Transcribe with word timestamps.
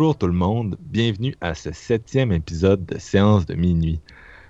Bonjour 0.00 0.16
tout 0.16 0.28
le 0.28 0.32
monde, 0.32 0.78
bienvenue 0.80 1.34
à 1.42 1.54
ce 1.54 1.72
septième 1.72 2.32
épisode 2.32 2.86
de 2.86 2.98
Séance 2.98 3.44
de 3.44 3.52
minuit. 3.52 4.00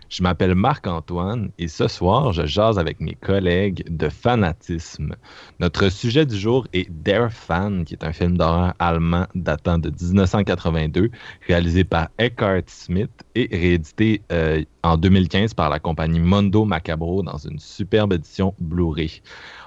Je 0.08 0.22
m'appelle 0.22 0.54
Marc-Antoine 0.54 1.50
et 1.58 1.66
ce 1.66 1.88
soir, 1.88 2.32
je 2.32 2.46
jase 2.46 2.78
avec 2.78 3.00
mes 3.00 3.16
collègues 3.16 3.84
de 3.90 4.08
fanatisme. 4.08 5.16
Notre 5.58 5.88
sujet 5.88 6.24
du 6.24 6.38
jour 6.38 6.68
est 6.72 6.88
Der 6.88 7.32
Fan, 7.32 7.84
qui 7.84 7.94
est 7.94 8.04
un 8.04 8.12
film 8.12 8.38
d'horreur 8.38 8.74
allemand 8.78 9.26
datant 9.34 9.78
de 9.78 9.90
1982, 9.90 11.10
réalisé 11.48 11.82
par 11.82 12.10
Eckhart 12.20 12.62
Smith 12.68 13.10
et 13.34 13.48
réédité 13.50 14.22
euh, 14.30 14.62
en 14.84 14.96
2015 14.96 15.54
par 15.54 15.68
la 15.68 15.80
compagnie 15.80 16.20
Mondo 16.20 16.64
Macabro 16.64 17.24
dans 17.24 17.38
une 17.38 17.58
superbe 17.58 18.12
édition 18.12 18.54
Blu-ray. 18.60 19.20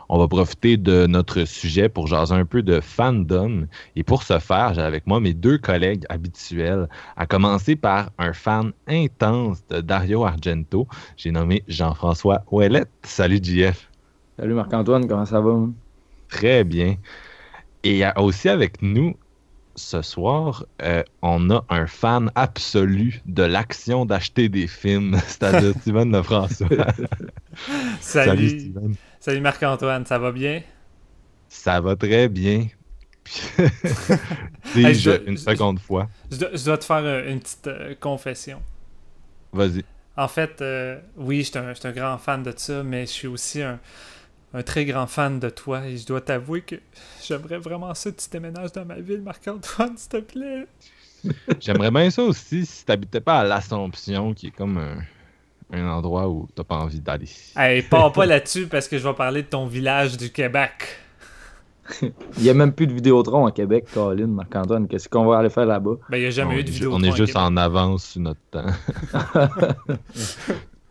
On 0.09 0.17
va 0.17 0.27
profiter 0.27 0.77
de 0.77 1.07
notre 1.07 1.45
sujet 1.45 1.89
pour 1.89 2.07
jaser 2.07 2.35
un 2.35 2.45
peu 2.45 2.61
de 2.61 2.79
fandom. 2.79 3.67
Et 3.95 4.03
pour 4.03 4.23
ce 4.23 4.39
faire, 4.39 4.73
j'ai 4.73 4.81
avec 4.81 5.07
moi 5.07 5.19
mes 5.19 5.33
deux 5.33 5.57
collègues 5.57 6.05
habituels, 6.09 6.87
à 7.15 7.25
commencer 7.25 7.75
par 7.75 8.11
un 8.17 8.33
fan 8.33 8.71
intense 8.87 9.65
de 9.67 9.81
Dario 9.81 10.25
Argento. 10.25 10.87
J'ai 11.17 11.31
nommé 11.31 11.63
Jean-François 11.67 12.43
Ouellette. 12.51 12.89
Salut 13.03 13.39
JF. 13.41 13.89
Salut 14.37 14.53
Marc-Antoine, 14.53 15.07
comment 15.07 15.25
ça 15.25 15.39
va? 15.39 15.67
Très 16.29 16.63
bien. 16.63 16.95
Et 17.83 18.03
aussi 18.17 18.49
avec 18.49 18.81
nous 18.81 19.15
ce 19.75 20.02
soir, 20.02 20.66
euh, 20.81 21.03
on 21.21 21.49
a 21.49 21.66
un 21.69 21.88
fan 21.88 22.31
absolu 22.35 23.21
de 23.25 23.43
l'action 23.43 24.05
d'acheter 24.05 24.49
des 24.49 24.67
films, 24.67 25.17
c'est-à-dire 25.27 25.73
Steven 25.81 26.11
Lefrançois. 26.11 26.67
Salut. 27.99 28.30
Salut 28.30 28.49
Steven. 28.49 28.95
Salut 29.19 29.41
Marc-Antoine, 29.41 30.05
ça 30.05 30.19
va 30.19 30.31
bien? 30.31 30.61
Ça 31.49 31.80
va 31.80 31.95
très 31.95 32.27
bien. 32.27 32.67
Déjà 34.75 35.17
une 35.25 35.38
seconde 35.38 35.80
fois. 35.80 36.09
Je 36.30 36.65
dois, 36.65 36.77
te 36.77 36.85
faire 36.85 36.97
euh, 36.97 37.31
une 37.31 37.39
petite 37.39 37.67
euh, 37.67 37.95
confession. 37.99 38.61
Vas-y. 39.52 39.83
En 40.17 40.27
fait, 40.27 40.61
euh, 40.61 40.99
oui, 41.15 41.39
je 41.39 41.73
suis 41.73 41.87
un, 41.87 41.92
grand 41.92 42.17
fan 42.17 42.43
de 42.43 42.53
ça, 42.55 42.83
mais 42.83 43.05
je 43.05 43.11
suis 43.11 43.27
aussi 43.27 43.61
un, 43.61 43.80
très 44.61 44.86
grand 44.86 45.08
fan 45.08 45.39
de 45.39 45.49
toi 45.49 45.87
et 45.87 45.97
je 45.97 46.05
dois 46.05 46.21
t'avouer 46.21 46.61
que 46.61 46.75
j'aimerais 47.25 47.58
vraiment 47.58 47.93
ça 47.95 48.11
que 48.11 48.21
tu 48.21 48.30
déménages 48.30 48.71
dans 48.73 48.86
ma 48.86 48.99
ville, 48.99 49.21
Marc-Antoine, 49.21 49.97
s'il 49.97 50.09
te 50.09 50.17
plaît. 50.17 50.67
J'aimerais 51.59 51.89
bien 51.89 52.09
ça 52.11 52.21
aussi 52.21 52.65
si 52.65 52.86
tu 52.86 52.92
n'habitais 52.92 53.21
pas 53.21 53.39
à 53.39 53.43
l'Assomption, 53.45 54.33
qui 54.33 54.47
est 54.47 54.52
comme 54.52 54.77
un 54.77 54.97
un 55.73 55.87
endroit 55.87 56.30
où 56.30 56.47
t'as 56.53 56.63
pas 56.63 56.75
envie 56.75 56.99
d'aller. 56.99 57.30
Hey, 57.55 57.81
pars 57.81 58.11
pas 58.13 58.25
là-dessus 58.27 58.67
parce 58.67 58.87
que 58.87 58.97
je 58.97 59.08
vais 59.08 59.13
parler 59.13 59.42
de 59.43 59.47
ton 59.47 59.65
village 59.65 60.17
du 60.17 60.30
Québec. 60.31 60.99
il 62.02 62.43
y 62.43 62.49
a 62.49 62.53
même 62.53 62.71
plus 62.71 62.87
de 62.87 62.93
Vidéotron 62.93 63.45
à 63.45 63.52
Québec, 63.52 63.86
Colin, 63.93 64.27
Marc-Antoine. 64.27 64.87
Qu'est-ce 64.87 65.09
qu'on 65.09 65.25
va 65.25 65.39
aller 65.39 65.49
faire 65.49 65.65
là-bas? 65.65 65.95
Ben, 66.09 66.17
il 66.17 66.21
n'y 66.21 66.27
a 66.27 66.30
jamais 66.30 66.59
eu 66.59 66.63
de 66.63 66.71
Vidéotron. 66.71 66.99
On 66.99 67.03
est 67.03 67.15
juste 67.15 67.36
en 67.36 67.58
avance 67.58 68.05
sur 68.05 68.21
notre 68.21 68.39
temps. 68.52 68.65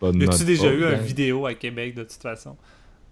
y 0.03 0.25
a-tu 0.25 0.45
déjà 0.45 0.73
eu 0.73 0.85
un 0.85 0.97
vidéo 0.97 1.47
à 1.47 1.55
Québec 1.55 1.95
de 1.95 2.03
toute 2.03 2.21
façon? 2.21 2.57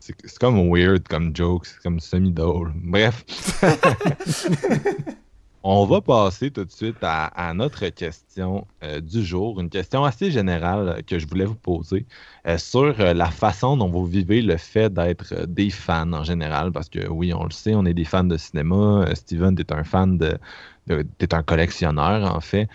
C'est 0.00 0.38
comme 0.38 0.75
weird 0.75 1.06
comme 1.06 1.37
joke, 1.37 1.66
c'est 1.66 1.81
comme 1.83 2.00
semi-drôle. 2.00 2.72
Bref. 2.77 3.25
On 5.62 5.84
va 5.84 6.00
passer 6.00 6.50
tout 6.50 6.65
de 6.65 6.71
suite 6.71 6.97
à, 7.03 7.53
notre 7.55 7.87
question 7.91 8.66
euh, 8.83 9.00
du 9.00 9.22
jour, 9.22 9.60
une 9.60 9.69
question 9.69 10.05
assez 10.05 10.31
générale 10.31 11.03
que 11.06 11.19
je 11.19 11.27
voulais 11.27 11.44
vous 11.44 11.55
poser 11.55 12.06
euh, 12.47 12.56
sur 12.56 12.99
euh, 12.99 13.12
la 13.12 13.31
façon 13.31 13.77
dont 13.77 13.91
vous 13.91 14.06
vivez 14.06 14.41
le 14.41 14.56
fait 14.56 14.91
d'être 14.91 15.44
des 15.47 15.69
fans 15.69 16.15
en 16.15 16.25
général, 16.25 16.72
parce 16.72 16.89
que 16.89 17.06
oui, 17.09 17.34
on 17.34 17.44
le 17.44 17.50
sait, 17.50 17.75
on 17.75 17.84
est 17.84 17.93
des 17.93 18.06
fans 18.06 18.25
de 18.25 18.39
cinéma. 18.39 19.05
Steven, 19.15 19.55
tu 19.55 19.60
es 19.62 19.72
un 19.75 19.84
fan 19.84 20.16
de, 20.16 20.39
de 20.87 21.06
es 21.21 21.34
un 21.34 21.43
collectionneur 21.43 22.34
en 22.34 22.41
fait, 22.41 22.66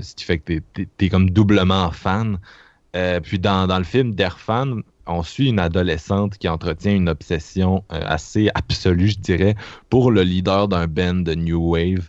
ce 0.00 0.14
qui 0.14 0.24
fait 0.24 0.38
que 0.38 0.62
tu 0.72 0.88
es, 0.98 1.08
comme 1.10 1.28
doublement 1.28 1.90
fan. 1.90 2.38
puis 3.22 3.38
dans, 3.38 3.66
dans, 3.66 3.78
le 3.78 3.84
film 3.84 4.14
Der 4.14 4.38
Fan, 4.38 4.82
on 5.06 5.22
suit 5.22 5.48
une 5.48 5.58
adolescente 5.58 6.38
qui 6.38 6.48
entretient 6.48 6.94
une 6.94 7.08
obsession 7.08 7.84
euh, 7.92 8.00
assez 8.04 8.50
absolue, 8.54 9.08
je 9.08 9.18
dirais, 9.18 9.54
pour 9.90 10.10
le 10.10 10.22
leader 10.22 10.68
d'un 10.68 10.86
band 10.86 11.14
de 11.14 11.34
New 11.34 11.72
Wave. 11.72 12.08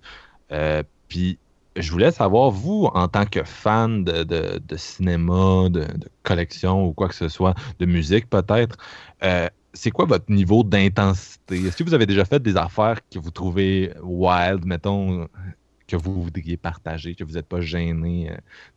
Euh, 0.51 0.83
puis 1.07 1.37
je 1.75 1.91
voulais 1.91 2.11
savoir, 2.11 2.49
vous, 2.49 2.89
en 2.93 3.07
tant 3.07 3.25
que 3.25 3.43
fan 3.43 4.03
de, 4.03 4.61
cinéma, 4.75 5.69
de, 5.69 5.85
collection 6.23 6.87
ou 6.87 6.93
quoi 6.93 7.07
que 7.07 7.15
ce 7.15 7.29
soit, 7.29 7.53
de 7.79 7.85
musique 7.85 8.29
peut-être, 8.29 8.77
euh, 9.23 9.47
c'est 9.73 9.91
quoi 9.91 10.05
votre 10.05 10.31
niveau 10.31 10.63
d'intensité? 10.63 11.67
Est-ce 11.67 11.77
que 11.77 11.83
vous 11.83 11.93
avez 11.93 12.07
déjà 12.07 12.25
fait 12.25 12.41
des 12.41 12.57
affaires 12.57 12.99
que 13.11 13.19
vous 13.19 13.29
trouvez 13.29 13.93
wild, 14.01 14.65
mettons, 14.65 15.27
que 15.87 15.95
vous 15.95 16.21
voudriez 16.21 16.57
partager, 16.57 17.15
que 17.15 17.23
vous 17.23 17.33
n'êtes 17.33 17.47
pas 17.47 17.61
gêné 17.61 18.31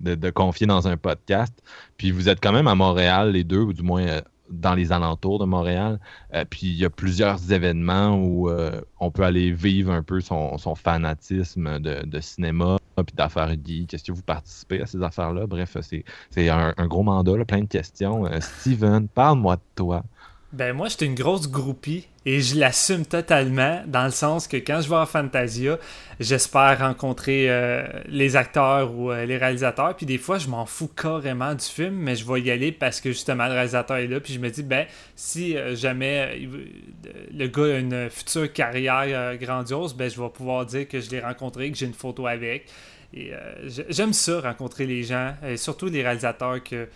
euh, 0.06 0.16
de, 0.16 0.30
confier 0.30 0.66
dans 0.66 0.88
un 0.88 0.96
podcast. 0.96 1.62
Puis 1.96 2.10
vous 2.10 2.28
êtes 2.28 2.40
quand 2.40 2.52
même 2.52 2.68
à 2.68 2.74
Montréal, 2.74 3.32
les 3.32 3.44
deux, 3.44 3.60
ou 3.60 3.72
du 3.72 3.82
moins 3.82 4.06
euh, 4.06 4.20
dans 4.48 4.74
les 4.74 4.92
alentours 4.92 5.38
de 5.38 5.44
Montréal. 5.44 6.00
Euh, 6.34 6.44
puis 6.48 6.68
il 6.68 6.76
y 6.76 6.84
a 6.84 6.90
plusieurs 6.90 7.52
événements 7.52 8.16
où 8.16 8.50
on 9.00 9.10
peut 9.10 9.22
aller 9.22 9.52
vivre 9.52 9.92
un 9.92 10.02
peu 10.02 10.20
son, 10.20 10.56
fanatisme 10.74 11.78
de, 11.80 12.20
cinéma 12.20 12.78
puis 12.96 13.14
d'affaires 13.14 13.54
geek. 13.64 13.94
Est-ce 13.94 14.04
que 14.04 14.12
vous 14.12 14.22
participez 14.22 14.82
à 14.82 14.86
ces 14.86 15.02
affaires-là? 15.02 15.46
Bref, 15.46 15.76
c'est 15.80 16.48
un, 16.48 16.74
un, 16.76 16.86
gros 16.86 17.02
mandat, 17.02 17.44
plein 17.44 17.60
de 17.60 17.66
questions. 17.66 18.28
Steven, 18.40 19.08
parle-moi 19.08 19.56
de 19.56 19.62
toi. 19.74 20.04
Ben 20.52 20.72
moi, 20.72 20.88
j'étais 20.88 21.06
une 21.06 21.14
grosse 21.14 21.48
groupie 21.48 22.08
et 22.26 22.40
je 22.40 22.58
l'assume 22.58 23.06
totalement 23.06 23.84
dans 23.86 24.04
le 24.04 24.10
sens 24.10 24.48
que 24.48 24.56
quand 24.56 24.80
je 24.80 24.88
vais 24.88 24.96
à 24.96 25.06
Fantasia, 25.06 25.78
j'espère 26.18 26.80
rencontrer 26.80 27.48
euh, 27.48 27.86
les 28.08 28.34
acteurs 28.34 28.92
ou 28.92 29.12
euh, 29.12 29.26
les 29.26 29.36
réalisateurs. 29.36 29.96
Puis 29.96 30.06
des 30.06 30.18
fois, 30.18 30.38
je 30.38 30.48
m'en 30.48 30.66
fous 30.66 30.88
carrément 30.88 31.54
du 31.54 31.64
film, 31.64 31.94
mais 31.94 32.16
je 32.16 32.26
vais 32.26 32.40
y 32.40 32.50
aller 32.50 32.72
parce 32.72 33.00
que 33.00 33.10
justement 33.10 33.46
le 33.46 33.52
réalisateur 33.52 33.98
est 33.98 34.08
là. 34.08 34.18
Puis 34.18 34.32
je 34.32 34.40
me 34.40 34.50
dis, 34.50 34.64
ben 34.64 34.86
si 35.14 35.56
euh, 35.56 35.76
jamais 35.76 36.36
le 37.32 37.46
gars 37.46 37.76
a 37.76 37.78
une 37.78 38.10
future 38.10 38.52
carrière 38.52 39.36
grandiose, 39.36 39.94
ben 39.94 40.10
je 40.10 40.20
vais 40.20 40.30
pouvoir 40.30 40.66
dire 40.66 40.88
que 40.88 41.00
je 41.00 41.10
l'ai 41.10 41.20
rencontré, 41.20 41.70
que 41.70 41.78
j'ai 41.78 41.86
une 41.86 41.94
photo 41.94 42.26
avec. 42.26 42.66
Et 43.14 43.32
j'aime 43.88 44.12
ça, 44.12 44.40
rencontrer 44.40 44.86
les 44.86 45.02
gens, 45.02 45.34
et 45.44 45.56
surtout 45.56 45.86
les 45.86 46.02
réalisateurs 46.02 46.62
que 46.62 46.86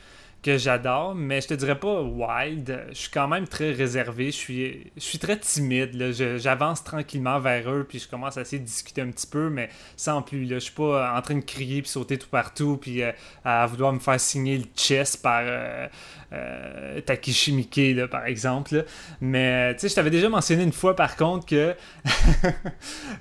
que 0.44 0.58
j'adore, 0.58 1.14
mais 1.14 1.40
je 1.40 1.48
te 1.48 1.54
dirais 1.54 1.78
pas 1.78 2.02
wild. 2.02 2.84
Je 2.90 2.94
suis 2.94 3.10
quand 3.10 3.26
même 3.26 3.48
très 3.48 3.72
réservé. 3.72 4.26
Je 4.26 4.36
suis, 4.36 4.92
je 4.94 5.00
suis 5.00 5.18
très 5.18 5.38
timide. 5.38 6.12
J'avance 6.36 6.84
tranquillement 6.84 7.40
vers 7.40 7.70
eux, 7.70 7.86
puis 7.88 7.98
je 7.98 8.06
commence 8.06 8.36
à 8.36 8.42
essayer 8.42 8.60
de 8.60 8.66
discuter 8.66 9.00
un 9.00 9.10
petit 9.10 9.26
peu, 9.26 9.48
mais 9.48 9.70
sans 9.96 10.20
plus. 10.20 10.44
Là. 10.44 10.56
Je 10.56 10.64
suis 10.64 10.74
pas 10.74 11.14
en 11.16 11.22
train 11.22 11.36
de 11.36 11.40
crier 11.40 11.80
puis 11.80 11.90
sauter 11.90 12.18
tout 12.18 12.28
partout, 12.28 12.76
puis 12.76 13.02
euh, 13.02 13.12
à 13.42 13.66
vouloir 13.66 13.94
me 13.94 13.98
faire 13.98 14.20
signer 14.20 14.58
le 14.58 14.66
chest 14.76 15.22
par 15.22 15.40
euh, 15.44 15.88
euh, 16.34 17.00
Takishi 17.00 17.52
Miike, 17.52 18.06
par 18.10 18.26
exemple. 18.26 18.84
Mais 19.20 19.74
tu 19.74 19.80
sais, 19.80 19.88
je 19.88 19.94
t'avais 19.94 20.10
déjà 20.10 20.28
mentionné 20.28 20.62
une 20.62 20.72
fois, 20.72 20.96
par 20.96 21.16
contre, 21.16 21.46
que, 21.46 21.74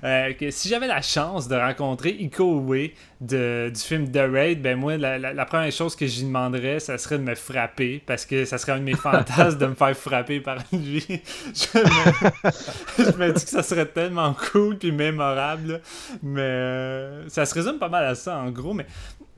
que 0.38 0.50
si 0.50 0.68
j'avais 0.68 0.88
la 0.88 1.02
chance 1.02 1.48
de 1.48 1.56
rencontrer 1.56 2.10
Iko 2.10 2.60
Uwe 2.60 2.90
du 3.20 3.72
film 3.76 4.10
The 4.10 4.26
Raid, 4.30 4.60
ben 4.60 4.78
moi, 4.78 4.96
la, 4.96 5.18
la 5.18 5.46
première 5.46 5.72
chose 5.72 5.96
que 5.96 6.06
j'y 6.06 6.24
demanderais, 6.24 6.80
ça 6.80 6.98
serait 6.98 7.18
de 7.18 7.22
me 7.22 7.34
frapper 7.34 8.02
parce 8.04 8.26
que 8.26 8.44
ça 8.44 8.58
serait 8.58 8.72
un 8.72 8.78
de 8.78 8.84
mes 8.84 8.94
fantasmes 8.94 9.58
de 9.58 9.66
me 9.66 9.74
faire 9.74 9.96
frapper 9.96 10.40
par 10.40 10.58
lui. 10.72 11.04
je, 11.08 13.16
me, 13.16 13.32
dis 13.32 13.44
que 13.44 13.50
ça 13.50 13.62
serait 13.62 13.86
tellement 13.86 14.34
cool 14.52 14.78
puis 14.78 14.92
mémorable. 14.92 15.80
Mais 16.22 16.40
euh, 16.40 17.28
ça 17.28 17.46
se 17.46 17.54
résume 17.54 17.78
pas 17.78 17.88
mal 17.88 18.04
à 18.04 18.14
ça 18.14 18.38
en 18.38 18.50
gros. 18.50 18.74
Mais 18.74 18.86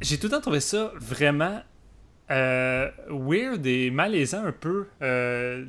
j'ai 0.00 0.18
tout 0.18 0.26
le 0.26 0.32
temps 0.32 0.40
trouvé 0.40 0.60
ça 0.60 0.92
vraiment 1.00 1.60
euh, 2.30 2.90
weird 3.08 3.66
et 3.66 3.90
malaisant 3.90 4.44
un 4.44 4.52
peu. 4.52 4.86
Euh, 5.02 5.64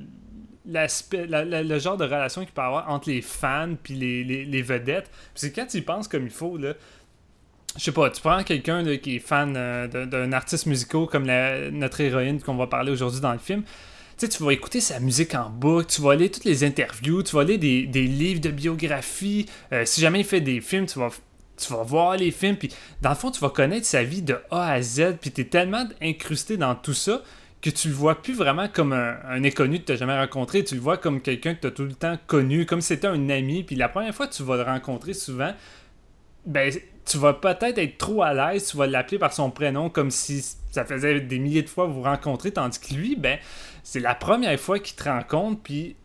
le 0.69 1.79
genre 1.79 1.95
de 1.95 2.03
relation 2.03 2.43
qu'il 2.43 2.53
peut 2.53 2.61
avoir 2.61 2.89
entre 2.89 3.09
les 3.09 3.21
fans 3.21 3.75
puis 3.81 3.93
les, 3.93 4.23
les, 4.23 4.61
vedettes. 4.61 5.09
c'est 5.33 5.53
quand 5.53 5.65
tu 5.65 5.77
y 5.77 5.81
penses 5.81 6.09
comme 6.09 6.25
il 6.25 6.29
faut, 6.29 6.57
là, 6.57 6.73
je 7.77 7.83
sais 7.83 7.91
pas, 7.91 8.09
tu 8.09 8.21
prends 8.21 8.43
quelqu'un 8.43 8.97
qui 8.97 9.17
est 9.17 9.19
fan 9.19 9.53
euh, 9.55 9.87
d'un 9.87 10.33
artiste 10.33 10.65
musical 10.65 11.05
comme 11.05 11.25
notre 11.25 12.01
héroïne 12.01 12.41
qu'on 12.41 12.55
va 12.55 12.67
parler 12.67 12.91
aujourd'hui 12.91 13.21
dans 13.21 13.33
le 13.33 13.39
film. 13.39 13.63
Tu 14.17 14.43
vas 14.43 14.51
écouter 14.51 14.81
sa 14.81 14.99
musique 14.99 15.35
en 15.35 15.51
boucle, 15.51 15.85
tu 15.85 16.01
vas 16.01 16.15
lire 16.15 16.31
toutes 16.31 16.45
les 16.45 16.63
interviews, 16.63 17.21
tu 17.21 17.35
vas 17.35 17.43
lire 17.43 17.59
des, 17.59 17.85
livres 17.85 18.41
de 18.41 18.49
biographie. 18.49 19.45
Euh, 19.71 19.85
si 19.85 20.01
jamais 20.01 20.21
il 20.21 20.25
fait 20.25 20.41
des 20.41 20.59
films, 20.59 20.87
tu 20.87 20.97
vas, 20.97 21.09
tu 21.57 21.73
vas 21.73 21.83
voir 21.83 22.15
les 22.17 22.31
films, 22.31 22.55
puis 22.55 22.69
dans 23.01 23.09
le 23.09 23.15
fond, 23.15 23.31
tu 23.31 23.39
vas 23.39 23.49
connaître 23.49 23.85
sa 23.85 24.03
vie 24.03 24.21
de 24.21 24.37
A 24.51 24.71
à 24.71 24.81
Z, 24.81 25.17
puis 25.19 25.31
tu 25.31 25.41
es 25.41 25.45
tellement 25.45 25.85
incrusté 26.01 26.57
dans 26.57 26.75
tout 26.75 26.93
ça 26.93 27.21
que 27.61 27.69
tu 27.69 27.87
le 27.87 27.93
vois 27.95 28.21
plus 28.21 28.33
vraiment 28.33 28.67
comme 28.67 28.93
un, 28.93 29.43
inconnu 29.43 29.79
que 29.79 29.85
tu 29.85 29.91
n'as 29.91 29.97
jamais 29.97 30.17
rencontré, 30.17 30.63
tu 30.63 30.75
le 30.75 30.81
vois 30.81 30.97
comme 30.97 31.21
quelqu'un 31.21 31.55
que 31.55 31.61
tu 31.61 31.67
as 31.67 31.71
tout 31.71 31.83
le 31.83 31.93
temps 31.93 32.17
connu, 32.27 32.65
comme 32.65 32.81
si 32.81 32.89
c'était 32.89 33.07
un 33.07 33.29
ami, 33.29 33.63
puis 33.63 33.75
la 33.75 33.89
première 33.89 34.13
fois 34.13 34.27
que 34.27 34.33
tu 34.33 34.43
vas 34.43 34.57
le 34.57 34.63
rencontrer 34.63 35.13
souvent, 35.13 35.53
ben 36.45 36.71
tu 37.05 37.17
vas 37.17 37.33
peut-être 37.33 37.77
être 37.77 37.97
trop 37.97 38.21
à 38.21 38.33
l'aise, 38.33 38.67
tu 38.67 38.77
vas 38.77 38.85
l'appeler 38.85 39.17
par 39.17 39.33
son 39.33 39.49
prénom 39.49 39.89
comme 39.89 40.11
si 40.11 40.43
ça 40.71 40.85
faisait 40.85 41.19
des 41.21 41.39
milliers 41.39 41.63
de 41.63 41.69
fois 41.69 41.85
vous 41.85 42.03
rencontrez, 42.03 42.51
tandis 42.51 42.79
que 42.79 42.93
lui, 42.93 43.15
ben, 43.15 43.39
c'est 43.83 43.99
la 43.99 44.13
première 44.13 44.59
fois 44.59 44.79
qu'il 44.79 44.95
te 44.95 45.05
rencontre, 45.05 45.61
puis 45.63 45.95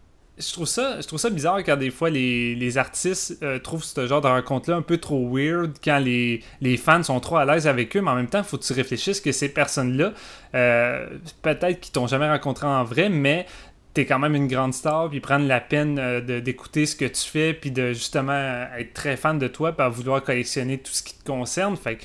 je 0.43 0.53
trouve 0.53 0.67
ça, 0.67 1.01
je 1.01 1.07
trouve 1.07 1.19
ça 1.19 1.31
bizarre 1.31 1.59
quand 1.59 1.77
des 1.77 1.91
fois 1.91 2.11
les, 2.11 2.79
artistes 2.79 3.39
euh, 3.43 3.59
trouvent 3.59 3.85
ce 3.85 4.07
genre 4.07 4.21
de 4.21 4.27
rencontre-là 4.27 4.77
un 4.77 4.83
peu 4.83 4.99
trop 4.99 5.29
weird 5.31 5.73
quand 5.83 5.99
les, 5.99 6.43
fans 6.77 7.03
sont 7.03 7.21
trop 7.21 7.37
à 7.37 7.45
l'aise 7.45 7.67
avec 7.67 7.97
eux, 7.97 8.01
mais 8.01 8.11
en 8.11 8.15
même 8.15 8.29
temps, 8.29 8.43
faut 8.43 8.59
que 8.59 8.65
tu 8.65 8.73
réfléchisses 8.73 9.21
que 9.21 9.33
ces 9.33 9.49
personnes-là, 9.49 10.13
euh, 10.55 11.07
peut-être 11.43 11.81
qu'ils 11.81 11.93
t'ont 11.93 12.07
jamais 12.07 12.29
rencontré 12.29 12.67
en 12.67 12.85
vrai, 12.85 13.09
mais 13.09 13.47
t'es 13.95 14.07
quand 14.07 14.19
même 14.19 14.35
une 14.35 14.49
grande 14.49 14.75
star, 14.75 15.11
puis 15.11 15.21
prendre 15.21 15.47
la 15.47 15.61
peine 15.61 15.99
euh, 15.99 16.41
d'écouter 16.41 16.87
ce 16.87 16.97
que 16.97 17.05
tu 17.05 17.23
fais, 17.29 17.55
puis 17.55 17.71
de 17.71 17.93
justement 17.93 18.67
être 18.79 18.95
très 18.95 19.17
fan 19.17 19.39
de 19.39 19.49
toi, 19.49 19.73
puis 19.73 19.87
vouloir 19.91 20.23
collectionner 20.23 20.79
tout 20.79 20.93
ce 20.93 21.03
qui 21.03 21.15
te 21.15 21.25
concerne. 21.25 21.77
Fait 21.77 21.97
que 21.97 22.05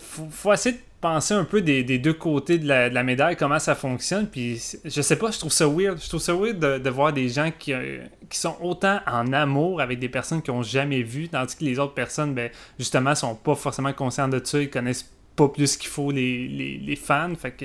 faut, 0.00 0.26
faut, 0.30 0.52
essayer 0.52 0.74
de 0.74 0.80
penser 1.00 1.34
un 1.34 1.44
peu 1.44 1.62
des, 1.62 1.82
deux 1.98 2.12
côtés 2.12 2.58
de 2.58 2.68
la, 2.68 3.02
médaille, 3.02 3.36
comment 3.36 3.58
ça 3.58 3.74
fonctionne. 3.74 4.26
Puis 4.26 4.60
je 4.84 5.00
sais 5.00 5.16
pas, 5.16 5.30
je 5.30 5.38
trouve 5.38 5.52
ça 5.52 5.66
weird. 5.66 5.98
Je 6.02 6.08
trouve 6.08 6.20
ça 6.20 6.34
weird 6.34 6.58
de, 6.58 6.90
voir 6.90 7.12
des 7.12 7.28
gens 7.28 7.50
qui, 7.56 7.72
euh, 7.72 8.04
qui, 8.28 8.38
sont 8.38 8.56
autant 8.60 9.00
en 9.06 9.32
amour 9.32 9.80
avec 9.80 9.98
des 9.98 10.08
personnes 10.08 10.42
qu'ils 10.42 10.54
n'ont 10.54 10.62
jamais 10.62 11.02
vues, 11.02 11.28
tandis 11.28 11.56
que 11.56 11.64
les 11.64 11.78
autres 11.78 11.94
personnes, 11.94 12.34
ben, 12.34 12.50
justement, 12.78 13.14
sont 13.14 13.34
pas 13.34 13.54
forcément 13.54 13.92
conscientes 13.92 14.30
de 14.30 14.40
ça, 14.44 14.60
ils 14.60 14.70
connaissent 14.70 15.10
pas 15.36 15.48
plus 15.48 15.76
qu'il 15.76 15.88
faut 15.88 16.10
les, 16.10 16.48
les, 16.48 16.78
les, 16.78 16.96
fans. 16.96 17.34
Fait 17.34 17.52
que 17.52 17.64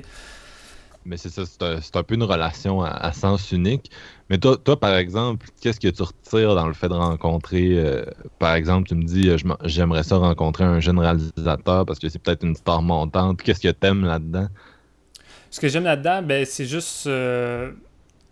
mais 1.06 1.18
c'est 1.18 1.30
ça, 1.30 1.44
c'est 1.46 1.96
un, 1.96 2.04
peu 2.04 2.16
une 2.16 2.24
relation 2.24 2.82
à, 2.82 3.12
sens 3.14 3.52
unique. 3.52 3.92
Mais 4.30 4.38
toi, 4.38 4.58
toi 4.58 4.80
par 4.80 4.96
exemple, 4.96 5.46
qu'est-ce 5.62 5.80
que 5.80 5.88
tu 5.88 6.02
retires 6.02 6.56
dans 6.56 6.68
le 6.68 6.74
fait 6.74 6.90
de 6.90 6.94
rencontrer, 6.94 7.78
euh, 7.78 8.06
par 8.40 8.56
exemple, 8.56 8.88
tu 8.88 8.96
me 8.96 9.04
dis, 9.04 9.30
euh, 9.30 9.38
j'aimerais 9.64 10.04
ça 10.04 10.18
rencontrer 10.18 10.64
un 10.64 10.80
jeune 10.80 11.00
réalisateur 11.00 11.86
parce 11.86 12.00
que 12.00 12.10
c'est 12.10 12.20
peut-être 12.20 12.44
une 12.44 12.56
star 12.56 12.82
montante. 12.82 13.42
Qu'est-ce 13.44 13.60
que 13.60 13.68
tu 13.68 13.88
aimes 13.88 14.04
là-dedans? 14.04 14.48
Ce 15.52 15.60
que 15.60 15.68
j'aime 15.68 15.84
là-dedans, 15.84 16.22
ben, 16.24 16.44
c'est 16.46 16.66
juste. 16.66 17.08
Euh, 17.08 17.72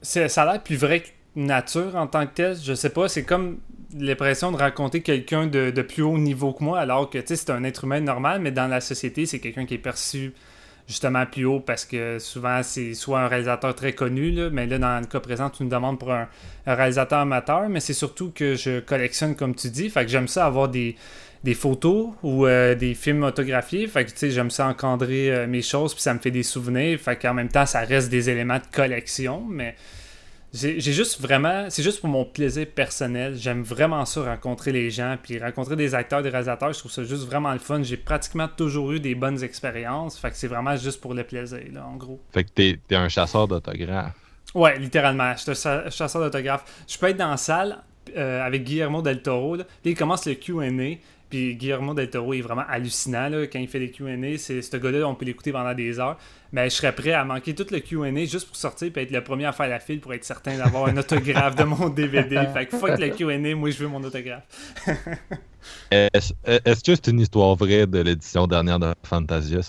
ça 0.01 0.25
a 0.41 0.45
l'air 0.45 0.63
plus 0.63 0.75
vrai 0.75 1.01
que 1.01 1.07
nature 1.35 1.95
en 1.95 2.07
tant 2.07 2.25
que 2.25 2.33
tel. 2.33 2.57
Je 2.61 2.73
sais 2.73 2.89
pas, 2.89 3.07
c'est 3.07 3.23
comme 3.23 3.59
l'impression 3.95 4.51
de 4.51 4.57
rencontrer 4.57 5.01
quelqu'un 5.01 5.47
de, 5.47 5.69
de, 5.69 5.81
plus 5.83 6.01
haut 6.01 6.17
niveau 6.17 6.53
que 6.53 6.63
moi, 6.63 6.79
alors 6.79 7.09
que 7.09 7.19
c'est 7.25 7.49
un 7.51 7.63
être 7.63 7.83
humain 7.83 7.99
normal, 7.99 8.41
mais 8.41 8.51
dans 8.51 8.67
la 8.67 8.81
société, 8.81 9.25
c'est 9.25 9.39
quelqu'un 9.39 9.65
qui 9.65 9.75
est 9.75 9.79
perçu 9.79 10.33
justement 10.87 11.25
plus 11.25 11.45
haut 11.45 11.59
parce 11.59 11.85
que 11.85 12.19
souvent 12.19 12.61
c'est 12.63 12.93
soit 12.93 13.21
un 13.21 13.27
réalisateur 13.27 13.73
très 13.75 13.93
connu, 13.93 14.33
mais 14.51 14.67
là 14.67 14.77
dans 14.77 14.99
le 14.99 15.05
cas 15.05 15.19
présent, 15.19 15.49
tu 15.49 15.63
nous 15.63 15.69
demandes 15.69 15.99
pour 15.99 16.11
un, 16.11 16.27
réalisateur 16.65 17.19
amateur, 17.19 17.69
mais 17.69 17.79
c'est 17.79 17.93
surtout 17.93 18.31
que 18.31 18.55
je 18.55 18.79
collectionne 18.79 19.35
comme 19.35 19.55
tu 19.55 19.69
dis, 19.69 19.89
fait 19.89 20.05
que 20.05 20.11
j'aime 20.11 20.27
ça 20.27 20.45
avoir 20.45 20.69
des, 20.69 20.95
photos 21.55 22.09
ou 22.23 22.45
euh, 22.45 22.75
des 22.75 22.93
films 22.93 23.23
autographiés, 23.23 23.87
fait 23.87 24.05
que 24.05 24.11
tu 24.11 24.17
sais, 24.17 24.31
j'aime 24.31 24.49
ça 24.49 24.67
encadrer 24.67 25.31
euh, 25.31 25.47
mes 25.47 25.61
choses 25.61 25.93
puis 25.93 26.01
ça 26.01 26.13
me 26.13 26.19
fait 26.19 26.31
des 26.31 26.43
souvenirs, 26.43 26.99
fait 26.99 27.17
qu'en 27.17 27.33
même 27.33 27.49
temps 27.49 27.65
ça 27.65 27.81
reste 27.81 28.09
des 28.09 28.29
éléments 28.29 28.59
de 28.59 28.75
collection, 28.75 29.45
mais 29.49 29.75
j'ai 30.53 30.79
juste 30.79 31.19
vraiment, 31.19 31.65
c'est 31.69 31.81
juste 31.81 31.99
pour 31.99 32.09
mon 32.09 32.25
plaisir 32.25 32.67
personnel. 32.67 33.35
J'aime 33.35 33.63
vraiment 33.63 34.05
ça, 34.05 34.23
rencontrer 34.23 34.71
les 34.71 34.91
gens, 34.91 35.17
puis 35.21 35.39
rencontrer 35.39 35.75
des 35.75 35.95
acteurs, 35.95 36.21
des 36.21 36.29
réalisateurs. 36.29 36.71
Je 36.73 36.79
trouve 36.79 36.91
ça 36.91 37.03
juste 37.03 37.25
vraiment 37.25 37.51
le 37.53 37.59
fun. 37.59 37.81
J'ai 37.81 37.97
pratiquement 37.97 38.47
toujours 38.47 38.91
eu 38.91 38.99
des 38.99 39.15
bonnes 39.15 39.43
expériences. 39.43 40.19
Fait 40.19 40.29
que 40.29 40.37
c'est 40.37 40.47
vraiment 40.47 40.75
juste 40.75 41.01
pour 41.01 41.15
le 41.15 41.23
plaisir, 41.23 41.59
là, 41.71 41.85
en 41.87 41.95
gros. 41.95 42.21
Fait 42.31 42.43
que 42.43 42.49
t'es 42.51 42.79
es 42.89 42.95
un 42.95 43.09
chasseur 43.09 43.47
d'autographes. 43.47 44.13
Ouais, 44.53 44.77
littéralement. 44.77 45.33
Je 45.35 45.53
suis 45.53 45.67
un 45.67 45.89
chasseur 45.89 46.21
d'autographes. 46.21 46.83
Je 46.87 46.99
peux 46.99 47.07
être 47.07 47.17
dans 47.17 47.31
la 47.31 47.37
salle 47.37 47.79
euh, 48.15 48.45
avec 48.45 48.63
Guillermo 48.63 49.01
del 49.01 49.23
Toro. 49.23 49.55
Là. 49.55 49.63
Puis 49.81 49.93
il 49.93 49.97
commence 49.97 50.27
le 50.27 50.35
QA. 50.35 50.69
Puis 51.31 51.55
Guillermo 51.55 51.95
del 51.95 52.11
Toro 52.11 52.31
est 52.35 52.41
vraiment 52.41 52.65
hallucinant 52.69 53.27
là, 53.27 53.47
quand 53.47 53.57
il 53.57 53.67
fait 53.67 53.79
les 53.79 53.89
QA. 53.89 54.37
C'est 54.37 54.61
ce 54.61 54.77
gars-là, 54.77 55.07
on 55.07 55.15
peut 55.15 55.25
l'écouter 55.25 55.51
pendant 55.51 55.73
des 55.73 55.99
heures 55.99 56.19
mais 56.53 56.69
je 56.69 56.75
serais 56.75 56.93
prêt 56.93 57.11
à 57.11 57.25
manquer 57.25 57.53
tout 57.55 57.65
le 57.71 57.79
QA 57.79 58.25
juste 58.25 58.47
pour 58.47 58.55
sortir 58.55 58.91
et 58.95 59.01
être 59.01 59.11
le 59.11 59.23
premier 59.23 59.45
à 59.45 59.51
faire 59.51 59.67
la 59.67 59.79
file 59.79 59.99
pour 59.99 60.13
être 60.13 60.23
certain 60.23 60.55
d'avoir 60.55 60.85
un 60.85 60.95
autographe 60.95 61.55
de 61.55 61.63
mon 61.63 61.89
DVD. 61.89 62.47
fait 62.53 62.67
que 62.67 62.77
fuck 62.77 62.99
le 62.99 63.09
QA, 63.09 63.55
moi 63.55 63.71
je 63.71 63.79
veux 63.79 63.87
mon 63.87 64.03
autographe. 64.03 64.43
Est-ce 65.91 66.83
que 66.83 66.95
c'est 66.95 67.07
une 67.07 67.19
histoire 67.19 67.55
vraie 67.55 67.87
de 67.87 67.99
l'édition 67.99 68.47
dernière 68.47 68.79
de 68.79 68.93
Fantasia 69.03 69.59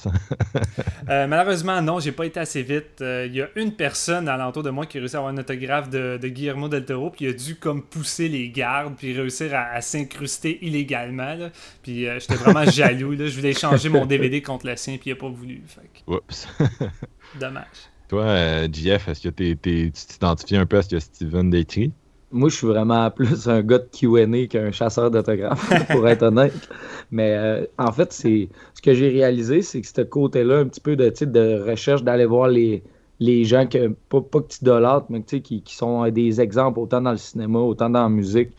euh, 1.08 1.26
malheureusement, 1.26 1.80
non, 1.82 2.00
j'ai 2.00 2.12
pas 2.12 2.26
été 2.26 2.40
assez 2.40 2.62
vite. 2.62 3.00
Euh, 3.00 3.26
il 3.28 3.34
y 3.34 3.42
a 3.42 3.48
une 3.56 3.72
personne 3.72 4.28
alentour 4.28 4.62
de 4.62 4.70
moi 4.70 4.86
qui 4.86 4.98
a 4.98 5.00
réussi 5.00 5.16
à 5.16 5.18
avoir 5.20 5.32
un 5.32 5.38
autographe 5.38 5.90
de, 5.90 6.18
Guillermo 6.22 6.68
del 6.68 6.84
Toro, 6.84 7.10
puis 7.10 7.26
il 7.26 7.28
a 7.28 7.32
dû 7.32 7.56
comme 7.56 7.82
pousser 7.82 8.28
les 8.28 8.48
gardes, 8.48 8.94
puis 8.96 9.12
réussir 9.16 9.52
à, 9.54 9.80
s'incruster 9.80 10.58
illégalement. 10.62 11.36
Puis 11.82 12.06
euh, 12.08 12.18
j'étais 12.18 12.36
vraiment 12.36 12.64
jaloux. 12.64 13.14
Je 13.16 13.36
voulais 13.36 13.50
échanger 13.50 13.88
mon 13.88 14.06
DVD 14.06 14.42
contre 14.42 14.66
le 14.66 14.76
sien, 14.76 14.96
puis 14.96 15.10
il 15.10 15.12
a 15.12 15.16
pas 15.16 15.28
voulu. 15.28 15.62
Oups. 16.06 16.48
Dommage. 17.40 17.88
Toi, 18.08 18.66
JF, 18.66 19.08
est-ce 19.08 19.28
que 19.28 19.28
tu 19.28 19.90
t'identifies 19.92 20.56
un 20.56 20.66
peu 20.66 20.78
à 20.78 20.82
ce 20.82 20.90
que 20.90 21.00
Steven 21.00 21.50
décrit? 21.50 21.92
Moi, 22.30 22.48
je 22.48 22.56
suis 22.56 22.66
vraiment 22.66 23.10
plus 23.10 23.48
un 23.48 23.62
gars 23.62 23.78
de 23.78 23.88
QA 23.92 24.46
qu'un 24.48 24.72
chasseur 24.72 25.10
d'autographes, 25.10 25.72
pour 25.90 26.06
être 26.08 26.22
honnête. 26.22 26.68
Mais 27.10 27.32
euh, 27.36 27.64
en 27.78 27.92
fait, 27.92 28.12
c'est 28.12 28.48
ce 28.74 28.82
que 28.82 28.92
j'ai 28.92 29.08
réalisé, 29.08 29.62
c'est 29.62 29.80
que 29.80 29.86
ce 29.86 30.00
côté-là, 30.02 30.58
un 30.58 30.66
petit 30.66 30.80
peu 30.80 30.96
de, 30.96 31.12
de 31.24 31.70
recherche, 31.70 32.02
d'aller 32.02 32.26
voir 32.26 32.48
les, 32.48 32.82
les 33.20 33.44
gens 33.44 33.66
que, 33.66 33.88
pas, 34.08 34.20
pas 34.20 34.40
que 34.40 34.48
tu 34.48 34.64
mais 35.10 35.22
qui, 35.22 35.62
qui 35.62 35.74
sont 35.74 36.08
des 36.10 36.40
exemples 36.40 36.80
autant 36.80 37.00
dans 37.00 37.12
le 37.12 37.16
cinéma, 37.18 37.60
autant 37.60 37.90
dans 37.90 38.02
la 38.02 38.08
musique. 38.08 38.50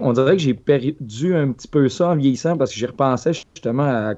On 0.00 0.12
dirait 0.12 0.36
que 0.36 0.42
j'ai 0.42 0.54
perdu 0.54 1.34
un 1.34 1.52
petit 1.52 1.68
peu 1.68 1.88
ça 1.88 2.10
en 2.10 2.16
vieillissant 2.16 2.56
parce 2.56 2.72
que 2.72 2.78
j'y 2.78 2.86
repensais 2.86 3.32
justement 3.32 4.12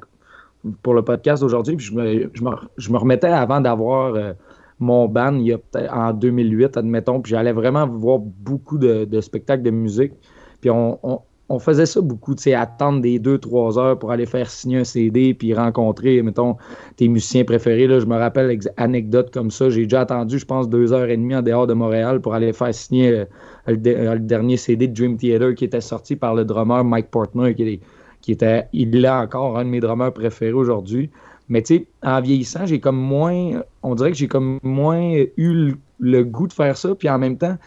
pour 0.82 0.94
le 0.94 1.02
podcast 1.02 1.42
d'aujourd'hui, 1.42 1.76
puis 1.76 1.86
je 1.86 1.94
me, 1.94 2.30
je, 2.76 2.92
me, 2.92 2.98
remettais 2.98 3.28
avant 3.28 3.60
d'avoir. 3.60 4.14
Euh, 4.14 4.32
mon 4.80 5.08
band 5.08 5.36
il 5.36 5.46
y 5.46 5.52
a 5.52 5.58
en 5.90 6.12
2008, 6.12 6.76
admettons, 6.76 7.20
puis 7.20 7.30
j'allais 7.30 7.52
vraiment 7.52 7.86
voir 7.86 8.18
beaucoup 8.18 8.78
de, 8.78 9.20
spectacles 9.20 9.62
de 9.62 9.70
musique. 9.70 10.12
Puis 10.60 10.70
on, 10.70 11.20
faisait 11.60 11.86
ça 11.86 12.00
beaucoup, 12.00 12.34
tu 12.34 12.42
sais, 12.42 12.54
attendre 12.54 13.00
des 13.00 13.20
2-3 13.20 13.78
heures 13.78 13.98
pour 13.98 14.10
aller 14.10 14.26
faire 14.26 14.50
signer 14.50 14.78
un 14.78 14.84
CD, 14.84 15.34
puis 15.34 15.54
rencontrer, 15.54 16.20
mettons, 16.22 16.56
tes 16.96 17.06
musiciens 17.06 17.44
préférés. 17.44 17.86
Là, 17.86 18.00
je 18.00 18.06
me 18.06 18.16
rappelle 18.16 18.58
anecdote 18.76 19.30
comme 19.32 19.52
ça. 19.52 19.70
J'ai 19.70 19.84
déjà 19.84 20.00
attendu, 20.00 20.38
je 20.38 20.46
pense, 20.46 20.68
deux 20.68 20.92
heures 20.92 21.08
et 21.08 21.16
demie 21.16 21.36
en 21.36 21.42
dehors 21.42 21.68
de 21.68 21.74
Montréal 21.74 22.20
pour 22.20 22.34
aller 22.34 22.52
faire 22.52 22.74
signer 22.74 23.10
euh, 23.10 23.24
le, 23.68 24.18
dernier 24.18 24.56
CD 24.56 24.88
de 24.88 24.94
Dream 24.94 25.16
Theater 25.16 25.54
qui 25.54 25.64
était 25.64 25.80
sorti 25.80 26.16
par 26.16 26.34
le 26.34 26.44
drummer 26.44 26.82
Mike 26.82 27.10
Portner, 27.12 27.54
qui, 27.54 27.80
qui 28.24 28.32
était, 28.32 28.68
il 28.72 28.96
est 28.96 29.08
encore 29.08 29.58
un 29.58 29.66
de 29.66 29.68
mes 29.68 29.80
drummers 29.80 30.14
préférés 30.14 30.54
aujourd'hui. 30.54 31.10
Mais 31.50 31.60
tu 31.60 31.74
sais, 31.74 31.86
en 32.02 32.22
vieillissant, 32.22 32.64
j'ai 32.64 32.80
comme 32.80 32.96
moins, 32.96 33.60
on 33.82 33.94
dirait 33.94 34.12
que 34.12 34.16
j'ai 34.16 34.28
comme 34.28 34.58
moins 34.62 35.12
eu 35.36 35.74
le, 35.98 36.24
goût 36.24 36.46
de 36.46 36.54
faire 36.54 36.74
ça. 36.78 36.94
Puis 36.94 37.06
en 37.10 37.18
même 37.18 37.36
temps, 37.36 37.58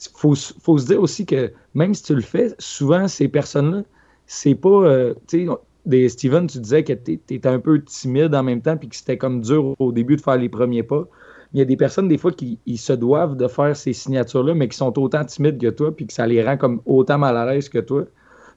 il 0.00 0.10
faut, 0.14 0.34
se 0.34 0.86
dire 0.86 1.02
aussi 1.02 1.26
que 1.26 1.52
même 1.74 1.92
si 1.92 2.02
tu 2.02 2.14
le 2.14 2.22
fais, 2.22 2.54
souvent 2.58 3.08
ces 3.08 3.28
personnes-là, 3.28 3.82
c'est 4.26 4.54
pas, 4.54 4.70
euh, 4.70 5.12
tu 5.28 5.50
sais, 5.86 6.08
Steven, 6.08 6.46
tu 6.46 6.60
disais 6.60 6.82
que 6.82 6.94
tu 6.94 7.20
étais 7.28 7.46
un 7.46 7.58
peu 7.58 7.82
timide 7.82 8.34
en 8.34 8.42
même 8.42 8.62
temps, 8.62 8.78
puis 8.78 8.88
que 8.88 8.96
c'était 8.96 9.18
comme 9.18 9.42
dur 9.42 9.74
au 9.78 9.92
début 9.92 10.16
de 10.16 10.22
faire 10.22 10.38
les 10.38 10.48
premiers 10.48 10.82
pas. 10.82 11.06
Il 11.52 11.58
y 11.58 11.62
a 11.62 11.66
des 11.66 11.76
personnes, 11.76 12.08
des 12.08 12.16
fois, 12.16 12.32
qui 12.32 12.58
se 12.78 12.94
doivent 12.94 13.36
de 13.36 13.48
faire 13.48 13.76
ces 13.76 13.92
signatures-là, 13.92 14.54
mais 14.54 14.68
qui 14.68 14.78
sont 14.78 14.98
autant 14.98 15.26
timides 15.26 15.60
que 15.60 15.68
toi, 15.68 15.94
puis 15.94 16.06
que 16.06 16.14
ça 16.14 16.26
les 16.26 16.42
rend 16.42 16.56
comme 16.56 16.80
autant 16.86 17.18
mal 17.18 17.36
à 17.36 17.44
l'aise 17.44 17.68
que 17.68 17.80
toi. 17.80 18.06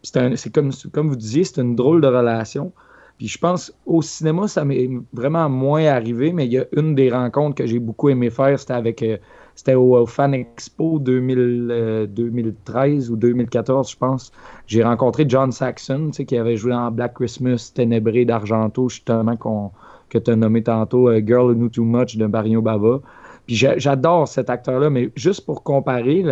C'est 0.03 0.53
comme, 0.53 0.71
comme 0.93 1.09
vous 1.09 1.15
disiez, 1.15 1.43
c'est 1.43 1.61
une 1.61 1.75
drôle 1.75 2.01
de 2.01 2.07
relation. 2.07 2.71
Puis 3.17 3.27
je 3.27 3.37
pense 3.37 3.73
au 3.85 4.01
cinéma, 4.01 4.47
ça 4.47 4.63
m'est 4.63 4.89
vraiment 5.11 5.49
moins 5.49 5.85
arrivé, 5.85 6.31
mais 6.31 6.45
il 6.45 6.53
y 6.53 6.57
a 6.57 6.65
une 6.77 6.95
des 6.95 7.11
rencontres 7.11 7.55
que 7.55 7.65
j'ai 7.65 7.79
beaucoup 7.79 8.07
aimé 8.07 8.29
faire, 8.29 8.57
c'était 8.57 8.73
avec 8.73 9.03
euh, 9.03 9.17
c'était 9.55 9.75
au, 9.75 10.05
Fan 10.05 10.33
Expo 10.33 10.99
2013 10.99 11.69
euh, 11.69 13.13
ou 13.13 13.17
2014, 13.17 13.91
je 13.91 13.97
pense. 13.97 14.31
J'ai 14.67 14.81
rencontré 14.85 15.25
John 15.27 15.51
Saxon, 15.51 16.11
qui 16.11 16.37
avait 16.37 16.55
joué 16.55 16.71
dans 16.71 16.89
Black 16.91 17.15
Christmas, 17.15 17.73
Ténébré 17.75 18.23
d'Argento, 18.23 18.87
justement, 18.87 19.35
qu'on, 19.35 19.71
que 20.07 20.17
tu 20.17 20.31
as 20.31 20.37
nommé 20.37 20.63
tantôt, 20.63 21.09
euh, 21.09 21.21
Girl 21.21 21.51
Who 21.51 21.55
Knew 21.55 21.67
Too 21.67 21.83
Much 21.83 22.15
de 22.15 22.25
Barrio 22.25 22.61
Bava. 22.61 23.01
Puis 23.47 23.57
j'adore 23.57 24.29
cet 24.29 24.49
acteur-là, 24.49 24.89
mais 24.89 25.11
juste 25.17 25.45
pour 25.45 25.61
comparer, 25.63 26.23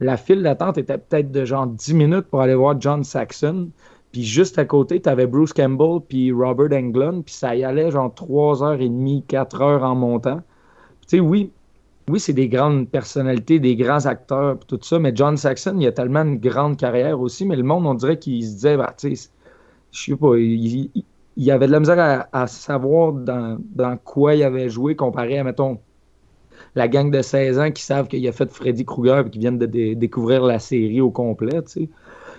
la 0.00 0.16
file 0.16 0.42
d'attente 0.42 0.78
était 0.78 0.98
peut-être 0.98 1.30
de 1.32 1.44
genre 1.44 1.66
10 1.66 1.94
minutes 1.94 2.26
pour 2.26 2.40
aller 2.40 2.54
voir 2.54 2.80
John 2.80 3.04
Saxon. 3.04 3.70
Puis 4.12 4.24
juste 4.24 4.58
à 4.58 4.64
côté, 4.64 5.00
tu 5.00 5.08
avais 5.08 5.26
Bruce 5.26 5.52
Campbell 5.52 6.00
puis 6.08 6.32
Robert 6.32 6.72
Englund, 6.72 7.24
puis 7.24 7.34
ça 7.34 7.54
y 7.54 7.64
allait 7.64 7.90
genre 7.90 8.12
3h30, 8.14 9.26
4h 9.26 9.82
en 9.82 9.94
montant. 9.94 10.40
Tu 11.02 11.16
sais, 11.16 11.20
oui, 11.20 11.50
oui, 12.08 12.20
c'est 12.20 12.32
des 12.32 12.48
grandes 12.48 12.88
personnalités, 12.88 13.58
des 13.60 13.76
grands 13.76 14.06
acteurs, 14.06 14.58
tout 14.66 14.78
ça, 14.82 14.98
mais 14.98 15.12
John 15.14 15.36
Saxon, 15.36 15.76
il 15.78 15.86
a 15.86 15.92
tellement 15.92 16.22
une 16.22 16.38
grande 16.38 16.76
carrière 16.76 17.20
aussi, 17.20 17.44
mais 17.44 17.56
le 17.56 17.62
monde, 17.62 17.86
on 17.86 17.94
dirait 17.94 18.18
qu'il 18.18 18.42
se 18.44 18.54
disait, 18.54 18.76
bah, 18.76 18.94
tu 18.96 19.14
je 19.90 20.04
sais 20.04 20.16
pas, 20.16 20.36
il, 20.36 20.90
y 21.36 21.50
avait 21.50 21.66
de 21.66 21.72
la 21.72 21.80
misère 21.80 22.26
à, 22.32 22.46
savoir 22.46 23.12
dans, 23.12 23.58
quoi 24.04 24.34
il 24.34 24.42
avait 24.42 24.68
joué 24.68 24.96
comparé 24.96 25.38
à, 25.38 25.44
mettons, 25.44 25.78
la 26.74 26.88
gang 26.88 27.10
de 27.10 27.22
16 27.22 27.58
ans 27.58 27.70
qui 27.70 27.82
savent 27.82 28.08
qu'il 28.08 28.26
a 28.28 28.32
fait 28.32 28.50
Freddy 28.50 28.84
Krueger 28.84 29.26
et 29.26 29.30
qui 29.30 29.38
viennent 29.38 29.58
de, 29.58 29.66
découvrir 29.94 30.42
la 30.44 30.58
série 30.58 31.00
au 31.00 31.10
complet. 31.10 31.60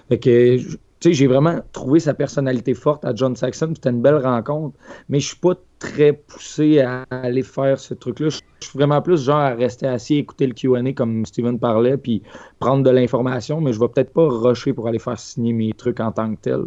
Fait 0.09 0.19
que 0.19 0.57
j'ai 1.01 1.27
vraiment 1.27 1.59
trouvé 1.71 1.99
sa 1.99 2.13
personnalité 2.13 2.73
forte 2.73 3.05
à 3.05 3.15
John 3.15 3.35
Saxon. 3.35 3.71
C'était 3.75 3.89
une 3.89 4.01
belle 4.01 4.17
rencontre. 4.17 4.75
Mais 5.07 5.19
je 5.19 5.27
suis 5.27 5.38
pas 5.38 5.53
très 5.79 6.13
poussé 6.13 6.81
à 6.81 7.05
aller 7.09 7.43
faire 7.43 7.79
ce 7.79 7.93
truc-là. 7.93 8.29
Je 8.29 8.39
suis 8.67 8.77
vraiment 8.77 9.01
plus 9.01 9.23
genre 9.23 9.39
à 9.39 9.53
rester 9.53 9.88
assis, 9.88 10.17
écouter 10.17 10.47
le 10.47 10.53
QA 10.53 10.93
comme 10.93 11.25
Steven 11.25 11.57
parlait, 11.57 11.97
puis 11.97 12.21
prendre 12.59 12.83
de 12.83 12.89
l'information. 12.89 13.61
Mais 13.61 13.71
je 13.71 13.79
vais 13.79 13.88
peut-être 13.88 14.11
pas 14.11 14.27
rusher 14.27 14.73
pour 14.73 14.88
aller 14.88 14.99
faire 14.99 15.19
signer 15.19 15.53
mes 15.53 15.71
trucs 15.73 15.99
en 15.99 16.11
tant 16.11 16.35
que 16.35 16.41
tel. 16.41 16.63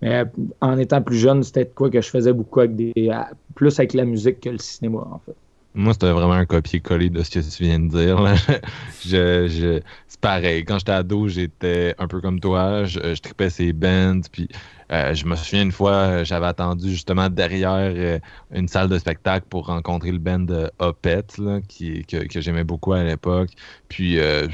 Mais 0.00 0.24
en 0.60 0.78
étant 0.78 1.00
plus 1.00 1.18
jeune, 1.18 1.44
c'était 1.44 1.66
quoi 1.66 1.88
que 1.88 2.00
je 2.00 2.08
faisais 2.08 2.32
beaucoup 2.32 2.60
avec 2.60 2.74
des. 2.74 3.10
plus 3.54 3.78
avec 3.78 3.94
la 3.94 4.04
musique 4.04 4.40
que 4.40 4.50
le 4.50 4.58
cinéma, 4.58 4.98
en 4.98 5.20
fait. 5.24 5.36
Moi, 5.74 5.94
c'était 5.94 6.10
vraiment 6.10 6.34
un 6.34 6.44
copier-coller 6.44 7.08
de 7.08 7.22
ce 7.22 7.30
que 7.30 7.38
tu 7.38 7.64
viens 7.64 7.78
de 7.78 7.88
dire. 7.88 8.18
je, 9.04 9.48
je... 9.48 9.80
C'est 10.06 10.20
pareil. 10.20 10.64
Quand 10.64 10.78
j'étais 10.78 10.92
ado, 10.92 11.28
j'étais 11.28 11.94
un 11.98 12.08
peu 12.08 12.20
comme 12.20 12.40
toi. 12.40 12.84
Je, 12.84 13.14
je 13.14 13.20
tripais 13.20 13.48
ces 13.48 13.72
bands. 13.72 14.20
Puis 14.30 14.48
euh, 14.92 15.14
je 15.14 15.24
me 15.24 15.36
souviens 15.36 15.62
une 15.62 15.72
fois, 15.72 16.22
j'avais 16.22 16.46
attendu 16.46 16.90
justement 16.90 17.30
derrière 17.30 17.92
euh, 17.96 18.18
une 18.52 18.68
salle 18.68 18.88
de 18.88 18.98
spectacle 18.98 19.46
pour 19.48 19.66
rencontrer 19.66 20.12
le 20.12 20.18
band 20.18 20.46
Opet, 20.78 21.24
qui, 21.66 22.04
que, 22.04 22.40
j'aimais 22.40 22.64
beaucoup 22.64 22.92
à 22.92 23.02
l'époque. 23.02 23.50
Puis 23.88 24.18
euh, 24.18 24.46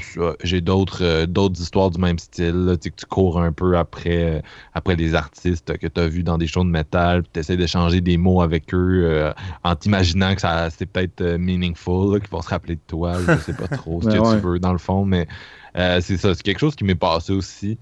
j'ai 0.43 0.61
d'autres 0.61 1.25
d'autres 1.25 1.59
histoires 1.61 1.91
du 1.91 1.99
même 1.99 2.19
style, 2.19 2.77
que 2.81 2.89
tu 2.89 3.05
cours 3.05 3.41
un 3.41 3.51
peu 3.51 3.77
après, 3.77 4.41
après 4.73 4.95
les 4.95 5.13
artistes 5.13 5.77
que 5.77 5.87
tu 5.87 5.99
as 5.99 6.07
vus 6.07 6.23
dans 6.23 6.37
des 6.37 6.47
shows 6.47 6.63
de 6.63 6.69
métal, 6.69 7.23
tu 7.33 7.39
essaies 7.39 7.57
d'échanger 7.57 7.99
des 7.99 8.15
mots 8.15 8.41
avec 8.41 8.73
eux 8.73 9.31
en 9.63 9.75
t'imaginant 9.75 10.35
que 10.35 10.41
ça 10.41 10.69
c'est 10.69 10.85
peut-être 10.85 11.37
meaningful, 11.37 12.19
qu'ils 12.21 12.29
vont 12.29 12.41
se 12.41 12.49
rappeler 12.49 12.75
de 12.75 12.81
toi, 12.87 13.15
je 13.27 13.37
sais 13.39 13.53
pas 13.53 13.67
trop 13.67 14.01
ce 14.01 14.07
que 14.07 14.35
tu 14.35 14.41
veux 14.41 14.59
dans 14.59 14.71
le 14.71 14.77
fond, 14.77 15.03
mais 15.03 15.27
c'est 15.75 16.17
ça, 16.17 16.33
c'est 16.33 16.43
quelque 16.43 16.59
chose 16.59 16.75
qui 16.75 16.85
m'est 16.85 16.95
passé 16.95 17.33
aussi 17.33 17.77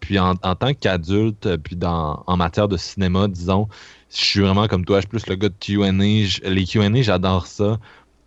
puis 0.00 0.18
en, 0.18 0.34
tant 0.34 0.74
qu'adulte, 0.74 1.46
euh, 1.46 1.56
puis 1.56 1.76
dans, 1.76 2.22
en 2.26 2.36
matière 2.36 2.68
de 2.68 2.76
cinéma, 2.76 3.28
disons, 3.28 3.68
je 4.10 4.24
suis 4.24 4.40
vraiment 4.40 4.66
comme 4.66 4.84
toi, 4.84 4.98
je 4.98 5.02
suis 5.02 5.08
plus 5.08 5.26
le 5.26 5.36
gars 5.36 5.48
de 5.48 5.54
QA. 5.58 5.92
Les 6.48 6.66
QA, 6.66 7.02
j'adore 7.02 7.46
ça. 7.46 7.78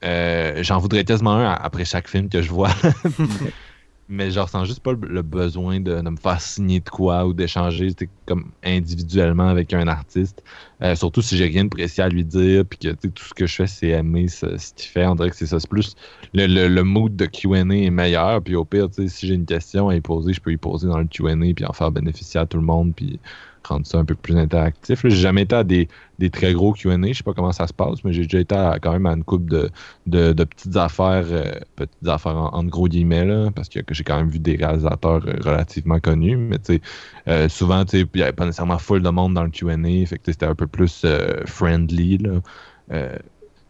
Euh, 0.04 0.64
j'en 0.64 0.80
voudrais 0.80 1.04
tellement 1.04 1.34
un 1.36 1.52
après 1.52 1.86
chaque 1.86 2.08
film 2.10 2.30
que 2.30 2.42
je 2.42 2.50
vois. 2.50 2.72
mais 4.10 4.32
je 4.32 4.40
ressens 4.40 4.66
juste 4.66 4.82
pas 4.82 4.92
le, 4.94 5.22
besoin 5.22 5.80
de, 5.80 6.02
me 6.02 6.18
faire 6.18 6.42
signer 6.42 6.80
de 6.80 6.90
quoi 6.90 7.26
ou 7.26 7.34
d'échanger 7.34 7.90
comme 8.26 8.52
individuellement 8.64 9.48
avec 9.48 9.74
un 9.74 9.88
artiste. 9.88 10.44
Euh, 10.82 10.96
surtout 10.96 11.22
si 11.22 11.38
j'ai 11.38 11.46
rien 11.46 11.64
de 11.64 11.70
précis 11.70 12.02
à 12.02 12.10
lui 12.10 12.26
dire, 12.26 12.66
puis 12.66 12.80
que 12.80 12.90
tout 12.90 13.24
ce 13.24 13.34
que 13.34 13.48
je 13.48 13.56
fais, 13.56 13.68
c'est 13.68 13.90
aimer 13.90 14.28
ce, 14.28 14.46
qu'il 14.76 14.90
fait. 14.90 15.06
On 15.08 15.16
dirait 15.16 15.30
que 15.30 15.36
c'est 15.36 15.46
ça. 15.46 15.60
C'est 15.60 15.70
plus 15.70 15.96
le, 16.34 16.68
le, 16.68 16.84
mood 16.84 17.16
de 17.16 17.26
QA 17.26 17.60
est 17.60 17.90
meilleur. 17.90 18.42
Puis 18.42 18.56
au 18.56 18.66
pire, 18.66 18.88
si 18.92 19.28
j'ai 19.28 19.34
une 19.36 19.46
question 19.46 19.90
à 19.90 19.96
y 19.96 20.02
poser, 20.02 20.34
je 20.34 20.42
peux 20.42 20.52
y 20.52 20.58
poser 20.58 20.88
dans 20.88 21.00
le 21.00 21.06
QA 21.06 21.36
puis 21.56 21.66
en 21.66 21.74
faire 21.74 21.92
bénéficier 21.92 22.40
à 22.40 22.46
tout 22.46 22.58
le 22.58 22.64
monde. 22.64 22.94
Puis 22.96 23.20
rendre 23.68 23.86
ça 23.86 23.98
un 23.98 24.06
peu 24.06 24.16
plus 24.16 24.38
interactif. 24.38 25.02
J'ai 25.04 25.10
jamais 25.10 25.44
été 25.44 25.56
à 25.56 25.64
des, 25.64 25.88
très 26.32 26.54
gros 26.54 26.74
QA, 26.74 26.96
je 27.08 27.14
sais 27.14 27.24
pas 27.24 27.34
comment 27.34 27.52
ça 27.52 27.68
se 27.68 27.74
passe, 27.74 28.04
mais 28.04 28.14
j'ai 28.14 28.24
déjà 28.24 28.40
été 28.40 28.56
quand 28.82 28.92
même 28.92 29.06
à 29.06 29.14
une 29.14 29.24
coupe 29.24 29.50
de, 29.50 29.70
petites 30.06 30.78
affaires, 30.78 31.26
euh, 31.30 31.52
petites 31.76 32.08
affaires 32.08 32.38
en, 32.38 32.64
gros 32.64 32.88
guillemets, 32.88 33.50
parce 33.56 33.70
que, 33.70 33.80
j'ai 33.92 34.04
quand 34.04 34.18
même 34.18 34.30
vu 34.30 34.40
des 34.40 34.56
réalisateurs 34.56 35.26
euh, 35.28 35.34
relativement 35.44 36.00
connus, 36.00 36.38
mais 36.38 36.60
tu 36.60 36.76
sais, 36.76 36.82
euh, 37.28 37.50
souvent, 37.50 37.84
il 37.94 38.08
n'y 38.16 38.22
avait 38.22 38.32
pas 38.32 38.46
nécessairement 38.46 38.78
full 38.78 39.02
de 39.02 39.10
monde 39.10 39.34
dans 39.34 39.44
le 39.44 39.50
QA, 39.50 39.76
c'était 40.06 40.46
un 40.46 40.56
peu 40.56 40.68
plus 40.68 41.06
friendly. 41.46 42.20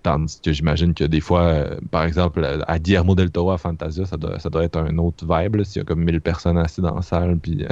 Tandis 0.04 0.40
que 0.44 0.52
j'imagine 0.52 0.94
que 0.94 1.06
des 1.06 1.22
fois, 1.22 1.44
euh, 1.44 1.80
par 1.90 2.04
exemple, 2.04 2.46
à 2.68 2.80
Guillermo 2.80 3.16
del 3.16 3.32
Toro 3.32 3.52
à 3.52 3.58
Fantasia, 3.58 4.06
ça 4.06 4.18
doit, 4.18 4.38
ça 4.38 4.50
doit 4.50 4.64
être 4.64 4.78
un 4.78 4.98
autre 4.98 5.26
vibe. 5.26 5.64
S'il 5.64 5.80
y 5.80 5.82
a 5.82 5.86
comme 5.86 6.04
1000 6.04 6.20
personnes 6.22 6.58
assises 6.58 6.84
dans 6.84 6.96
la 6.96 7.02
salle, 7.02 7.38
puis 7.38 7.66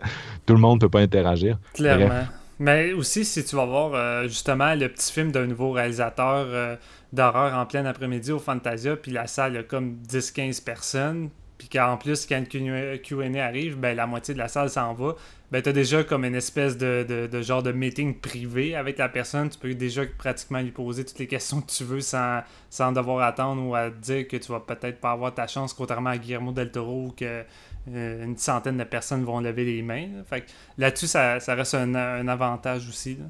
tout 0.46 0.54
le 0.54 0.60
monde 0.60 0.76
ne 0.76 0.80
peut 0.80 0.90
pas 0.90 1.00
interagir. 1.00 1.58
Clairement. 1.74 2.26
Mais 2.58 2.92
aussi, 2.92 3.24
si 3.24 3.44
tu 3.44 3.56
vas 3.56 3.66
voir 3.66 3.94
euh, 3.94 4.24
justement 4.24 4.74
le 4.74 4.88
petit 4.88 5.12
film 5.12 5.30
d'un 5.30 5.46
nouveau 5.46 5.70
réalisateur 5.70 6.46
euh, 6.48 6.76
d'horreur 7.12 7.54
en 7.54 7.66
plein 7.66 7.86
après-midi 7.86 8.32
au 8.32 8.38
Fantasia, 8.38 8.96
puis 8.96 9.12
la 9.12 9.26
salle, 9.26 9.56
a 9.56 9.62
comme 9.62 9.98
10-15 10.08 10.64
personnes, 10.64 11.30
puis 11.58 11.68
qu'en 11.68 11.96
plus, 11.96 12.24
quand 12.24 12.40
le 12.54 12.96
QA 12.96 13.44
arrive, 13.44 13.76
ben, 13.76 13.96
la 13.96 14.06
moitié 14.06 14.32
de 14.32 14.38
la 14.38 14.46
salle 14.46 14.70
s'en 14.70 14.94
va, 14.94 15.16
ben, 15.50 15.60
tu 15.60 15.68
as 15.68 15.72
déjà 15.72 16.04
comme 16.04 16.24
une 16.24 16.36
espèce 16.36 16.78
de, 16.78 17.28
genre 17.42 17.64
de 17.64 17.72
meeting 17.72 18.14
privé 18.14 18.76
avec 18.76 18.96
la 18.98 19.08
personne. 19.08 19.50
Tu 19.50 19.58
peux 19.58 19.74
déjà 19.74 20.02
pratiquement 20.16 20.60
lui 20.60 20.70
poser 20.70 21.04
toutes 21.04 21.18
les 21.18 21.26
questions 21.26 21.60
que 21.60 21.70
tu 21.70 21.82
veux 21.82 22.00
sans, 22.00 22.42
sans 22.70 22.92
devoir 22.92 23.26
attendre 23.26 23.66
ou 23.66 23.74
à 23.74 23.90
dire 23.90 24.28
que 24.28 24.36
tu 24.36 24.52
vas 24.52 24.60
peut-être 24.60 25.00
pas 25.00 25.10
avoir 25.10 25.34
ta 25.34 25.48
chance, 25.48 25.74
contrairement 25.74 26.10
à 26.10 26.18
Guillermo 26.18 26.52
del 26.52 26.70
Toro 26.70 27.06
où 27.06 27.10
que, 27.10 27.42
euh, 27.88 28.24
une 28.24 28.36
centaine 28.36 28.76
de 28.76 28.84
personnes 28.84 29.24
vont 29.24 29.40
lever 29.40 29.64
les 29.64 29.82
mains. 29.82 30.06
Là. 30.14 30.22
Fait 30.24 30.44
là-dessus, 30.76 31.08
ça, 31.08 31.38
reste 31.48 31.74
un, 31.74 32.28
avantage 32.28 32.88
aussi. 32.88 33.16
Là. 33.16 33.24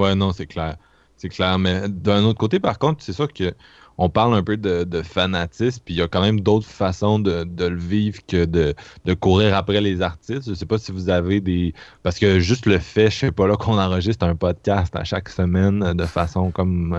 Ouais, 0.00 0.14
non, 0.14 0.32
c'est 0.32 0.46
clair. 0.46 0.76
C'est 1.18 1.28
clair. 1.28 1.58
Mais 1.58 1.88
d'un 1.88 2.22
autre 2.24 2.38
côté, 2.38 2.58
par 2.58 2.78
contre, 2.78 3.02
c'est 3.02 3.12
sûr 3.12 3.30
que 3.30 3.52
on 3.98 4.08
parle 4.08 4.34
un 4.34 4.44
peu 4.44 4.56
de, 4.56 5.02
fanatisme, 5.02 5.82
puis 5.84 5.94
il 5.94 5.98
y 5.98 6.02
a 6.02 6.08
quand 6.08 6.20
même 6.20 6.40
d'autres 6.40 6.66
façons 6.66 7.18
de, 7.18 7.44
le 7.58 7.76
vivre 7.76 8.20
que 8.26 8.44
de, 8.44 8.74
courir 9.14 9.56
après 9.56 9.80
les 9.80 10.02
artistes. 10.02 10.48
Je 10.48 10.54
sais 10.54 10.66
pas 10.66 10.78
si 10.78 10.92
vous 10.92 11.10
avez 11.10 11.40
des. 11.40 11.74
Parce 12.04 12.18
que 12.18 12.38
juste 12.38 12.66
le 12.66 12.78
fait, 12.78 13.10
je 13.10 13.16
sais 13.16 13.32
pas 13.32 13.48
là, 13.48 13.56
qu'on 13.56 13.76
enregistre 13.76 14.24
un 14.24 14.36
podcast 14.36 14.94
à 14.94 15.02
chaque 15.02 15.28
semaine 15.28 15.94
de 15.94 16.04
façon 16.04 16.52
comme 16.52 16.96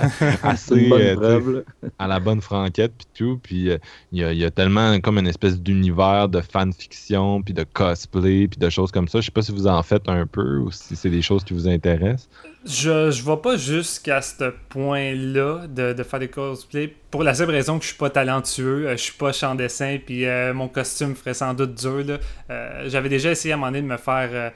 assez 0.42 0.90
euh, 0.92 1.62
à 1.98 2.06
la 2.06 2.20
bonne 2.20 2.42
franquette, 2.42 2.92
puis 2.98 3.06
tout. 3.14 3.40
Puis 3.42 3.70
euh, 3.70 3.78
il 4.12 4.20
y, 4.20 4.44
a, 4.44 4.50
tellement 4.50 5.00
comme 5.00 5.18
une 5.18 5.26
espèce 5.26 5.58
d'univers 5.58 6.28
de 6.28 6.42
fanfiction, 6.42 7.42
puis 7.42 7.54
de 7.54 7.64
cosplay, 7.64 8.48
puis 8.48 8.58
de 8.58 8.68
choses 8.68 8.92
comme 8.92 9.08
ça. 9.08 9.20
Je 9.20 9.26
sais 9.26 9.32
pas 9.32 9.42
si 9.42 9.52
vous 9.52 9.66
en 9.66 9.82
faites 9.82 10.08
un 10.08 10.26
peu 10.26 10.58
ou 10.58 10.70
si 10.70 10.96
c'est 10.96 11.10
des 11.10 11.22
choses 11.22 11.44
qui 11.44 11.54
vous 11.54 11.66
intéressent. 11.66 12.28
Je, 12.64 13.10
je 13.10 13.24
vais 13.24 13.36
pas 13.38 13.56
jusqu'à 13.56 14.22
ce 14.22 14.52
point-là 14.68 15.66
de, 15.66 16.00
faire 16.04 16.20
des 16.20 16.28
cosplays 16.28 16.94
pour 17.10 17.24
la 17.24 17.34
simple 17.34 17.50
raison 17.50 17.76
que 17.78 17.84
je 17.84 17.88
suis 17.88 17.98
pas 17.98 18.10
talentueux, 18.10 18.86
euh, 18.86 18.92
je 18.92 19.02
suis 19.02 19.12
pas 19.14 19.32
champ 19.32 19.56
dessin, 19.56 19.98
puis 20.04 20.26
euh, 20.26 20.54
mon 20.54 20.68
costume 20.68 21.16
ferait 21.16 21.34
sans 21.34 21.54
doute 21.54 21.74
dur. 21.74 22.18
Euh, 22.50 22.84
J'avais 22.86 23.08
déjà 23.08 23.32
essayé 23.32 23.52
à 23.52 23.56
un 23.56 23.58
moment 23.58 23.72
donné 23.72 23.82
de 23.82 23.88
me 23.88 23.96
faire 23.96 24.52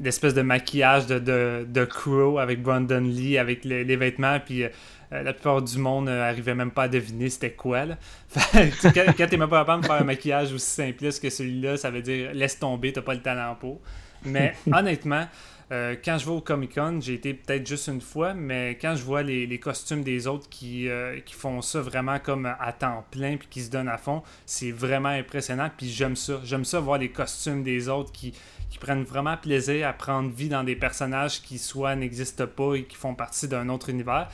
l'espèce 0.00 0.34
de 0.34 0.42
maquillage 0.42 1.06
de, 1.06 1.18
de, 1.18 1.66
de, 1.66 1.84
Crow 1.86 2.38
avec 2.38 2.62
Brandon 2.62 3.00
Lee, 3.00 3.38
avec 3.38 3.64
les, 3.64 3.96
vêtements, 3.96 4.38
puis 4.44 4.64
la 5.10 5.32
plupart 5.32 5.62
du 5.62 5.78
monde 5.78 6.04
n'arrivait 6.04 6.54
même 6.54 6.70
pas 6.70 6.82
à 6.84 6.88
deviner 6.88 7.30
c'était 7.30 7.52
quoi. 7.52 7.86
Là. 7.86 7.96
quand, 8.52 8.92
quand 9.16 9.26
t'es 9.26 9.36
même 9.38 9.48
pas 9.48 9.60
capable 9.60 9.82
de 9.82 9.86
faire 9.86 10.02
un 10.02 10.04
maquillage 10.04 10.52
aussi 10.52 10.70
simpliste 10.70 11.22
que 11.22 11.30
celui-là, 11.30 11.78
ça 11.78 11.90
veut 11.90 12.02
dire 12.02 12.30
laisse 12.34 12.58
tomber, 12.58 12.92
t'as 12.92 13.00
pas 13.00 13.14
le 13.14 13.22
talent 13.22 13.56
pour. 13.58 13.80
Mais 14.24 14.54
honnêtement, 14.70 15.26
euh, 15.70 15.96
quand 16.02 16.16
je 16.16 16.24
vais 16.24 16.32
au 16.32 16.40
Comic 16.40 16.74
Con, 16.74 16.98
j'ai 17.02 17.14
été 17.14 17.34
peut-être 17.34 17.66
juste 17.66 17.88
une 17.88 18.00
fois, 18.00 18.32
mais 18.32 18.78
quand 18.80 18.94
je 18.96 19.02
vois 19.02 19.22
les, 19.22 19.58
costumes 19.58 20.02
des 20.02 20.26
autres 20.26 20.48
qui, 20.48 20.88
euh, 20.88 21.20
qui, 21.20 21.34
font 21.34 21.60
ça 21.60 21.80
vraiment 21.80 22.18
comme 22.18 22.46
à 22.46 22.72
temps 22.72 23.04
plein 23.10 23.36
puis 23.36 23.48
qui 23.50 23.60
se 23.62 23.70
donnent 23.70 23.88
à 23.88 23.98
fond, 23.98 24.22
c'est 24.46 24.70
vraiment 24.70 25.10
impressionnant. 25.10 25.70
Puis 25.76 25.88
j'aime 25.88 26.16
ça. 26.16 26.40
J'aime 26.42 26.64
ça 26.64 26.80
voir 26.80 26.98
les 26.98 27.10
costumes 27.10 27.62
des 27.62 27.88
autres 27.88 28.12
qui, 28.12 28.32
qui 28.70 28.78
prennent 28.78 29.04
vraiment 29.04 29.36
plaisir 29.36 29.86
à 29.88 29.92
prendre 29.92 30.30
vie 30.30 30.48
dans 30.48 30.64
des 30.64 30.76
personnages 30.76 31.42
qui 31.42 31.58
soit 31.58 31.96
n'existent 31.96 32.46
pas 32.46 32.74
et 32.74 32.84
qui 32.84 32.96
font 32.96 33.14
partie 33.14 33.48
d'un 33.48 33.68
autre 33.68 33.90
univers. 33.90 34.28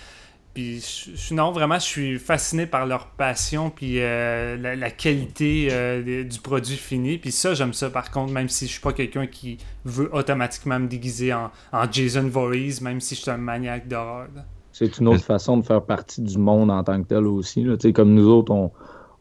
Puis 0.54 0.80
non, 1.32 1.50
vraiment, 1.50 1.80
je 1.80 1.84
suis 1.84 2.18
fasciné 2.18 2.66
par 2.66 2.87
leur 2.87 3.06
passion 3.06 3.70
puis 3.70 3.96
euh, 3.99 4.56
la, 4.56 4.90
qualité 4.90 5.68
euh, 5.73 6.23
du 6.23 6.38
produit 6.38 6.76
fini. 6.76 7.18
Puis 7.18 7.32
ça, 7.32 7.54
j'aime 7.54 7.73
ça 7.73 7.90
par 7.90 8.12
contre, 8.12 8.32
même 8.32 8.49
si 8.49 8.66
je 8.66 8.73
suis 8.73 8.80
pas 8.80 8.92
quelqu'un 8.92 9.26
qui 9.26 9.58
veut 9.84 10.14
automatiquement 10.14 10.78
me 10.78 10.87
déguiser 10.87 11.34
en, 11.34 11.50
Jason 11.90 12.28
Voorhees, 12.28 12.80
même 12.80 13.00
si 13.00 13.16
je 13.16 13.23
suis 13.23 13.30
un 13.32 13.37
maniaque 13.37 13.88
d'horreur. 13.88 14.28
C'est 14.70 14.99
une 14.99 15.08
autre 15.08 15.25
façon 15.25 15.56
de 15.56 15.64
faire 15.64 15.82
partie 15.82 16.20
du 16.20 16.38
monde 16.38 16.70
en 16.70 16.84
tant 16.84 17.02
que 17.02 17.08
tel 17.08 17.26
aussi. 17.26 17.64
Là. 17.64 17.76
Comme 17.92 18.14
nous 18.14 18.28
autres, 18.28 18.52
on, 18.52 18.70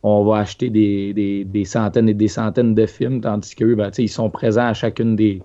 on 0.04 0.24
va 0.26 0.38
acheter 0.38 0.70
des, 0.70 1.46
des, 1.46 1.66
centaines 1.66 2.10
et 2.10 2.14
des 2.14 2.28
centaines 2.28 2.76
de 2.76 2.86
films, 2.86 3.22
tandis 3.22 3.56
qu'eux, 3.56 3.74
ben, 3.74 3.90
ils 3.98 4.10
sont 4.10 4.30
présents 4.30 4.68
à 4.68 4.74
chacune 4.74 5.16
des, 5.16 5.42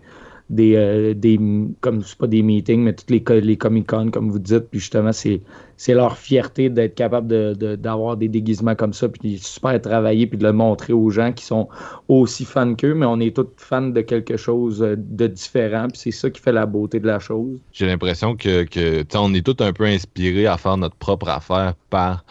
des, 0.50 0.76
euh, 0.76 1.14
des 1.14 1.38
comme 1.81 2.02
pas 2.19 2.26
des 2.26 2.43
meetings, 2.43 2.83
mais 2.83 2.95
toutes 2.95 3.11
les, 3.11 3.57
Comic-Con, 3.57 4.11
comme 4.11 4.31
vous 4.31 4.38
dites. 4.38 4.71
Puis 4.71 4.81
justement, 4.81 5.12
c'est, 5.12 5.40
c'est 5.76 5.95
leur 5.95 6.17
fierté 6.17 6.71
d'être 6.71 6.95
capable 6.95 7.55
d'avoir 7.76 8.17
des 8.17 8.28
déguisements 8.28 8.75
comme 8.75 8.93
ça, 8.93 9.09
puis 9.09 9.38
super 9.38 9.81
travailler, 9.81 10.26
puis 10.26 10.38
de 10.38 10.45
le 10.45 10.52
montrer 10.52 10.93
aux 10.93 11.11
gens 11.11 11.33
qui 11.33 11.45
sont 11.45 11.69
aussi 12.09 12.45
fans 12.45 12.75
qu'eux, 12.75 12.95
mais 12.95 13.07
on 13.07 13.21
est 13.21 13.35
tous 13.35 13.49
fans 13.57 13.83
de 13.83 14.00
quelque 14.00 14.37
chose 14.37 14.83
euh, 14.83 14.97
de 14.97 15.26
différent, 15.26 15.88
puis 15.88 15.99
c'est 15.99 16.11
ça 16.11 16.31
qui 16.31 16.40
fait 16.40 16.52
la 16.52 16.67
beauté 16.67 17.00
de 17.00 17.07
la 17.07 17.19
chose. 17.19 17.59
J'ai 17.73 17.87
l'impression 17.87 18.35
que, 18.37 18.64
que 18.64 19.05
on 19.14 19.35
est 19.35 19.45
tous 19.45 19.62
un 19.62 19.73
peu 19.73 19.85
inspirés 19.85 20.47
à 20.47 20.57
faire 20.57 20.76
notre 20.76 20.97
propre 20.97 21.28
affaire 21.28 21.75
par 21.90 22.25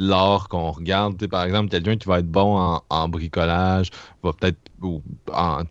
l'art 0.00 0.48
qu'on 0.48 0.70
regarde. 0.70 1.24
par 1.26 1.44
exemple, 1.44 1.68
quelqu'un 1.68 1.96
qui 1.96 2.08
va 2.08 2.20
être 2.20 2.30
bon 2.30 2.80
en, 2.88 3.08
bricolage, 3.08 3.90
va 4.22 4.32
peut-être, 4.32 4.58
ou 4.82 5.02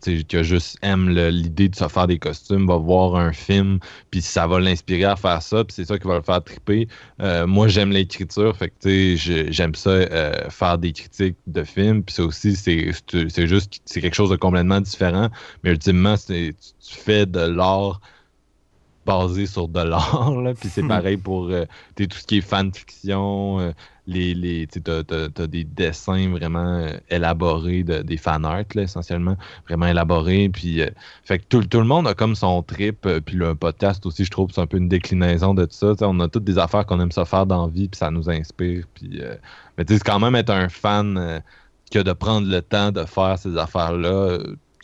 qui 0.00 0.24
juste 0.42 0.78
aime 0.82 1.10
l'idée 1.10 1.68
de 1.68 1.74
se 1.74 1.88
faire 1.88 2.06
des 2.06 2.18
costumes, 2.18 2.66
va 2.66 2.76
voir 2.76 3.16
un 3.16 3.32
film, 3.32 3.80
puis 4.10 4.22
ça 4.22 4.46
va 4.46 4.60
l'inspirer 4.60 5.04
à 5.04 5.16
faire 5.16 5.42
ça, 5.42 5.64
puis 5.64 5.74
c'est 5.74 5.84
ça 5.84 5.98
qui 5.98 6.06
va 6.06 6.16
le 6.16 6.22
faire 6.22 6.42
triper. 6.44 6.86
Euh, 7.20 7.44
moi, 7.46 7.66
j'aime 7.66 7.90
l'écriture, 7.90 8.56
fait 8.56 8.70
que 8.70 9.16
j'aime 9.16 9.74
ça 9.74 9.90
euh, 9.90 10.48
faire 10.48 10.78
des 10.78 10.92
critiques 10.92 11.36
de 11.48 11.64
films, 11.64 12.04
puis 12.04 12.14
ça 12.14 12.22
aussi, 12.22 12.54
c'est 12.54 12.92
juste, 13.48 13.82
c'est 13.84 14.00
quelque 14.00 14.14
chose 14.14 14.30
de 14.30 14.36
complètement 14.36 14.80
différent, 14.80 15.28
mais 15.64 15.70
ultimement, 15.70 16.14
tu 16.16 16.54
fais 16.80 17.26
de 17.26 17.40
l'art 17.40 18.00
basé 19.06 19.46
sur 19.46 19.68
de 19.68 19.80
l'art. 19.80 20.32
Puis 20.60 20.68
c'est 20.68 20.82
hmm. 20.82 20.88
pareil 20.88 21.16
pour 21.16 21.48
euh, 21.48 21.64
tout 21.96 22.06
ce 22.10 22.26
qui 22.26 22.38
est 22.38 22.40
fanfiction, 22.40 23.72
les, 24.10 24.34
les 24.34 24.66
t'as, 24.66 25.02
as, 25.10 25.46
des 25.46 25.64
dessins 25.64 26.30
vraiment 26.30 26.78
euh, 26.78 26.90
élaborés 27.08 27.84
de, 27.84 28.02
des 28.02 28.16
fan 28.16 28.44
art 28.44 28.64
essentiellement 28.76 29.36
vraiment 29.68 29.86
élaborés 29.86 30.48
puis 30.48 30.82
euh, 30.82 30.90
fait 31.24 31.38
que 31.38 31.44
tout, 31.48 31.62
tout, 31.64 31.78
le 31.78 31.84
monde 31.84 32.08
a 32.08 32.14
comme 32.14 32.34
son 32.34 32.62
trip 32.62 33.06
euh, 33.06 33.20
puis 33.20 33.36
le 33.36 33.54
podcast 33.54 34.04
aussi 34.06 34.24
je 34.24 34.30
trouve 34.30 34.50
c'est 34.52 34.60
un 34.60 34.66
peu 34.66 34.78
une 34.78 34.88
déclinaison 34.88 35.54
de 35.54 35.64
tout 35.64 35.74
ça 35.74 35.94
on 36.02 36.18
a 36.20 36.28
toutes 36.28 36.44
des 36.44 36.58
affaires 36.58 36.86
qu'on 36.86 37.00
aime 37.00 37.12
ça 37.12 37.24
faire 37.24 37.46
dans 37.46 37.66
la 37.66 37.72
vie 37.72 37.88
puis 37.88 37.98
ça 37.98 38.10
nous 38.10 38.28
inspire 38.28 38.84
puis 38.94 39.22
mais 39.78 39.84
tu 39.84 39.94
sais 39.94 40.00
quand 40.00 40.18
même 40.18 40.34
être 40.34 40.50
un 40.50 40.68
fan 40.68 41.42
que 41.92 41.98
de 42.00 42.12
prendre 42.12 42.48
le 42.48 42.62
temps 42.62 42.90
de 42.90 43.04
faire 43.04 43.38
ces 43.38 43.56
affaires 43.56 43.92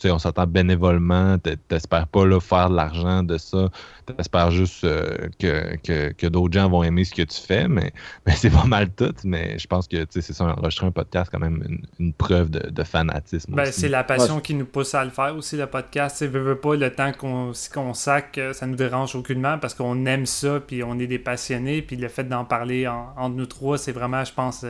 là 0.03 0.13
on 0.13 0.19
s'attend 0.19 0.45
bénévolement, 0.47 1.37
t'espères 1.67 2.07
pas 2.07 2.25
là, 2.25 2.39
faire 2.39 2.69
de 2.69 2.75
l'argent 2.75 3.23
de 3.23 3.37
ça, 3.37 3.69
t'espères 4.05 4.51
juste 4.51 4.83
euh, 4.83 5.29
que, 5.39 6.11
que, 6.11 6.27
d'autres 6.27 6.53
gens 6.53 6.69
vont 6.69 6.83
aimer 6.83 7.03
ce 7.03 7.13
que 7.13 7.23
tu 7.23 7.39
fais, 7.39 7.67
mais, 7.67 7.91
mais 8.25 8.33
c'est 8.33 8.49
pas 8.49 8.65
mal 8.65 8.89
tout, 8.89 9.13
mais 9.23 9.57
je 9.57 9.67
pense 9.67 9.87
que 9.87 10.05
c'est 10.09 10.21
ça, 10.21 10.45
enregistrer 10.45 10.87
un 10.87 10.91
podcast, 10.91 11.29
quand 11.31 11.39
même 11.39 11.81
une, 11.99 12.13
preuve 12.13 12.49
de, 12.49 12.83
fanatisme. 12.83 13.53
Ben, 13.55 13.71
c'est 13.71 13.89
la 13.89 14.03
passion 14.03 14.39
qui 14.39 14.53
nous 14.53 14.65
pousse 14.65 14.95
à 14.95 15.03
le 15.03 15.11
faire 15.11 15.35
aussi, 15.35 15.57
le 15.57 15.67
podcast. 15.67 16.17
Tu 16.17 16.27
veux, 16.27 16.55
pas 16.55 16.75
le 16.75 16.89
temps 16.91 17.11
qu'on 17.11 17.51
qu'on 17.73 17.93
sac, 17.93 18.39
ça 18.53 18.65
nous 18.65 18.75
dérange 18.75 19.15
aucunement 19.15 19.57
parce 19.57 19.73
qu'on 19.73 20.05
aime 20.05 20.25
ça, 20.25 20.59
puis 20.59 20.83
on 20.83 20.97
est 20.99 21.07
des 21.07 21.19
passionnés, 21.19 21.81
puis 21.81 21.95
le 21.95 22.07
fait 22.07 22.23
d'en 22.23 22.45
parler 22.45 22.87
entre 22.87 23.35
nous 23.35 23.45
trois, 23.45 23.77
c'est 23.77 23.91
vraiment, 23.91 24.23
je 24.23 24.33
pense... 24.33 24.65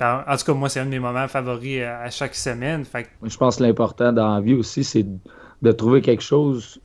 En 0.00 0.36
tout 0.36 0.44
cas, 0.44 0.54
moi, 0.54 0.68
c'est 0.68 0.80
un 0.80 0.86
de 0.86 0.90
mes 0.90 0.98
moments 0.98 1.28
favoris 1.28 1.80
euh, 1.80 2.04
à 2.04 2.10
chaque 2.10 2.34
semaine. 2.34 2.84
Je 3.22 3.36
pense 3.36 3.56
que 3.56 3.62
l'important 3.62 4.12
dans 4.12 4.34
la 4.34 4.40
vie 4.40 4.54
aussi, 4.54 4.84
c'est 4.84 5.06
de 5.62 5.72
trouver 5.72 6.00
quelque 6.00 6.22
chose 6.22 6.80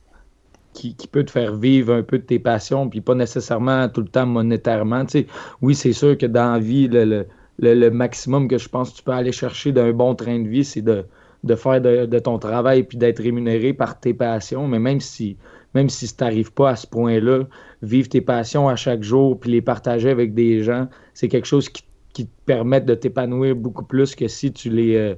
qui, 0.72 0.94
peut 1.10 1.24
te 1.24 1.30
faire 1.30 1.56
vivre 1.56 1.94
un 1.94 2.02
peu 2.02 2.18
de 2.18 2.24
tes 2.24 2.38
passions, 2.38 2.88
puis 2.88 3.00
pas 3.00 3.14
nécessairement 3.14 3.88
tout 3.88 4.02
le 4.02 4.08
temps 4.08 4.26
monétairement. 4.26 5.04
oui, 5.62 5.74
c'est 5.74 5.94
sûr 5.94 6.18
que 6.18 6.26
dans 6.26 6.52
la 6.52 6.58
vie, 6.58 6.88
le, 6.88 7.90
maximum 7.90 8.48
que 8.48 8.58
je 8.58 8.68
pense 8.68 8.90
que 8.90 8.96
tu 8.98 9.02
peux 9.02 9.12
aller 9.12 9.32
chercher 9.32 9.72
d'un 9.72 9.92
bon 9.92 10.14
train 10.14 10.38
de 10.38 10.48
vie, 10.48 10.64
c'est 10.64 10.82
de, 10.82 11.06
faire 11.56 11.80
de, 11.80 12.18
ton 12.18 12.38
travail 12.38 12.82
puis 12.82 12.98
d'être 12.98 13.22
rémunéré 13.22 13.72
par 13.72 13.98
tes 13.98 14.12
passions. 14.12 14.68
Mais 14.68 14.78
même 14.78 15.00
si 15.00 15.36
même 15.74 15.90
si 15.90 16.06
ça 16.06 16.16
t'arrive 16.16 16.52
pas 16.52 16.70
à 16.70 16.76
ce 16.76 16.86
point-là, 16.86 17.44
vivre 17.82 18.08
tes 18.08 18.22
passions 18.22 18.66
à 18.66 18.76
chaque 18.76 19.02
jour 19.02 19.38
puis 19.38 19.50
les 19.50 19.60
partager 19.60 20.08
avec 20.08 20.32
des 20.32 20.62
gens, 20.62 20.88
c'est 21.12 21.28
quelque 21.28 21.46
chose 21.46 21.68
qui 21.68 21.82
qui 22.16 22.24
te 22.24 22.32
permettent 22.46 22.86
de 22.86 22.94
t'épanouir 22.94 23.54
beaucoup 23.54 23.84
plus 23.84 24.14
que 24.14 24.26
si 24.26 24.50
tu 24.50 24.70
les, 24.70 24.96
euh, 24.96 25.14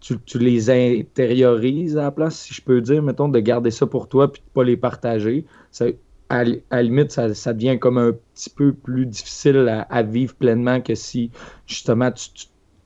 tu, 0.00 0.38
les 0.38 0.68
intériorises 0.68 1.96
à 1.96 2.02
la 2.02 2.10
place, 2.10 2.40
si 2.40 2.52
je 2.52 2.60
peux 2.60 2.82
dire, 2.82 3.02
mettons, 3.02 3.30
de 3.30 3.40
garder 3.40 3.70
ça 3.70 3.86
pour 3.86 4.06
toi 4.06 4.30
puis 4.30 4.42
de 4.42 4.52
pas 4.52 4.62
les 4.62 4.76
partager. 4.76 5.46
Ça, 5.70 5.86
à, 6.28 6.44
la 6.44 6.82
limite, 6.82 7.10
ça, 7.10 7.52
devient 7.54 7.78
comme 7.78 7.96
un 7.96 8.12
petit 8.34 8.50
peu 8.50 8.74
plus 8.74 9.06
difficile 9.06 9.66
à, 9.88 10.02
vivre 10.02 10.34
pleinement 10.34 10.82
que 10.82 10.94
si 10.94 11.30
justement 11.66 12.12
tu 12.12 12.28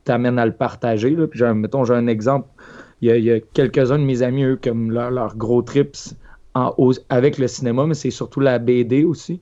t'amènes 0.04 0.38
à 0.38 0.46
le 0.46 0.52
partager. 0.52 1.10
Là. 1.10 1.26
Puis, 1.26 1.42
mettons, 1.42 1.82
j'ai 1.82 1.94
un 1.94 2.06
exemple. 2.06 2.48
Il 3.00 3.10
y 3.18 3.32
a, 3.32 3.40
quelques-uns 3.40 3.98
de 3.98 4.04
mes 4.04 4.22
amis, 4.22 4.44
eux, 4.44 4.60
comme 4.62 4.92
leur, 4.92 5.36
gros 5.36 5.62
trips 5.62 6.14
avec 7.08 7.38
le 7.38 7.48
cinéma, 7.48 7.86
mais 7.86 7.94
c'est 7.94 8.10
surtout 8.10 8.40
la 8.40 8.58
BD 8.58 9.04
aussi 9.04 9.40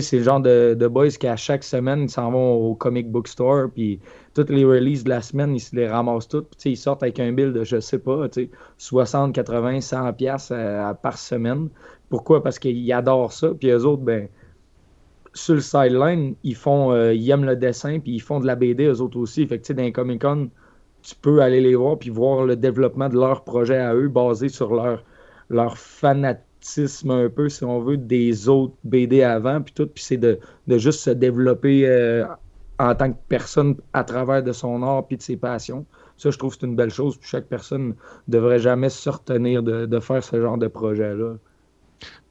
c'est 0.00 0.18
le 0.18 0.22
genre 0.22 0.40
de, 0.40 0.88
boys 0.88 1.08
qui, 1.08 1.26
à 1.26 1.36
chaque 1.36 1.64
semaine, 1.64 2.02
ils 2.02 2.10
s'en 2.10 2.30
vont 2.30 2.54
au 2.54 2.74
comic 2.74 3.10
book 3.10 3.28
store, 3.28 3.68
puis 3.72 4.00
toutes 4.34 4.50
les 4.50 4.64
releases 4.64 5.04
de 5.04 5.10
la 5.10 5.20
semaine, 5.20 5.54
ils 5.54 5.60
se 5.60 5.74
les 5.76 5.88
ramassent 5.88 6.28
toutes, 6.28 6.48
puis 6.58 6.70
ils 6.70 6.76
sortent 6.76 7.02
avec 7.02 7.20
un 7.20 7.32
bill 7.32 7.52
de, 7.52 7.64
je 7.64 7.80
sais 7.80 7.98
pas, 7.98 8.26
60, 8.78 9.34
80, 9.34 9.80
100 9.80 10.12
pièces 10.14 10.52
par 11.02 11.18
semaine. 11.18 11.68
Pourquoi? 12.08 12.42
Parce 12.42 12.58
qu'ils 12.58 12.90
adorent 12.92 13.32
ça, 13.32 13.50
puis 13.58 13.70
eux 13.70 13.84
autres, 13.84 14.02
ben, 14.02 14.28
sur 15.34 15.54
le 15.54 15.60
sideline, 15.60 16.34
ils 16.42 16.54
font, 16.54 16.92
euh, 16.92 17.14
ils 17.14 17.28
aiment 17.30 17.46
le 17.46 17.56
dessin, 17.56 17.98
puis 17.98 18.12
ils 18.12 18.20
font 18.20 18.38
de 18.38 18.46
la 18.46 18.54
BD, 18.54 18.84
eux 18.84 19.00
autres 19.00 19.18
aussi. 19.18 19.46
Fait 19.46 19.72
dans 19.72 19.90
Comic-Con, 19.90 20.50
tu 21.02 21.14
peux 21.16 21.40
aller 21.40 21.60
les 21.60 21.74
voir, 21.74 21.98
puis 21.98 22.10
voir 22.10 22.44
le 22.44 22.54
développement 22.54 23.08
de 23.08 23.18
leur 23.18 23.42
projet 23.44 23.78
à 23.78 23.94
eux, 23.94 24.08
basé 24.08 24.50
sur 24.50 24.74
leur, 24.74 25.04
leur 25.48 25.78
fanatisme 25.78 26.51
un 27.08 27.28
peu, 27.28 27.48
si 27.48 27.64
on 27.64 27.80
veut, 27.80 27.96
des 27.96 28.48
autres 28.48 28.74
BD 28.84 29.22
avant, 29.22 29.60
puis 29.60 29.72
tout, 29.74 29.86
puis 29.86 30.02
c'est 30.02 30.16
de, 30.16 30.38
juste 30.68 31.00
se 31.00 31.10
développer 31.10 31.86
euh, 31.86 32.24
en 32.78 32.94
tant 32.94 33.12
que 33.12 33.18
personne 33.28 33.76
à 33.92 34.04
travers 34.04 34.42
de 34.42 34.52
son 34.52 34.82
art 34.82 35.06
puis 35.06 35.16
de 35.16 35.22
ses 35.22 35.36
passions. 35.36 35.84
Ça, 36.16 36.30
je 36.30 36.38
trouve 36.38 36.54
que 36.54 36.60
c'est 36.60 36.66
une 36.66 36.76
belle 36.76 36.90
chose, 36.90 37.16
puis 37.16 37.28
chaque 37.28 37.46
personne 37.46 37.94
devrait 38.28 38.58
jamais 38.58 38.90
se 38.90 39.08
retenir 39.08 39.62
de, 39.62 40.00
faire 40.00 40.22
ce 40.22 40.40
genre 40.40 40.58
de 40.58 40.68
projet-là. 40.68 41.34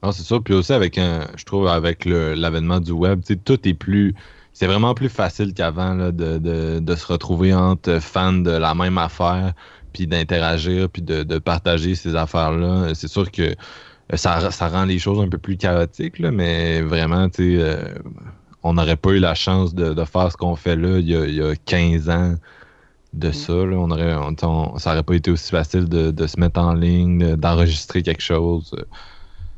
Non, 0.02 0.12
c'est 0.12 0.22
ça. 0.22 0.40
Puis 0.40 0.54
aussi, 0.54 0.72
avec 0.72 0.98
un, 0.98 1.26
je 1.36 1.44
trouve, 1.44 1.66
avec 1.66 2.04
l'avènement 2.04 2.80
du 2.80 2.92
web, 2.92 3.20
tout 3.44 3.68
est 3.68 3.74
plus. 3.74 4.14
C'est 4.52 4.66
vraiment 4.66 4.94
plus 4.94 5.08
facile 5.08 5.54
qu'avant 5.54 5.94
de, 5.94 6.38
de, 6.78 6.94
se 6.94 7.06
retrouver 7.06 7.54
entre 7.54 7.98
fans 8.00 8.32
de 8.32 8.50
la 8.50 8.74
même 8.74 8.98
affaire, 8.98 9.54
puis 9.92 10.06
d'interagir, 10.06 10.88
puis 10.90 11.02
de, 11.02 11.22
de 11.22 11.38
partager 11.38 11.94
ces 11.94 12.16
affaires-là. 12.16 12.94
C'est 12.94 13.08
sûr 13.08 13.30
que 13.30 13.54
euh, 14.12 14.16
ça, 14.16 14.68
rend 14.68 14.84
les 14.84 14.98
choses 14.98 15.20
un 15.20 15.28
peu 15.28 15.38
plus 15.38 15.56
chaotiques, 15.56 16.20
mais 16.20 16.82
vraiment, 16.82 17.28
tu 17.28 17.56
sais, 17.56 17.62
euh, 17.62 17.84
on 18.62 18.74
n'aurait 18.74 18.96
pas 18.96 19.10
eu 19.10 19.18
la 19.18 19.34
chance 19.34 19.74
de, 19.74 20.04
faire 20.04 20.30
ce 20.30 20.36
qu'on 20.36 20.56
fait 20.56 20.76
là 20.76 20.98
il 20.98 21.08
y, 21.08 21.42
a, 21.42 21.54
15 21.56 22.10
ans 22.10 22.34
de 23.12 23.28
mm. 23.28 23.32
ça. 23.32 23.52
On 23.52 23.90
aurait, 23.90 24.16
ça 24.78 24.90
n'aurait 24.90 25.02
pas 25.02 25.14
été 25.14 25.30
aussi 25.30 25.50
facile 25.50 25.88
de, 25.88 26.26
se 26.26 26.38
mettre 26.38 26.60
en 26.60 26.74
ligne, 26.74 27.36
d'enregistrer 27.36 28.02
quelque 28.02 28.22
chose. 28.22 28.74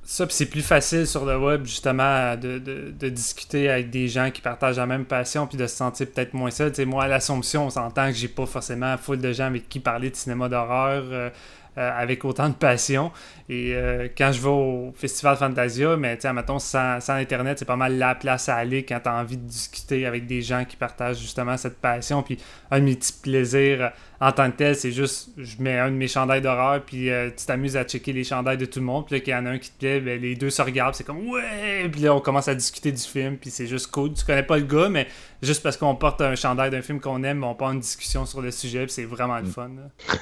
Ça, 0.06 0.26
puis 0.26 0.36
c'est 0.36 0.46
plus 0.46 0.62
facile 0.62 1.06
sur 1.06 1.24
le 1.24 1.38
web, 1.38 1.64
justement, 1.64 2.36
de, 2.36 3.08
discuter 3.08 3.70
avec 3.70 3.88
des 3.88 4.06
gens 4.06 4.30
qui 4.30 4.42
partagent 4.42 4.76
la 4.76 4.86
même 4.86 5.06
passion, 5.06 5.46
puis 5.46 5.56
de 5.56 5.66
se 5.66 5.76
sentir 5.76 6.06
peut-être 6.08 6.34
moins 6.34 6.50
seul. 6.50 6.72
moi, 6.86 7.04
à 7.04 7.08
l'Assomption, 7.08 7.66
on 7.66 7.70
s'entend 7.70 8.08
que 8.08 8.16
j'ai 8.16 8.28
pas 8.28 8.44
forcément 8.44 8.96
foule 8.98 9.20
de 9.20 9.32
gens 9.32 9.46
avec 9.46 9.68
qui 9.68 9.80
parler 9.80 10.10
de 10.10 10.16
cinéma 10.16 10.48
d'horreur. 10.50 11.04
Euh, 11.10 11.30
euh, 11.30 11.30
avec 11.76 12.24
autant 12.24 12.48
de 12.48 12.54
passion. 12.54 13.10
Et 13.48 13.74
euh, 13.74 14.08
quand 14.16 14.32
je 14.32 14.40
vais 14.40 14.48
au 14.48 14.92
Festival 14.94 15.36
Fantasia, 15.36 15.96
mais 15.96 16.16
tu 16.16 16.22
sais, 16.22 16.58
sans, 16.58 17.00
sans 17.00 17.14
Internet, 17.14 17.58
c'est 17.58 17.64
pas 17.64 17.76
mal 17.76 17.98
la 17.98 18.14
place 18.14 18.48
à 18.48 18.56
aller 18.56 18.84
quand 18.84 19.00
tu 19.00 19.08
as 19.08 19.14
envie 19.14 19.36
de 19.36 19.46
discuter 19.46 20.06
avec 20.06 20.26
des 20.26 20.40
gens 20.40 20.64
qui 20.64 20.76
partagent 20.76 21.20
justement 21.20 21.56
cette 21.56 21.78
passion. 21.78 22.22
Puis 22.22 22.38
un 22.70 22.80
petits 22.84 23.12
plaisirs 23.22 23.92
en 24.20 24.32
tant 24.32 24.50
que 24.50 24.56
tel, 24.56 24.76
c'est 24.76 24.92
juste, 24.92 25.30
je 25.36 25.60
mets 25.60 25.78
un 25.78 25.90
de 25.90 25.96
mes 25.96 26.06
chandails 26.06 26.40
d'horreur, 26.40 26.82
puis 26.82 27.10
euh, 27.10 27.30
tu 27.36 27.46
t'amuses 27.46 27.76
à 27.76 27.84
checker 27.84 28.12
les 28.12 28.22
chandails 28.22 28.56
de 28.56 28.64
tout 28.64 28.78
le 28.78 28.84
monde. 28.84 29.06
Puis 29.06 29.16
là, 29.16 29.20
qu'il 29.20 29.32
y 29.32 29.36
en 29.36 29.44
a 29.46 29.50
un 29.50 29.58
qui 29.58 29.70
te 29.70 29.78
plaît, 29.78 30.00
ben, 30.00 30.20
les 30.20 30.36
deux 30.36 30.50
se 30.50 30.62
regardent, 30.62 30.94
c'est 30.94 31.04
comme 31.04 31.28
ouais! 31.28 31.88
Puis 31.90 32.02
là, 32.02 32.14
on 32.14 32.20
commence 32.20 32.46
à 32.48 32.54
discuter 32.54 32.92
du 32.92 33.02
film, 33.02 33.36
puis 33.36 33.50
c'est 33.50 33.66
juste 33.66 33.88
cool. 33.90 34.12
Tu 34.12 34.24
connais 34.24 34.44
pas 34.44 34.56
le 34.56 34.64
gars, 34.64 34.88
mais 34.88 35.08
juste 35.42 35.62
parce 35.62 35.76
qu'on 35.76 35.96
porte 35.96 36.20
un 36.20 36.36
chandail 36.36 36.70
d'un 36.70 36.82
film 36.82 37.00
qu'on 37.00 37.22
aime, 37.24 37.42
on 37.42 37.54
part 37.54 37.72
une 37.72 37.80
discussion 37.80 38.24
sur 38.24 38.40
le 38.40 38.50
sujet, 38.50 38.84
puis 38.84 38.92
c'est 38.92 39.04
vraiment 39.04 39.38
le 39.38 39.46
fun. 39.46 39.70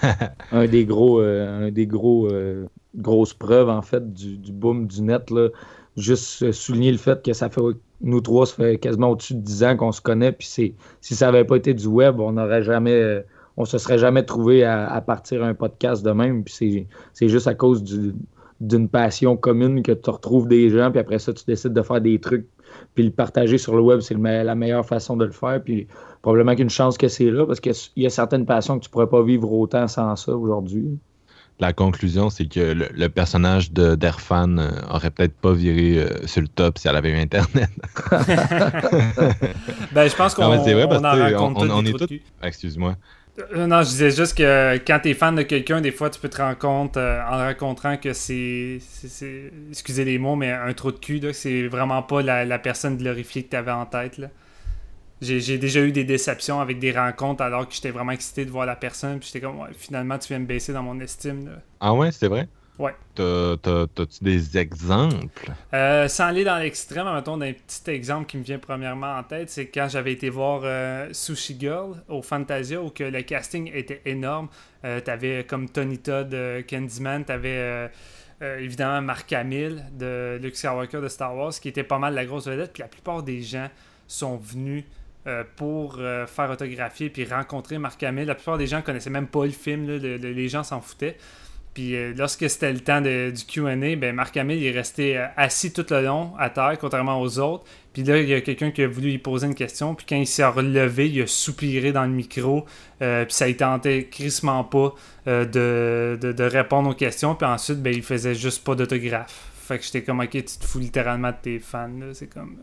un 0.53 0.67
des 0.67 0.87
gros, 0.87 1.21
euh, 1.21 1.67
un 1.67 1.71
des 1.71 1.87
gros, 1.87 2.29
euh, 2.29 2.67
grosses 2.97 3.35
preuves, 3.35 3.69
en 3.69 3.83
fait, 3.83 4.13
du, 4.13 4.39
du 4.39 4.53
boom 4.53 4.87
du 4.87 5.03
net, 5.03 5.31
là. 5.31 5.49
Juste 5.99 6.53
souligner 6.53 6.91
le 6.91 6.97
fait 6.97 7.23
que 7.23 7.35
ça 7.35 7.51
fait 7.51 7.61
nous 8.01 8.23
trois, 8.23 8.47
ça 8.47 8.55
fait 8.55 8.79
quasiment 8.79 9.11
au-dessus 9.11 9.35
de 9.35 9.41
10 9.41 9.65
ans 9.65 9.77
qu'on 9.77 9.93
se 9.93 10.01
connaît. 10.01 10.33
Puis 10.33 10.47
si 10.49 10.75
ça 11.03 11.27
n'avait 11.27 11.45
pas 11.45 11.57
été 11.57 11.75
du 11.75 11.87
web, 11.87 12.19
on 12.19 12.33
n'aurait 12.33 12.63
jamais 12.63 13.23
on 13.57 13.65
se 13.65 13.79
serait 13.79 13.99
jamais 13.99 14.23
trouvé 14.25 14.65
à, 14.65 15.01
partir 15.01 15.45
un 15.45 15.55
podcast 15.55 16.05
de 16.05 16.11
même. 16.11 16.45
Puis 16.45 16.87
c'est 17.13 17.29
juste 17.29 17.47
à 17.47 17.55
cause 17.55 17.83
d'une 18.61 18.89
passion 18.89 19.37
commune 19.37 19.83
que 19.83 19.93
tu 19.93 20.11
retrouves 20.11 20.49
des 20.49 20.71
gens, 20.71 20.91
puis 20.91 21.01
après 21.01 21.19
ça, 21.19 21.33
tu 21.33 21.45
décides 21.45 21.73
de 21.73 21.83
faire 21.83 22.01
des 22.01 22.19
trucs, 22.19 22.47
puis 22.95 23.05
le 23.05 23.11
partager 23.11 23.59
sur 23.59 23.75
le 23.75 23.83
web, 23.83 24.01
c'est 24.01 24.15
la 24.15 24.55
meilleure 24.55 24.87
façon 24.87 25.17
de 25.17 25.25
le 25.25 25.33
faire. 25.33 25.63
Puis 25.63 25.87
probablement 26.23 26.55
qu'une 26.55 26.71
chance 26.71 26.97
que 26.97 27.09
c'est 27.09 27.31
là, 27.31 27.47
parce 27.47 27.61
qu'il 27.61 27.75
y 27.97 28.07
a 28.07 28.11
certaines 28.11 28.47
passions 28.47 28.79
que 28.79 28.85
tu 28.85 28.91
pourrais 28.91 29.09
pas 29.09 29.23
vivre 29.23 29.53
autant 29.53 29.89
sans 29.89 30.17
ça 30.17 30.35
aujourd'hui. 30.35 30.99
la 31.59 31.73
conclusion, 31.73 32.31
c'est 32.31 32.47
que 32.47 32.75
le, 32.75 33.09
personnage 33.09 33.73
de 33.73 33.95
d'Erfan 33.95 34.59
euh, 34.59 34.71
aurait 34.91 35.11
peut-être 35.11 35.35
pas 35.35 35.53
viré 35.53 35.99
euh, 35.99 36.27
sur 36.27 36.41
le 36.41 36.49
top 36.49 36.79
si 36.79 36.89
elle 36.89 36.97
avait 36.97 37.11
eu 37.11 37.19
Internet. 37.19 37.71
ben, 39.93 40.09
je 40.09 40.17
pense 40.17 40.35
qu'on 40.35 40.45
en 40.45 40.55
raconte 40.55 41.57
on, 41.59 41.71
on, 41.71 41.85
est 41.85 41.93
tous... 41.93 42.09
Excuse-moi. 42.43 42.97
Euh, 43.39 43.67
non, 43.67 43.83
je 43.83 43.89
disais 43.89 44.11
juste 44.11 44.37
que 44.37 44.77
quand 44.87 45.01
tu 45.03 45.11
es 45.11 45.15
fan 45.15 45.35
de 45.35 45.43
quelqu'un, 45.43 45.81
des 45.81 45.93
fois, 45.93 46.11
tu 46.11 46.21
peux 46.21 46.29
te 46.29 46.37
rendre 46.37 46.59
compte 46.59 46.97
en 46.99 47.39
rencontrant 47.39 47.97
que 47.97 48.13
c'est, 48.13 48.79
excusez 49.71 50.05
les 50.05 50.19
mots, 50.19 50.37
mais 50.37 50.53
un 50.53 50.73
trou 50.75 50.93
de 50.93 50.99
cul, 50.99 51.21
c'est 51.33 51.67
vraiment 51.69 52.03
pas 52.03 52.21
la, 52.23 52.45
la 52.45 52.59
personne 52.59 52.99
glorifiée 52.99 53.45
que 53.45 53.51
tu 53.51 53.57
avais 53.57 53.71
en 53.71 53.87
tête. 53.87 54.19
Là. 54.19 54.29
J'ai 55.23 55.57
déjà 55.57 55.81
eu 55.81 55.93
des 55.93 56.05
déceptions 56.05 56.61
avec 56.61 56.79
des 56.81 56.91
rencontres 56.93 57.43
alors 57.43 57.69
que 57.69 57.75
j'étais 57.75 57.93
vraiment 57.93 58.13
excité 58.13 58.45
de 58.45 58.51
voir 58.51 58.67
la 58.67 58.77
personne. 58.77 59.21
Puis 59.21 59.31
j'étais 59.33 59.47
comme, 59.47 59.61
ouais, 59.61 59.71
finalement, 59.73 60.19
tu 60.19 60.29
viens 60.29 60.41
me 60.41 60.47
baisser 60.47 60.73
dans 60.73 60.83
mon 60.83 60.99
estime. 61.01 61.49
Ah 61.81 61.95
ouais, 61.95 62.11
c'est 62.11 62.29
vrai? 62.29 62.49
Ouais. 62.79 62.95
T'as-tu 63.15 64.25
des 64.25 64.59
exemples? 64.59 65.53
Euh, 65.75 66.09
sans 66.09 66.25
aller 66.25 66.43
dans 66.43 66.57
l'extrême, 66.57 67.13
mettons 67.13 67.37
d'un 67.37 67.53
petit 67.53 67.91
exemple 67.91 68.27
qui 68.27 68.39
me 68.39 68.43
vient 68.43 68.59
premièrement 68.59 69.19
en 69.19 69.23
tête, 69.23 69.51
c'est 69.51 69.67
quand 69.67 69.89
j'avais 69.89 70.13
été 70.13 70.31
voir 70.31 70.63
euh, 70.65 71.09
Sushi 71.13 71.57
Girl 71.61 72.03
au 72.09 72.23
Fantasia 72.23 72.83
où 72.83 72.91
que 72.91 73.05
le 73.05 73.23
casting 73.23 73.71
était 73.75 74.01
énorme. 74.07 74.49
Euh, 74.85 75.01
t'avais 75.01 75.45
comme 75.45 75.69
Tony 75.69 75.99
Todd, 75.99 76.35
Candyman, 76.69 77.25
t'avais 77.25 77.91
évidemment 78.59 79.03
Mark 79.03 79.33
Hamill 79.33 79.85
de 79.93 80.39
Luke 80.43 80.57
Skywalker 80.57 81.01
de 81.01 81.09
Star 81.09 81.37
Wars 81.37 81.53
qui 81.53 81.69
était 81.69 81.85
pas 81.85 81.99
mal 81.99 82.15
la 82.15 82.25
grosse 82.25 82.49
vedette. 82.49 82.73
Puis 82.73 82.83
la 82.83 82.89
plupart 82.89 83.23
des 83.23 83.43
gens 83.43 83.69
sont 84.09 84.37
venus 84.37 84.85
euh, 85.29 85.45
pour 85.55 85.99
euh, 86.01 86.27
faire 86.27 86.51
autographier 86.51 87.09
puis 87.09 87.25
rencontrer 87.25 87.79
Marc 87.79 88.03
Hamill. 88.03 88.27
La 88.27 88.35
plupart 88.35 88.59
des 88.59 88.67
gens 88.67 88.83
connaissaient 88.83 89.09
même 89.09 89.29
pas 89.29 89.45
le 89.45 89.53
film, 89.53 89.87
les 89.87 90.49
gens 90.49 90.65
s'en 90.65 90.81
foutaient. 90.81 91.17
Puis 91.75 91.97
euh, 91.97 92.13
lorsque 92.17 92.49
c'était 92.51 92.73
le 92.73 92.81
temps 92.81 93.01
du 93.01 93.33
QA, 93.47 93.77
ben 93.97 94.15
Marc 94.15 94.37
Hamill 94.37 94.65
est 94.65 94.71
resté 94.71 95.17
assis 95.37 95.73
tout 95.73 95.87
le 95.91 96.03
long 96.05 96.33
à 96.39 96.51
terre, 96.51 96.77
contrairement 96.81 97.21
aux 97.21 97.39
autres. 97.39 97.65
Puis 97.93 98.03
là, 98.05 98.19
il 98.19 98.29
y 98.29 98.35
a 98.35 98.41
quelqu'un 98.41 98.71
qui 98.71 98.83
a 98.83 98.89
voulu 98.89 99.11
lui 99.11 99.19
poser 99.19 99.47
une 99.47 99.55
question. 99.55 99.95
Puis 99.95 100.07
quand 100.09 100.17
il 100.17 100.27
s'est 100.27 100.45
relevé, 100.45 101.09
il 101.11 101.23
a 101.23 101.27
soupiré 101.27 101.93
dans 101.93 102.05
le 102.05 102.11
micro. 102.11 102.65
puis 102.99 103.09
ça 103.29 103.49
ne 103.49 103.53
tentait 103.53 104.09
crissement 104.11 104.65
pas 104.65 104.95
de, 105.27 106.19
de, 106.21 106.45
répondre 106.45 106.91
aux 106.91 106.95
questions. 106.95 107.35
Puis 107.35 107.47
ensuite, 107.47 107.83
ben, 107.83 107.93
il 107.95 108.03
faisait 108.03 108.35
juste 108.35 108.65
pas 108.65 108.75
d'autographe. 108.75 109.51
Fait 109.55 109.79
que 109.79 109.85
j'étais 109.85 110.03
comme, 110.03 110.21
ok, 110.21 110.31
tu 110.31 110.43
te 110.43 110.65
fous 110.65 110.79
littéralement 110.79 111.31
de 111.31 111.37
tes 111.43 111.59
fans. 111.59 111.91
C'est 112.13 112.29
comme 112.29 112.57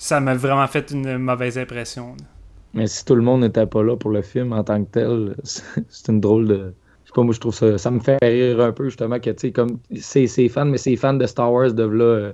ça 0.00 0.18
m'a 0.18 0.34
vraiment 0.34 0.66
fait 0.66 0.90
une 0.90 1.18
mauvaise 1.18 1.58
impression. 1.58 2.16
Mais 2.72 2.86
si 2.86 3.04
tout 3.04 3.14
le 3.14 3.22
monde 3.22 3.42
n'était 3.42 3.66
pas 3.66 3.82
là 3.82 3.96
pour 3.96 4.10
le 4.10 4.22
film 4.22 4.52
en 4.54 4.64
tant 4.64 4.82
que 4.82 4.90
tel, 4.90 5.36
c'est 5.44 6.08
une 6.08 6.20
drôle 6.20 6.48
de. 6.48 6.74
Sais 7.14 7.22
moi 7.22 7.34
je 7.34 7.40
trouve 7.40 7.54
ça. 7.54 7.76
Ça 7.78 7.90
me 7.90 8.00
fait 8.00 8.18
rire 8.22 8.60
un 8.60 8.72
peu 8.72 8.84
justement 8.84 9.18
que 9.18 9.30
tu 9.30 9.38
sais, 9.38 9.52
comme 9.52 9.78
c'est 9.96 10.48
fans, 10.48 10.64
mais 10.66 10.78
c'est 10.78 10.96
fans 10.96 11.14
de 11.14 11.26
Star 11.26 11.52
Wars 11.52 11.72
de 11.72 11.82
là 11.84 12.32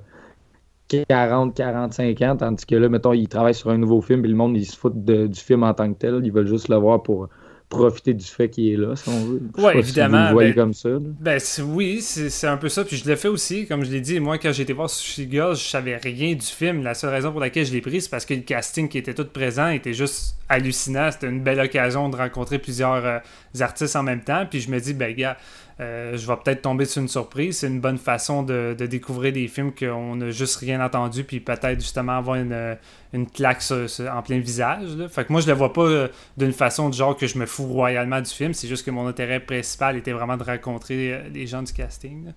40, 0.88 1.54
45 1.54 2.22
ans, 2.22 2.36
tandis 2.36 2.64
que 2.64 2.76
là, 2.76 2.88
mettons, 2.88 3.12
ils 3.12 3.28
travaillent 3.28 3.54
sur 3.54 3.70
un 3.70 3.78
nouveau 3.78 4.00
film 4.00 4.24
et 4.24 4.28
le 4.28 4.34
monde, 4.34 4.56
ils 4.56 4.66
se 4.66 4.76
foutent 4.76 5.04
du 5.04 5.40
film 5.40 5.62
en 5.64 5.74
tant 5.74 5.92
que 5.92 5.98
tel. 5.98 6.20
Ils 6.24 6.32
veulent 6.32 6.46
juste 6.46 6.68
le 6.68 6.76
voir 6.76 7.02
pour 7.02 7.28
profiter 7.68 8.14
du 8.14 8.24
fait 8.24 8.48
qu'il 8.48 8.72
est 8.72 8.76
là, 8.76 8.94
si 8.94 9.08
on 9.08 9.24
veut. 9.24 9.42
Oui, 9.58 9.72
évidemment. 9.74 10.32
vous 10.32 10.40
le 10.40 10.46
ben, 10.46 10.54
comme 10.54 10.74
ça. 10.74 10.90
Ben, 11.00 11.40
oui, 11.64 12.00
c'est 12.00 12.46
un 12.46 12.56
peu 12.56 12.68
ça. 12.68 12.84
Puis 12.84 12.96
je 12.96 13.08
l'ai 13.08 13.16
fait 13.16 13.28
aussi, 13.28 13.66
comme 13.66 13.84
je 13.84 13.90
l'ai 13.90 14.00
dit, 14.00 14.20
moi, 14.20 14.38
quand 14.38 14.52
j'ai 14.52 14.62
été 14.62 14.72
voir 14.72 14.88
Sushi 14.88 15.28
Girls, 15.30 15.56
je 15.56 15.64
savais 15.64 15.96
rien 15.96 16.34
du 16.34 16.46
film. 16.46 16.82
La 16.82 16.94
seule 16.94 17.10
raison 17.10 17.32
pour 17.32 17.40
laquelle 17.40 17.66
je 17.66 17.72
l'ai 17.72 17.80
pris, 17.80 18.00
c'est 18.00 18.10
parce 18.10 18.24
que 18.24 18.34
le 18.34 18.42
casting 18.42 18.88
qui 18.88 18.98
était 18.98 19.14
tout 19.14 19.26
présent 19.26 19.68
était 19.68 19.94
juste 19.94 20.36
hallucinant. 20.48 21.10
C'était 21.10 21.28
une 21.28 21.42
belle 21.42 21.60
occasion 21.60 22.08
de 22.08 22.16
rencontrer 22.16 22.58
plusieurs 22.58 23.04
euh, 23.04 23.18
artistes 23.60 23.96
en 23.96 24.02
même 24.02 24.22
temps. 24.22 24.46
Puis 24.48 24.60
je 24.60 24.70
me 24.70 24.78
dis, 24.78 24.94
ben, 24.94 25.14
gars, 25.14 25.36
euh, 25.78 26.16
je 26.16 26.26
vais 26.26 26.36
peut-être 26.42 26.62
tomber 26.62 26.86
sur 26.86 27.02
une 27.02 27.08
surprise. 27.08 27.58
C'est 27.58 27.66
une 27.66 27.80
bonne 27.80 27.98
façon 27.98 28.42
de, 28.42 28.74
découvrir 28.74 29.32
des 29.32 29.46
films 29.46 29.72
qu'on 29.74 30.16
n'a 30.16 30.30
juste 30.30 30.56
rien 30.56 30.82
entendu, 30.84 31.22
puis 31.24 31.40
peut-être 31.40 31.80
justement 31.80 32.16
avoir 32.16 32.36
une, 32.36 32.76
une 33.12 33.26
claque 33.26 33.62
en 34.10 34.22
plein 34.22 34.38
visage. 34.38 34.88
Fait 35.10 35.24
que 35.24 35.32
moi, 35.32 35.42
je 35.42 35.48
le 35.48 35.52
vois 35.52 35.72
pas 35.72 35.82
euh, 35.82 36.08
d'une 36.38 36.52
façon 36.52 36.88
du 36.88 36.96
genre 36.96 37.16
que 37.16 37.26
je 37.26 37.38
me 37.38 37.44
fous 37.44 37.66
royalement 37.66 38.20
du 38.20 38.30
film. 38.30 38.54
C'est 38.54 38.68
juste 38.68 38.86
que 38.86 38.90
mon 38.90 39.06
intérêt 39.06 39.40
principal 39.40 39.96
était 39.96 40.12
vraiment 40.12 40.38
de 40.38 40.44
rencontrer 40.44 41.12
euh, 41.12 41.28
les 41.32 41.46
gens 41.46 41.62
du 41.62 41.72
casting. 41.72 42.32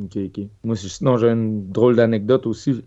Ok, 0.00 0.16
ok. 0.16 0.44
Moi, 0.62 0.76
sinon, 0.76 1.16
j'ai 1.16 1.28
une 1.28 1.72
drôle 1.72 1.96
d'anecdote 1.96 2.46
aussi. 2.46 2.84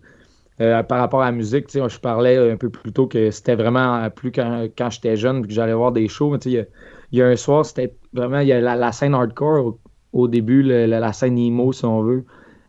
par 0.58 1.00
rapport 1.00 1.20
à 1.20 1.26
la 1.26 1.32
musique, 1.32 1.66
je 1.70 1.98
parlais 1.98 2.38
un 2.50 2.56
peu 2.56 2.70
plus 2.70 2.92
tôt 2.92 3.06
que 3.06 3.30
c'était 3.30 3.56
vraiment 3.56 4.08
plus 4.08 4.32
quand, 4.32 4.68
quand 4.78 4.88
j'étais 4.88 5.16
jeune, 5.16 5.46
que 5.46 5.52
j'allais 5.52 5.74
voir 5.74 5.92
des 5.92 6.08
shows. 6.08 6.38
Il 6.46 6.66
y, 7.12 7.20
a 7.20 7.26
un 7.26 7.36
soir, 7.36 7.66
c'était 7.66 7.92
vraiment 8.12 8.40
il 8.40 8.48
y 8.48 8.52
a 8.52 8.60
la, 8.60 8.92
scène 8.92 9.14
hardcore 9.14 9.76
au 10.12 10.28
début, 10.28 10.62
la 10.62 11.12
scène 11.12 11.38
emo, 11.38 11.72
si 11.72 11.84
on 11.84 12.02
veut, 12.02 12.24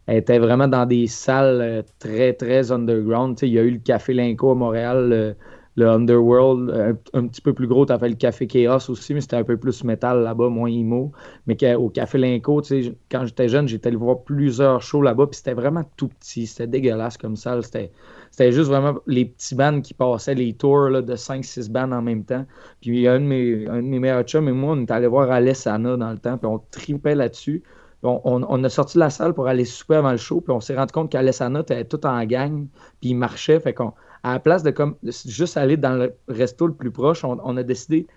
elle 0.08 0.18
était 0.18 0.40
vraiment 0.40 0.68
dans 0.68 0.86
des 0.86 1.08
salles 1.08 1.62
euh, 1.62 1.82
très, 2.00 2.34
très 2.34 2.72
underground. 2.72 3.38
il 3.42 3.50
y 3.50 3.60
a 3.60 3.62
eu 3.62 3.72
le 3.72 3.80
Café 3.80 4.14
Linko 4.14 4.52
à 4.52 4.56
Montréal, 4.56 5.36
le, 5.76 5.90
Underworld, 5.90 6.98
un, 7.14 7.28
petit 7.28 7.42
peu 7.42 7.54
plus 7.54 7.68
gros. 7.68 7.86
Tu 7.86 7.98
fait 7.98 8.10
le 8.10 8.16
Café 8.16 8.48
Chaos 8.48 8.90
aussi, 8.90 9.14
mais 9.14 9.22
c'était 9.22 9.38
un 9.38 9.44
peu 9.44 9.58
plus 9.58 9.84
métal 9.84 10.24
là-bas, 10.24 10.50
moins 10.50 10.70
emo. 10.70 11.12
Mais 11.48 11.76
au 11.76 11.90
Café 11.90 12.18
Linko, 12.18 12.62
quand 13.10 13.26
j'étais 13.26 13.48
jeune, 13.50 13.68
j'étais 13.68 13.88
allé 13.88 13.98
voir 13.98 14.20
plusieurs 14.24 14.82
shows 14.82 15.02
là-bas, 15.02 15.28
puis 15.28 15.38
c'était 15.38 15.54
vraiment 15.54 15.84
tout 15.98 16.08
petit. 16.08 16.48
C'était 16.48 16.68
dégueulasse 16.68 17.18
comme 17.18 17.36
salle. 17.36 17.64
C'était 17.64 18.52
juste 18.52 18.70
vraiment 18.70 18.96
les 19.08 19.26
petits 19.26 19.56
bands 19.56 19.82
qui 19.82 19.94
passaient 19.94 20.36
les 20.36 20.54
tours 20.54 20.90
de 20.90 21.16
5-6 21.16 21.72
bands 21.72 21.92
en 21.92 22.02
même 22.02 22.24
temps. 22.24 22.46
Puis 22.82 23.08
un 23.08 23.20
de 23.20 23.26
mes, 23.26 23.68
un 23.68 23.78
de 23.78 23.88
mes 23.88 24.00
meilleurs 24.00 24.24
chums 24.24 24.48
et 24.48 24.52
moi, 24.52 24.74
on 24.74 24.82
est 24.82 24.92
allé 24.92 25.08
voir 25.08 25.32
Alessana 25.32 25.98
dans 25.98 26.12
le 26.12 26.18
temps, 26.18 26.38
puis 26.38 26.48
on 26.48 26.60
tripait 26.72 27.16
là-dessus. 27.16 27.64
On, 28.06 28.20
on, 28.26 28.64
a 28.66 28.70
sorti 28.70 28.96
de 28.96 29.00
la 29.00 29.10
salle 29.10 29.34
pour 29.34 29.48
aller 29.48 29.64
souper 29.64 29.96
avant 29.96 30.12
le 30.12 30.18
show, 30.18 30.42
puis 30.42 30.52
on 30.52 30.60
s'est 30.60 30.76
rendu 30.76 30.92
compte 30.92 31.10
qu'Alessana 31.10 31.62
était 31.62 31.86
tout 31.86 32.06
en 32.06 32.22
gang, 32.26 32.68
puis 33.00 33.12
il 33.12 33.16
marchait. 33.16 33.62
Fait 33.62 33.74
qu'on, 33.74 33.94
à 34.24 34.34
la 34.34 34.40
place 34.40 34.64
de 34.64 34.72
comme 34.72 34.96
juste 35.04 35.58
aller 35.58 35.78
dans 35.78 35.94
le 35.94 36.14
resto 36.28 36.68
le 36.68 36.74
plus 36.74 36.92
proche, 36.92 37.24
on, 37.24 37.58
a 37.58 37.64
décidé 37.64 38.08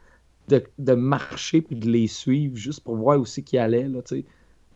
de, 0.49 0.93
marcher 0.95 1.61
puis 1.61 1.77
de 1.77 1.89
les 1.89 2.07
suivre 2.07 2.57
juste 2.57 2.81
pour 2.85 2.97
voir 2.97 3.19
où 3.19 3.25
c'est 3.25 3.43
qu'ils 3.43 3.59
allaient. 3.59 3.89
Là, 3.89 4.01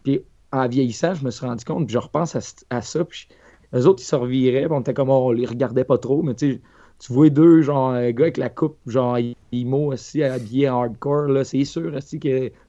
puis 0.03 0.23
en 0.53 0.69
vieillissant, 0.69 1.15
je 1.15 1.25
me 1.25 1.31
suis 1.31 1.47
rendu 1.47 1.65
compte, 1.65 1.87
puis 1.87 1.95
je 1.95 1.99
repense 1.99 2.37
à, 2.71 2.83
ça, 2.83 3.05
puis 3.05 3.29
les 3.73 3.87
autres, 3.87 4.03
ils 4.03 4.07
se 4.07 4.17
reviraient, 4.17 4.67
on 4.69 4.81
était 4.81 4.95
comme, 4.95 5.11
on 5.11 5.31
les 5.31 5.47
regardait 5.47 5.85
pas 5.85 5.99
trop, 5.99 6.23
mais 6.23 6.35
tu 6.35 6.61
tu 7.01 7.15
vois 7.15 7.31
deux, 7.31 7.63
genre, 7.63 7.91
un 7.93 8.11
gars 8.11 8.25
avec 8.25 8.37
la 8.37 8.51
coupe, 8.51 8.77
genre, 8.87 9.19
IMO 9.53 9.93
aussi, 9.93 10.23
habillé 10.23 10.67
hardcore, 10.67 11.29
là, 11.29 11.45
c'est 11.45 11.65
sûr 11.65 11.95
aussi 11.95 12.21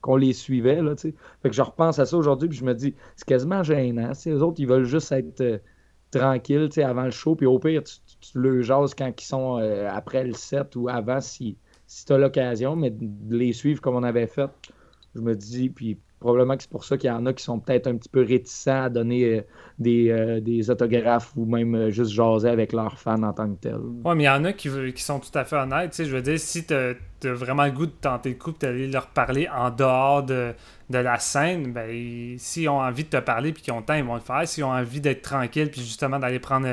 qu'on 0.01 0.15
les 0.15 0.31
suivait, 0.31 0.81
là, 0.81 0.95
tu 0.95 1.09
sais. 1.09 1.15
Fait 1.43 1.49
que 1.49 1.55
je 1.55 1.61
repense 1.61 1.99
à 1.99 2.05
ça 2.05 2.15
aujourd'hui, 2.15 2.47
puis 2.47 2.57
je 2.57 2.63
me 2.63 2.73
dis, 2.73 2.95
c'est 3.17 3.27
quasiment 3.27 3.61
gênant, 3.61 4.13
les 4.25 4.41
autres, 4.41 4.61
ils 4.61 4.67
veulent 4.67 4.85
juste 4.85 5.11
être 5.11 5.41
euh, 5.41 5.57
tranquilles, 6.11 6.69
tu 6.69 6.75
sais, 6.75 6.83
avant 6.83 7.03
le 7.03 7.11
show, 7.11 7.35
puis 7.35 7.45
au 7.45 7.59
pire, 7.59 7.83
tu, 7.83 7.95
tu, 8.21 8.39
le 8.39 8.61
jases 8.61 8.93
quand 8.95 9.11
ils 9.19 9.25
sont 9.25 9.59
euh, 9.59 9.89
après 9.91 10.23
le 10.23 10.33
set 10.33 10.75
ou 10.75 10.89
avant, 10.89 11.21
si, 11.21 11.57
si 11.87 12.05
tu 12.05 12.13
as 12.13 12.17
l'occasion, 12.17 12.75
mais 12.75 12.91
de 12.91 13.35
les 13.35 13.53
suivre 13.53 13.81
comme 13.81 13.95
on 13.95 14.03
avait 14.03 14.27
fait, 14.27 14.49
je 15.15 15.21
me 15.21 15.35
dis, 15.35 15.69
puis 15.69 15.97
probablement 16.19 16.55
que 16.55 16.63
c'est 16.63 16.71
pour 16.71 16.85
ça 16.85 16.97
qu'il 16.97 17.09
y 17.09 17.13
en 17.13 17.25
a 17.25 17.33
qui 17.33 17.43
sont 17.43 17.59
peut-être 17.59 17.87
un 17.87 17.97
petit 17.97 18.09
peu 18.09 18.21
réticents 18.23 18.83
à 18.83 18.89
donner 18.89 19.25
euh, 19.25 19.41
des, 19.79 20.09
euh, 20.11 20.39
des, 20.39 20.69
autographes 20.69 21.33
ou 21.35 21.45
même 21.45 21.89
juste 21.89 22.11
jaser 22.11 22.49
avec 22.49 22.73
leurs 22.73 22.97
fans 22.99 23.23
en 23.23 23.33
tant 23.33 23.49
que 23.49 23.59
tel. 23.59 23.77
Ouais, 24.05 24.15
mais 24.15 24.23
il 24.23 24.27
y 24.27 24.29
en 24.29 24.45
a 24.45 24.53
qui, 24.53 24.69
qui 24.93 25.03
sont 25.03 25.19
tout 25.19 25.35
à 25.37 25.43
fait 25.43 25.57
honnêtes. 25.57 25.95
Je 25.97 26.15
veux 26.15 26.21
dire, 26.21 26.39
si 26.39 26.65
tu 26.65 26.73
as, 27.27 27.33
vraiment 27.33 27.65
le 27.65 27.71
goût 27.71 27.85
de 27.85 27.91
tenter 27.91 28.29
le 28.29 28.35
coup, 28.35 28.51
d'aller 28.59 28.87
leur 28.87 29.07
parler 29.07 29.47
en 29.49 29.69
dehors 29.69 30.23
de, 30.23 30.53
de 30.89 30.97
la 30.97 31.19
scène, 31.19 31.71
ben, 31.71 32.35
s'ils 32.37 32.69
ont 32.69 32.79
envie 32.79 33.03
de 33.03 33.09
te 33.09 33.17
parler 33.17 33.51
puis 33.51 33.63
qu'ils 33.63 33.73
ont 33.73 33.79
le 33.79 33.85
temps, 33.85 33.93
ils 33.93 34.03
vont 34.03 34.15
le 34.15 34.21
faire. 34.21 34.47
S'ils 34.47 34.63
ont 34.63 34.71
envie 34.71 35.01
d'être 35.01 35.21
tranquille 35.21 35.69
puis 35.69 35.81
justement 35.81 36.19
d'aller 36.19 36.39
prendre 36.39 36.67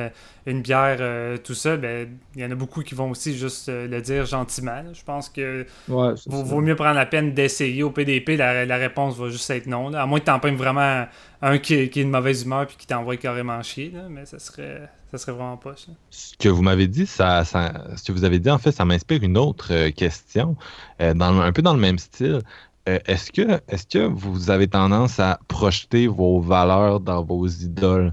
une 0.47 0.63
bière 0.63 0.99
tout 1.43 1.55
seul, 1.55 1.79
ben, 1.81 2.09
il 2.35 2.43
y 2.43 2.45
en 2.45 2.51
a 2.51 2.55
beaucoup 2.55 2.83
qui 2.83 2.95
vont 2.95 3.11
aussi 3.11 3.37
juste 3.37 3.69
le 3.69 4.01
dire 4.01 4.27
gentiment. 4.27 4.83
Je 4.93 5.05
pense 5.05 5.29
que 5.29 5.67
vaut, 5.89 6.61
mieux 6.61 6.77
prendre 6.77 6.97
la 6.97 7.07
peine 7.07 7.35
d'essayer 7.35 7.83
au 7.83 7.91
PDP. 7.91 8.37
La, 8.37 8.65
la 8.65 8.77
réponse 8.77 9.19
va 9.19 9.29
juste 9.29 9.49
être 9.51 9.67
non. 9.67 9.93
À 9.95 10.07
moins 10.07 10.21
que 10.21 10.49
tu 10.49 10.55
vraiment 10.55 11.07
un 11.43 11.59
qui, 11.59 11.89
qui 11.89 12.01
est 12.01 12.05
de 12.05 12.11
mauvaise 12.11 12.45
humeur 12.45 12.67
puis 12.67 12.77
qui 12.77 12.87
t'envoie 12.87 13.17
carrément 13.17 13.63
chier. 13.63 13.93
mais 14.11 14.27
ça 14.27 14.39
serait, 14.39 14.89
ça 15.11 15.19
serait 15.19 15.33
vraiment 15.33 15.57
pas. 15.57 15.75
Ce 16.11 16.37
que 16.37 16.49
vous 16.49 16.63
m'avez 16.63 16.87
dit, 16.87 17.07
ça, 17.07 17.45
ce 17.45 18.05
que 18.05 18.13
vous 18.13 18.25
avez 18.25 18.39
dit, 18.39 18.51
en 18.51 18.59
fait, 18.59 18.73
ça 18.73 18.85
m'inspire 18.85 19.23
une 19.23 19.39
autre 19.39 19.73
euh, 19.73 19.91
question, 19.91 20.57
euh, 21.01 21.15
dans, 21.15 21.41
un 21.41 21.53
peu 21.53 21.63
dans 21.63 21.75
le 21.75 21.81
même 21.81 21.99
style. 21.99 22.43
Euh, 22.89 22.99
est-ce 23.07 23.33
que, 23.33 23.61
est 23.69 23.91
que 23.91 23.99
vous 23.99 24.51
avez 24.51 24.69
tendance 24.69 25.19
à 25.19 25.41
projeter 25.49 26.07
vos 26.07 26.41
valeurs 26.41 27.01
dans 27.01 27.23
vos 27.23 27.47
idoles? 27.47 28.13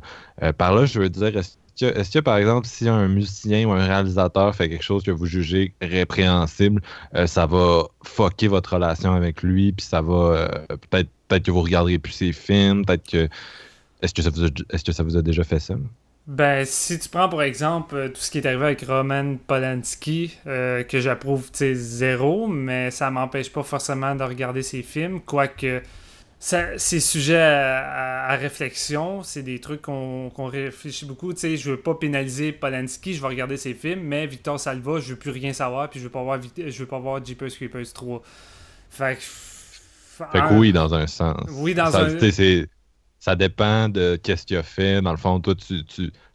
par 0.58 0.76
là, 0.76 0.86
je 0.86 1.00
veux 1.00 1.10
dire, 1.10 1.38
est-ce 1.38 1.58
est-ce 1.82 2.12
que, 2.12 2.20
par 2.20 2.38
exemple, 2.38 2.66
si 2.68 2.88
un 2.88 3.10
musicien 3.10 3.68
ou 3.68 3.74
un 3.74 3.86
réalisateur 3.86 4.56
fait 4.56 4.70
quelque 4.70 4.84
chose 4.84 5.04
que 5.04 5.12
vous 5.12 5.26
jugez 5.26 5.74
répréhensible, 5.82 6.82
ça 7.26 7.46
va 7.48 7.84
fucker 8.02 8.48
votre 8.48 8.76
relation 8.76 9.14
avec 9.14 9.44
lui, 9.44 9.74
puis 9.74 9.86
ça 9.86 10.02
va 10.02 10.48
peut-être 10.90 11.10
peut 11.28 11.40
que 11.40 11.52
vous 11.52 11.62
regarderez 11.62 12.00
plus 12.00 12.14
ses 12.14 12.32
films, 12.32 12.86
peut-être 12.86 13.10
que 13.10 13.28
est-ce 14.02 14.14
que 14.14 14.22
ça 14.22 14.30
vous 14.30 14.46
est-ce 14.46 14.84
que 14.84 14.92
ça 14.92 15.04
vous 15.04 15.18
a 15.18 15.22
déjà 15.22 15.44
fait 15.44 15.60
ça? 15.60 15.76
Ben, 16.28 16.66
si 16.66 16.98
tu 16.98 17.08
prends 17.08 17.30
pour 17.30 17.44
exemple 17.44 17.96
euh, 17.96 18.10
tout 18.10 18.20
ce 18.20 18.32
qui 18.32 18.40
est 18.40 18.48
arrivé 18.48 18.66
avec 18.66 18.82
Roman 18.82 19.36
Polanski, 19.46 20.38
que 20.46 21.00
j'approuve 21.00 21.50
zéro, 21.54 22.48
mais 22.48 22.90
ça 22.92 23.12
m'empêche 23.12 23.52
pas 23.52 23.64
forcément 23.64 24.16
de 24.16 24.24
regarder 24.24 24.64
ses 24.64 24.82
films, 24.82 25.22
quoique 25.22 25.82
c'est 26.40 27.00
sujet 27.00 27.42
à, 27.42 28.36
réflexion, 28.36 29.24
c'est 29.24 29.42
des 29.42 29.60
trucs 29.60 29.82
qu'on 29.82 30.32
réfléchit 30.38 31.06
beaucoup. 31.06 31.34
Tu 31.34 31.40
sais, 31.40 31.58
je 31.58 31.72
veux 31.72 31.80
pas 31.80 31.96
pénaliser 31.96 32.52
Polanski, 32.52 33.14
je 33.16 33.22
vais 33.22 33.28
regarder 33.28 33.58
ses 33.58 33.74
films, 33.74 34.02
mais 34.02 34.28
Victor 34.28 34.60
Salva, 34.60 35.00
je 35.00 35.14
veux 35.14 35.20
plus 35.20 35.32
rien 35.32 35.54
savoir, 35.54 35.90
puis 35.90 36.00
je 36.00 36.06
veux 36.06 36.12
pas 36.12 36.22
voir, 36.22 36.40
je 36.56 36.78
veux 36.78 36.86
pas 36.86 37.00
voir 37.00 37.24
Jeepers 37.24 37.50
Creepers 37.50 37.92
3. 37.94 38.22
Fait 38.92 39.16
que. 39.18 39.22
Fait 40.32 40.40
que 40.40 40.54
oui, 40.54 40.72
dans 40.72 40.94
un 40.94 41.08
sens. 41.08 41.36
Oui, 41.52 41.74
dans 41.74 41.92
ça, 41.92 42.04
un 42.04 42.66
Ça 43.26 43.36
dépend 43.36 43.90
de 43.90 44.20
qu'est-ce 44.22 44.46
qu'il 44.46 44.56
a 44.56 44.62
fait. 44.62 45.02
Dans 45.02 45.10
le 45.10 45.18
fond, 45.18 45.40
toi, 45.40 45.56
tu, 45.56 45.84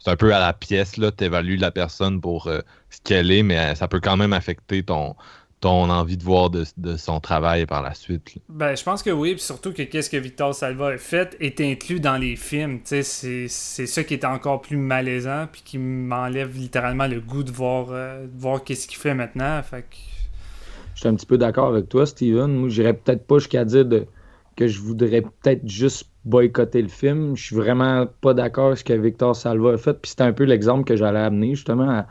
c'est 0.01 0.11
un 0.11 0.17
peu 0.17 0.35
à 0.35 0.41
la 0.41 0.53
pièce, 0.53 0.97
là. 0.97 1.13
Tu 1.13 1.23
évalues 1.23 1.55
la 1.55 1.71
personne 1.71 2.21
pour 2.21 2.49
euh, 2.49 2.63
ce 2.91 2.99
qu'elle 3.05 3.31
est, 3.31 3.45
mais 3.45 3.61
euh, 3.61 3.75
ça 3.77 3.87
peut 3.87 4.01
quand 4.01 4.17
même 4.17 4.33
affecter 4.33 4.83
ton, 4.83 5.15
ton 5.61 5.89
envie 5.89 6.17
de 6.17 6.25
voir 6.25 6.51
de, 6.51 6.65
son 6.97 7.21
travail 7.21 7.65
par 7.65 7.81
la 7.81 7.95
suite. 7.95 8.39
Ben, 8.49 8.75
je 8.75 8.83
pense 8.83 9.05
que 9.05 9.11
oui, 9.11 9.35
puis 9.35 9.41
surtout 9.41 9.73
que 9.73 9.83
qu'est-ce 9.83 10.11
que 10.11 10.17
Victor 10.17 10.53
Salva 10.53 10.89
a 10.89 10.99
fait 10.99 11.37
est 11.39 11.61
inclus 11.61 12.01
dans 12.01 12.17
les 12.17 12.35
films. 12.35 12.81
C'est, 12.83 13.05
c'est 13.05 13.47
ça 13.87 14.03
qui 14.03 14.15
est 14.15 14.25
encore 14.25 14.61
plus 14.61 14.77
malaisant, 14.77 15.47
puis 15.47 15.63
qui 15.65 15.79
m'enlève 15.79 16.57
littéralement 16.57 17.07
le 17.07 17.21
goût 17.21 17.45
de 17.45 17.53
voir, 17.53 17.91
euh, 17.91 18.27
voir 18.37 18.65
qu'est-ce 18.65 18.89
qu'il 18.89 18.99
fait 18.99 19.15
maintenant. 19.15 19.63
Fait 19.63 19.85
Je 20.97 21.01
suis 21.03 21.09
un 21.09 21.15
petit 21.15 21.27
peu 21.27 21.39
d'accord 21.39 21.69
avec 21.69 21.89
toi, 21.89 22.05
Steven. 22.05 22.53
Moi, 22.53 22.69
j'irais 22.69 22.95
peut-être 22.95 23.25
pas 23.29 23.39
jusqu'à 23.39 23.65
dire 23.65 23.87
que 24.57 24.67
je 24.67 24.81
voudrais 24.81 25.23
peut-être 25.23 25.69
juste 25.69 26.10
boycotter 26.25 26.83
le 26.83 26.89
film. 26.89 27.37
Je 27.37 27.45
suis 27.45 27.57
vraiment 27.57 28.07
pas 28.21 28.35
d'accord 28.35 28.67
avec 28.67 28.79
ce 28.79 28.85
que 28.85 28.93
Victor 28.93 29.35
Salva 29.35 29.73
a 29.73 29.77
fait, 29.77 29.95
puis 29.95 30.11
c'est 30.11 30.23
un 30.23 30.33
peu 30.33 30.45
l'exemple 30.45 30.85
que 30.85 30.97
j'allais 30.97 31.21
amener, 31.21 31.55
justement. 31.55 32.05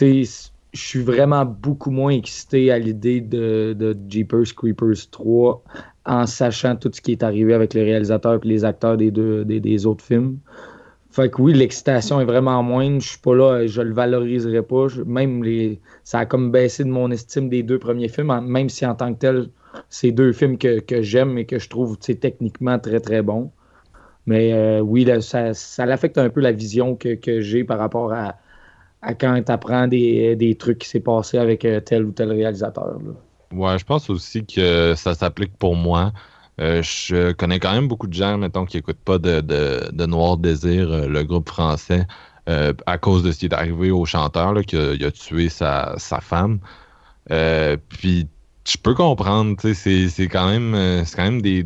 Je 0.00 0.80
suis 0.80 1.00
vraiment 1.00 1.46
beaucoup 1.46 1.90
moins 1.90 2.12
excité 2.12 2.70
à 2.70 2.78
l'idée 2.78 3.20
de, 3.22 3.74
de, 3.76 3.96
Jeepers 4.08 4.54
Creepers 4.54 5.10
3 5.10 5.62
en 6.04 6.26
sachant 6.26 6.76
tout 6.76 6.90
ce 6.92 7.00
qui 7.00 7.12
est 7.12 7.22
arrivé 7.22 7.54
avec 7.54 7.72
les 7.72 7.82
réalisateurs 7.82 8.38
et 8.44 8.48
les 8.48 8.64
acteurs 8.64 8.98
des, 8.98 9.10
deux, 9.10 9.44
des, 9.44 9.86
autres 9.86 10.04
films. 10.04 10.38
Fait 11.10 11.30
que 11.30 11.40
oui, 11.40 11.54
l'excitation 11.54 12.20
est 12.20 12.26
vraiment 12.26 12.62
moindre. 12.62 13.00
Je 13.00 13.08
suis 13.08 13.18
pas 13.18 13.34
là, 13.34 13.66
je 13.66 13.80
le 13.80 13.94
valoriserai 13.94 14.62
pas. 14.62 14.86
même 15.06 15.42
les, 15.42 15.80
ça 16.04 16.20
a 16.20 16.26
comme 16.26 16.52
baissé 16.52 16.84
de 16.84 16.90
mon 16.90 17.10
estime 17.10 17.48
des 17.48 17.62
deux 17.62 17.78
premiers 17.78 18.08
films, 18.08 18.38
même 18.46 18.68
si 18.68 18.84
en 18.84 18.94
tant 18.94 19.14
que 19.14 19.18
tel, 19.18 19.48
c'est 19.88 20.10
deux 20.10 20.32
films 20.32 20.58
que, 20.58 21.02
j'aime 21.02 21.38
et 21.38 21.44
que 21.44 21.58
je 21.58 21.68
trouve 21.68 21.98
techniquement 21.98 22.78
très 22.78 23.00
très 23.00 23.22
bons. 23.22 23.50
Mais 24.26 24.52
euh, 24.52 24.80
oui, 24.80 25.08
ça, 25.22 25.54
ça 25.54 25.84
affecte 25.84 26.18
un 26.18 26.28
peu 26.28 26.40
la 26.40 26.52
vision 26.52 26.96
que, 26.96 27.14
que 27.14 27.40
j'ai 27.40 27.64
par 27.64 27.78
rapport 27.78 28.12
à, 28.12 28.36
à 29.00 29.14
quand 29.14 29.42
tu 29.42 29.50
apprends 29.50 29.88
des, 29.88 30.56
trucs 30.58 30.78
qui 30.78 30.88
s'est 30.88 31.00
passé 31.00 31.38
avec 31.38 31.64
euh, 31.64 31.80
tel 31.80 32.04
ou 32.04 32.12
tel 32.12 32.30
réalisateur. 32.32 32.98
Ouais, 33.52 33.78
je 33.78 33.84
pense 33.84 34.10
aussi 34.10 34.44
que 34.44 34.94
ça 34.94 35.14
s'applique 35.14 35.56
pour 35.56 35.76
moi. 35.76 36.12
Euh, 36.60 36.82
je 36.82 37.32
connais 37.32 37.58
quand 37.58 37.72
même 37.72 37.88
beaucoup 37.88 38.06
de 38.06 38.12
gens, 38.12 38.36
mettons, 38.36 38.66
qui 38.66 38.76
n'écoutent 38.76 38.96
pas 38.98 39.18
de, 39.18 40.06
Noir 40.06 40.36
Désir, 40.36 41.08
le 41.08 41.22
groupe 41.22 41.48
français, 41.48 42.06
à 42.46 42.98
cause 42.98 43.22
de 43.22 43.30
ce 43.32 43.38
qui 43.38 43.46
est 43.46 43.54
arrivé 43.54 43.90
au 43.90 44.04
chanteur, 44.04 44.52
là, 44.52 44.62
qui 44.62 44.76
a, 44.76 45.10
tué 45.10 45.48
sa, 45.48 45.96
femme. 46.20 46.58
puis 47.88 48.28
je 48.68 48.76
peux 48.76 48.94
comprendre, 48.94 49.56
c'est 49.72 50.28
quand 50.30 50.48
même, 50.48 51.04
c'est 51.04 51.16
quand 51.16 51.24
même 51.24 51.42
des, 51.42 51.62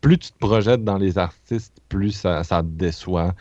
plus 0.00 0.18
tu 0.18 0.30
te 0.30 0.38
projettes 0.38 0.84
dans 0.84 0.98
les 0.98 1.18
artistes, 1.18 1.80
plus 1.88 2.12
ça, 2.12 2.42
te 2.44 2.62
déçoit. 2.62 3.34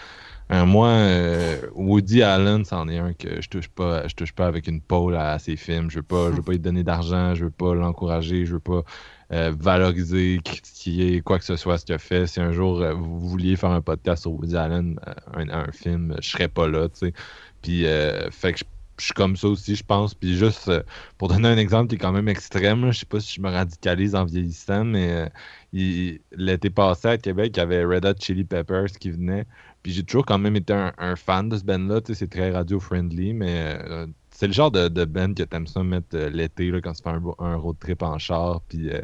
Euh, 0.51 0.65
moi, 0.65 0.89
euh, 0.89 1.59
Woody 1.73 2.21
Allen, 2.21 2.65
c'en 2.65 2.87
est 2.87 2.97
un 2.99 3.13
que 3.13 3.41
je 3.41 3.49
touche 3.49 3.67
pas, 3.67 4.07
je 4.07 4.15
touche 4.15 4.31
pas 4.31 4.45
avec 4.47 4.67
une 4.67 4.81
pole 4.81 5.15
à 5.15 5.39
ses 5.39 5.55
films. 5.55 5.89
Je 5.89 5.97
veux 5.97 6.03
pas, 6.03 6.31
je 6.31 6.37
veux 6.37 6.41
pas 6.43 6.51
lui 6.51 6.59
donner 6.59 6.83
d'argent, 6.83 7.35
je 7.35 7.45
veux 7.45 7.51
pas 7.51 7.73
l'encourager, 7.73 8.45
je 8.45 8.53
veux 8.53 8.59
pas 8.59 8.83
euh, 9.31 9.53
valoriser, 9.59 10.39
critiquer 10.43 11.21
quoi 11.21 11.39
que 11.39 11.45
ce 11.45 11.55
soit 11.55 11.79
ce 11.79 11.85
qu'il 11.85 11.95
a 11.95 11.99
fait. 11.99 12.27
Si 12.27 12.39
un 12.39 12.51
jour 12.51 12.83
vous 12.95 13.19
vouliez 13.19 13.55
faire 13.55 13.71
un 13.71 13.81
podcast 13.81 14.21
sur 14.23 14.33
Woody 14.33 14.55
Allen, 14.55 14.99
un, 15.35 15.71
film, 15.71 16.15
je 16.21 16.29
serais 16.29 16.47
pas 16.47 16.67
là, 16.67 16.89
tu 16.89 17.07
sais. 17.07 17.13
Puis, 17.61 17.85
fait 18.31 18.53
que 18.53 18.59
je 18.59 18.63
suis 19.03 19.13
comme 19.13 19.36
ça 19.36 19.47
aussi, 19.47 19.75
je 19.75 19.84
pense. 19.84 20.13
Puis 20.13 20.38
juste 20.38 20.71
pour 21.17 21.27
donner 21.27 21.49
un 21.49 21.58
exemple 21.58 21.89
qui 21.89 21.95
est 21.95 21.99
quand 21.99 22.13
même 22.13 22.29
extrême, 22.29 22.91
je 22.91 22.99
sais 22.99 23.05
pas 23.05 23.19
si 23.19 23.36
je 23.36 23.41
me 23.41 23.49
radicalise 23.49 24.15
en 24.15 24.25
vieillissant, 24.25 24.86
mais 24.86 25.29
l'été 25.73 26.69
passé 26.69 27.08
à 27.10 27.17
Québec, 27.17 27.53
il 27.55 27.60
y 27.60 27.63
avait 27.63 27.84
Red 27.84 28.05
Hot 28.05 28.13
Chili 28.19 28.43
Peppers 28.45 28.91
qui 28.99 29.12
venait. 29.12 29.45
Puis 29.86 29.93
j'ai 29.93 30.03
toujours 30.03 30.25
quand 30.25 30.39
même 30.39 30.55
été 30.55 30.73
un, 30.73 31.15
fan 31.15 31.47
de 31.47 31.58
ce 31.58 31.63
band-là. 31.63 32.01
C'est 32.12 32.27
très 32.27 32.49
radio-friendly, 32.49 33.34
mais 33.34 33.77
euh, 33.84 34.08
c'est 34.31 34.47
le 34.47 34.53
genre 34.53 34.71
de, 34.71 34.88
de 34.88 35.05
band 35.05 35.36
que 35.36 35.43
t'aimes 35.43 35.67
ça 35.67 35.84
mettre 35.84 36.15
euh, 36.15 36.31
l'été 36.31 36.71
quand 36.81 36.93
tu 36.93 37.03
fais 37.03 37.10
un, 37.38 37.55
road 37.55 37.75
trip 37.79 38.01
en 38.01 38.17
char. 38.17 38.62
Puis, 38.67 38.89
euh, 38.89 39.01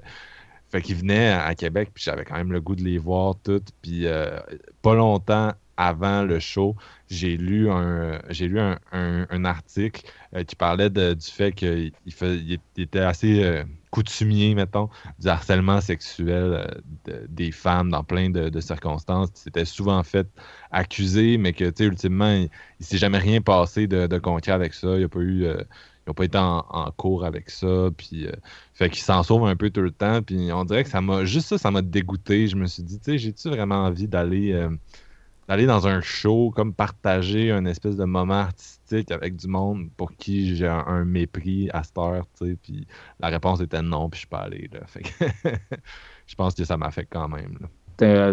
fait 0.70 0.82
qu'ils 0.82 0.96
venaient 0.96 1.34
à, 1.34 1.54
Québec, 1.54 1.92
puis 1.94 2.04
j'avais 2.04 2.26
quand 2.26 2.36
même 2.36 2.52
le 2.52 2.62
goût 2.62 2.76
de 2.76 2.84
les 2.84 2.98
voir 2.98 3.36
toutes. 3.44 3.70
Puis 3.84 4.08
pas 4.82 4.96
longtemps 4.96 5.52
avant 5.88 6.24
le 6.24 6.40
show, 6.40 6.76
j'ai 7.10 7.38
lu 7.38 7.70
un 7.70 8.22
j'ai 8.30 8.48
lu 8.48 8.60
un, 8.60 9.46
article 9.46 10.04
qui 10.48 10.56
parlait 10.56 10.90
du 10.90 11.16
fait 11.26 11.52
qu'il 11.52 11.92
il, 12.06 12.60
était 12.78 13.00
assez 13.00 13.64
coutumier, 13.92 14.56
mettons, 14.56 14.90
du 15.20 15.28
harcèlement 15.28 15.82
sexuel 15.82 16.82
des 17.30 17.52
femmes 17.52 17.92
dans 17.92 18.04
plein 18.04 18.30
de, 18.30 18.60
circonstances. 18.60 19.30
C'était 19.36 19.66
souvent 19.66 20.02
fait 20.04 20.28
accusé, 20.72 21.38
mais 21.38 21.54
que, 21.54 21.66
tu 21.66 21.84
sais, 21.84 21.86
ultimement, 21.86 22.32
il, 22.32 22.50
ne 22.80 22.86
s'est 22.86 22.98
jamais 22.98 23.18
rien 23.20 23.42
passé 23.42 23.88
de, 23.88 24.18
concret 24.18 24.54
avec 24.54 24.74
ça. 24.74 24.98
Il 24.98 25.04
a 25.04 25.10
pas 25.10 25.20
eu. 25.20 25.46
Euh, 25.46 25.62
ils 26.08 26.10
n'ont 26.10 26.14
pas 26.16 26.26
été 26.26 26.38
en, 26.40 26.92
cours 26.98 27.26
avec 27.26 27.52
ça. 27.52 27.90
Puis, 27.96 28.26
euh, 28.26 28.32
fait 28.74 28.90
qu'ils 28.90 29.04
s'en 29.04 29.22
sauvent 29.22 29.46
un 29.46 29.56
peu 29.56 29.70
tout 29.70 29.82
le 29.82 29.92
temps. 29.92 30.24
Puis 30.24 30.52
on 30.52 30.64
dirait 30.66 30.84
que 30.84 30.90
ça 30.90 31.02
m'a. 31.02 31.26
Juste 31.26 31.50
ça, 31.50 31.58
ça 31.58 31.70
m'a 31.70 31.82
dégoûté. 31.84 32.48
Je 32.48 32.56
me 32.56 32.66
suis 32.66 32.84
dit, 32.84 32.98
tu 33.00 33.12
sais, 33.12 33.18
j'ai-tu 33.18 33.50
vraiment 33.50 33.84
envie 33.86 34.08
d'aller. 34.08 34.54
Euh, 34.54 34.70
d'aller 35.52 35.66
dans 35.66 35.86
un 35.86 36.00
show, 36.00 36.50
comme 36.56 36.74
partager 36.74 37.52
un 37.52 37.66
espèce 37.66 37.98
de 37.98 38.06
moment 38.06 38.36
artistique 38.36 39.12
avec 39.12 39.36
du 39.36 39.50
monde 39.50 39.90
pour 39.98 40.16
qui 40.16 40.56
j'ai 40.56 40.66
un, 40.66 41.04
mépris 41.04 41.70
à 41.74 41.84
cette 41.84 41.98
heure, 41.98 42.26
tu 42.40 42.48
sais. 42.48 42.58
Puis 42.64 42.88
la 43.20 43.28
réponse 43.28 43.60
était 43.60 43.82
non, 43.82 44.10
puis 44.10 44.16
je 44.16 44.20
suis 44.20 44.28
pas 44.30 44.44
allé, 44.44 44.70
là. 44.72 44.80
Fait 44.88 45.02
que 45.02 45.10
je 46.26 46.36
pense 46.36 46.56
que 46.56 46.64
ça 46.64 46.78
m'affecte 46.78 47.12
quand 47.12 47.28
même, 47.28 47.58
là. 47.60 47.68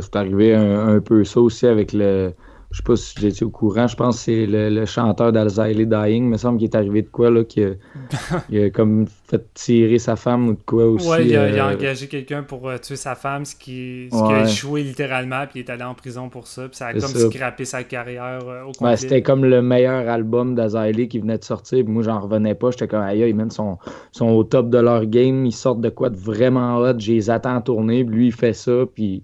C'est 0.01 0.15
arrivé 0.15 0.55
un, 0.55 1.01
peu 1.01 1.25
ça 1.25 1.41
aussi 1.41 1.67
avec 1.67 1.93
le. 1.93 2.35
Je 2.71 2.77
sais 2.77 2.83
pas 2.83 2.97
si 2.97 3.15
j'étais 3.19 3.45
au 3.45 3.51
courant, 3.51 3.87
je 3.87 3.97
pense 3.97 4.17
que 4.17 4.23
c'est 4.25 4.47
le, 4.47 4.85
chanteur 4.85 5.33
d'Alzheimer 5.33 5.87
Dying, 5.87 6.25
il 6.25 6.29
me 6.29 6.37
semble 6.37 6.59
qu'il 6.59 6.69
est 6.69 6.77
arrivé 6.77 7.01
de 7.01 7.09
quoi, 7.09 7.31
là, 7.31 7.43
qu'il 7.43 7.79
a, 8.53 8.71
comme 8.71 9.07
fait 9.07 9.43
tirer 9.55 9.99
sa 9.99 10.17
femme 10.17 10.51
ou 10.51 10.53
de 10.53 10.63
quoi 10.67 10.85
aussi. 10.85 11.09
Ouais, 11.09 11.27
il 11.27 11.35
a, 11.35 11.45
euh, 11.45 11.75
engagé 11.75 12.09
quelqu'un 12.09 12.43
pour 12.43 12.69
euh, 12.69 12.77
tuer 12.77 12.97
sa 12.97 13.15
femme, 13.15 13.47
ce 13.47 13.55
qui, 13.55 14.11
ce 14.13 14.17
qui 14.17 14.33
a 14.35 14.43
échoué 14.43 14.83
littéralement, 14.83 15.47
puis 15.47 15.61
il 15.61 15.65
est 15.65 15.71
allé 15.71 15.83
en 15.83 15.95
prison 15.95 16.29
pour 16.29 16.47
ça, 16.47 16.69
puis 16.69 16.77
ça 16.77 16.89
a 16.89 16.93
comme 16.93 17.09
scrappé 17.09 17.65
sa 17.65 17.85
carrière 17.85 18.41
euh, 18.47 18.65
au 18.65 18.73
complet. 18.73 18.99
c'était 18.99 19.23
comme 19.23 19.47
le 19.47 19.63
meilleur 19.63 20.07
album 20.07 20.55
d'Azalea 20.55 21.07
qui 21.07 21.21
venait 21.21 21.39
de 21.39 21.45
sortir, 21.45 21.83
puis 21.83 21.93
moi 21.93 22.03
j'en 22.03 22.21
revenais 22.21 22.55
pas, 22.55 22.71
j'étais 22.71 22.89
comme 22.89 23.03
aïe, 23.03 23.21
ils 23.21 23.53
sont, 23.53 23.79
sont 24.13 24.29
au 24.29 24.45
top 24.45 24.69
de 24.69 24.79
leur 24.79 25.07
game, 25.07 25.47
ils 25.47 25.53
sortent 25.53 25.81
de 25.81 25.89
quoi 25.89 26.11
de 26.11 26.17
vraiment 26.17 26.77
hot, 26.77 26.99
j'ai 26.99 27.15
les 27.15 27.31
attends 27.31 27.63
tourner, 27.63 28.05
puis 28.05 28.15
lui 28.15 28.27
il 28.27 28.33
fait 28.33 28.53
ça, 28.53 28.85
puis 28.95 29.23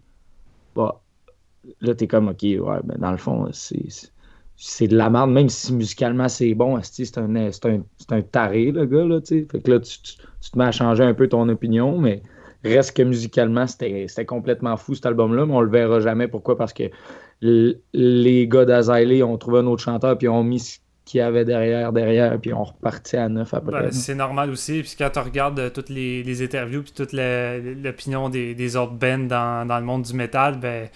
bah, 0.75 1.03
là, 1.81 1.95
t'es 1.95 2.07
comme, 2.07 2.29
OK, 2.29 2.43
ouais, 2.43 2.59
ben, 2.85 2.97
dans 2.99 3.11
le 3.11 3.17
fond, 3.17 3.49
c'est 3.53 4.89
de 4.89 4.97
la 4.97 5.11
merde, 5.11 5.31
même 5.31 5.49
si 5.49 5.73
musicalement 5.73 6.29
c'est 6.29 6.55
bon, 6.55 6.79
c'est 6.83 7.19
un, 7.19 7.35
un, 7.37 7.51
un 8.11 8.23
taré, 8.23 8.71
le 8.71 8.87
gars, 8.87 9.05
là, 9.05 9.21
tu 9.21 9.47
Fait 9.51 9.61
que 9.61 9.71
là, 9.71 9.81
tu, 9.81 9.99
te 9.99 10.59
mets 10.59 10.65
à 10.65 10.73
changer 10.73 11.05
un 11.05 11.15
peu 11.15 11.29
ton 11.29 11.49
opinion, 11.49 11.99
mais 11.99 12.23
reste 12.65 12.97
que 12.97 13.03
musicalement, 13.03 13.67
c'était 13.67 14.25
complètement 14.27 14.77
fou, 14.77 14.95
cet 14.95 15.07
album-là, 15.07 15.47
mais 15.47 15.55
on 15.55 15.61
le 15.61 15.71
verra 15.71 16.01
jamais. 16.01 16.29
Pourquoi? 16.29 16.57
Parce 16.57 16.73
que 16.73 16.85
les 17.43 18.49
gars 18.49 18.65
d'Azalea 18.65 19.23
ont 19.23 19.37
trouvé 19.37 19.59
un 19.59 19.67
autre 19.67 19.83
chanteur, 19.83 20.17
puis 20.17 20.29
ont 20.29 20.45
mis 20.45 20.81
qu'il 21.05 21.19
y 21.19 21.21
avait 21.21 21.45
derrière, 21.45 21.93
derrière, 21.93 22.39
puis 22.41 22.53
on 22.53 22.65
repartit 22.65 23.17
à 23.17 23.29
neuf 23.29 23.53
après. 23.53 23.83
Ben, 23.83 23.93
c'est 23.93 24.15
normal 24.15 24.51
aussi, 24.51 24.81
puis 24.81 24.95
quand 24.97 25.11
tu 25.11 25.19
regardes 25.19 25.59
euh, 25.59 25.71
toutes 25.71 25.91
les, 25.91 26.23
les, 26.23 26.43
interviews, 26.43 26.83
puis 26.83 26.93
toute 26.93 27.13
l'opinion 27.13 28.31
des, 28.31 28.55
des, 28.55 28.77
autres 28.77 28.95
bands 28.95 29.19
dans, 29.19 29.67
dans, 29.67 29.79
le 29.79 29.85
monde 29.85 30.03
du 30.03 30.15
métal, 30.15 30.59
ben, 30.59 30.89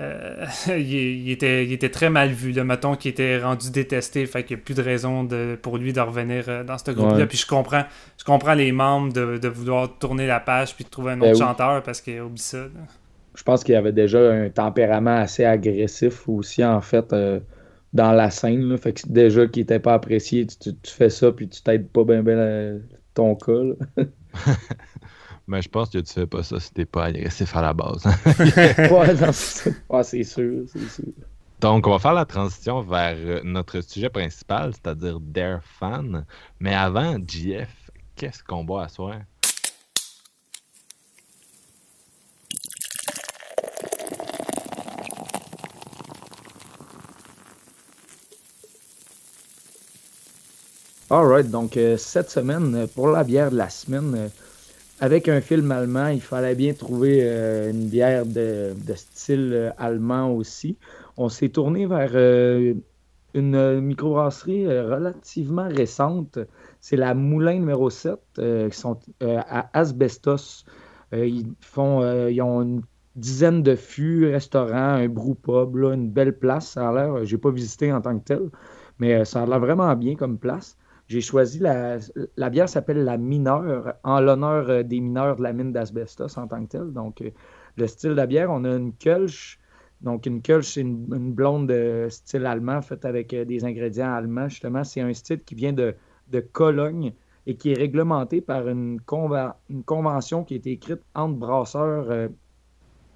euh, 0.00 0.46
il, 0.68 1.30
était, 1.30 1.64
il 1.64 1.72
était 1.72 1.88
très 1.88 2.10
mal 2.10 2.30
vu. 2.30 2.52
Le 2.52 2.64
maton 2.64 2.94
qui 2.94 3.08
était 3.08 3.38
rendu 3.38 3.70
détesté, 3.70 4.26
fait 4.26 4.44
qu'il 4.44 4.56
n'y 4.56 4.62
a 4.62 4.64
plus 4.64 4.74
de 4.74 4.82
raison 4.82 5.24
de, 5.24 5.58
pour 5.60 5.78
lui 5.78 5.92
de 5.92 6.00
revenir 6.00 6.44
euh, 6.48 6.64
dans 6.64 6.78
ce 6.78 6.90
groupe-là. 6.90 7.26
Puis 7.26 7.38
je 7.38 7.46
comprends, 7.46 7.84
je 8.18 8.24
comprends 8.24 8.54
les 8.54 8.72
membres 8.72 9.12
de, 9.12 9.38
de, 9.38 9.48
vouloir 9.48 9.98
tourner 9.98 10.26
la 10.26 10.40
page 10.40 10.74
puis 10.74 10.84
de 10.84 10.90
trouver 10.90 11.12
un 11.12 11.16
ben 11.16 11.30
autre 11.30 11.38
chanteur 11.38 11.82
parce 11.82 12.00
qu'il 12.00 12.20
oublie 12.20 12.40
ça. 12.40 12.66
Je 13.34 13.42
pense 13.42 13.62
qu'il 13.62 13.74
y 13.74 13.76
avait 13.76 13.92
déjà 13.92 14.18
un 14.18 14.48
tempérament 14.48 15.16
assez 15.16 15.44
agressif 15.44 16.28
aussi, 16.28 16.64
en 16.64 16.80
fait 16.80 17.14
dans 17.92 18.12
la 18.12 18.30
scène. 18.30 18.68
Là. 18.68 18.76
Fait 18.76 18.92
que 18.92 19.02
déjà 19.08 19.46
qu'il 19.46 19.62
n'était 19.62 19.78
pas 19.78 19.94
apprécié, 19.94 20.46
tu, 20.46 20.72
fais 20.84 21.10
ça 21.10 21.32
puis 21.32 21.48
tu 21.48 21.62
t'aides 21.62 21.88
pas 21.88 22.04
bien 22.04 22.22
ben 22.22 22.82
ton 23.14 23.34
cas. 23.34 23.52
Mais 25.48 25.62
je 25.62 25.68
pense 25.70 25.88
que 25.88 25.96
tu 25.98 26.12
fais 26.12 26.26
pas 26.26 26.42
ça 26.42 26.60
si 26.60 26.70
t'es 26.74 26.84
pas 26.84 27.06
agressif 27.06 27.56
à 27.56 27.62
la 27.62 27.72
base. 27.72 28.04
ouais, 28.36 29.14
ouais 29.88 30.02
c'est 30.04 30.22
sûr, 30.22 30.64
c'est 30.70 30.88
sûr. 30.90 31.12
Donc, 31.58 31.86
on 31.86 31.90
va 31.92 31.98
faire 31.98 32.12
la 32.12 32.26
transition 32.26 32.82
vers 32.82 33.16
euh, 33.16 33.40
notre 33.44 33.80
sujet 33.80 34.10
principal, 34.10 34.72
c'est-à-dire 34.74 35.18
Dare 35.20 35.62
Fan. 35.80 36.26
Mais 36.60 36.74
avant, 36.74 37.16
JF, 37.26 37.90
qu'est-ce 38.14 38.44
qu'on 38.44 38.62
boit 38.62 38.84
à 38.84 38.88
soir? 38.88 39.16
Alright, 51.10 51.50
donc 51.50 51.78
euh, 51.78 51.96
cette 51.96 52.30
semaine, 52.30 52.74
euh, 52.74 52.86
pour 52.86 53.08
la 53.08 53.24
bière 53.24 53.50
de 53.50 53.56
la 53.56 53.70
semaine, 53.70 54.30
avec 55.00 55.28
un 55.28 55.40
film 55.40 55.70
allemand, 55.70 56.08
il 56.08 56.20
fallait 56.20 56.54
bien 56.54 56.72
trouver 56.74 57.22
une 57.70 57.88
bière 57.88 58.26
de, 58.26 58.74
style 58.94 59.72
allemand 59.78 60.32
aussi. 60.32 60.76
On 61.16 61.28
s'est 61.28 61.48
tourné 61.50 61.86
vers 61.86 62.14
une 63.34 63.80
microbrasserie 63.80 64.66
relativement 64.66 65.68
récente. 65.68 66.38
C'est 66.80 66.96
la 66.96 67.14
Moulin 67.14 67.54
numéro 67.54 67.90
7, 67.90 68.18
qui 68.34 68.76
sont 68.76 68.98
à 69.20 69.70
Asbestos. 69.78 70.64
ils, 71.12 71.52
font, 71.60 72.28
ils 72.28 72.42
ont 72.42 72.62
une 72.62 72.82
dizaine 73.18 73.62
de 73.62 73.74
fûts, 73.74 74.26
restaurants, 74.30 74.94
un 74.94 75.08
brewpub, 75.08 75.76
là, 75.76 75.92
une 75.92 76.10
belle 76.10 76.38
place. 76.38 76.70
Ça 76.72 76.88
a 76.88 76.92
l'air, 76.92 77.24
j'ai 77.24 77.38
pas 77.38 77.50
visité 77.50 77.92
en 77.92 78.00
tant 78.00 78.18
que 78.18 78.24
tel, 78.24 78.50
mais 78.98 79.14
euh, 79.14 79.24
ça 79.24 79.42
a 79.42 79.46
l'air 79.46 79.60
vraiment 79.60 79.94
bien 79.96 80.14
comme 80.14 80.38
place. 80.38 80.76
J'ai 81.08 81.22
choisi 81.22 81.58
la, 81.58 81.98
la 82.36 82.50
bière 82.50 82.68
s'appelle 82.68 83.02
la 83.02 83.16
Mineur, 83.16 83.94
en 84.04 84.20
l'honneur 84.20 84.68
euh, 84.68 84.82
des 84.82 85.00
mineurs 85.00 85.36
de 85.36 85.42
la 85.42 85.54
mine 85.54 85.72
d'asbestos 85.72 86.36
en 86.36 86.46
tant 86.46 86.62
que 86.66 86.68
tel. 86.68 86.92
Donc, 86.92 87.22
euh, 87.22 87.30
le 87.76 87.86
style 87.86 88.10
de 88.10 88.14
la 88.14 88.26
bière, 88.26 88.50
on 88.50 88.62
a 88.64 88.76
une 88.76 88.92
Kölsch. 88.92 89.58
Donc, 90.02 90.26
une 90.26 90.42
Kölsch, 90.42 90.74
c'est 90.74 90.82
une, 90.82 91.32
blonde 91.32 91.68
de 91.68 92.08
style 92.10 92.44
allemand 92.44 92.82
faite 92.82 93.06
avec 93.06 93.34
des 93.34 93.64
ingrédients 93.64 94.12
allemands. 94.12 94.50
Justement, 94.50 94.84
c'est 94.84 95.00
un 95.00 95.12
style 95.14 95.42
qui 95.42 95.54
vient 95.54 95.72
de, 95.72 95.94
Cologne 96.52 97.14
et 97.46 97.56
qui 97.56 97.72
est 97.72 97.78
réglementé 97.78 98.42
par 98.42 98.68
une, 98.68 99.00
convention 99.00 100.44
qui 100.44 100.54
a 100.54 100.56
été 100.58 100.72
écrite 100.72 101.00
entre 101.14 101.38
brasseurs 101.38 102.28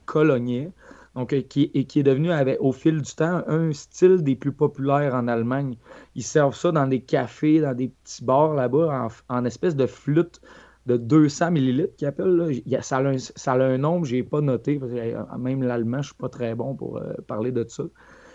colognais, 0.07 0.71
donc, 1.14 1.33
euh, 1.33 1.42
qui, 1.42 1.70
et 1.75 1.85
qui 1.85 2.01
est 2.01 2.03
devenu, 2.03 2.31
au 2.61 2.72
fil 2.72 3.01
du 3.03 3.14
temps, 3.14 3.42
un 3.46 3.72
style 3.72 4.22
des 4.22 4.35
plus 4.35 4.53
populaires 4.53 5.14
en 5.14 5.29
Allemagne. 5.29 5.77
Ils 6.14 6.22
servent 6.22 6.57
ça 6.57 6.72
dans 6.72 6.87
des 6.87 7.01
cafés, 7.01 7.61
dans 7.61 7.75
des 7.75 7.88
petits 7.88 8.25
bars 8.25 8.55
là-bas, 8.55 9.09
en, 9.29 9.44
espèce 9.44 9.77
de 9.77 9.87
flûte 9.87 10.40
de 10.87 10.96
200 10.96 11.51
millilitres 11.51 11.94
qu'ils 11.96 12.09
appellent. 12.09 12.62
Ça, 12.81 12.98
a 12.98 13.05
un, 13.05 13.18
ça, 13.18 13.53
a 13.53 13.62
un, 13.62 13.79
nombre, 13.79 14.07
je 14.07 14.16
n'ai 14.16 14.22
pas 14.22 14.40
noté, 14.40 14.79
parce 14.79 14.92
que 14.92 14.98
euh, 14.98 15.38
même 15.38 15.62
l'allemand, 15.62 15.98
je 15.98 15.98
ne 15.98 16.05
suis 16.05 16.14
pas 16.14 16.29
très 16.29 16.55
bon 16.55 16.75
pour 16.75 16.96
euh, 16.96 17.12
parler 17.27 17.53
de 17.53 17.64
ça. 17.68 17.85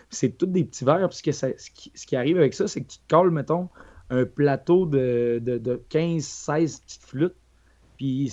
C'est 0.09 0.37
tous 0.37 0.45
des 0.45 0.63
petits 0.63 0.85
verres, 0.85 1.09
puisque 1.09 1.33
ce, 1.33 1.71
qui, 1.71 2.15
arrive 2.15 2.37
avec 2.37 2.53
ça, 2.53 2.67
c'est 2.67 2.81
que 2.81 2.87
tu 2.87 2.99
te 2.99 3.07
colles, 3.09 3.31
mettons, 3.31 3.69
un 4.09 4.23
plateau 4.23 4.85
de, 4.85 5.41
de, 5.43 5.57
de 5.57 5.81
15-16 5.89 6.81
petites 6.81 7.03
flûtes, 7.03 7.35
puis 7.97 8.31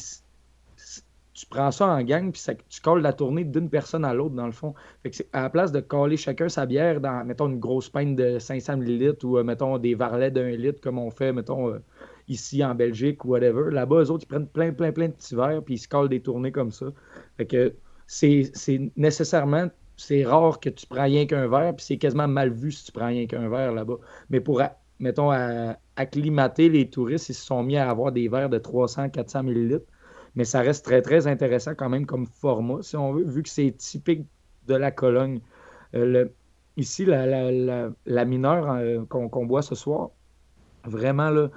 tu 1.34 1.46
prends 1.46 1.72
ça 1.72 1.88
en 1.88 2.02
gang, 2.02 2.30
puis 2.30 2.40
tu 2.68 2.80
colles 2.80 3.02
la 3.02 3.12
tournée 3.12 3.42
d'une 3.42 3.68
personne 3.68 4.04
à 4.04 4.14
l'autre, 4.14 4.36
dans 4.36 4.46
le 4.46 4.52
fond. 4.52 4.72
Fait 5.02 5.28
à 5.32 5.42
la 5.42 5.50
place 5.50 5.72
de 5.72 5.80
coller 5.80 6.16
chacun 6.16 6.48
sa 6.48 6.64
bière 6.64 7.00
dans, 7.00 7.24
mettons, 7.26 7.48
une 7.48 7.58
grosse 7.58 7.88
pinte 7.88 8.14
de 8.14 8.38
500 8.38 8.74
ml 8.80 9.16
ou, 9.24 9.38
euh, 9.38 9.42
mettons, 9.42 9.78
des 9.78 9.96
varlets 9.96 10.30
d'un 10.30 10.50
litre, 10.50 10.80
comme 10.80 10.96
on 10.96 11.10
fait, 11.10 11.32
mettons, 11.32 11.70
euh, 11.70 11.80
ici 12.28 12.64
en 12.64 12.76
Belgique 12.76 13.24
ou 13.24 13.30
whatever, 13.30 13.72
là-bas, 13.72 14.04
eux 14.04 14.10
autres, 14.12 14.24
ils 14.24 14.28
prennent 14.28 14.46
plein, 14.46 14.72
plein, 14.72 14.92
plein 14.92 15.08
de 15.08 15.12
petits 15.12 15.34
verres, 15.34 15.62
puis 15.64 15.74
ils 15.74 15.78
se 15.78 15.88
collent 15.88 16.08
des 16.08 16.20
tournées 16.20 16.52
comme 16.52 16.70
ça. 16.70 16.86
Fait 17.36 17.46
que 17.46 17.74
c'est 18.06 18.52
nécessairement, 18.96 19.66
c'est 19.96 20.24
rare 20.24 20.60
que 20.60 20.70
tu 20.70 20.86
prends 20.86 21.02
rien 21.02 21.26
qu'un 21.26 21.48
verre, 21.48 21.74
puis 21.74 21.84
c'est 21.84 21.98
quasiment 21.98 22.28
mal 22.28 22.52
vu 22.52 22.70
si 22.70 22.84
tu 22.84 22.92
prends 22.92 23.08
rien 23.08 23.26
qu'un 23.26 23.48
verre 23.48 23.72
là-bas. 23.72 23.96
Mais 24.30 24.40
pour, 24.40 24.62
mettons, 25.00 25.30
acclimater 25.96 26.68
les 26.68 26.88
touristes, 26.88 27.28
ils 27.28 27.34
se 27.34 27.44
sont 27.44 27.64
mis 27.64 27.76
à 27.76 27.90
avoir 27.90 28.12
des 28.12 28.28
verres 28.28 28.50
de 28.50 28.58
300, 28.58 29.08
400 29.08 29.42
millilitres 29.42 29.86
mais 30.34 30.44
ça 30.44 30.60
reste 30.60 30.84
très, 30.84 31.02
très 31.02 31.26
intéressant 31.26 31.74
quand 31.74 31.88
même 31.88 32.06
comme 32.06 32.26
format, 32.26 32.82
si 32.82 32.96
on 32.96 33.12
veut, 33.12 33.24
vu 33.24 33.42
que 33.42 33.48
c'est 33.48 33.72
typique 33.76 34.26
de 34.66 34.74
la 34.74 34.90
Cologne. 34.90 35.40
Euh, 35.94 36.26
ici, 36.76 37.04
la, 37.04 37.26
la, 38.06 38.24
mineure 38.24 38.70
euh, 38.72 39.04
qu'on 39.04 39.46
boit 39.46 39.62
ce 39.62 39.74
soir, 39.74 40.10
vraiment, 40.84 41.30
là, 41.30 41.50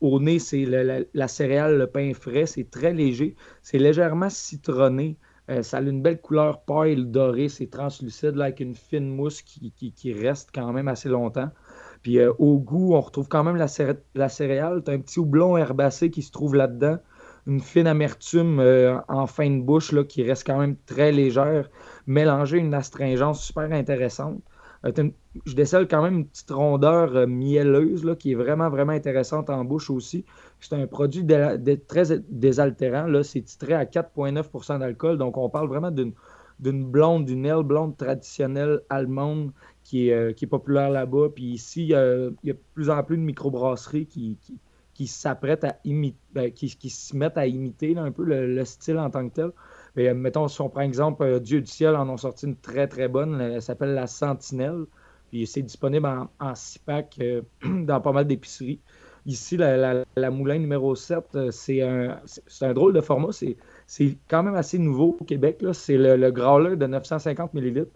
au 0.00 0.20
nez, 0.20 0.38
c'est 0.38 0.64
la, 0.64 1.28
céréale, 1.28 1.78
le 1.78 1.86
pain 1.86 2.12
frais, 2.12 2.46
c'est 2.46 2.70
très 2.70 2.92
léger, 2.92 3.36
c'est 3.62 3.78
légèrement 3.78 4.28
citronné. 4.28 5.16
Euh, 5.48 5.62
ça 5.62 5.78
a 5.78 5.80
une 5.80 6.02
belle 6.02 6.20
couleur 6.20 6.62
paille 6.62 7.04
dorée, 7.06 7.48
c'est 7.48 7.68
translucide 7.68 8.38
avec 8.40 8.60
une 8.60 8.74
fine 8.74 9.08
mousse 9.08 9.42
qui, 9.42 10.12
reste 10.12 10.50
quand 10.54 10.72
même 10.72 10.88
assez 10.88 11.08
longtemps. 11.08 11.50
Puis 12.02 12.18
au 12.24 12.58
goût, 12.58 12.94
on 12.94 13.00
retrouve 13.00 13.28
quand 13.28 13.44
même 13.44 13.56
la, 13.56 13.68
la 14.16 14.28
céréale. 14.28 14.82
Tu 14.84 14.90
un 14.90 14.98
petit 14.98 15.20
houblon 15.20 15.56
herbacé 15.56 16.10
qui 16.10 16.22
se 16.22 16.32
trouve 16.32 16.56
là-dedans 16.56 16.98
une 17.46 17.60
fine 17.60 17.86
amertume 17.86 18.60
euh, 18.60 18.98
en 19.08 19.26
fin 19.26 19.50
de 19.50 19.60
bouche 19.60 19.94
qui 20.06 20.22
reste 20.22 20.46
quand 20.46 20.58
même 20.58 20.76
très 20.86 21.12
légère, 21.12 21.68
mélanger 22.06 22.58
une 22.58 22.74
astringence 22.74 23.44
super 23.44 23.72
intéressante. 23.72 24.40
Euh, 24.84 25.10
je 25.46 25.54
décèle 25.54 25.86
quand 25.86 26.02
même 26.02 26.18
une 26.18 26.26
petite 26.26 26.50
rondeur 26.50 27.16
euh, 27.16 27.26
mielleuse 27.26 28.16
qui 28.18 28.32
est 28.32 28.34
vraiment, 28.34 28.68
vraiment 28.68 28.92
intéressante 28.92 29.50
en 29.50 29.64
bouche 29.64 29.90
aussi. 29.90 30.24
C'est 30.60 30.74
un 30.74 30.86
produit 30.86 31.24
très 31.86 32.18
désaltérant. 32.28 33.08
C'est 33.22 33.42
titré 33.42 33.74
à 33.74 33.84
4,9% 33.84 34.80
d'alcool. 34.80 35.18
Donc, 35.18 35.36
on 35.36 35.48
parle 35.48 35.68
vraiment 35.68 35.90
d'une 35.90 36.12
d'une 36.60 36.84
blonde, 36.84 37.24
d'une 37.24 37.44
aile 37.44 37.64
blonde 37.64 37.96
traditionnelle 37.96 38.82
allemande 38.88 39.50
qui 39.82 40.10
est, 40.10 40.34
qui 40.36 40.44
est 40.44 40.48
populaire 40.48 40.90
là-bas. 40.90 41.30
Puis 41.34 41.44
ici, 41.44 41.82
il 41.82 41.88
y, 41.88 41.94
a, 41.94 42.28
de 42.28 42.56
plus 42.74 42.88
en 42.88 43.02
plus 43.02 43.16
de 43.16 43.22
microbrasseries 43.22 44.06
qui, 44.06 44.38
qui, 44.40 44.54
qui 44.94 45.06
s'apprêtent 45.06 45.64
à 45.64 45.76
imiter, 45.84 46.18
ben, 46.32 46.52
qui, 46.52 46.68
se 46.68 47.16
mettent 47.16 47.38
à 47.38 47.46
imiter 47.46 47.96
un 47.96 48.10
peu 48.10 48.24
le, 48.24 48.64
style 48.64 48.98
en 48.98 49.10
tant 49.10 49.28
que 49.28 49.34
tel. 49.34 49.50
Mais, 49.96 50.08
euh, 50.08 50.14
mettons, 50.14 50.48
si 50.48 50.60
on 50.60 50.68
prend 50.68 50.82
exemple, 50.82 51.22
euh, 51.22 51.40
Dieu 51.40 51.60
du 51.60 51.66
ciel 51.66 51.96
en 51.96 52.08
ont 52.08 52.16
sorti 52.16 52.46
une 52.46 52.56
très 52.56 52.88
très 52.88 53.08
bonne, 53.08 53.40
elle 53.40 53.62
s'appelle 53.62 53.94
la 53.94 54.06
Sentinelle. 54.06 54.84
Puis 55.30 55.46
c'est 55.46 55.62
disponible 55.62 56.06
en, 56.06 56.54
six 56.54 56.78
packs 56.78 57.16
euh, 57.20 57.42
dans 57.64 58.00
pas 58.00 58.12
mal 58.12 58.26
d'épiceries. 58.26 58.80
Ici, 59.24 59.56
la, 59.56 60.30
Moulin 60.30 60.58
numéro 60.58 60.96
7, 60.96 61.50
c'est 61.52 61.80
un, 61.80 62.20
un 62.60 62.72
drôle 62.72 62.92
de 62.92 63.00
format. 63.00 63.28
C'est 63.86 64.18
quand 64.28 64.42
même 64.42 64.56
assez 64.56 64.78
nouveau 64.78 65.16
au 65.20 65.24
Québec. 65.24 65.64
C'est 65.74 65.96
le, 65.96 66.16
le 66.16 66.76
de 66.76 66.86
950 66.86 67.54
ml 67.54 67.86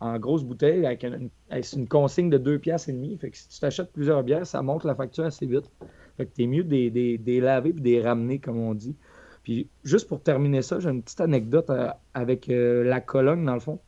en 0.00 0.18
grosse 0.18 0.44
bouteille 0.44 0.86
avec 0.86 1.04
une, 1.04 1.30
une 1.50 1.88
consigne 1.88 2.30
de 2.30 2.38
2 2.38 2.58
piastres 2.58 2.90
et 2.90 2.92
demi. 2.92 3.16
Fait 3.16 3.30
que 3.30 3.36
si 3.36 3.48
tu 3.48 3.60
t'achètes 3.60 3.92
plusieurs 3.92 4.22
bières, 4.22 4.46
ça 4.46 4.62
monte 4.62 4.84
la 4.84 4.94
facture 4.94 5.24
assez 5.24 5.46
vite. 5.46 5.70
Fait 6.16 6.26
que 6.26 6.34
t'es 6.34 6.46
mieux 6.46 6.64
des, 6.64 6.90
des, 6.90 7.40
laver 7.40 7.70
et 7.70 7.72
des 7.72 8.00
ramener, 8.00 8.38
comme 8.38 8.58
on 8.58 8.74
dit. 8.74 8.96
Puis 9.42 9.68
juste 9.84 10.08
pour 10.08 10.20
terminer 10.20 10.62
ça, 10.62 10.80
j'ai 10.80 10.90
une 10.90 11.02
petite 11.02 11.20
anecdote 11.20 11.70
euh, 11.70 11.88
avec 12.14 12.48
euh, 12.48 12.84
la 12.84 13.00
Cologne, 13.00 13.44
dans 13.44 13.54
le 13.54 13.60
fond. 13.60 13.78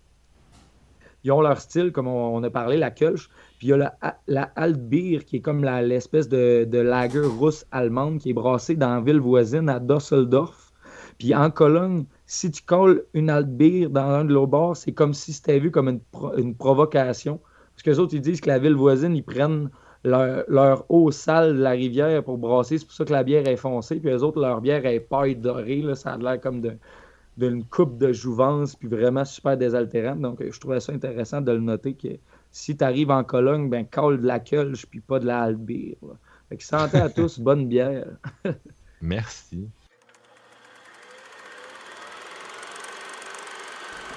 Ils 1.25 1.33
ont 1.33 1.41
leur 1.41 1.61
style, 1.61 1.91
comme 1.91 2.07
on, 2.07 2.43
a 2.43 2.51
parlé, 2.51 2.77
la 2.77 2.91
Kölsch. 2.91 3.29
Puis 3.59 3.69
il 3.69 3.71
y 3.71 3.73
a 3.73 3.77
la, 3.77 3.97
la 4.29 4.43
Altbier, 4.55 5.19
qui 5.25 5.37
est 5.37 5.41
comme 5.41 5.65
l'espèce 5.65 6.29
de, 6.29 6.65
de 6.65 6.79
lager 6.79 7.21
russe 7.21 7.67
allemande 7.73 8.19
qui 8.19 8.31
est 8.31 8.35
brassée 8.35 8.77
dans 8.77 8.95
la 8.95 9.01
ville 9.01 9.19
voisine 9.19 9.69
à 9.69 9.81
Düsseldorf. 9.81 10.73
Puis 11.19 11.35
en 11.35 11.51
Cologne, 11.51 12.05
si 12.27 12.51
tu 12.53 12.63
colles 12.63 13.05
une 13.15 13.29
Altbier 13.29 13.89
dans 13.89 14.09
un 14.09 14.25
de 14.25 14.33
leurs 14.33 14.47
bars, 14.47 14.77
c'est 14.77 14.93
comme 14.93 15.13
si 15.13 15.33
c'était 15.33 15.59
vu 15.59 15.73
comme 15.73 15.89
une, 15.89 16.01
une 16.37 16.55
provocation. 16.55 17.41
Parce 17.75 17.83
que 17.83 17.91
les 17.91 17.99
autres, 17.99 18.15
ils 18.15 18.21
disent 18.21 18.41
que 18.41 18.49
la 18.49 18.61
ville 18.61 18.75
voisine, 18.75 19.17
ils 19.17 19.25
prennent 19.25 19.71
leur, 20.05 20.85
eau 20.89 21.11
sale 21.11 21.57
de 21.57 21.63
la 21.63 21.71
rivière 21.71 22.23
pour 22.23 22.39
brasser. 22.39 22.79
C'est 22.79 22.87
pour 22.87 22.95
ça 22.95 23.05
que 23.05 23.13
la 23.13 23.25
bière 23.25 23.47
est 23.47 23.57
foncée. 23.57 23.97
Puis 23.97 24.11
les 24.11 24.23
autres, 24.23 24.41
leur 24.41 24.61
bière 24.61 24.85
est 24.87 25.01
paille 25.01 25.37
dorée. 25.37 25.83
Là, 25.83 25.95
ça 25.95 26.13
a 26.13 26.19
l'air 26.19 26.41
comme 26.41 26.63
d'une 27.37 27.65
coupe 27.65 27.99
de 27.99 28.13
jouvence, 28.13 28.77
puis 28.77 28.89
vraiment 28.89 29.25
super 29.25 29.57
désaltérante. 29.57 30.21
Donc, 30.21 30.43
je 30.43 30.61
trouvais 30.61 30.81
ça 30.81 30.93
intéressant 30.93 31.41
de 31.41 31.53
le 31.53 31.61
noter 31.61 31.95
que 31.95 32.09
si 32.51 32.77
tu 32.77 32.85
arrives 32.85 33.11
en 33.11 33.25
Cologne, 33.25 33.69
ben, 33.69 33.87
colle 33.87 34.21
de 34.21 34.27
la 34.27 34.41
Kölsch, 34.41 34.87
puis 34.87 35.01
pas 35.01 35.19
de 35.19 35.27
la 35.27 35.43
Albire. 35.43 35.97
Fait 36.49 36.57
que 36.57 36.65
santé 36.65 36.99
à 36.99 37.09
tous, 37.09 37.39
bonne 37.41 37.69
bière. 37.69 38.07
Merci. 39.01 39.69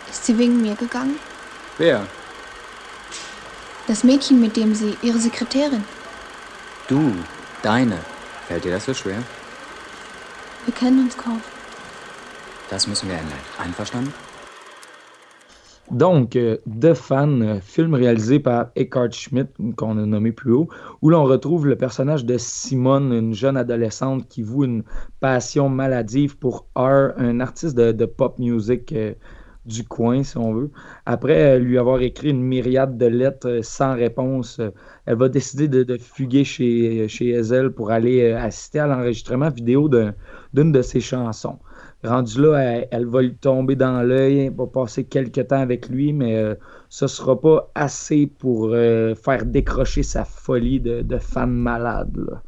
Ist 0.09 0.25
sie 0.25 0.38
wegen 0.38 0.61
mir 0.61 0.75
gegangen? 0.75 1.15
Wer? 1.77 2.05
Das 3.91 4.05
Mädchen, 4.05 4.39
mit 4.39 4.55
dem 4.55 4.73
Sie, 4.73 4.95
Ihre 5.01 5.17
Sekretärin. 5.17 5.83
Du, 6.87 7.11
deine. 7.61 7.97
Fällt 8.47 8.63
dir 8.63 8.71
das 8.71 8.85
so 8.85 8.93
schwer? 8.93 9.17
Wir 10.63 10.73
kennen 10.73 11.03
uns 11.03 11.17
kaum. 11.17 11.41
Das 12.69 12.87
müssen 12.87 13.09
wir 13.09 13.15
ändern. 13.15 13.37
Einverstanden? 13.59 14.13
Donc, 15.89 16.37
euh, 16.37 16.59
The 16.65 16.95
Fan, 16.95 17.41
euh, 17.41 17.59
film 17.59 17.93
réalisé 17.93 18.39
par 18.39 18.71
Eckhart 18.75 19.13
Schmidt, 19.13 19.49
qu'on 19.75 19.97
a 19.97 20.05
nommé 20.05 20.31
plus 20.31 20.53
haut, 20.53 20.69
où 21.01 21.09
l'on 21.09 21.25
retrouve 21.25 21.67
le 21.67 21.75
personnage 21.75 22.23
de 22.23 22.37
Simone, 22.37 23.11
une 23.11 23.33
jeune 23.33 23.57
adolescente 23.57 24.25
qui 24.29 24.41
voue 24.41 24.63
une 24.63 24.83
passion 25.19 25.67
maladive 25.67 26.37
pour 26.37 26.65
R, 26.77 27.11
un 27.17 27.41
artiste 27.41 27.75
de, 27.75 28.05
pop 28.05 28.39
music 28.39 28.93
euh, 28.93 29.15
du 29.66 29.84
coin, 29.84 30.24
si 30.24 30.38
on 30.38 30.53
veut. 30.53 30.72
Après 31.05 31.59
lui 31.59 31.78
avoir 31.78 32.01
écrit 32.01 32.30
une 32.30 32.43
myriade 32.43 32.97
de 32.97 33.05
lettres 33.05 33.47
euh, 33.47 33.62
sans 33.62 33.93
réponse, 33.93 34.59
euh, 34.59 34.72
elle 35.05 35.18
va 35.18 35.30
décider 35.30 35.68
de, 35.68 35.97
fuguer 35.97 36.43
chez, 36.43 37.07
chez 37.07 37.30
Ezel 37.30 37.72
pour 37.72 37.91
aller 37.91 38.32
euh, 38.32 38.39
assister 38.39 38.80
à 38.80 38.88
l'enregistrement 38.88 39.49
vidéo 39.49 39.89
d'une 40.53 40.72
de 40.72 40.82
ses 40.82 40.99
chansons. 40.99 41.59
Rendu 42.03 42.41
là, 42.41 42.86
elle, 42.89 43.05
va 43.05 43.22
lui 43.22 43.36
tomber 43.36 43.76
dans 43.76 44.01
l'œil, 44.01 44.49
va 44.49 44.66
passer 44.66 45.03
quelques 45.03 45.47
temps 45.47 45.62
avec 45.62 45.88
lui, 45.88 46.14
mais 46.14 46.57
ce 46.89 47.05
ne 47.05 47.07
sera 47.07 47.39
pas 47.39 47.70
assez 47.76 48.26
pour 48.26 48.72
faire 48.72 49.45
décrocher 49.45 50.01
sa 50.01 50.26
folie 50.26 50.80
de, 50.80 51.18
fan 51.20 51.51
malade. 51.51 52.41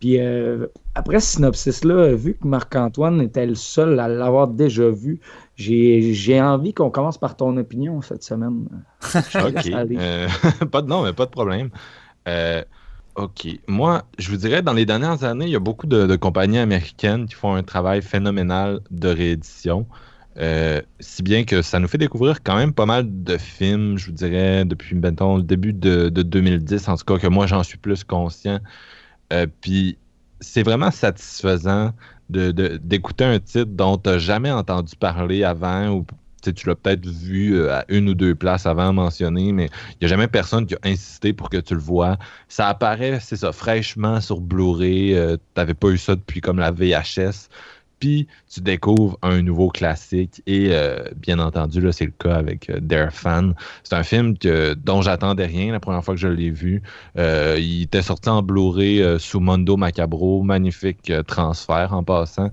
Puis 0.00 0.20
euh, 0.20 0.66
après 0.94 1.20
ce 1.20 1.36
synopsis-là, 1.36 2.14
vu 2.14 2.34
que 2.34 2.46
Marc-Antoine 2.46 3.20
était 3.22 3.46
le 3.46 3.54
seul 3.54 3.98
à 3.98 4.08
l'avoir 4.08 4.48
déjà 4.48 4.90
vu, 4.90 5.20
j'ai 5.56 6.40
envie 6.40 6.74
qu'on 6.74 6.90
commence 6.90 7.18
par 7.18 7.36
ton 7.36 7.56
opinion 7.56 8.02
cette 8.02 8.22
semaine. 8.22 8.68
OK. 9.14 9.66
Euh, 9.66 10.28
pas 10.70 10.82
de, 10.82 10.88
non, 10.88 11.02
mais 11.02 11.12
pas 11.12 11.24
de 11.24 11.30
problème. 11.30 11.70
Euh, 12.28 12.62
OK. 13.14 13.48
Moi, 13.66 14.04
je 14.18 14.30
vous 14.30 14.36
dirais, 14.36 14.62
dans 14.62 14.74
les 14.74 14.84
dernières 14.84 15.24
années, 15.24 15.46
il 15.46 15.50
y 15.52 15.56
a 15.56 15.60
beaucoup 15.60 15.86
de, 15.86 16.14
compagnies 16.16 16.58
américaines 16.58 17.26
qui 17.26 17.34
font 17.34 17.54
un 17.54 17.62
travail 17.62 18.02
phénoménal 18.02 18.80
de 18.90 19.08
réédition. 19.08 19.86
Euh, 20.38 20.82
si 21.00 21.22
bien 21.22 21.44
que 21.44 21.62
ça 21.62 21.78
nous 21.78 21.88
fait 21.88 21.96
découvrir 21.96 22.42
quand 22.42 22.56
même 22.56 22.74
pas 22.74 22.84
mal 22.84 23.06
de 23.24 23.38
films, 23.38 23.96
je 23.96 24.06
vous 24.06 24.12
dirais, 24.12 24.66
depuis 24.66 24.94
le 24.94 25.42
début 25.42 25.72
de, 25.72 26.10
2010, 26.10 26.88
en 26.88 26.96
tout 26.98 27.04
cas 27.06 27.18
que 27.18 27.26
moi 27.26 27.46
j'en 27.46 27.62
suis 27.62 27.78
plus 27.78 28.04
conscient. 28.04 28.60
puis 29.62 29.96
c'est 30.40 30.62
vraiment 30.62 30.90
satisfaisant 30.90 31.92
d'écouter 32.28 33.24
un 33.24 33.38
titre 33.38 33.70
dont 33.72 33.98
tu 33.98 34.10
n'as 34.10 34.18
jamais 34.18 34.50
entendu 34.50 34.96
parler 34.96 35.44
avant 35.44 35.88
ou 35.90 36.06
tu 36.52 36.68
l'as 36.68 36.74
peut-être 36.74 37.06
vu 37.06 37.54
euh, 37.54 37.74
à 37.74 37.84
une 37.88 38.08
ou 38.08 38.14
deux 38.14 38.34
places 38.34 38.66
avant 38.66 38.92
mentionné, 38.92 39.52
mais 39.52 39.68
il 39.92 39.96
n'y 40.02 40.04
a 40.06 40.08
jamais 40.08 40.28
personne 40.28 40.66
qui 40.66 40.74
a 40.74 40.78
insisté 40.84 41.32
pour 41.32 41.50
que 41.50 41.56
tu 41.58 41.74
le 41.74 41.80
vois. 41.80 42.18
Ça 42.48 42.68
apparaît, 42.68 43.18
c'est 43.20 43.36
ça, 43.36 43.52
fraîchement 43.52 44.20
sur 44.20 44.40
Blu-ray. 44.40 45.14
Euh, 45.14 45.36
tu 45.36 45.42
n'avais 45.56 45.74
pas 45.74 45.88
eu 45.88 45.98
ça 45.98 46.14
depuis 46.14 46.40
comme 46.40 46.58
la 46.58 46.70
VHS 46.70 47.48
puis 47.98 48.26
tu 48.52 48.60
découvres 48.60 49.18
un 49.22 49.42
nouveau 49.42 49.68
classique. 49.68 50.42
Et 50.46 50.68
euh, 50.70 51.04
bien 51.16 51.38
entendu, 51.38 51.80
là, 51.80 51.92
c'est 51.92 52.04
le 52.04 52.12
cas 52.12 52.34
avec 52.34 52.70
euh, 52.70 52.80
Dare 52.80 53.12
Fan. 53.12 53.54
C'est 53.84 53.94
un 53.94 54.02
film 54.02 54.36
que, 54.36 54.74
dont 54.74 55.02
j'attendais 55.02 55.46
rien 55.46 55.72
la 55.72 55.80
première 55.80 56.04
fois 56.04 56.14
que 56.14 56.20
je 56.20 56.28
l'ai 56.28 56.50
vu. 56.50 56.82
Euh, 57.18 57.56
il 57.58 57.82
était 57.82 58.02
sorti 58.02 58.28
en 58.28 58.42
Blu-ray 58.42 59.18
sous 59.18 59.40
Mondo 59.40 59.76
Macabro. 59.76 60.42
Magnifique 60.42 61.12
transfert 61.26 61.92
en 61.92 62.02
passant. 62.02 62.50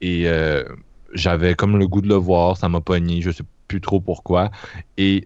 Et 0.00 0.26
j'avais 1.14 1.54
comme 1.54 1.78
le 1.78 1.86
goût 1.86 2.00
de 2.00 2.08
le 2.08 2.14
voir. 2.14 2.56
Ça 2.56 2.68
m'a 2.68 2.80
pogné. 2.80 3.20
Je 3.22 3.30
sais 3.30 3.44
plus 3.68 3.80
trop 3.80 4.00
pourquoi. 4.00 4.50
Et 4.98 5.24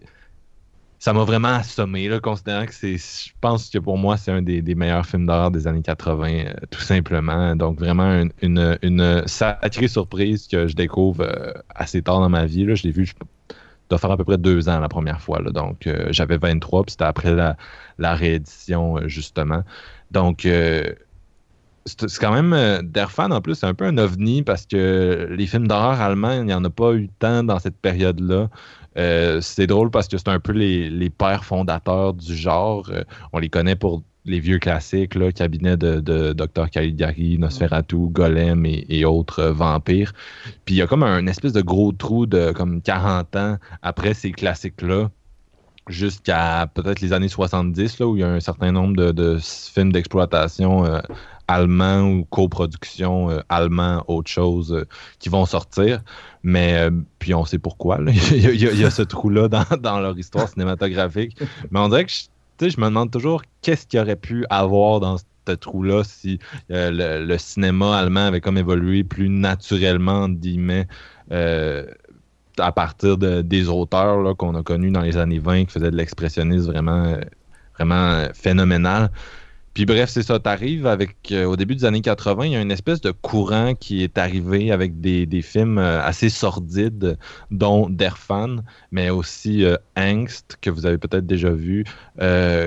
ça 0.99 1.13
m'a 1.13 1.23
vraiment 1.23 1.49
assommé, 1.49 2.07
là, 2.07 2.19
considérant 2.19 2.65
que 2.65 2.73
c'est, 2.73 2.97
je 2.97 3.31
pense 3.39 3.69
que 3.69 3.77
pour 3.77 3.97
moi, 3.97 4.17
c'est 4.17 4.31
un 4.31 4.41
des, 4.41 4.61
meilleurs 4.75 5.05
films 5.05 5.27
d'horreur 5.27 5.51
des 5.51 5.67
années 5.67 5.83
80, 5.83 6.27
euh, 6.27 6.53
tout 6.71 6.81
simplement. 6.81 7.55
Donc, 7.55 7.79
vraiment 7.79 8.25
une, 8.41 8.77
une, 8.81 9.23
sacrée 9.27 9.87
surprise 9.87 10.47
que 10.47 10.67
je 10.67 10.75
découvre 10.75 11.21
euh, 11.21 11.53
assez 11.75 12.01
tard 12.01 12.19
dans 12.19 12.29
ma 12.29 12.45
vie. 12.45 12.65
Là. 12.65 12.73
Je 12.73 12.83
l'ai 12.83 12.91
vu, 12.91 13.05
je 13.05 13.13
dois 13.89 13.99
faire 13.99 14.11
à 14.11 14.17
peu 14.17 14.23
près 14.23 14.39
deux 14.39 14.69
ans 14.69 14.79
la 14.79 14.89
première 14.89 15.21
fois. 15.21 15.39
Là. 15.39 15.51
Donc, 15.51 15.85
euh, 15.85 16.07
j'avais 16.09 16.37
23, 16.37 16.83
puis 16.83 16.91
c'était 16.91 17.03
après 17.03 17.35
la, 17.35 18.15
réédition, 18.15 19.07
justement. 19.07 19.63
Donc, 20.09 20.47
c'est 21.85 22.19
quand 22.19 22.33
même. 22.33 22.81
Derfan, 22.81 23.29
en 23.29 23.41
plus, 23.41 23.55
c'est 23.55 23.67
un 23.67 23.75
peu 23.75 23.85
un 23.85 23.97
ovni 23.99 24.41
parce 24.41 24.65
que 24.65 25.27
les 25.29 25.45
films 25.45 25.67
d'horreur 25.67 26.01
allemands, 26.01 26.33
il 26.33 26.45
n'y 26.45 26.53
en 26.53 26.63
a 26.63 26.69
pas 26.69 26.93
eu 26.93 27.07
tant 27.19 27.43
dans 27.43 27.59
cette 27.59 27.77
période-là. 27.77 28.49
Euh, 28.97 29.41
c'est 29.41 29.67
drôle 29.67 29.91
parce 29.91 30.07
que 30.07 30.17
c'est 30.17 30.29
un 30.29 30.39
peu 30.39 30.53
les, 30.53 31.09
pères 31.09 31.45
fondateurs 31.45 32.13
du 32.13 32.35
genre. 32.35 32.89
Euh, 32.89 33.03
on 33.33 33.39
les 33.39 33.49
connaît 33.49 33.75
pour 33.75 34.03
les 34.25 34.39
vieux 34.39 34.59
classiques, 34.59 35.15
là, 35.15 35.31
cabinet 35.31 35.77
de, 35.77 35.99
de 35.99 36.33
Dr. 36.33 36.69
Caligari, 36.69 37.37
Nosferatu, 37.37 38.09
Golem 38.09 38.65
et, 38.65 39.05
autres 39.05 39.39
euh, 39.39 39.53
vampires. 39.53 40.13
Puis 40.65 40.75
il 40.75 40.77
y 40.79 40.81
a 40.81 40.87
comme 40.87 41.03
un 41.03 41.27
espèce 41.27 41.53
de 41.53 41.61
gros 41.61 41.91
trou 41.91 42.25
de 42.25 42.51
comme 42.51 42.81
40 42.81 43.35
ans 43.35 43.57
après 43.81 44.13
ces 44.13 44.31
classiques-là 44.31 45.09
jusqu'à 45.87 46.69
peut-être 46.73 46.99
les 46.99 47.13
années 47.13 47.29
70, 47.29 47.99
là, 47.99 48.07
où 48.07 48.17
il 48.17 48.19
y 48.19 48.23
a 48.23 48.29
un 48.29 48.41
certain 48.41 48.73
nombre 48.73 49.13
de, 49.13 49.37
films 49.39 49.93
d'exploitation 49.93 50.83
allemand 51.47 52.01
ou 52.01 52.25
coproduction 52.25 53.29
euh, 53.29 53.39
allemand, 53.49 54.03
autre 54.07 54.29
chose, 54.29 54.73
euh, 54.73 54.85
qui 55.19 55.29
vont 55.29 55.45
sortir. 55.45 56.01
Mais 56.43 56.75
euh, 56.77 56.91
puis 57.19 57.33
on 57.33 57.45
sait 57.45 57.57
pourquoi. 57.57 57.99
il, 58.31 58.55
y 58.55 58.85
a, 58.85 58.91
ce 58.91 59.01
trou-là 59.01 59.47
dans, 59.79 59.99
leur 59.99 60.17
histoire 60.17 60.47
cinématographique. 60.47 61.37
Mais 61.71 61.79
on 61.79 61.89
dirait 61.89 62.05
que 62.05 62.11
je, 62.11 62.69
je 62.69 62.79
me 62.79 62.85
demande 62.85 63.11
toujours 63.11 63.41
qu'est-ce 63.61 63.87
qu'il 63.87 63.99
aurait 63.99 64.15
pu 64.15 64.45
avoir 64.49 64.99
dans 64.99 65.17
ce 65.17 65.53
trou-là 65.53 66.03
si 66.03 66.39
le, 66.69 67.37
cinéma 67.37 67.97
allemand 67.97 68.27
avait 68.27 68.41
comme 68.41 68.57
évolué 68.57 69.05
plus 69.05 69.29
naturellement, 69.29 70.27
guillemets, 70.27 70.87
à 71.31 72.71
partir 72.73 73.17
de, 73.17 73.41
des 73.41 73.69
auteurs 73.69 74.35
qu'on 74.35 74.55
a 74.55 74.63
connus 74.63 74.91
dans 74.91 75.01
les 75.01 75.15
années 75.15 75.39
20 75.39 75.65
qui 75.65 75.71
faisaient 75.71 75.91
de 75.91 75.95
l'expressionnisme 75.95 76.71
vraiment, 76.71 77.15
vraiment 77.77 78.27
phénoménal. 78.33 79.09
Puis 79.77 79.85
bref, 79.85 80.09
c'est 80.09 80.23
ça, 80.23 80.39
t'arrives 80.39 80.87
avec, 80.87 81.31
euh, 81.31 81.45
au 81.45 81.55
début 81.55 81.75
des 81.75 81.85
années 81.85 82.01
80, 82.01 82.45
il 82.47 82.51
y 82.53 82.55
a 82.55 82.61
une 82.61 82.71
espèce 82.71 82.99
de 82.99 83.11
courant 83.11 83.75
qui 83.75 84.01
est 84.01 84.17
arrivé 84.17 84.71
avec 84.71 85.01
des, 85.01 85.27
films 85.43 85.77
euh, 85.77 86.03
assez 86.03 86.29
sordides, 86.29 87.19
dont 87.51 87.87
Der 87.87 88.17
Fan, 88.17 88.63
mais 88.89 89.11
aussi 89.11 89.63
euh, 89.63 89.77
Angst, 89.95 90.57
que 90.61 90.71
vous 90.71 90.87
avez 90.87 90.97
peut-être 90.97 91.27
déjà 91.27 91.51
vu, 91.51 91.85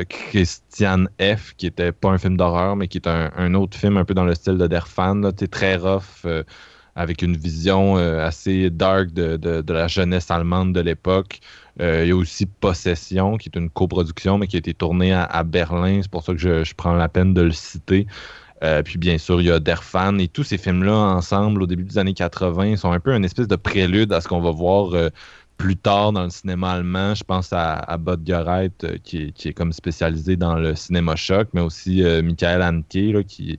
Christian 0.09 1.07
F., 1.21 1.55
qui 1.57 1.67
était 1.67 1.91
pas 1.91 2.11
un 2.11 2.19
film 2.19 2.37
d'horreur, 2.37 2.77
mais 2.77 2.87
qui 2.87 2.99
est 2.99 3.09
un, 3.09 3.55
autre 3.55 3.77
film 3.77 3.97
un 3.97 4.05
peu 4.05 4.15
dans 4.15 4.25
le 4.25 4.37
style 4.37 4.57
de 4.57 4.69
Der 4.69 4.87
Fan, 4.87 5.33
t'es 5.33 5.49
très 5.49 5.75
rough, 5.75 6.25
avec 6.95 7.23
une 7.23 7.37
vision 7.37 7.97
assez 7.97 8.71
dark 8.71 9.13
de, 9.13 9.73
la 9.73 9.89
jeunesse 9.89 10.31
allemande 10.31 10.73
de 10.73 10.81
l'époque. 10.81 11.41
Euh, 11.81 12.05
il 12.05 12.09
y 12.09 12.13
a 12.13 12.17
aussi 12.17 12.47
Possession, 12.47 13.37
qui 13.37 13.49
est 13.49 13.59
une 13.59 13.71
coproduction, 13.71 14.39
mais 14.39 14.47
qui 14.47 14.57
a 14.57 14.59
été 14.59 14.75
tournée 14.75 15.13
à, 15.13 15.43
Berlin. 15.45 16.01
C'est 16.03 16.11
pour 16.11 16.25
ça 16.25 16.33
que 16.33 16.39
je, 16.39 16.75
prends 16.75 16.95
la 16.95 17.09
peine 17.09 17.35
de 17.35 17.43
le 17.43 17.53
citer. 17.53 18.07
Euh, 18.63 18.83
puis 18.83 18.99
bien 18.99 19.17
sûr, 19.17 19.41
il 19.41 19.47
y 19.47 19.51
a 19.51 19.59
Derfan 19.59 20.19
et 20.19 20.29
tous 20.29 20.45
ces 20.45 20.59
films-là 20.59 20.95
ensemble 20.95 21.63
au 21.63 21.67
début 21.67 21.85
des 21.85 21.97
années 21.97 22.13
80 22.13 22.77
sont 22.77 22.93
un 22.93 23.01
peu 23.01 23.15
une 23.15 23.25
espèce 23.25 23.49
de 23.49 23.57
prélude 23.57 24.13
à 24.13 24.21
ce 24.21 24.29
qu'on 24.29 24.43
va 24.43 24.51
voir 24.51 24.93
euh, 24.93 25.09
plus 25.57 25.77
tard 25.77 26.13
dans 26.13 26.25
le 26.25 26.31
cinéma 26.31 26.73
allemand. 26.73 27.15
Je 27.15 27.25
pense 27.25 27.55
à, 27.55 27.73
à 27.73 27.97
Bud 27.97 28.31
qui, 29.03 29.33
est 29.45 29.55
comme 29.55 29.73
spécialisé 29.73 30.37
dans 30.37 30.57
le 30.57 30.75
cinéma 30.75 31.17
choc, 31.17 31.49
mais 31.55 31.63
aussi 31.63 32.03
Michael 32.23 32.63
Hanke 32.63 33.25
qui, 33.27 33.59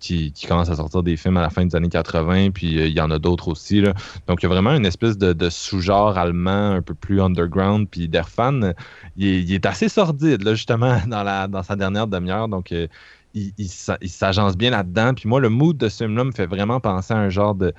qui, 0.00 0.32
commence 0.46 0.68
à 0.68 0.76
sortir 0.76 1.02
des 1.02 1.16
films 1.16 1.36
à 1.36 1.42
la 1.42 1.50
fin 1.50 1.64
des 1.64 1.74
années 1.74 1.88
80, 1.88 2.50
puis 2.50 2.78
euh, 2.78 2.86
il 2.86 2.92
y 2.92 3.00
en 3.00 3.10
a 3.10 3.18
d'autres 3.18 3.48
aussi. 3.48 3.82
Donc, 4.26 4.42
il 4.42 4.42
y 4.42 4.46
a 4.46 4.48
vraiment 4.48 4.72
une 4.72 4.86
espèce 4.86 5.16
de, 5.16 5.48
sous-genre 5.48 6.18
allemand 6.18 6.72
un 6.72 6.82
peu 6.82 6.94
plus 6.94 7.20
underground, 7.20 7.88
puis 7.90 8.08
Derfan, 8.08 8.72
il, 9.16 9.52
est 9.52 9.66
assez 9.66 9.88
sordide, 9.88 10.42
là, 10.42 10.54
justement, 10.54 10.98
dans, 11.06 11.22
la, 11.22 11.48
dans 11.48 11.62
sa 11.62 11.76
dernière 11.76 12.06
demi-heure. 12.06 12.48
Donc, 12.48 12.72
euh, 12.72 12.86
il, 13.34 13.68
s'agence 13.68 14.56
bien 14.56 14.70
là-dedans. 14.70 15.14
Puis 15.14 15.28
moi, 15.28 15.40
le 15.40 15.48
mood 15.48 15.76
de 15.76 15.88
ce 15.88 16.04
film-là 16.04 16.24
me 16.24 16.32
fait 16.32 16.46
vraiment 16.46 16.80
penser 16.80 17.14
à 17.14 17.18
un 17.18 17.30
genre 17.30 17.54
de 17.54 17.72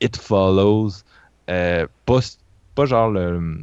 It 0.00 0.16
Follows. 0.16 0.90
Euh, 1.50 1.86
pas, 2.06 2.20
pas 2.74 2.86
genre 2.86 3.10
le 3.10 3.58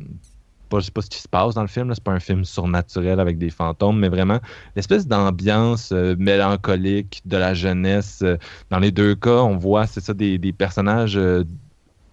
pas, 0.70 0.80
je 0.80 0.86
sais 0.86 0.92
pas 0.92 1.02
ce 1.02 1.10
qui 1.10 1.20
se 1.20 1.28
passe 1.28 1.56
dans 1.56 1.62
le 1.62 1.68
film, 1.68 1.94
c'est 1.94 2.04
pas 2.04 2.12
un 2.12 2.20
film 2.20 2.46
surnaturel 2.46 3.20
avec 3.20 3.38
des 3.38 3.50
fantômes, 3.50 4.00
mais 4.00 4.10
vraiment 4.10 4.40
l'espèce 4.76 5.08
d'ambiance 5.08 5.92
euh, 5.92 6.16
mélancolique 6.18 7.22
de 7.26 7.38
la 7.38 7.54
jeunesse. 7.54 8.22
Euh, 8.24 8.38
dans 8.70 8.80
les 8.80 8.92
deux 8.92 9.16
cas, 9.16 9.42
on 9.42 9.58
voit, 9.58 9.88
c'est 9.88 10.02
ça, 10.02 10.14
des, 10.14 10.40
personnages 10.54 11.18
euh, 11.18 11.44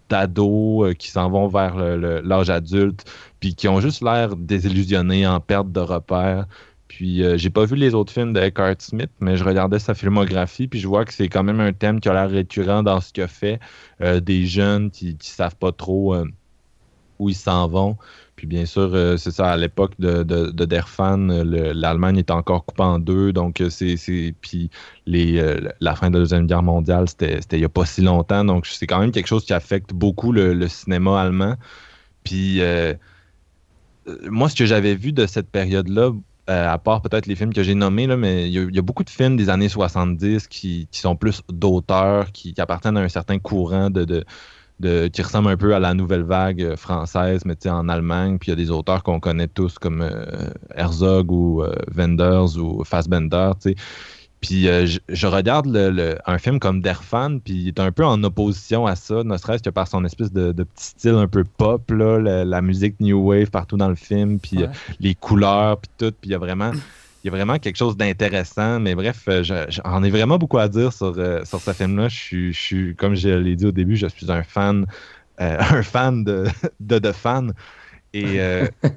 d'ados 0.08 0.94
qui 0.98 1.10
s'en 1.10 1.30
vont 1.30 1.48
vers 1.48 1.76
l'âge 1.76 2.50
adulte, 2.50 3.04
puis 3.40 3.54
qui 3.54 3.68
ont 3.68 3.80
juste 3.80 4.02
l'air 4.02 4.36
désillusionnés, 4.36 5.26
en 5.26 5.40
perte 5.40 5.72
de 5.72 5.80
repères. 5.80 6.46
Puis 6.88 7.22
j'ai 7.36 7.50
pas 7.50 7.64
vu 7.64 7.74
les 7.74 7.94
autres 7.94 8.12
films 8.12 8.32
de 8.32 8.40
Eckhart 8.40 8.76
Smith, 8.78 9.10
mais 9.20 9.36
je 9.36 9.42
regardais 9.42 9.80
sa 9.80 9.94
filmographie, 9.94 10.68
puis 10.68 10.78
je 10.78 10.86
vois 10.86 11.04
que 11.04 11.12
c'est 11.12 11.28
quand 11.28 11.42
même 11.42 11.60
un 11.60 11.72
thème 11.72 11.98
qui 12.00 12.08
a 12.08 12.14
l'air 12.14 12.30
récurrent 12.30 12.84
dans 12.84 13.00
ce 13.00 13.12
qu'il 13.12 13.26
fait. 13.26 13.58
des 14.00 14.46
jeunes 14.46 14.90
qui, 14.90 15.16
qui 15.16 15.30
savent 15.30 15.56
pas 15.56 15.72
trop 15.72 16.14
où 17.18 17.28
ils 17.28 17.34
s'en 17.34 17.68
vont. 17.68 17.96
Puis 18.36 18.46
bien 18.46 18.66
sûr, 18.66 18.90
euh, 18.94 19.16
c'est 19.16 19.30
ça, 19.30 19.52
à 19.52 19.56
l'époque 19.56 19.92
de, 19.98 20.22
de, 20.22 20.50
de 20.50 20.64
Derfan, 20.66 21.16
l'Allemagne 21.26 22.18
était 22.18 22.32
encore 22.32 22.66
coupée 22.66 22.82
en 22.82 22.98
deux. 22.98 23.32
Donc, 23.32 23.62
euh, 23.62 23.70
c'est. 23.70 24.34
Puis 24.40 24.70
euh, 25.08 25.70
la 25.80 25.94
fin 25.96 26.10
de 26.10 26.18
la 26.18 26.20
Deuxième 26.20 26.46
Guerre 26.46 26.62
mondiale, 26.62 27.08
c'était 27.08 27.40
il 27.52 27.58
n'y 27.58 27.64
a 27.64 27.70
pas 27.70 27.86
si 27.86 28.02
longtemps. 28.02 28.44
Donc, 28.44 28.66
c'est 28.66 28.86
quand 28.86 29.00
même 29.00 29.10
quelque 29.10 29.26
chose 29.26 29.44
qui 29.46 29.54
affecte 29.54 29.94
beaucoup 29.94 30.32
le, 30.32 30.68
cinéma 30.68 31.20
allemand. 31.20 31.54
Puis, 32.24 32.60
moi, 34.28 34.48
ce 34.48 34.54
que 34.54 34.66
j'avais 34.66 34.94
vu 34.94 35.12
de 35.12 35.26
cette 35.26 35.48
période-là, 35.48 36.12
à 36.46 36.78
part 36.78 37.00
peut-être 37.00 37.26
les 37.26 37.36
films 37.36 37.54
que 37.54 37.62
j'ai 37.62 37.74
nommés, 37.74 38.06
mais 38.06 38.48
il 38.48 38.74
y, 38.74 38.78
a 38.78 38.82
beaucoup 38.82 39.02
de 39.02 39.10
films 39.10 39.36
des 39.36 39.48
années 39.48 39.68
70 39.68 40.46
qui, 40.48 40.88
qui 40.90 41.00
sont 41.00 41.16
plus 41.16 41.42
d'auteurs, 41.48 42.32
qui, 42.32 42.54
appartiennent 42.58 42.98
à 42.98 43.00
un 43.00 43.08
certain 43.08 43.38
courant 43.38 43.88
de 43.88 44.24
qui 44.82 45.22
ressemble 45.22 45.48
un 45.48 45.56
peu 45.56 45.74
à 45.74 45.78
la 45.78 45.94
nouvelle 45.94 46.22
vague 46.22 46.62
euh, 46.62 46.76
française, 46.76 47.44
mais 47.44 47.54
en 47.66 47.88
Allemagne. 47.88 48.38
Puis 48.38 48.48
il 48.48 48.50
y 48.50 48.52
a 48.52 48.56
des 48.56 48.70
auteurs 48.70 49.02
qu'on 49.02 49.20
connaît 49.20 49.48
tous 49.48 49.78
comme 49.78 50.02
euh, 50.02 50.50
Herzog 50.74 51.30
ou 51.30 51.62
euh, 51.62 51.72
Wenders 51.94 52.58
ou 52.58 52.84
Fassbender. 52.84 53.52
Puis 54.42 54.64
je, 54.64 55.26
regarde 55.26 55.74
un 56.26 56.38
film 56.38 56.60
comme 56.60 56.80
Derfan, 56.80 57.38
puis 57.42 57.54
il 57.54 57.68
est 57.68 57.80
un 57.80 57.90
peu 57.90 58.04
en 58.04 58.22
opposition 58.22 58.86
à 58.86 58.94
ça, 58.94 59.24
ne 59.24 59.36
serait-ce 59.38 59.62
que 59.62 59.70
par 59.70 59.88
son 59.88 60.04
espèce 60.04 60.30
de, 60.30 60.52
petit 60.52 60.84
style 60.84 61.14
un 61.14 61.26
peu 61.26 61.42
pop, 61.42 61.90
là, 61.90 62.44
la, 62.44 62.62
musique 62.62 63.00
new 63.00 63.18
wave 63.18 63.50
partout 63.50 63.76
dans 63.76 63.88
le 63.88 63.96
film, 63.96 64.38
puis 64.38 64.58
les 65.00 65.14
couleurs, 65.16 65.78
puis 65.78 65.90
tout. 65.98 66.14
Puis 66.20 66.28
il 66.28 66.32
y 66.32 66.34
a 66.34 66.38
vraiment 66.38 66.70
il 67.26 67.30
y 67.30 67.34
a 67.34 67.36
vraiment 67.36 67.58
quelque 67.58 67.76
chose 67.76 67.96
d'intéressant. 67.96 68.78
Mais 68.78 68.94
bref, 68.94 69.24
euh, 69.28 69.42
j'en 69.42 70.02
ai 70.04 70.10
vraiment 70.10 70.38
beaucoup 70.38 70.58
à 70.58 70.68
dire 70.68 70.92
sur, 70.92 71.12
euh, 71.18 71.44
sur 71.44 71.60
ce 71.60 71.72
film-là. 71.72 72.08
Je 72.08 72.52
suis, 72.52 72.94
comme 72.94 73.16
je 73.16 73.30
l'ai 73.30 73.56
dit 73.56 73.66
au 73.66 73.72
début, 73.72 73.96
je 73.96 74.06
suis 74.06 74.30
un 74.30 74.44
fan, 74.44 74.86
euh, 75.40 75.58
un 75.70 75.82
fan 75.82 76.22
de, 76.22 76.46
de, 76.78 77.00
de 77.00 77.10
fan. 77.10 77.52
Et, 78.14 78.38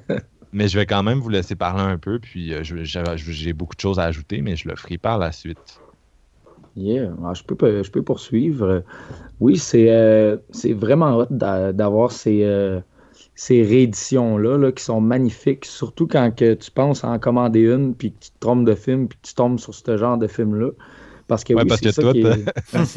mais 0.52 0.68
je 0.68 0.78
vais 0.78 0.86
quand 0.86 1.02
même 1.02 1.18
vous 1.18 1.28
laisser 1.28 1.56
parler 1.56 1.82
un 1.82 1.98
peu. 1.98 2.20
Puis 2.20 2.52
j'ai 2.62 3.52
beaucoup 3.52 3.74
de 3.74 3.80
choses 3.80 3.98
à 3.98 4.04
ajouter, 4.04 4.42
mais 4.42 4.54
je 4.54 4.68
le 4.68 4.76
ferai 4.76 4.96
par 4.96 5.18
la 5.18 5.32
suite. 5.32 5.80
Yeah, 6.76 7.10
ah, 7.24 7.34
je, 7.34 7.42
peux, 7.42 7.82
je 7.82 7.90
peux 7.90 8.02
poursuivre. 8.02 8.84
Oui, 9.40 9.58
c'est 9.58 10.38
c'est 10.52 10.72
vraiment 10.72 11.18
hot 11.18 11.26
d'avoir 11.30 12.12
ces 12.12 12.44
ces 13.40 13.62
rééditions-là 13.62 14.58
là, 14.58 14.70
qui 14.70 14.84
sont 14.84 15.00
magnifiques, 15.00 15.64
surtout 15.64 16.06
quand 16.06 16.30
que 16.30 16.52
tu 16.52 16.70
penses 16.70 17.04
à 17.04 17.08
en 17.08 17.18
commander 17.18 17.60
une, 17.60 17.94
puis 17.94 18.12
que 18.12 18.18
tu 18.20 18.30
te 18.32 18.38
trompes 18.38 18.66
de 18.66 18.74
film, 18.74 19.08
puis 19.08 19.18
tu 19.22 19.32
tombes 19.32 19.58
sur 19.58 19.74
ce 19.74 19.96
genre 19.96 20.18
de 20.18 20.26
film-là. 20.26 20.72
Parce 21.26 21.42
que 21.42 21.54
oui, 21.54 21.62
c'est 21.82 21.90
ça, 21.90 22.12
qui 22.12 22.20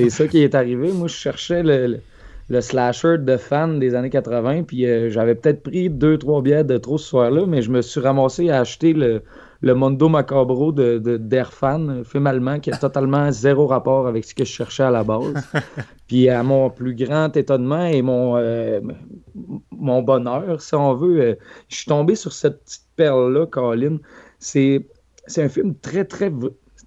est, 0.04 0.10
ça 0.10 0.28
qui 0.28 0.44
est 0.44 0.54
arrivé. 0.54 0.92
Moi, 0.92 1.08
je 1.08 1.16
cherchais 1.16 1.64
le, 1.64 2.02
le, 2.50 2.62
slasher 2.62 3.20
de 3.20 3.38
fan 3.38 3.80
des 3.80 3.96
années 3.96 4.10
80, 4.10 4.64
puis 4.64 4.86
euh, 4.86 5.10
j'avais 5.10 5.36
peut-être 5.36 5.64
pris 5.64 5.90
deux, 5.90 6.18
trois 6.18 6.42
billets 6.42 6.66
de 6.66 6.78
trop 6.78 6.98
ce 6.98 7.08
soir-là, 7.08 7.46
mais 7.46 7.62
je 7.62 7.72
me 7.72 7.82
suis 7.82 8.02
ramassé 8.02 8.50
à 8.50 8.60
acheter 8.60 8.92
le, 8.92 9.22
le 9.64 9.74
Mondo 9.74 10.10
Macabro 10.10 10.74
de, 10.74 10.98
de 10.98 11.16
d'Airfan, 11.16 11.88
un 11.88 12.04
film 12.04 12.28
allemand 12.28 12.60
qui 12.60 12.70
a 12.70 12.76
totalement 12.76 13.32
zéro 13.32 13.66
rapport 13.66 14.08
avec 14.08 14.26
ce 14.26 14.36
que 14.36 14.44
je 14.44 14.52
cherchais 14.52 14.84
à 14.84 14.92
la 14.92 15.06
base. 15.06 15.34
Puis 16.08 16.28
à 16.28 16.44
mon 16.44 16.70
plus 16.70 16.94
grand 16.94 17.36
étonnement 17.38 17.86
et 17.86 18.02
mon, 18.02 18.36
euh, 18.36 18.82
mon 19.72 20.02
bonheur, 20.02 20.60
si 20.62 20.76
on 20.76 20.94
veut, 20.96 21.22
euh, 21.22 21.36
je 21.70 21.78
suis 21.78 21.86
tombé 21.86 22.16
sur 22.16 22.34
cette 22.34 22.62
petite 22.66 22.84
perle-là, 22.98 23.46
Colin. 23.46 24.00
C'est, 24.38 24.86
c'est 25.28 25.44
un 25.44 25.50
film 25.50 25.76
très, 25.76 26.04
très, 26.04 26.30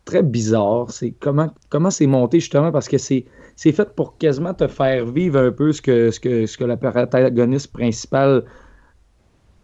très 0.05 0.23
bizarre. 0.23 0.91
C'est 0.91 1.13
comment, 1.13 1.49
comment 1.71 1.91
c'est 1.91 2.07
monté 2.07 2.41
justement 2.41 2.73
parce 2.73 2.89
que 2.89 2.99
c'est, 2.99 3.25
c'est 3.57 3.73
fait 3.73 3.89
pour 3.95 4.19
quasiment 4.19 4.53
te 4.53 4.67
faire 4.67 5.07
vivre 5.07 5.39
un 5.39 5.51
peu 5.51 5.73
ce 5.73 5.81
que, 5.81 6.11
ce 6.11 6.21
que, 6.21 6.45
ce 6.45 6.59
que 6.59 6.65
la 6.65 6.77
protagoniste 6.77 7.73
principale 7.73 8.45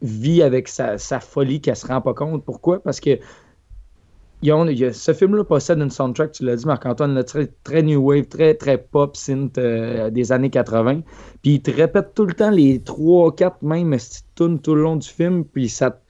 vit 0.03 0.43
avec 0.43 0.69
sa, 0.69 0.99
folie 1.21 1.61
qu'elle 1.61 1.77
se 1.77 1.87
rend 1.87 2.01
pas 2.01 2.15
compte. 2.15 2.45
Pourquoi? 2.45 2.83
Parce 2.83 3.01
que 3.01 3.19
ce 4.43 5.13
film-là 5.15 5.45
possède 5.45 5.79
une 5.79 5.91
soundtrack, 5.91 6.33
tu 6.33 6.45
l'as 6.45 6.57
dit, 6.57 6.67
Marc-Antoine, 6.67 7.23
très, 7.25 7.49
très 7.63 7.83
new 7.83 8.01
wave, 8.01 8.27
très, 8.27 8.55
très 8.55 8.79
pop 8.79 9.17
synth 9.17 9.57
euh, 9.59 10.11
des 10.11 10.33
années 10.33 10.51
80. 10.51 11.03
Puis 11.43 11.55
il 11.55 11.63
te 11.63 11.71
répète 11.71 12.15
tout 12.15 12.27
le 12.27 12.35
temps 12.35 12.51
les 12.51 12.81
trois, 12.81 13.35
quatre 13.35 13.63
mêmes 13.63 13.97
tunes 14.35 14.59
tout 14.59 14.75
le 14.75 14.83
long 14.83 14.97
du 14.97 15.09
film. 15.09 15.45
Puis 15.45 15.69
ça, 15.69 16.01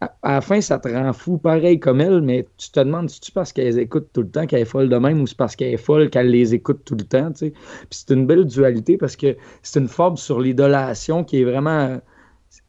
à, 0.00 0.10
la 0.24 0.40
fin, 0.40 0.60
ça 0.60 0.78
te 0.78 0.88
rend 0.88 1.12
fou 1.12 1.38
pareil 1.38 1.78
comme 1.78 2.00
elle, 2.00 2.22
mais 2.22 2.46
tu 2.58 2.70
te 2.70 2.80
demandes 2.80 3.08
si 3.08 3.20
tu 3.20 3.30
parce 3.30 3.52
qu'elle 3.52 3.78
écoute 3.78 4.08
tout 4.12 4.22
le 4.22 4.30
temps 4.30 4.46
qu'elle 4.46 4.62
est 4.62 4.64
folle 4.64 4.88
de 4.88 4.96
même 4.96 5.20
ou 5.22 5.26
c'est 5.28 5.36
parce 5.36 5.54
qu'elle 5.54 5.74
est 5.74 5.78
folle 5.78 6.10
qu'elle 6.10 6.30
les 6.30 6.54
écoute 6.54 6.80
tout 6.84 6.96
le 6.96 7.04
temps. 7.04 7.30
Puis 7.32 7.52
c'est 7.90 8.10
une 8.10 8.26
belle 8.26 8.46
dualité 8.46 8.96
parce 8.96 9.14
que 9.14 9.36
c'est 9.62 9.78
une 9.78 9.88
forme 9.88 10.16
sur 10.16 10.40
l'idolation 10.40 11.22
qui 11.22 11.40
est 11.40 11.44
vraiment 11.44 12.00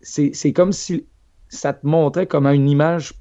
c'est 0.01 0.53
comme 0.53 0.71
si 0.71 1.05
ça 1.49 1.73
te 1.73 1.85
montrait 1.85 2.27
comment 2.27 2.51
une 2.51 2.69
image 2.69 3.13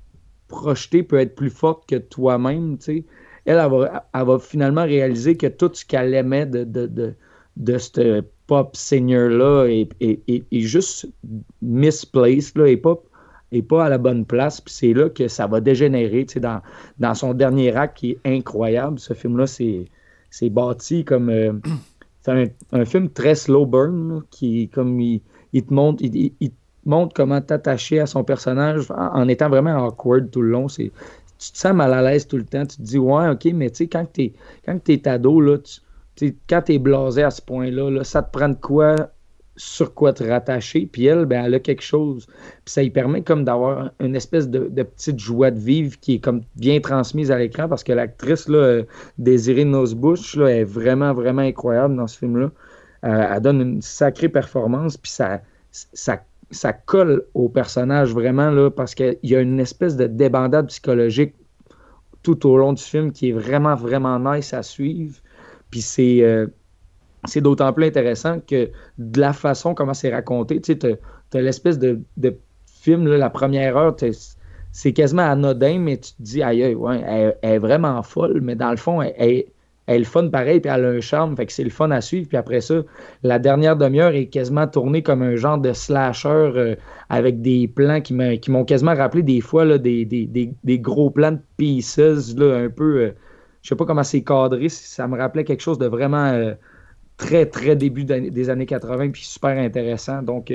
projetée 0.48 1.02
peut 1.02 1.18
être 1.18 1.34
plus 1.34 1.50
forte 1.50 1.88
que 1.88 1.96
toi-même. 1.96 2.78
Elle, 2.88 3.04
elle 3.46 4.24
va, 4.24 4.38
finalement 4.38 4.84
réaliser 4.84 5.36
que 5.36 5.46
tout 5.46 5.70
ce 5.72 5.84
qu'elle 5.84 6.14
aimait 6.14 6.46
de, 6.46 6.64
de, 6.64 7.14
de, 7.56 7.78
ce 7.78 8.22
pop 8.46 8.76
seigneur-là 8.76 9.66
est, 9.66 10.46
juste 10.52 11.08
misplaced, 11.62 12.56
là, 12.56 12.66
et 12.68 12.76
pas, 12.76 13.00
et 13.52 13.62
pas 13.62 13.84
à 13.84 13.88
la 13.88 13.98
bonne 13.98 14.24
place. 14.24 14.60
Puis 14.60 14.74
c'est 14.74 14.92
là 14.92 15.08
que 15.08 15.28
ça 15.28 15.46
va 15.46 15.60
dégénérer 15.60 16.26
dans, 16.40 16.60
dans 16.98 17.14
son 17.14 17.34
dernier 17.34 17.74
acte 17.76 17.98
qui 17.98 18.10
est 18.12 18.20
incroyable. 18.24 18.98
Ce 18.98 19.14
film-là, 19.14 19.46
c'est 19.46 20.50
bâti 20.50 21.04
comme. 21.04 21.28
Euh, 21.30 21.52
c'est 22.22 22.52
un, 22.72 22.84
film 22.84 23.08
très 23.10 23.36
slow 23.36 23.66
burn, 23.66 24.22
qui 24.30 24.68
comme 24.68 25.00
il, 25.00 25.22
te 25.52 25.72
montre, 25.72 26.02
il, 26.02 26.32
montre 26.86 27.14
comment 27.14 27.40
t'attacher 27.40 28.00
à 28.00 28.06
son 28.06 28.24
personnage 28.24 28.90
en, 28.90 29.28
étant 29.28 29.48
vraiment 29.48 29.86
awkward 29.86 30.30
tout 30.30 30.42
le 30.42 30.50
long. 30.50 30.68
C'est, 30.68 30.92
tu 31.38 31.52
te 31.52 31.58
sens 31.58 31.74
mal 31.74 31.92
à 31.92 32.02
l'aise 32.02 32.26
tout 32.26 32.36
le 32.36 32.44
temps. 32.44 32.64
Tu 32.64 32.76
te 32.76 32.82
dis, 32.82 32.98
ouais, 32.98 33.28
ok, 33.28 33.46
mais 33.52 33.70
tu 33.70 33.76
sais, 33.76 33.86
quand 33.88 34.06
t'es, 34.10 34.32
quand 34.64 34.78
ado, 35.06 35.40
là, 35.40 35.58
tu, 36.14 36.36
quand 36.48 36.62
t'es 36.62 36.78
blasé 36.78 37.22
à 37.22 37.30
ce 37.30 37.42
point-là, 37.42 37.90
là, 37.90 38.04
ça 38.04 38.22
te 38.22 38.30
prend 38.32 38.48
de 38.48 38.54
quoi 38.54 38.94
sur 39.56 39.94
quoi 39.94 40.12
te 40.12 40.22
rattacher. 40.22 40.86
Puis 40.90 41.06
elle, 41.06 41.24
ben, 41.24 41.44
elle 41.44 41.54
a 41.54 41.60
quelque 41.60 41.82
chose. 41.82 42.26
Puis 42.26 42.72
ça 42.72 42.82
lui 42.82 42.90
permet 42.90 43.22
comme 43.22 43.44
d'avoir 43.44 43.90
une 44.00 44.14
espèce 44.14 44.48
de, 44.48 44.68
petite 44.82 45.18
joie 45.18 45.50
de 45.50 45.58
vivre 45.58 45.98
qui 46.00 46.14
est 46.14 46.18
comme 46.18 46.42
bien 46.56 46.80
transmise 46.80 47.30
à 47.30 47.38
l'écran 47.38 47.68
parce 47.68 47.82
que 47.82 47.92
l'actrice, 47.92 48.48
là, 48.48 48.58
euh, 48.58 48.82
Désirée 49.18 49.64
Nosbush, 49.64 50.36
là, 50.36 50.48
est 50.48 50.64
vraiment, 50.64 51.12
vraiment 51.12 51.42
incroyable 51.42 51.96
dans 51.96 52.06
ce 52.06 52.18
film-là. 52.18 52.50
Euh, 53.04 53.34
elle 53.34 53.40
donne 53.40 53.60
une 53.60 53.82
sacrée 53.82 54.28
performance. 54.28 54.96
Puis 54.96 55.12
ça, 55.12 55.40
ça 55.70 56.22
ça 56.50 56.72
colle 56.72 57.24
au 57.34 57.48
personnage 57.48 58.12
vraiment, 58.12 58.50
là, 58.50 58.70
parce 58.70 58.94
qu'il 58.94 59.18
y 59.22 59.34
a 59.34 59.40
une 59.40 59.60
espèce 59.60 59.96
de 59.96 60.06
débandade 60.06 60.68
psychologique 60.68 61.34
tout 62.22 62.46
au 62.48 62.56
long 62.56 62.72
du 62.72 62.82
film 62.82 63.12
qui 63.12 63.30
est 63.30 63.32
vraiment, 63.32 63.74
vraiment 63.74 64.18
nice 64.18 64.52
à 64.54 64.62
suivre. 64.62 65.16
Puis 65.70 65.80
c'est, 65.80 66.22
euh, 66.22 66.46
d'autant 67.36 67.72
plus 67.72 67.86
intéressant 67.86 68.40
que 68.40 68.70
de 68.98 69.20
la 69.20 69.32
façon 69.32 69.74
comment 69.74 69.94
c'est 69.94 70.12
raconté, 70.12 70.60
tu 70.60 70.72
sais, 70.72 70.78
tu 70.78 71.38
as, 71.38 71.40
l'espèce 71.40 71.78
de, 71.78 72.00
film, 72.66 73.06
la 73.06 73.30
première 73.30 73.76
heure, 73.76 73.96
c'est 74.70 74.92
quasiment 74.92 75.22
anodin, 75.22 75.80
mais 75.80 75.96
tu 75.96 76.12
te 76.12 76.22
dis, 76.22 76.42
aïe, 76.42 76.74
ouais, 76.74 77.02
elle, 77.06 77.36
est 77.42 77.58
vraiment 77.58 78.00
folle, 78.02 78.40
mais 78.40 78.54
dans 78.54 78.70
le 78.70 78.76
fond, 78.76 79.02
elle, 79.02 79.14
elle 79.18 79.44
est 79.86 79.98
le 79.98 80.04
fun 80.04 80.28
pareil, 80.28 80.60
puis 80.60 80.70
elle 80.72 80.84
a 80.84 80.88
un 80.88 81.00
charme, 81.00 81.36
fait 81.36 81.46
que 81.46 81.52
c'est 81.52 81.64
le 81.64 81.70
fun 81.70 81.90
à 81.90 82.00
suivre. 82.00 82.28
Puis 82.28 82.36
après 82.36 82.60
ça, 82.60 82.82
la 83.22 83.38
dernière 83.38 83.76
demi-heure 83.76 84.14
est 84.14 84.26
quasiment 84.26 84.66
tournée 84.66 85.02
comme 85.02 85.22
un 85.22 85.36
genre 85.36 85.58
de 85.58 85.72
slasher 85.72 86.28
euh, 86.28 86.74
avec 87.08 87.40
des 87.40 87.68
plans 87.68 88.00
qui 88.00 88.14
m'ont 88.14 88.64
quasiment 88.64 88.94
rappelé 88.94 89.22
des 89.22 89.40
fois 89.40 89.78
des, 89.78 90.54
gros 90.80 91.10
plans 91.10 91.32
de 91.32 91.40
pieces, 91.56 91.98
là, 92.36 92.56
un 92.56 92.68
peu. 92.68 93.00
Euh, 93.00 93.10
je 93.62 93.70
sais 93.70 93.76
pas 93.76 93.84
comment 93.84 94.04
c'est 94.04 94.22
cadré, 94.22 94.68
ça 94.68 95.08
me 95.08 95.18
rappelait 95.18 95.42
quelque 95.42 95.62
chose 95.62 95.78
de 95.78 95.86
vraiment 95.86 96.26
euh, 96.26 96.54
très, 97.16 97.46
très 97.46 97.74
début 97.74 98.04
des 98.04 98.50
années 98.50 98.66
80, 98.66 99.10
puis 99.10 99.24
super 99.24 99.58
intéressant. 99.58 100.22
Donc, 100.22 100.52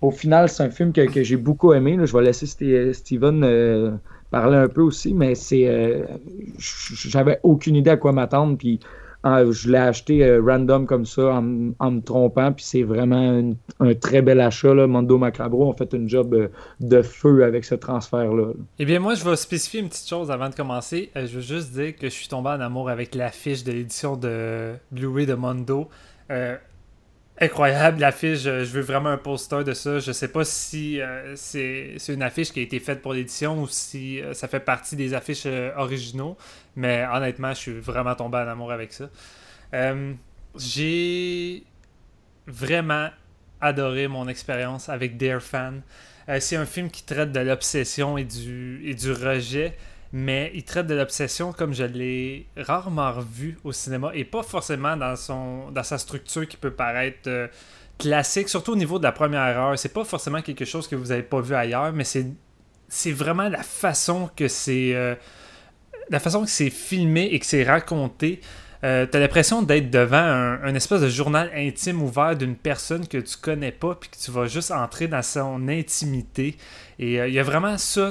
au 0.00 0.10
final, 0.12 0.48
c'est 0.48 0.62
un 0.62 0.70
film 0.70 0.92
que, 0.92 1.22
j'ai 1.24 1.36
beaucoup 1.36 1.72
aimé. 1.72 1.98
Je 2.00 2.16
vais 2.16 2.22
laisser 2.22 2.46
Steven 2.92 3.98
parler 4.32 4.56
un 4.56 4.68
peu 4.68 4.80
aussi, 4.80 5.14
mais 5.14 5.36
c'est. 5.36 5.68
Euh, 5.68 6.04
j'avais 6.58 7.38
aucune 7.44 7.76
idée 7.76 7.90
à 7.90 7.96
quoi 7.96 8.12
m'attendre, 8.12 8.56
puis 8.56 8.80
euh, 9.26 9.52
je 9.52 9.70
l'ai 9.70 9.78
acheté 9.78 10.24
euh, 10.24 10.42
random 10.44 10.86
comme 10.86 11.04
ça 11.04 11.34
en, 11.34 11.42
me 11.42 12.00
trompant, 12.00 12.50
puis 12.50 12.64
c'est 12.64 12.82
vraiment 12.82 13.52
un 13.78 13.94
très 13.94 14.22
bel 14.22 14.40
achat. 14.40 14.74
Là. 14.74 14.86
Mondo 14.88 15.18
Macabro 15.18 15.68
ont 15.68 15.74
fait 15.74 15.94
un 15.94 16.08
job 16.08 16.50
de 16.80 17.02
feu 17.02 17.44
avec 17.44 17.64
ce 17.64 17.76
transfert-là. 17.76 18.52
Eh 18.80 18.84
bien, 18.84 18.98
moi, 18.98 19.14
je 19.14 19.22
vais 19.22 19.36
spécifier 19.36 19.80
une 19.80 19.88
petite 19.88 20.08
chose 20.08 20.30
avant 20.30 20.48
de 20.48 20.54
commencer. 20.54 21.10
je 21.14 21.26
veux 21.26 21.40
juste 21.40 21.72
dire 21.72 21.94
que 21.94 22.08
je 22.08 22.14
suis 22.14 22.28
tombé 22.28 22.48
en 22.48 22.60
amour 22.60 22.88
avec 22.88 23.14
l'affiche 23.14 23.62
de 23.62 23.72
l'édition 23.72 24.16
de 24.16 24.72
Blu-ray 24.90 25.26
de 25.26 25.34
Mondo 25.34 25.88
incroyable 27.40 28.00
l'affiche. 28.00 28.40
Je 28.40 28.64
veux 28.64 28.82
vraiment 28.82 29.10
un 29.10 29.18
poster 29.18 29.64
de 29.64 29.72
ça. 29.72 29.98
Je 29.98 30.12
sais 30.12 30.28
pas 30.28 30.44
si 30.44 31.00
euh, 31.00 31.34
c'est 31.36 31.96
une 32.08 32.22
affiche 32.22 32.52
qui 32.52 32.60
a 32.60 32.62
été 32.62 32.78
faite 32.80 33.02
pour 33.02 33.12
l'édition 33.14 33.60
ou 33.60 33.68
si 33.68 34.20
euh, 34.20 34.34
ça 34.34 34.48
fait 34.48 34.60
partie 34.60 34.96
des 34.96 35.14
affiches 35.14 35.44
euh, 35.46 35.72
originaux. 35.76 36.36
Mais 36.76 37.04
honnêtement, 37.12 37.50
je 37.50 37.58
suis 37.58 37.72
vraiment 37.72 38.14
tombé 38.14 38.38
en 38.38 38.48
amour 38.48 38.72
avec 38.72 38.92
ça. 38.92 39.08
J'ai 40.56 41.64
vraiment 42.46 43.08
adoré 43.60 44.08
mon 44.08 44.28
expérience 44.28 44.88
avec 44.88 45.16
Dear 45.16 45.40
Fan. 45.40 45.82
c'est 46.40 46.56
un 46.56 46.66
film 46.66 46.90
qui 46.90 47.04
traite 47.04 47.32
de 47.32 47.40
l'obsession 47.40 48.18
et 48.18 48.24
du, 48.24 48.82
et 48.84 48.94
du 48.94 49.12
rejet 49.12 49.76
mais 50.12 50.50
il 50.54 50.62
traite 50.62 50.86
de 50.86 50.94
l'obsession 50.94 51.52
comme 51.52 51.72
je 51.72 51.84
l'ai 51.84 52.46
rarement 52.56 53.12
vu 53.20 53.58
au 53.64 53.72
cinéma 53.72 54.10
et 54.14 54.24
pas 54.24 54.42
forcément 54.42 54.96
dans 54.96 55.16
son 55.16 55.70
dans 55.70 55.82
sa 55.82 55.96
structure 55.96 56.46
qui 56.46 56.58
peut 56.58 56.70
paraître 56.70 57.28
euh, 57.28 57.48
classique, 57.98 58.48
surtout 58.48 58.72
au 58.72 58.76
niveau 58.76 58.98
de 58.98 59.04
la 59.04 59.12
première 59.12 59.58
heure. 59.58 59.78
C'est 59.78 59.92
pas 59.92 60.04
forcément 60.04 60.42
quelque 60.42 60.66
chose 60.66 60.86
que 60.86 60.96
vous 60.96 61.12
avez 61.12 61.22
pas 61.22 61.40
vu 61.40 61.54
ailleurs, 61.54 61.92
mais 61.92 62.04
c'est 62.04 62.26
c'est 62.88 63.12
vraiment 63.12 63.48
la 63.48 63.62
façon 63.62 64.28
que 64.36 64.48
c'est 64.48 64.94
euh, 64.94 65.14
la 66.10 66.20
façon 66.20 66.42
que 66.44 66.50
c'est 66.50 66.70
filmé 66.70 67.30
et 67.32 67.38
que 67.38 67.46
c'est 67.46 67.64
raconté. 67.64 68.40
Euh, 68.84 69.06
t'as 69.06 69.20
l'impression 69.20 69.62
d'être 69.62 69.90
devant 69.90 70.16
un, 70.16 70.74
espèce 70.74 71.00
de 71.00 71.08
journal 71.08 71.50
intime 71.54 72.02
ouvert 72.02 72.36
d'une 72.36 72.56
personne 72.56 73.06
que 73.06 73.18
tu 73.18 73.36
connais 73.36 73.70
pas 73.70 73.94
puis 73.94 74.10
que 74.10 74.16
tu 74.16 74.32
vas 74.32 74.46
juste 74.46 74.72
entrer 74.72 75.06
dans 75.06 75.22
son 75.22 75.68
intimité 75.68 76.56
et 76.98 77.14
il 77.14 77.32
y 77.32 77.38
a 77.38 77.44
vraiment 77.44 77.78
ça 77.78 78.10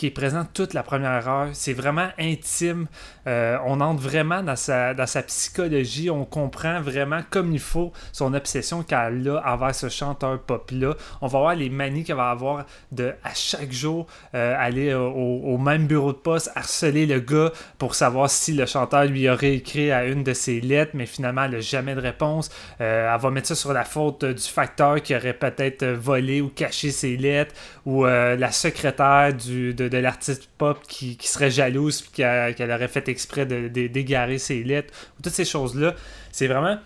qui 0.00 0.06
est 0.06 0.10
présent 0.10 0.46
toute 0.54 0.72
la 0.72 0.82
première 0.82 1.28
heure. 1.28 1.50
C'est 1.52 1.74
vraiment 1.74 2.08
intime. 2.18 2.86
Euh, 3.26 3.58
on 3.66 3.82
entre 3.82 4.00
vraiment 4.00 4.42
dans 4.42 4.56
sa, 4.56 4.94
dans 4.94 5.06
sa 5.06 5.22
psychologie. 5.22 6.08
On 6.08 6.24
comprend 6.24 6.80
vraiment 6.80 7.20
comme 7.28 7.52
il 7.52 7.60
faut 7.60 7.92
son 8.10 8.32
obsession 8.32 8.82
qu'elle 8.82 9.28
a 9.28 9.52
envers 9.52 9.74
ce 9.74 9.90
chanteur 9.90 10.40
pop-là. 10.40 10.94
On 11.20 11.26
va 11.26 11.38
voir 11.38 11.54
les 11.54 11.68
manies 11.68 12.02
qu'elle 12.02 12.16
va 12.16 12.30
avoir 12.30 12.64
de 12.92 13.12
à 13.22 13.34
chaque 13.34 13.72
jour 13.72 14.06
euh, 14.34 14.54
aller 14.58 14.94
au, 14.94 15.58
même 15.58 15.86
bureau 15.86 16.14
de 16.14 16.18
poste, 16.18 16.50
harceler 16.54 17.04
le 17.04 17.20
gars 17.20 17.52
pour 17.76 17.94
savoir 17.94 18.30
si 18.30 18.54
le 18.54 18.64
chanteur 18.64 19.04
lui 19.04 19.28
aurait 19.28 19.56
écrit 19.56 19.92
à 19.92 20.06
une 20.06 20.24
de 20.24 20.32
ses 20.32 20.62
lettres, 20.62 20.92
mais 20.94 21.04
finalement 21.04 21.44
elle 21.44 21.50
n'a 21.50 21.60
jamais 21.60 21.94
de 21.94 22.00
réponse. 22.00 22.48
Euh, 22.80 23.14
elle 23.14 23.20
va 23.20 23.30
mettre 23.30 23.48
ça 23.48 23.54
sur 23.54 23.74
la 23.74 23.84
faute 23.84 24.24
du 24.24 24.42
facteur 24.42 25.02
qui 25.02 25.14
aurait 25.14 25.34
peut-être 25.34 25.84
volé 25.84 26.40
ou 26.40 26.48
caché 26.48 26.90
ses 26.90 27.18
lettres, 27.18 27.54
ou 27.84 28.06
la 28.06 28.50
secrétaire 28.50 29.34
du, 29.34 29.74
de, 29.74 29.89
de 29.90 29.98
l'artiste 29.98 30.48
pop 30.58 30.80
qui, 30.88 31.18
serait 31.20 31.50
jalouse 31.50 32.02
puis 32.02 32.10
qu'elle 32.12 32.70
aurait 32.70 32.88
fait 32.88 33.08
exprès 33.08 33.46
de, 33.46 33.68
d'égarer 33.68 34.38
ses 34.38 34.62
lettres, 34.62 34.94
toutes 35.22 35.32
ces 35.32 35.44
choses-là. 35.44 35.94
C'est 36.32 36.46
vraiment. 36.46 36.78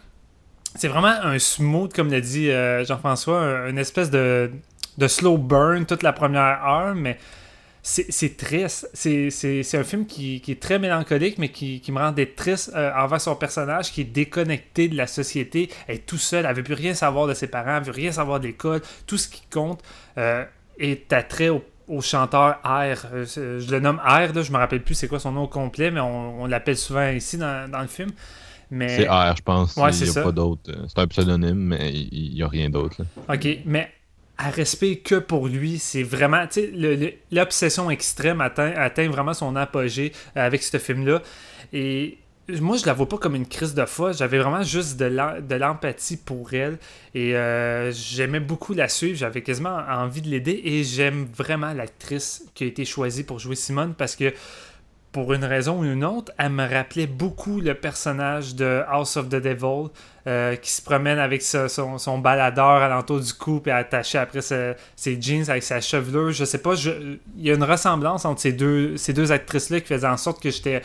C'est 0.76 0.88
vraiment 0.88 1.14
un 1.22 1.38
smooth, 1.38 1.92
comme 1.94 2.10
l'a 2.10 2.20
dit 2.20 2.50
euh, 2.50 2.84
Jean-François, 2.84 3.68
une 3.68 3.78
espèce 3.78 4.10
de, 4.10 4.50
de 4.98 5.06
slow 5.06 5.38
burn 5.38 5.86
toute 5.86 6.02
la 6.02 6.12
première 6.12 6.66
heure, 6.66 6.96
mais 6.96 7.16
c'est 7.84 8.36
triste. 8.38 8.88
C'est 8.94 9.74
un 9.74 9.84
film 9.84 10.06
qui, 10.06 10.42
est 10.48 10.60
très 10.60 10.78
mélancolique, 10.78 11.36
mais 11.38 11.50
qui, 11.50 11.82
me 11.92 11.98
rend 11.98 12.14
triste 12.34 12.72
euh, 12.74 12.90
envers 12.96 13.20
son 13.20 13.36
personnage, 13.36 13.92
qui 13.92 14.00
est 14.00 14.04
déconnecté 14.04 14.88
de 14.88 14.96
la 14.96 15.06
société, 15.06 15.70
est 15.86 16.06
tout 16.06 16.16
seul, 16.16 16.46
elle 16.46 16.56
veut 16.56 16.62
plus 16.62 16.74
rien 16.74 16.94
savoir 16.94 17.26
de 17.26 17.34
ses 17.34 17.46
parents, 17.46 17.76
elle 17.76 17.84
veut 17.84 17.92
rien 17.92 18.10
savoir 18.10 18.40
de 18.40 18.46
l'école. 18.46 18.80
Tout 19.06 19.18
ce 19.18 19.28
qui 19.28 19.42
compte 19.50 19.82
euh, 20.16 20.44
est 20.78 21.12
attrait 21.12 21.50
au 21.50 21.62
au 21.88 22.00
chanteur 22.00 22.58
R. 22.64 23.06
Euh, 23.12 23.26
je 23.26 23.70
le 23.70 23.80
nomme 23.80 24.00
R, 24.04 24.32
là, 24.34 24.42
je 24.42 24.52
me 24.52 24.56
rappelle 24.56 24.82
plus 24.82 24.94
c'est 24.94 25.08
quoi 25.08 25.18
son 25.18 25.32
nom 25.32 25.46
complet, 25.46 25.90
mais 25.90 26.00
on, 26.00 26.46
l'appelle 26.46 26.76
souvent 26.76 27.08
ici 27.10 27.38
dans, 27.38 27.80
le 27.80 27.86
film. 27.86 28.10
Mais... 28.70 28.96
C'est 28.96 29.08
R, 29.08 29.36
je 29.36 29.42
pense. 29.42 29.76
il 29.76 30.10
n'y 30.10 30.18
a 30.18 30.22
pas 30.22 30.32
d'autre. 30.32 30.62
Euh, 30.70 30.84
c'est 30.88 30.98
un 30.98 31.06
pseudonyme, 31.06 31.58
mais 31.58 31.92
il 31.92 32.34
n'y 32.34 32.42
a 32.42 32.48
rien 32.48 32.70
d'autre. 32.70 33.02
Ok, 33.28 33.46
mais 33.64 33.90
à 34.38 34.50
respect 34.50 34.96
que 34.96 35.16
pour 35.16 35.46
lui, 35.46 35.78
c'est 35.78 36.02
vraiment. 36.02 36.46
Tu 36.46 36.60
sais, 36.72 37.20
l'obsession 37.30 37.90
extrême 37.90 38.40
atteint, 38.40 38.72
atteint 38.76 39.08
vraiment 39.08 39.34
son 39.34 39.54
apogée 39.56 40.12
avec 40.34 40.62
ce 40.62 40.78
film-là. 40.78 41.22
Et 41.72 42.18
moi, 42.60 42.76
je 42.76 42.84
la 42.84 42.92
vois 42.92 43.08
pas 43.08 43.16
comme 43.16 43.34
une 43.34 43.46
crise 43.46 43.74
de 43.74 43.84
foi. 43.86 44.12
J'avais 44.12 44.38
vraiment 44.38 44.62
juste 44.62 44.98
de 44.98 45.54
l'empathie 45.54 46.16
pour 46.16 46.52
elle. 46.52 46.78
Et 47.14 47.36
euh, 47.36 47.90
j'aimais 47.92 48.40
beaucoup 48.40 48.74
la 48.74 48.88
suivre. 48.88 49.16
J'avais 49.16 49.42
quasiment 49.42 49.78
envie 49.88 50.20
de 50.20 50.28
l'aider. 50.28 50.60
Et 50.64 50.84
j'aime 50.84 51.26
vraiment 51.34 51.72
l'actrice 51.72 52.44
qui 52.54 52.64
a 52.64 52.66
été 52.66 52.84
choisie 52.84 53.24
pour 53.24 53.38
jouer 53.38 53.56
Simone 53.56 53.94
parce 53.94 54.14
que 54.14 54.32
pour 55.14 55.32
une 55.32 55.44
raison 55.44 55.78
ou 55.78 55.84
une 55.84 56.04
autre, 56.04 56.32
elle 56.38 56.50
me 56.50 56.68
rappelait 56.68 57.06
beaucoup 57.06 57.60
le 57.60 57.74
personnage 57.74 58.56
de 58.56 58.82
House 58.88 59.16
of 59.16 59.28
the 59.28 59.36
Devil 59.36 59.90
euh, 60.26 60.56
qui 60.56 60.72
se 60.72 60.82
promène 60.82 61.20
avec 61.20 61.40
son, 61.40 61.98
son, 61.98 62.18
baladeur 62.18 62.82
alentour 62.82 63.20
du 63.20 63.32
cou 63.32 63.62
et 63.64 63.70
attaché 63.70 64.18
après 64.18 64.40
ses, 64.40 64.74
jeans 65.22 65.48
avec 65.48 65.62
sa 65.62 65.80
chevelure. 65.80 66.32
Je 66.32 66.44
sais 66.44 66.58
pas, 66.58 66.74
il 66.74 67.20
y 67.38 67.48
a 67.48 67.54
une 67.54 67.62
ressemblance 67.62 68.24
entre 68.24 68.40
ces 68.40 68.52
deux, 68.52 68.96
ces 68.96 69.12
deux 69.12 69.30
actrices-là 69.30 69.82
qui 69.82 69.86
faisait 69.86 70.08
en 70.08 70.16
sorte 70.16 70.42
que 70.42 70.50
j'étais 70.50 70.82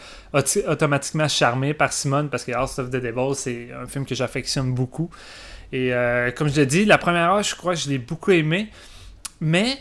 automatiquement 0.67 1.27
charmé 1.27 1.73
par 1.73 1.91
Simone 1.91 2.29
parce 2.29 2.43
que 2.43 2.51
House 2.51 2.77
of 2.77 2.91
the 2.91 2.97
Devil, 2.97 3.33
c'est 3.33 3.69
un 3.73 3.87
film 3.87 4.05
que 4.05 4.13
j'affectionne 4.13 4.75
beaucoup. 4.75 5.09
Et 5.71 5.91
euh, 5.91 6.29
comme 6.29 6.49
je 6.49 6.55
l'ai 6.57 6.67
dit, 6.67 6.85
la 6.85 6.99
première 6.99 7.31
heure, 7.31 7.41
je 7.41 7.55
crois 7.55 7.73
que 7.73 7.79
je 7.79 7.89
l'ai 7.89 7.97
beaucoup 7.97 8.29
aimé, 8.29 8.69
mais 9.41 9.79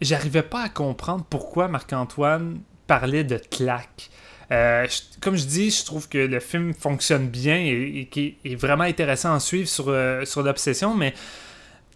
j'arrivais 0.00 0.44
pas 0.44 0.62
à 0.62 0.68
comprendre 0.68 1.26
pourquoi 1.28 1.66
Marc-Antoine 1.66 2.60
parlait 2.92 3.24
de 3.24 3.38
claque. 3.38 4.10
Euh, 4.50 4.86
comme 5.22 5.34
je 5.34 5.46
dis, 5.46 5.70
je 5.70 5.82
trouve 5.86 6.10
que 6.10 6.18
le 6.18 6.40
film 6.40 6.74
fonctionne 6.74 7.26
bien 7.28 7.56
et, 7.56 8.06
et, 8.14 8.36
est 8.44 8.54
vraiment 8.54 8.84
intéressant 8.84 9.32
à 9.32 9.40
suivre 9.40 9.66
sur, 9.66 9.86
euh, 9.88 10.26
sur 10.26 10.42
l'obsession, 10.42 10.94
mais 10.94 11.14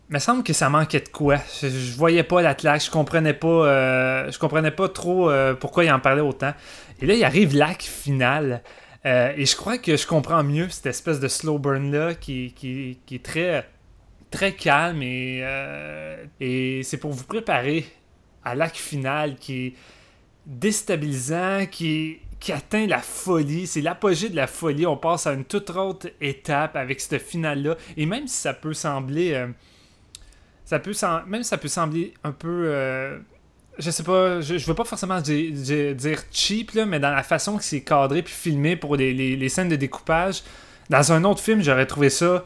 il 0.08 0.14
me 0.14 0.18
semble 0.18 0.42
que 0.42 0.54
ça 0.54 0.70
manquait 0.70 1.00
de 1.00 1.10
quoi. 1.10 1.36
Je, 1.60 1.94
voyais 1.98 2.22
pas 2.22 2.40
la 2.40 2.54
claque, 2.54 2.82
je 2.82 2.90
comprenais 2.90 3.34
pas, 3.34 3.46
euh, 3.46 4.30
je 4.30 4.38
comprenais 4.38 4.70
pas 4.70 4.88
trop 4.88 5.30
pourquoi 5.60 5.84
il 5.84 5.92
en 5.92 6.00
parlait 6.00 6.22
autant. 6.22 6.54
Et 7.02 7.04
là, 7.04 7.12
il 7.12 7.24
arrive 7.24 7.54
l'acte 7.54 7.82
final. 7.82 8.62
et 9.04 9.44
je 9.44 9.54
crois 9.54 9.76
que 9.76 9.98
je 9.98 10.06
comprends 10.06 10.42
mieux 10.42 10.70
cette 10.70 10.86
espèce 10.86 11.20
de 11.20 11.28
slow 11.28 11.58
burn 11.58 11.92
là 11.92 12.14
qui, 12.14 12.54
qui, 12.56 13.00
qui 13.04 13.16
est 13.16 13.22
très, 13.22 13.68
très 14.30 14.52
calme 14.52 15.02
et, 15.02 15.44
et 16.40 16.82
c'est 16.84 16.96
pour 16.96 17.12
vous 17.12 17.24
préparer 17.24 17.84
à 18.46 18.54
l'acte 18.54 18.78
final 18.78 19.36
qui 19.36 19.74
déstabilisant, 20.46 21.66
qui, 21.66 22.18
qui 22.40 22.52
atteint 22.52 22.86
la 22.86 23.00
folie. 23.00 23.66
C'est 23.66 23.80
l'apogée 23.80 24.28
de 24.28 24.36
la 24.36 24.46
folie. 24.46 24.86
On 24.86 24.96
passe 24.96 25.26
à 25.26 25.32
une 25.32 25.44
toute 25.44 25.70
autre 25.70 26.08
étape 26.20 26.76
avec 26.76 27.00
ce 27.00 27.18
final-là. 27.18 27.76
Et 27.96 28.06
même 28.06 28.26
si 28.26 28.36
ça 28.36 28.54
peut 28.54 28.74
sembler. 28.74 29.34
Euh, 29.34 29.48
ça 30.64 30.80
ça 31.42 31.58
peut 31.58 31.68
sembler 31.68 32.14
un 32.24 32.32
peu. 32.32 32.64
Euh, 32.66 33.18
je 33.78 33.90
sais 33.90 34.02
pas, 34.02 34.40
je, 34.40 34.66
veux 34.66 34.74
pas 34.74 34.84
forcément 34.84 35.20
dire, 35.20 36.18
cheap, 36.32 36.72
là, 36.72 36.86
mais 36.86 36.98
dans 36.98 37.10
la 37.10 37.22
façon 37.22 37.58
que 37.58 37.64
c'est 37.64 37.82
cadré 37.82 38.22
puis 38.22 38.32
filmé 38.32 38.74
pour 38.74 38.96
les, 38.96 39.12
les, 39.12 39.48
scènes 39.48 39.68
de 39.68 39.76
découpage. 39.76 40.42
Dans 40.88 41.12
un 41.12 41.24
autre 41.24 41.40
film, 41.40 41.62
j'aurais 41.62 41.86
trouvé 41.86 42.08
ça 42.08 42.42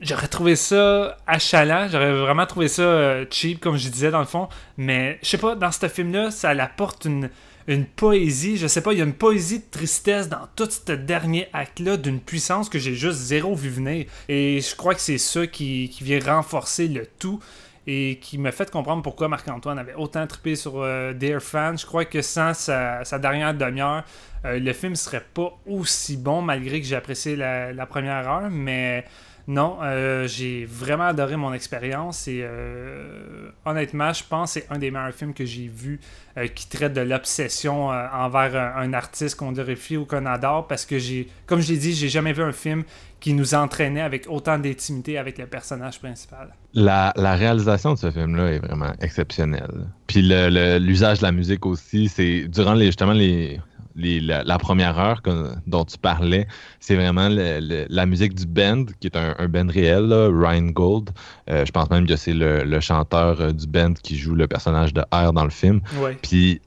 J'aurais 0.00 0.28
trouvé 0.28 0.56
ça 0.56 1.18
achalant, 1.26 1.86
j'aurais 1.90 2.12
vraiment 2.12 2.46
trouvé 2.46 2.68
ça 2.68 2.82
euh, 2.82 3.26
cheap, 3.30 3.60
comme 3.60 3.76
je 3.76 3.86
disais 3.90 4.10
dans 4.10 4.20
le 4.20 4.24
fond. 4.24 4.48
Mais 4.78 5.18
je 5.22 5.28
sais 5.28 5.38
pas, 5.38 5.54
dans 5.54 5.70
ce 5.70 5.88
film-là, 5.88 6.30
ça 6.30 6.50
apporte 6.50 7.04
une, 7.04 7.28
une 7.66 7.84
poésie. 7.84 8.56
Je 8.56 8.66
sais 8.66 8.80
pas, 8.80 8.94
il 8.94 8.98
y 8.98 9.02
a 9.02 9.04
une 9.04 9.12
poésie 9.12 9.58
de 9.58 9.70
tristesse 9.70 10.30
dans 10.30 10.48
tout 10.56 10.68
ce 10.70 10.92
dernier 10.92 11.48
acte-là, 11.52 11.98
d'une 11.98 12.18
puissance 12.18 12.70
que 12.70 12.78
j'ai 12.78 12.94
juste 12.94 13.18
zéro 13.18 13.54
vu 13.54 13.68
venir. 13.68 14.06
Et 14.30 14.62
je 14.62 14.74
crois 14.74 14.94
que 14.94 15.02
c'est 15.02 15.18
ça 15.18 15.46
qui, 15.46 15.90
qui, 15.90 16.02
vient 16.02 16.20
renforcer 16.20 16.88
le 16.88 17.06
tout 17.18 17.38
et 17.86 18.18
qui 18.22 18.38
m'a 18.38 18.52
fait 18.52 18.70
comprendre 18.70 19.02
pourquoi 19.02 19.28
Marc-Antoine 19.28 19.78
avait 19.78 19.94
autant 19.94 20.26
trippé 20.26 20.56
sur 20.56 20.80
euh, 20.80 21.12
Dear 21.12 21.42
Fan. 21.42 21.78
Je 21.78 21.84
crois 21.84 22.06
que 22.06 22.22
sans 22.22 22.54
sa, 22.54 23.04
sa 23.04 23.18
dernière 23.18 23.52
demi-heure, 23.52 24.04
euh, 24.46 24.58
le 24.58 24.72
film 24.72 24.96
serait 24.96 25.26
pas 25.34 25.52
aussi 25.66 26.16
bon, 26.16 26.40
malgré 26.40 26.80
que 26.80 26.86
j'ai 26.86 26.96
apprécié 26.96 27.36
la 27.36 27.86
première 27.86 28.26
heure, 28.26 28.48
mais. 28.50 29.04
Non, 29.50 29.78
euh, 29.82 30.28
j'ai 30.28 30.64
vraiment 30.64 31.06
adoré 31.06 31.36
mon 31.36 31.52
expérience 31.52 32.28
et 32.28 32.42
euh, 32.44 33.50
honnêtement, 33.64 34.12
je 34.12 34.22
pense 34.22 34.54
que 34.54 34.60
c'est 34.60 34.72
un 34.72 34.78
des 34.78 34.92
meilleurs 34.92 35.12
films 35.12 35.34
que 35.34 35.44
j'ai 35.44 35.66
vu 35.66 35.98
euh, 36.36 36.46
qui 36.46 36.68
traite 36.68 36.92
de 36.92 37.00
l'obsession 37.00 37.88
envers 37.88 38.76
un, 38.76 38.92
artiste 38.92 39.34
qu'on 39.34 39.50
glorifie 39.50 39.96
ou 39.96 40.04
qu'on 40.04 40.24
adore 40.26 40.68
parce 40.68 40.86
que 40.86 41.00
j'ai, 41.00 41.28
comme 41.46 41.60
je 41.60 41.72
l'ai 41.72 41.78
dit, 41.78 41.94
j'ai 41.94 42.08
jamais 42.08 42.32
vu 42.32 42.44
un 42.44 42.52
film 42.52 42.84
qui 43.18 43.34
nous 43.34 43.52
entraînait 43.56 44.02
avec 44.02 44.26
autant 44.28 44.56
d'intimité 44.56 45.18
avec 45.18 45.36
le 45.36 45.46
personnage 45.46 45.98
principal. 45.98 46.54
La, 46.72 47.12
réalisation 47.16 47.94
de 47.94 47.98
ce 47.98 48.08
film-là 48.12 48.52
est 48.52 48.60
vraiment 48.60 48.92
exceptionnelle. 49.00 49.88
Puis 50.06 50.22
l'usage 50.22 51.18
de 51.18 51.24
la 51.24 51.32
musique 51.32 51.66
aussi, 51.66 52.06
c'est 52.06 52.46
durant 52.46 52.74
les, 52.74 52.86
justement 52.86 53.14
les, 53.14 53.60
la, 53.96 54.58
première 54.58 54.98
heure 54.98 55.22
dont 55.66 55.84
tu 55.84 55.98
parlais, 55.98 56.46
c'est 56.78 56.94
vraiment 56.94 57.28
la 57.30 58.06
musique 58.06 58.34
du 58.34 58.46
band, 58.46 58.86
qui 59.00 59.08
est 59.08 59.16
un, 59.16 59.48
band 59.48 59.68
réel, 59.68 60.12
Ryan 60.12 60.66
Gold. 60.66 61.10
Euh, 61.48 61.64
je 61.64 61.72
pense 61.72 61.90
même 61.90 62.06
que 62.06 62.16
c'est 62.16 62.34
le, 62.34 62.80
chanteur 62.80 63.40
euh, 63.40 63.52
du 63.52 63.66
band 63.66 63.92
qui 63.94 64.16
joue 64.16 64.34
le 64.34 64.46
personnage 64.46 64.94
de 64.94 65.02
R 65.12 65.32
dans 65.32 65.44
le 65.44 65.50
film. 65.50 65.80
Puis 66.22 66.60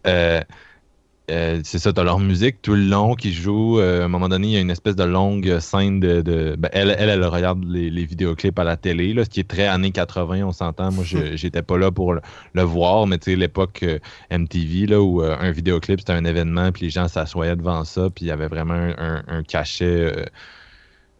euh, 1.32 1.62
c'est 1.64 1.80
ça, 1.80 1.94
t'as 1.94 2.04
leur 2.04 2.20
musique 2.20 2.62
tout 2.62 2.74
le 2.74 2.84
long 2.84 3.16
qui 3.16 3.32
joue. 3.32 3.80
Euh, 3.80 4.02
à 4.02 4.06
un 4.06 4.08
moment 4.10 4.28
donné, 4.28 4.48
il 4.48 4.54
y 4.54 4.58
a 4.58 4.60
une 4.60 4.70
espèce 4.70 4.98
de 4.98 5.06
longue 5.06 5.60
scène 5.60 6.02
de. 6.02 6.56
Ben, 6.58 6.70
elle, 6.74 6.94
elle, 6.98 7.24
regarde 7.26 7.64
les, 7.64 8.06
vidéoclips 8.06 8.60
à 8.60 8.66
la 8.66 8.76
télé, 8.76 9.14
là, 9.14 9.24
ce 9.24 9.30
qui 9.30 9.40
est 9.40 9.50
très 9.50 9.68
années 9.68 9.92
80, 9.92 10.44
on 10.44 10.52
s'entend. 10.52 10.92
Moi, 10.92 11.06
j'étais 11.36 11.62
pas 11.62 11.78
là 11.78 11.92
pour 11.92 12.14
le, 12.14 12.62
voir, 12.62 13.08
mais 13.08 13.18
tu 13.20 13.32
sais, 13.32 13.38
l'époque 13.38 13.84
euh, 13.84 14.00
MTV, 14.32 14.88
là, 14.88 15.02
où 15.02 15.22
un 15.22 15.52
vidéoclip, 15.52 16.00
c'était 16.02 16.14
un 16.14 16.26
événement, 16.26 16.72
puis 16.74 16.84
les 16.84 16.90
gens 16.90 17.08
s'assoyaient 17.08 17.56
devant 17.56 17.86
ça, 17.86 18.10
puis 18.10 18.26
il 18.26 18.28
y 18.28 18.32
avait 18.32 18.48
vraiment 18.48 18.94
un 18.98 19.44
cachet 19.44 20.12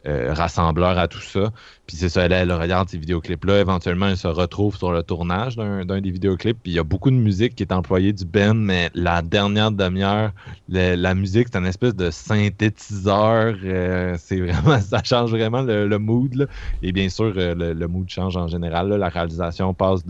rassembleur 0.06 0.98
à 0.98 1.08
tout 1.08 1.22
ça. 1.22 1.52
Puis 1.86 1.98
c'est 1.98 2.08
ça, 2.08 2.26
elle, 2.26 2.52
regarde 2.54 2.88
ces 2.88 2.98
vidéoclips-là. 2.98 3.60
Éventuellement, 3.60 4.08
elle 4.08 4.18
se 4.18 4.28
retrouve 4.28 4.78
sur 4.78 4.94
le 4.94 5.04
tournage 5.04 5.58
d'un 5.58 6.00
des 6.00 6.12
vidéoclips. 6.12 6.58
Puis 6.64 6.72
il 6.72 6.76
y 6.76 6.80
a 6.80 6.84
beaucoup 6.84 7.12
de 7.12 7.16
musique 7.16 7.56
qui 7.56 7.64
est 7.64 7.74
employée 7.74 8.14
du 8.14 8.24
Ben, 8.24 8.54
mais 8.54 8.90
la 8.94 9.22
dernière 9.22 9.70
demi-heure, 9.70 10.32
la 10.70 11.14
musique, 11.14 11.48
c'est 11.52 11.60
une 11.60 11.66
espèce 11.66 11.94
de 11.94 12.10
synthétiseur. 12.10 13.56
Euh, 13.66 14.16
c'est 14.18 14.40
vraiment, 14.40 14.80
ça 14.82 15.04
change 15.04 15.32
vraiment 15.32 15.62
le, 15.62 15.98
mood. 15.98 16.48
Et 16.82 16.94
bien 16.94 17.10
sûr, 17.10 17.34
euh, 17.36 17.74
le, 17.74 17.88
mood 17.88 18.10
change 18.10 18.38
en 18.38 18.48
général. 18.48 18.88
La 18.88 19.10
réalisation 19.10 19.74
passe 19.74 20.06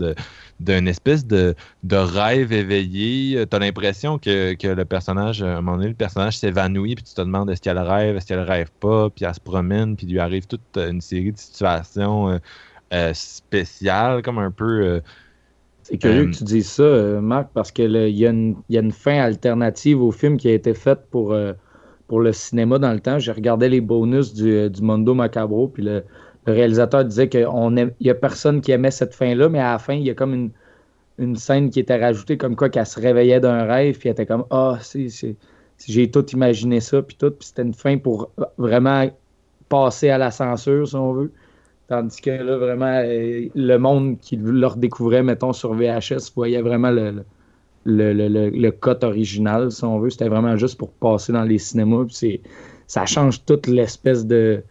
d'une 0.60 0.86
espèce 0.86 1.26
de, 1.26 1.56
rêve 1.92 2.52
éveillé. 2.52 3.44
Tu 3.50 3.56
as 3.56 3.58
l'impression 3.58 4.18
que, 4.18 4.54
que, 4.54 4.68
le 4.68 4.84
personnage, 4.84 5.42
à 5.42 5.56
un 5.56 5.60
moment 5.60 5.76
donné, 5.78 5.88
le 5.88 5.94
personnage 5.94 6.38
s'évanouit, 6.38 6.94
puis 6.94 7.02
tu 7.02 7.14
te 7.14 7.20
demandes 7.20 7.50
est-ce 7.50 7.60
qu'elle 7.60 7.78
rêve, 7.78 8.16
est-ce 8.16 8.26
qu'elle 8.26 8.40
rêve 8.40 8.70
pas, 8.78 9.10
puis 9.10 9.24
elle 9.24 9.34
se 9.34 9.40
promène, 9.40 9.96
puis 9.96 10.06
lui 10.06 10.20
arrive 10.20 10.46
toute 10.46 10.76
une 10.76 11.00
série 11.00 11.32
de 11.32 11.38
situations 11.38 11.63
euh, 12.28 12.38
euh, 12.92 13.14
spéciales, 13.14 14.22
comme 14.22 14.38
un 14.38 14.50
peu. 14.50 15.02
C'est 15.82 15.98
curieux 15.98 16.24
Euh, 16.24 16.28
que 16.28 16.30
tu 16.36 16.44
dises 16.44 16.70
ça, 16.70 16.82
euh, 16.82 17.20
Marc, 17.20 17.50
parce 17.52 17.70
qu'il 17.72 17.92
y, 17.92 18.26
a 18.26 18.30
une- 18.30 18.56
il 18.68 18.74
y 18.74 18.78
a 18.78 18.80
une 18.80 18.92
fin 18.92 19.18
alternative 19.20 20.00
au 20.02 20.10
film 20.12 20.36
qui 20.38 20.48
a 20.48 20.52
été 20.54 20.72
faite 20.74 21.00
pour, 21.10 21.32
euh, 21.32 21.52
pour 22.06 22.20
le 22.20 22.32
cinéma 22.32 22.78
dans 22.78 22.92
le 22.92 23.00
temps. 23.00 23.18
J'ai 23.18 23.32
regardé 23.32 23.68
les 23.68 23.80
bonus 23.82 24.32
du, 24.34 24.50
euh, 24.50 24.68
du 24.70 24.80
Mondo 24.82 25.14
Macabro, 25.14 25.68
puis 25.68 25.82
le, 25.82 26.04
le 26.46 26.52
réalisateur 26.52 27.04
disait 27.04 27.28
qu'il 27.28 27.46
n'y 28.00 28.10
a 28.10 28.14
personne 28.14 28.60
qui 28.62 28.72
aimait 28.72 28.90
cette 28.90 29.14
fin-là, 29.14 29.48
mais 29.50 29.58
à 29.60 29.72
la 29.72 29.78
fin, 29.78 29.94
il 29.94 30.04
y 30.04 30.10
a 30.10 30.14
comme 30.14 30.32
une, 30.34 30.52
une 31.18 31.36
scène 31.36 31.70
qui 31.70 31.80
était 31.80 31.98
rajoutée, 32.00 32.38
comme 32.38 32.56
quoi 32.56 32.70
qu'elle 32.70 32.86
se 32.86 33.00
réveillait 33.00 33.40
d'un 33.40 33.64
rêve, 33.64 33.98
puis 33.98 34.08
elle 34.08 34.14
était 34.14 34.26
comme 34.26 34.46
Ah, 34.50 34.78
c'est- 34.82 35.08
j'ai 35.86 36.10
tout 36.10 36.26
imaginé 36.32 36.80
ça, 36.80 37.02
puis 37.02 37.16
tout, 37.16 37.30
puis 37.32 37.48
c'était 37.48 37.62
une 37.62 37.74
fin 37.74 37.98
pour 37.98 38.32
euh, 38.40 38.44
vraiment 38.58 39.08
passer 39.68 40.10
à 40.10 40.18
la 40.18 40.30
censure, 40.30 40.88
si 40.88 40.94
on 40.96 41.12
veut. 41.12 41.34
Tandis 41.88 42.20
que 42.20 42.30
là, 42.30 42.56
vraiment, 42.56 42.86
euh, 43.04 43.48
le 43.54 43.76
monde 43.78 44.18
qui 44.18 44.36
le 44.36 44.66
redécouvrait, 44.66 45.22
mettons, 45.22 45.52
sur 45.52 45.74
VHS, 45.74 46.32
voyait 46.34 46.62
vraiment 46.62 46.90
le, 46.90 47.24
le, 47.84 48.12
le, 48.14 48.28
le, 48.28 48.50
le 48.50 48.72
original, 49.04 49.70
si 49.72 49.84
on 49.84 49.98
veut. 50.00 50.10
C'était 50.10 50.28
vraiment 50.28 50.56
juste 50.56 50.78
pour 50.78 50.92
passer 50.94 51.32
dans 51.32 51.44
les 51.44 51.58
cinémas. 51.58 52.04
Puis 52.06 52.42
ça 52.86 53.04
change 53.06 53.44
toute 53.44 53.66
l'espèce 53.66 54.26
de- 54.26 54.64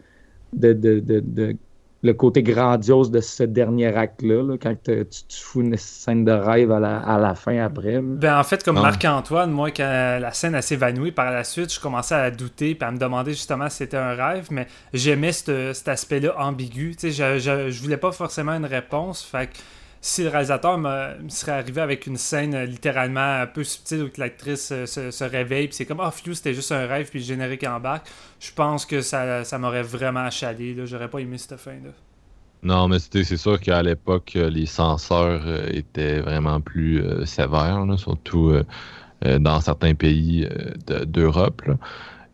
le 2.04 2.12
côté 2.14 2.42
grandiose 2.44 3.10
de 3.10 3.20
ce 3.20 3.42
dernier 3.42 3.86
acte-là, 3.96 4.42
là, 4.42 4.56
quand 4.60 4.74
te- 4.80 5.02
tu 5.02 5.24
te 5.24 5.34
fous 5.34 5.62
une 5.62 5.76
scène 5.76 6.24
de 6.24 6.30
rêve 6.32 6.70
à 6.70 6.78
la, 6.78 6.98
à 6.98 7.18
la 7.18 7.34
fin 7.34 7.58
après. 7.64 7.94
là. 7.94 8.00
Ben, 8.02 8.38
en 8.38 8.44
fait, 8.44 8.62
comme 8.62 8.76
Ah. 8.76 8.82
Marc-Antoine, 8.82 9.50
moi, 9.50 9.70
quand 9.70 10.18
la 10.20 10.30
scène 10.32 10.54
elle 10.54 10.62
s'évanouit 10.62 11.10
par 11.12 11.30
la 11.32 11.42
suite, 11.44 11.72
je 11.72 11.80
commençais 11.80 12.14
à 12.14 12.30
douter 12.30 12.74
puis 12.74 12.86
à 12.86 12.92
me 12.92 12.98
demander 12.98 13.32
justement 13.32 13.68
si 13.68 13.78
c'était 13.78 13.96
un 13.96 14.14
rêve, 14.14 14.48
mais 14.50 14.66
j'aimais 14.92 15.32
ce- 15.32 15.72
cet 15.72 15.88
aspect-là 15.88 16.34
ambigu. 16.38 16.94
Tu 16.94 17.10
sais, 17.10 17.38
je, 17.38 17.38
je, 17.40 17.70
je 17.70 17.82
voulais 17.82 17.96
pas 17.96 18.12
forcément 18.12 18.52
une 18.52 18.66
réponse. 18.66 19.22
Fait 19.24 19.46
que 19.46 19.52
si 20.04 20.22
le 20.22 20.28
réalisateur 20.28 20.76
me, 20.76 21.14
serait 21.30 21.52
arrivé 21.52 21.80
avec 21.80 22.06
une 22.06 22.18
scène 22.18 22.54
euh, 22.54 22.66
littéralement 22.66 23.40
un 23.40 23.46
peu 23.46 23.64
subtile 23.64 24.02
où 24.02 24.10
l'actrice 24.18 24.70
euh, 24.70 24.84
se, 24.84 25.24
réveille 25.24 25.66
puis 25.68 25.76
c'est 25.76 25.86
comme 25.86 26.00
«Ah, 26.02 26.10
Flou, 26.10 26.34
c'était 26.34 26.52
juste 26.52 26.72
un 26.72 26.86
rêve» 26.86 27.08
puis 27.10 27.20
le 27.20 27.24
générique 27.24 27.64
embarque, 27.64 28.06
je 28.38 28.52
pense 28.52 28.84
que 28.84 29.00
ça, 29.00 29.44
ça 29.44 29.58
m'aurait 29.58 29.82
vraiment 29.82 30.24
achalé. 30.26 30.76
J'aurais 30.84 31.08
pas 31.08 31.20
aimé 31.20 31.38
cette 31.38 31.58
fin-là. 31.58 31.88
Non, 32.62 32.86
mais 32.86 32.98
c'est 32.98 33.36
sûr 33.38 33.58
qu'à 33.58 33.82
l'époque, 33.82 34.32
euh, 34.36 34.50
les 34.50 34.66
censeurs 34.66 35.42
étaient 35.72 36.20
vraiment 36.20 36.60
plus 36.60 37.02
sévères, 37.24 37.82
surtout 37.96 38.52
dans 39.22 39.60
certains 39.62 39.94
pays 39.94 40.46
de- 40.86 41.04
d'Europe. 41.04 41.62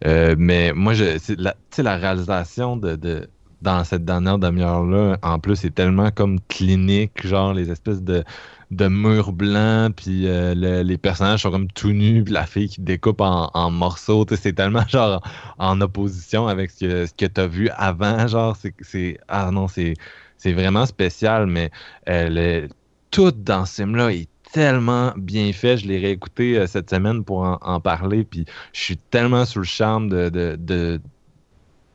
mais 0.05 0.73
moi, 0.73 0.95
je, 0.95 1.05
la, 1.41 1.55
la 1.79 1.97
réalisation 1.97 2.77
de- 2.77 3.29
dans 3.63 3.85
cette 3.85 4.05
dernière 4.05 4.39
demi-heure-là, 4.39 5.19
en 5.23 5.39
plus, 5.39 5.65
est 5.65 5.71
tellement 5.75 6.11
comme 6.11 6.41
clinique, 6.49 7.27
genre 7.27 7.53
les 7.55 7.71
espèces 7.71 8.03
de, 8.03 8.25
de 8.71 8.89
murs 8.89 9.33
blancs, 9.33 9.95
puis 9.97 10.27
euh, 10.29 10.55
le- 10.55 10.83
les 10.83 10.99
personnages 10.99 11.43
sont 11.43 11.51
comme 11.51 11.69
tout 11.73 11.93
nus, 11.93 12.25
puis 12.25 12.33
la 12.33 12.47
fille 12.47 12.69
qui 12.69 12.81
découpe 12.81 13.21
en, 13.21 13.71
morceaux, 13.71 14.25
c'est 14.37 14.53
tellement 14.55 14.87
genre 14.89 15.23
en 15.59 15.81
opposition 15.81 16.47
avec 16.49 16.71
ce 16.71 16.85
que, 16.87 17.07
ce 17.07 17.15
que 17.15 17.27
tu 17.27 17.41
as 17.41 17.47
vu 17.47 17.69
avant, 17.77 18.27
genre, 18.27 18.57
c'est, 18.57 18.75
c'est, 18.81 19.19
ah 19.29 19.51
non, 19.51 19.69
c'est, 19.69 19.95
c'est 20.39 20.53
vraiment 20.53 20.87
spécial, 20.87 21.47
mais 21.47 21.71
euh, 22.09 22.69
tout 23.11 23.31
dans 23.33 23.65
ce 23.67 23.77
film-là 23.83 24.13
est 24.13 24.29
tellement 24.53 25.13
bien 25.17 25.53
fait. 25.53 25.77
Je 25.79 25.87
l'ai 25.87 25.99
réécouté 25.99 26.59
euh, 26.59 26.67
cette 26.67 26.91
semaine 26.91 27.25
pour 27.25 27.43
en, 27.43 27.81
parler, 27.81 28.25
puis 28.25 28.45
je 28.73 28.81
suis 28.81 28.97
tellement 28.97 29.45
sous 29.45 29.61
le 29.61 29.65
charme 29.65 30.09
de- 30.09 30.29
de- 30.57 31.01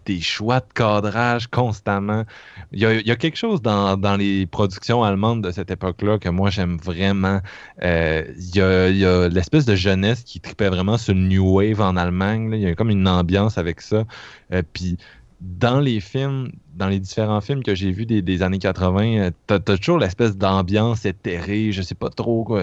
des 0.06 0.22
choix 0.22 0.60
de 0.60 0.66
cadrage 0.74 1.48
constamment. 1.48 2.24
Il 2.72 2.80
y 2.80 3.12
a, 3.12 3.16
quelque 3.16 3.38
chose 3.38 3.62
dans, 3.62 4.18
les 4.18 4.46
productions 4.46 5.04
allemandes 5.04 5.44
de 5.44 5.52
cette 5.52 5.72
époque-là 5.72 6.20
que 6.20 6.30
moi 6.30 6.50
j'aime 6.50 6.78
vraiment. 6.78 7.42
Euh, 7.84 8.24
il, 8.38 8.56
y 8.56 9.06
a, 9.06 9.28
l'espèce 9.30 9.66
de 9.66 9.76
jeunesse 9.76 10.24
qui 10.24 10.40
tripait 10.40 10.70
vraiment 10.70 10.98
sur 10.98 11.16
New 11.16 11.58
Wave 11.58 11.82
en 11.82 11.96
Allemagne. 11.98 12.52
Il 12.54 12.62
y 12.62 12.68
a 12.68 12.76
comme 12.76 12.90
une 12.90 13.08
ambiance 13.08 13.58
avec 13.58 13.82
ça. 13.82 14.06
Euh, 14.54 14.62
puis 14.74 14.98
dans 15.42 15.80
les 15.80 16.00
films, 16.00 16.52
dans 16.76 16.88
les 16.88 17.00
différents 17.00 17.42
films 17.42 17.64
que 17.64 17.76
j'ai 17.76 17.92
vus 17.92 18.06
des, 18.06 18.42
années 18.42 18.60
80, 18.60 19.18
euh, 19.18 19.32
t'as, 19.48 19.60
t'as 19.60 19.78
toujours 19.78 20.00
l'espèce 20.00 20.38
d'ambiance 20.38 21.06
éthérée, 21.06 21.72
je 21.72 21.82
sais 21.82 21.96
pas 21.96 22.10
trop 22.10 22.44
quoi. 22.44 22.62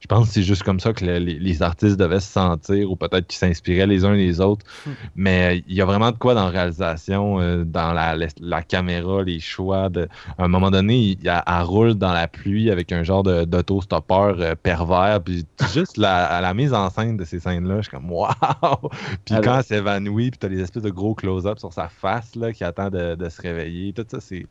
Je 0.00 0.06
pense 0.06 0.28
que 0.28 0.34
c'est 0.34 0.42
juste 0.42 0.62
comme 0.62 0.78
ça 0.80 0.92
que 0.92 1.04
le- 1.04 1.18
les, 1.18 1.38
les 1.38 1.62
artistes 1.62 1.96
devaient 1.98 2.20
se 2.20 2.30
sentir, 2.30 2.90
ou 2.90 2.96
peut-être 2.96 3.26
qu'ils 3.26 3.38
s'inspiraient 3.38 3.86
les 3.86 4.04
uns 4.04 4.14
les 4.14 4.40
autres. 4.40 4.64
Mais 5.16 5.56
euh, 5.58 5.62
il 5.66 5.74
y 5.74 5.80
a 5.80 5.84
vraiment 5.84 6.12
de 6.12 6.16
quoi 6.16 6.34
dans 6.34 6.44
la 6.44 6.50
réalisation, 6.50 7.40
euh, 7.40 7.64
dans 7.64 7.92
la, 7.92 8.14
la, 8.14 8.26
la 8.40 8.62
caméra, 8.62 9.22
les 9.24 9.40
choix. 9.40 9.88
De... 9.88 10.08
À 10.38 10.44
un 10.44 10.48
moment 10.48 10.70
donné, 10.70 10.96
il, 10.98 11.18
elle, 11.28 11.42
elle 11.46 11.62
roule 11.62 11.94
dans 11.94 12.12
la 12.12 12.28
pluie 12.28 12.70
avec 12.70 12.92
un 12.92 13.02
genre 13.02 13.22
d'autostoppeur 13.24 14.36
euh, 14.40 14.54
pervers. 14.54 15.20
Puis 15.22 15.44
juste 15.72 15.96
la, 15.96 16.40
la 16.40 16.54
mise 16.54 16.72
en 16.74 16.90
scène 16.90 17.16
de 17.16 17.24
ces 17.24 17.40
scènes-là, 17.40 17.78
je 17.78 17.82
suis 17.82 17.90
comme 17.90 18.10
waouh! 18.10 18.32
Puis 19.24 19.34
Alors- 19.34 19.44
quand 19.44 19.58
elle 19.58 19.64
s'évanouit, 19.64 20.30
puis 20.30 20.38
t'as 20.38 20.48
les 20.48 20.60
espèces 20.60 20.82
de 20.84 20.90
gros 20.90 21.14
close-up 21.14 21.58
sur 21.58 21.72
sa 21.72 21.88
face 21.88 22.34
là, 22.36 22.52
qui 22.52 22.64
attend 22.64 22.88
de, 22.90 23.14
de 23.16 23.28
se 23.28 23.42
réveiller. 23.42 23.92
Tout 23.92 24.04
ça, 24.08 24.20
c'est. 24.20 24.46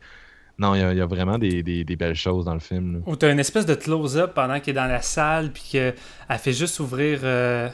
Non, 0.58 0.74
il 0.74 0.80
y, 0.80 0.84
a- 0.84 0.92
il 0.92 0.98
y 0.98 1.00
a 1.00 1.06
vraiment 1.06 1.38
des, 1.38 1.62
des- 1.62 1.84
des 1.84 1.96
belles 1.96 2.14
choses 2.16 2.44
dans 2.44 2.54
le 2.54 2.60
film. 2.60 2.94
là. 2.94 2.98
Ou 3.06 3.14
t'as 3.16 3.30
une 3.32 3.38
espèce 3.38 3.64
de 3.66 3.74
close-up 3.74 4.32
pendant 4.34 4.58
qu'il 4.60 4.72
est 4.72 4.74
dans 4.80 4.86
la 4.86 5.02
salle, 5.02 5.52
puis 5.52 5.62
qu'elle 5.70 5.94
fait 6.38 6.52
juste 6.52 6.80
ouvrir 6.80 7.20
euh, 7.22 7.68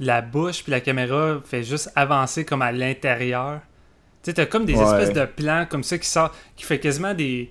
la 0.00 0.20
bouche, 0.20 0.62
puis 0.62 0.70
la 0.70 0.80
caméra 0.80 1.40
fait 1.44 1.62
juste 1.62 1.90
avancer 1.96 2.44
comme 2.44 2.62
à 2.62 2.72
l'intérieur. 2.72 3.60
Tu 4.22 4.30
sais, 4.30 4.34
t'as 4.34 4.44
comme 4.46 4.66
des 4.66 4.74
Ouais. 4.74 4.84
espèces 4.84 5.12
de 5.14 5.24
plans 5.24 5.64
comme 5.68 5.82
ça 5.82 5.96
qui 5.96 6.06
sort, 6.08 6.34
qui 6.56 6.64
fait 6.64 6.78
quasiment 6.78 7.14
des. 7.14 7.50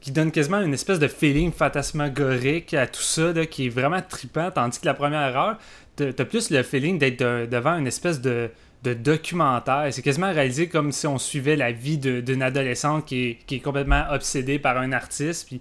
qui 0.00 0.12
donne 0.12 0.30
quasiment 0.32 0.62
une 0.62 0.72
espèce 0.72 0.98
de 0.98 1.08
feeling 1.08 1.52
fantasmagorique 1.52 2.72
à 2.72 2.86
tout 2.86 3.02
ça, 3.02 3.32
là, 3.34 3.44
qui 3.44 3.66
est 3.66 3.68
vraiment 3.68 4.00
trippant, 4.00 4.50
tandis 4.50 4.80
que 4.80 4.86
la 4.86 4.94
première 4.94 5.36
heure, 5.38 5.58
t'as 5.96 6.24
plus 6.24 6.50
le 6.50 6.62
feeling 6.62 6.98
d'être 6.98 7.18
de- 7.18 7.44
devant 7.44 7.76
une 7.76 7.86
espèce 7.86 8.18
de, 8.22 8.48
de 8.82 8.94
documentaire. 8.94 9.86
C'est 9.90 10.02
quasiment 10.02 10.32
réalisé 10.32 10.68
comme 10.68 10.92
si 10.92 11.06
on 11.06 11.18
suivait 11.18 11.56
la 11.56 11.72
vie 11.72 11.98
d'une 11.98 12.42
adolescente 12.42 13.04
qui 13.06 13.24
est, 13.24 13.38
qui 13.46 13.56
est 13.56 13.60
complètement 13.60 14.04
obsédée 14.10 14.58
par 14.58 14.78
un 14.78 14.92
artiste, 14.92 15.46
puis 15.48 15.60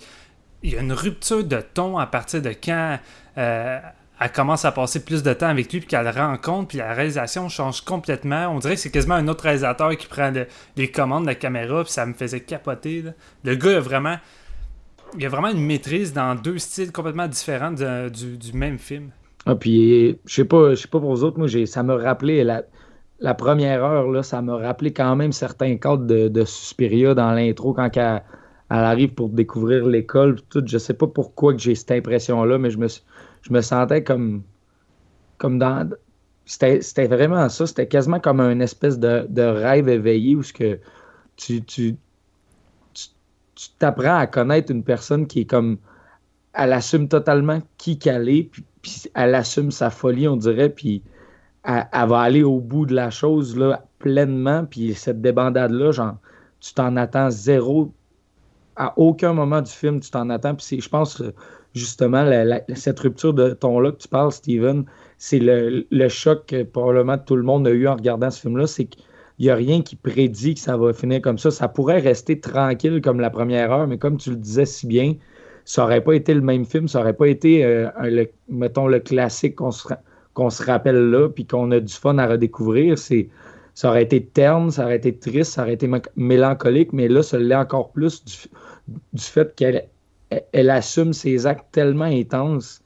il 0.63 0.73
y 0.73 0.77
a 0.77 0.81
une 0.81 0.93
rupture 0.93 1.43
de 1.43 1.61
ton 1.73 1.97
à 1.97 2.05
partir 2.05 2.41
de 2.41 2.49
quand 2.49 2.99
euh, 3.37 3.79
elle 4.19 4.31
commence 4.31 4.65
à 4.65 4.71
passer 4.71 5.03
plus 5.05 5.23
de 5.23 5.33
temps 5.33 5.47
avec 5.47 5.71
lui 5.71 5.79
puis 5.79 5.87
qu'elle 5.87 6.03
le 6.03 6.11
rencontre 6.11 6.69
puis 6.69 6.77
la 6.79 6.93
réalisation 6.93 7.47
change 7.47 7.81
complètement. 7.81 8.47
On 8.49 8.59
dirait 8.59 8.75
que 8.75 8.81
c'est 8.81 8.91
quasiment 8.91 9.15
un 9.15 9.27
autre 9.29 9.45
réalisateur 9.45 9.95
qui 9.95 10.07
prend 10.07 10.31
le- 10.31 10.47
les 10.75 10.91
commandes 10.91 11.23
de 11.23 11.27
la 11.27 11.35
caméra 11.35 11.83
puis 11.83 11.93
ça 11.93 12.05
me 12.05 12.13
faisait 12.13 12.41
capoter. 12.41 13.05
Le 13.45 13.55
gars 13.55 13.77
a 13.77 13.79
vraiment 13.79 14.17
il 15.17 15.25
a 15.25 15.29
vraiment 15.29 15.49
une 15.49 15.65
maîtrise 15.65 16.13
dans 16.13 16.35
deux 16.35 16.57
styles 16.59 16.91
complètement 16.91 17.27
différents 17.27 17.71
du, 17.71 18.37
du 18.37 18.53
même 18.53 18.77
film. 18.77 19.09
Ah, 19.45 19.55
puis, 19.55 20.19
je 20.25 20.33
sais 20.33 20.45
pas, 20.45 20.71
je 20.71 20.75
sais 20.75 20.87
pas 20.87 20.99
pour 20.99 21.15
vous 21.15 21.23
autres, 21.23 21.39
moi, 21.39 21.47
ça 21.65 21.81
m'a 21.81 21.95
rappelé 21.95 22.43
la, 22.43 22.63
la 23.19 23.33
première 23.33 23.83
heure, 23.83 24.09
là, 24.09 24.23
ça 24.23 24.41
m'a 24.41 24.57
rappelé 24.57 24.93
quand 24.93 25.15
même 25.15 25.31
certains 25.31 25.77
cadres 25.77 26.05
de, 26.05 26.27
de 26.27 26.45
Suspiria 26.45 27.13
dans 27.13 27.31
l'intro 27.33 27.73
quand 27.73 27.89
elle, 27.95 28.21
arrive 28.69 29.13
pour 29.13 29.29
découvrir 29.29 29.85
l'école. 29.85 30.41
Tout. 30.49 30.63
Je 30.65 30.77
sais 30.77 30.93
pas 30.93 31.07
pourquoi 31.07 31.53
que 31.53 31.59
j'ai 31.59 31.75
cette 31.75 31.91
impression-là, 31.91 32.57
mais 32.57 32.69
je 32.69 32.77
me, 32.77 32.87
je 32.87 33.53
me 33.53 33.61
sentais 33.61 34.03
comme, 34.03 34.43
comme 35.37 35.59
dans. 35.59 35.89
C'était, 36.45 37.07
vraiment 37.07 37.47
ça, 37.49 37.67
c'était 37.67 37.87
quasiment 37.87 38.19
comme 38.19 38.39
un 38.39 38.59
espèce 38.59 38.97
de, 38.97 39.27
de 39.29 39.43
rêve 39.43 39.87
éveillé 39.87 40.35
où 40.35 40.41
ce 40.41 40.53
que 40.53 40.79
tu, 41.35 41.63
tu 41.63 41.95
t'apprends 43.77 44.17
à 44.17 44.25
connaître 44.25 44.71
une 44.71 44.83
personne 44.83 45.27
qui 45.27 45.41
est 45.41 45.45
comme 45.45 45.77
elle 46.53 46.73
assume 46.73 47.07
totalement 47.07 47.59
qui 47.77 47.99
qu'elle 47.99 48.29
est, 48.29 48.43
puis, 48.43 48.63
puis 48.81 49.03
elle 49.13 49.35
assume 49.35 49.69
sa 49.69 49.91
folie, 49.91 50.27
on 50.27 50.37
dirait, 50.37 50.69
puis 50.69 51.03
elle, 51.63 51.85
va 52.07 52.19
aller 52.19 52.43
au 52.43 52.59
bout 52.59 52.85
de 52.85 52.95
la 52.95 53.09
chose 53.09 53.59
pleinement, 53.99 54.65
puis 54.65 54.93
cette 54.93 55.21
débandade-là, 55.21 55.91
genre, 55.91 56.15
tu 56.59 56.73
t'en 56.73 56.95
attends 56.95 57.29
zéro. 57.29 57.91
À 58.75 58.93
aucun 58.97 59.33
moment 59.33 59.61
du 59.61 59.71
film, 59.71 59.99
tu 59.99 60.09
t'en 60.09 60.29
attends. 60.29 60.55
Puis 60.55 60.79
je 60.79 60.89
pense, 60.89 61.21
euh, 61.21 61.33
justement, 61.73 62.25
cette 62.75 62.99
rupture 62.99 63.33
de 63.33 63.51
ton-là 63.51 63.91
que 63.91 63.97
tu 63.97 64.07
parles, 64.07 64.31
Steven, 64.31 64.85
c'est 65.17 65.39
le, 65.39 66.07
choc 66.07 66.45
que 66.47 66.63
probablement 66.63 67.17
tout 67.17 67.35
le 67.35 67.43
monde 67.43 67.67
a 67.67 67.71
eu 67.71 67.87
en 67.87 67.95
regardant 67.95 68.31
ce 68.31 68.39
film-là, 68.39 68.67
c'est 68.67 68.85
qu'il 68.85 69.03
n'y 69.39 69.49
a 69.49 69.55
rien 69.55 69.81
qui 69.81 69.97
prédit 69.97 70.53
que 70.53 70.61
ça 70.61 70.77
va 70.77 70.93
finir 70.93 71.21
comme 71.21 71.37
ça. 71.37 71.51
Ça 71.51 71.67
pourrait 71.67 71.99
rester 71.99 72.39
tranquille 72.39 73.01
comme 73.01 73.19
la 73.19 73.29
première 73.29 73.71
heure, 73.71 73.87
mais 73.87 73.97
comme 73.97 74.17
tu 74.17 74.29
le 74.29 74.37
disais 74.37 74.65
si 74.65 74.87
bien, 74.87 75.15
ça 75.65 75.81
n'aurait 75.81 76.01
pas 76.01 76.13
été 76.13 76.33
le 76.33 76.41
même 76.41 76.65
film, 76.65 76.87
ça 76.87 76.99
n'aurait 76.99 77.13
pas 77.13 77.27
été, 77.27 77.65
euh, 77.65 77.89
mettons, 78.47 78.87
le 78.87 78.99
classique 78.99 79.55
qu'on 79.55 79.71
se, 79.71 79.87
qu'on 80.33 80.49
se 80.49 80.63
rappelle 80.63 81.09
là, 81.09 81.29
puis 81.29 81.45
qu'on 81.45 81.71
a 81.71 81.79
du 81.79 81.93
fun 81.93 82.17
à 82.17 82.27
redécouvrir. 82.27 82.97
C'est, 82.97 83.29
ça 83.73 83.89
aurait 83.89 84.03
été 84.03 84.23
terne, 84.23 84.71
ça 84.71 84.85
aurait 84.85 84.97
été 84.97 85.15
triste, 85.15 85.53
ça 85.53 85.63
aurait 85.63 85.73
été 85.73 85.89
mélancolique, 86.15 86.93
mais 86.93 87.07
là, 87.07 87.23
ça 87.23 87.37
l'est 87.37 87.55
encore 87.55 87.91
plus 87.91 88.23
du, 88.25 89.21
fait 89.21 89.55
qu'elle 89.55 89.87
elle, 90.29 90.43
elle 90.51 90.69
assume 90.69 91.13
ses 91.13 91.47
actes 91.47 91.67
tellement 91.71 92.05
intenses. 92.05 92.81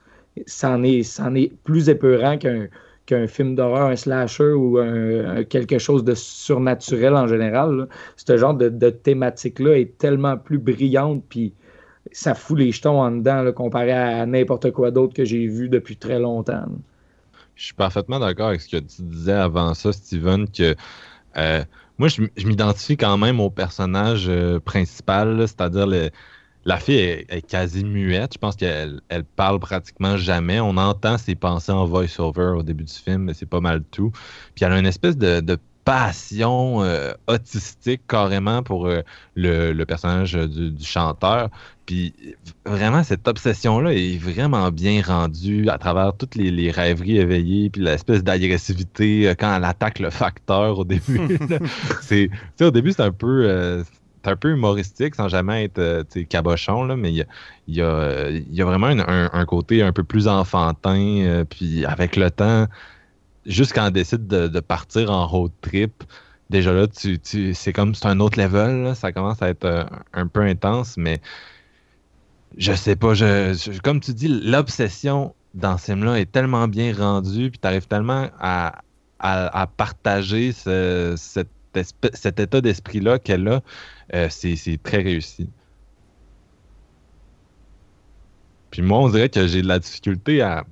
C'en 0.46 0.84
est, 0.84 1.04
c'en 1.04 1.36
est 1.36 1.52
plus 1.64 1.90
épeurant 1.90 2.38
qu'un 2.38 3.28
film 3.28 3.56
d'horreur, 3.56 3.88
un 3.88 3.96
slasher 3.96 4.52
ou 4.54 4.80
quelque 5.50 5.78
chose 5.78 6.04
de 6.04 6.14
surnaturel 6.14 7.16
en 7.16 7.28
général. 7.28 7.88
Ce 8.16 8.38
genre 8.38 8.54
de, 8.54 8.90
thématique-là 8.90 9.78
est 9.80 9.98
tellement 9.98 10.38
plus 10.38 10.58
brillante, 10.58 11.24
puis 11.30 11.54
ça 12.12 12.34
fout 12.34 12.58
les 12.58 12.72
jetons 12.72 13.02
en 13.02 13.12
dedans 13.12 13.52
comparé 13.52 13.92
à 13.92 14.26
n'importe 14.26 14.72
quoi 14.72 14.92
d'autre 14.92 15.14
que 15.14 15.26
j'ai 15.26 15.48
vu 15.48 15.70
depuis 15.70 15.98
très 15.98 16.20
longtemps. 16.20 16.66
Je 17.56 17.66
suis 17.66 17.74
parfaitement 17.74 18.20
d'accord 18.20 18.48
avec 18.50 18.62
ce 18.62 18.70
que 18.70 18.78
tu 18.78 19.02
disais 19.02 19.34
avant 19.34 19.74
ça, 19.74 19.94
Steven, 19.94 20.50
que 20.50 20.76
euh, 21.38 21.64
moi, 21.98 22.08
je, 22.08 22.22
m'identifie 22.46 22.98
quand 22.98 23.18
même 23.18 23.40
au 23.40 23.50
personnage 23.50 24.26
euh, 24.28 24.60
principal, 24.60 25.48
c'est-à-dire 25.48 25.88
la 26.66 26.78
fille 26.78 26.98
est, 26.98 27.48
quasi 27.48 27.84
muette. 27.84 28.34
Je 28.34 28.40
pense 28.40 28.56
qu'elle 28.56 29.02
elle 29.10 29.24
parle 29.24 29.60
pratiquement 29.60 30.18
jamais. 30.18 30.60
On 30.60 30.78
entend 30.78 31.18
ses 31.18 31.36
pensées 31.36 31.72
en 31.72 31.86
voice-over 31.86 32.54
au 32.58 32.64
début 32.64 32.86
du 32.86 32.94
film, 32.94 33.24
mais 33.24 33.34
c'est 33.34 33.46
pas 33.46 33.60
mal 33.60 33.84
tout. 33.92 34.12
Puis 34.56 34.66
elle 34.66 34.72
a 34.72 34.80
une 34.80 34.86
espèce 34.86 35.18
de 35.18 35.58
passion 35.86 36.82
euh, 36.82 37.14
autistique 37.28 38.02
carrément 38.08 38.64
pour 38.64 38.88
euh, 38.88 39.02
le, 39.36 39.84
personnage 39.84 40.34
du, 40.34 40.74
chanteur. 40.84 41.50
Puis 41.86 42.14
vraiment, 42.66 43.04
cette 43.04 43.28
obsession-là 43.28 43.94
est 43.94 44.18
vraiment 44.18 44.72
bien 44.72 45.02
rendue 45.02 45.68
à 45.70 45.78
travers 45.78 46.16
toutes 46.16 46.36
les, 46.36 46.72
rêveries 46.72 47.18
éveillées, 47.18 47.70
puis 47.70 47.82
l'espèce 47.82 48.24
d'agressivité 48.24 49.28
euh, 49.28 49.36
quand 49.38 49.54
elle 49.56 49.66
attaque 49.66 50.00
le 50.00 50.10
facteur 50.10 50.80
au 50.80 50.86
début. 50.86 51.38
c'est, 52.02 52.30
au 52.62 52.72
début, 52.72 52.94
c'est 52.94 53.04
un 53.04 53.12
peu 53.12 53.84
un 54.26 54.38
peu 54.38 54.52
humoristique 54.52 55.16
sans 55.16 55.28
jamais 55.28 55.66
être 55.66 56.06
cabochon, 56.30 56.86
là, 56.86 56.96
mais 56.96 57.12
il 57.12 57.26
y 57.68 57.82
a, 57.82 58.30
y, 58.30 58.62
vraiment 58.62 58.88
un, 58.88 59.46
côté 59.46 59.84
un 59.84 59.92
peu 59.92 60.06
plus 60.06 60.30
enfantin. 60.30 61.44
puis 61.50 61.84
avec 61.84 62.16
le 62.16 62.32
temps, 62.32 62.68
juste 63.46 63.74
quand 63.74 63.88
on 63.88 63.92
décide 63.92 64.28
de, 64.28 64.60
partir 64.60 65.12
en 65.12 65.28
road 65.28 65.52
trip, 65.62 66.04
déjà 66.50 66.74
là, 66.74 66.88
tu, 66.88 67.20
c'est 67.54 67.74
comme 67.74 67.96
c'est 67.96 68.08
un 68.08 68.20
autre 68.20 68.40
level. 68.42 68.96
ça 68.96 69.12
commence 69.12 69.42
à 69.42 69.50
être 69.50 69.66
euh, 69.66 69.84
un 70.14 70.28
peu 70.28 70.42
intense, 70.42 70.98
mais 70.98 71.22
je 72.58 72.74
sais 72.74 72.96
pas. 72.96 73.14
Je, 73.14 73.80
comme 73.82 74.00
tu 74.00 74.14
dis, 74.14 74.28
l'obsession 74.28 75.34
dans 75.54 75.78
ce 75.78 75.86
film-là 75.86 76.20
est 76.20 76.32
tellement 76.32 76.68
bien 76.68 76.96
rendue, 76.96 77.52
puis 77.52 77.60
tu 77.60 77.68
arrives 77.68 77.88
tellement 77.88 78.30
à, 78.40 78.82
partager 79.78 80.52
cet, 80.52 81.48
état 82.40 82.62
d'esprit-là 82.62 83.20
qu'elle 83.20 83.48
a. 83.48 83.62
Euh, 84.14 84.28
c'est 84.30 84.80
très 84.84 85.02
réussi. 85.02 85.50
Puis 88.72 88.82
moi, 88.82 89.00
on 89.00 89.10
dirait 89.10 89.30
que 89.30 89.48
j'ai 89.48 89.62
de 89.62 89.68
la 89.68 89.80
difficulté 89.80 90.42
à, 90.42 90.66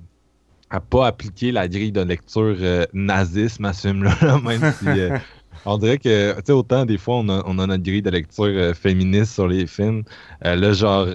à 0.72 0.80
pas 0.80 1.06
appliquer 1.06 1.52
la 1.52 1.68
grille 1.68 1.92
de 1.92 2.00
lecture 2.00 2.56
euh, 2.60 2.86
nazisme 2.94 3.66
à 3.66 3.74
ce 3.74 3.88
film-là, 3.88 4.40
même 4.42 4.72
si 4.78 4.88
euh, 4.88 5.18
on 5.66 5.76
dirait 5.76 5.98
que, 5.98 6.32
tu 6.36 6.40
sais, 6.46 6.52
autant 6.52 6.86
des 6.86 6.96
fois 6.96 7.16
on 7.16 7.28
a, 7.28 7.42
on 7.46 7.58
a 7.58 7.66
notre 7.66 7.82
grille 7.82 8.00
de 8.00 8.08
lecture 8.08 8.46
euh, 8.46 8.72
féministe 8.72 9.34
sur 9.34 9.46
les 9.46 9.66
films, 9.66 10.02
là, 10.42 10.72
genre, 10.72 11.08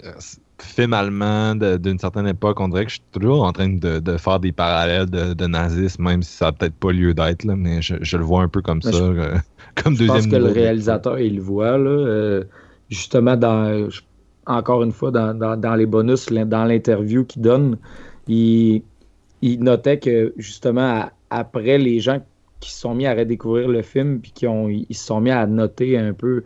film 0.59 0.93
allemand 0.93 1.55
d'une 1.55 1.97
certaine 1.97 2.27
époque, 2.27 2.59
on 2.59 2.67
dirait 2.67 2.85
que 2.85 2.91
je 2.91 2.95
suis 2.95 3.03
toujours 3.11 3.43
en 3.43 3.51
train 3.51 3.69
de, 3.69 4.17
faire 4.17 4.39
des 4.39 4.51
parallèles 4.51 5.09
de, 5.09 5.47
nazisme, 5.47 6.03
même 6.03 6.21
si 6.21 6.33
ça 6.33 6.45
n'a 6.45 6.51
peut-être 6.51 6.75
pas 6.75 6.91
lieu 6.91 7.15
d'être, 7.15 7.43
là, 7.43 7.55
mais 7.55 7.81
je, 7.81 8.17
le 8.17 8.23
vois 8.23 8.43
un 8.43 8.47
peu 8.47 8.61
comme 8.61 8.83
ça, 8.83 8.91
comme 9.83 9.95
je 9.95 10.05
pense 10.05 10.27
que 10.27 10.35
le 10.35 10.51
réalisateur, 10.51 11.19
il 11.19 11.37
le 11.37 11.41
voit, 11.41 11.77
là, 11.79 12.41
justement, 12.89 13.35
dans, 13.35 13.87
encore 14.45 14.83
une 14.83 14.91
fois, 14.91 15.09
dans, 15.09 15.33
dans 15.35 15.75
les 15.75 15.87
bonus, 15.87 16.27
dans 16.27 16.65
l'interview 16.65 17.25
qu'il 17.25 17.41
donne, 17.41 17.77
il 18.27 18.83
il 19.41 19.59
notait 19.61 19.99
que 19.99 20.33
justement, 20.37 21.05
après 21.29 21.77
les 21.77 21.99
gens 21.99 22.19
qui 22.59 22.71
se 22.71 22.79
sont 22.79 22.95
mis 22.95 23.05
à 23.05 23.13
redécouvrir 23.13 23.67
le 23.67 23.81
film, 23.81 24.19
puis 24.19 24.31
qui 24.31 24.47
ont, 24.47 24.67
ils 24.69 24.95
se 24.95 25.05
sont 25.05 25.21
mis 25.21 25.31
à 25.31 25.45
noter 25.45 25.97
un 25.97 26.13
peu, 26.13 26.43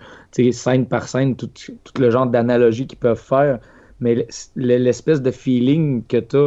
scène 0.51 0.85
par 0.85 1.07
scène, 1.07 1.35
tout, 1.35 1.49
le 1.97 2.09
genre 2.09 2.27
d'analogie 2.27 2.87
qu'ils 2.87 2.99
peuvent 2.99 3.21
faire, 3.21 3.59
mais 3.99 4.27
l'espèce 4.55 5.21
de 5.21 5.31
feeling 5.31 6.03
que 6.07 6.17
tu 6.17 6.37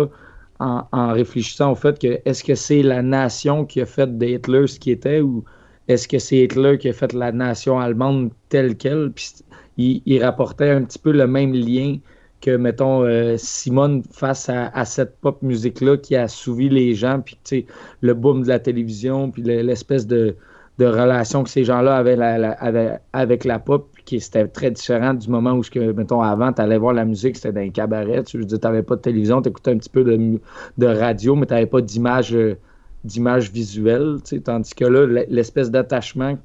as 0.61 0.86
en, 0.92 1.12
réfléchissant 1.12 1.72
au 1.72 1.74
fait 1.74 1.99
que 1.99 2.20
est-ce 2.24 2.45
que 2.45 2.55
c'est 2.55 2.82
la 2.82 3.03
nation 3.03 3.64
qui 3.64 3.80
a 3.80 3.86
fait 3.86 4.18
d'Hitler 4.18 4.66
ce 4.66 4.78
qui 4.78 4.90
était, 4.90 5.20
ou 5.20 5.45
est-ce 5.88 6.09
que 6.09 6.18
c'est 6.18 6.38
Hitler 6.38 6.78
qui 6.78 6.88
a 6.88 6.92
fait 6.92 7.12
la 7.12 7.32
nation 7.32 7.78
allemande 7.80 8.30
telle 8.49 8.76
qu'elle, 8.76 9.11
puis 9.12 9.32
il, 9.76 10.03
il, 10.07 10.22
rapportait 10.22 10.70
un 10.70 10.82
petit 10.82 10.99
peu 10.99 11.12
le 11.12 11.26
même 11.26 11.53
lien 11.53 11.97
que, 12.45 12.57
mettons, 12.57 13.05
euh, 13.05 13.36
Simone 13.38 14.03
face 14.12 14.51
à, 14.51 14.84
cette 14.84 15.16
pop 15.16 15.40
musique-là 15.40 15.97
qui 15.97 16.14
a 16.14 16.24
assouvi 16.24 16.68
les 16.68 16.95
gens, 16.95 17.20
puis 17.20 17.66
le 18.03 18.12
boom 18.12 18.42
de 18.42 18.49
la 18.49 18.59
télévision, 18.59 19.30
puis 19.30 19.42
l'espèce 19.42 20.07
de, 20.07 20.36
relation 20.78 21.42
que 21.42 21.49
ces 21.49 21.64
gens-là 21.64 21.97
avaient, 21.97 22.99
avec 23.14 23.45
la 23.45 23.59
pop, 23.59 23.88
qui 24.05 24.16
était 24.16 24.47
très 24.47 24.70
différent 24.70 25.14
du 25.14 25.30
moment 25.30 25.53
où, 25.53 25.62
que, 25.62 25.92
mettons, 25.92 26.20
avant, 26.20 26.53
tu 26.53 26.61
allais 26.61 26.76
voir 26.76 26.92
la 26.92 27.07
musique, 27.07 27.36
c'était 27.36 27.53
dans 27.53 27.62
un 27.62 27.70
cabaret, 27.70 28.24
tu 28.24 28.38
n'avais 28.38 28.82
pas 28.82 28.97
de 28.97 29.01
télévision, 29.01 29.40
tu 29.40 29.49
écoutais 29.49 29.70
un 29.70 29.78
petit 29.78 29.88
peu 29.88 30.05
de, 30.05 30.86
radio, 30.86 31.36
mais 31.36 31.47
tu 31.47 31.55
n'avais 31.55 31.66
pas 31.66 31.80
d'image 31.80 32.34
euh, 32.34 32.59
d'image 33.05 33.51
visuelle, 33.53 34.16
tandis 34.45 34.74
que 34.74 34.84
là, 34.84 35.24
l'espèce 35.28 35.70
d'attachement 35.70 36.38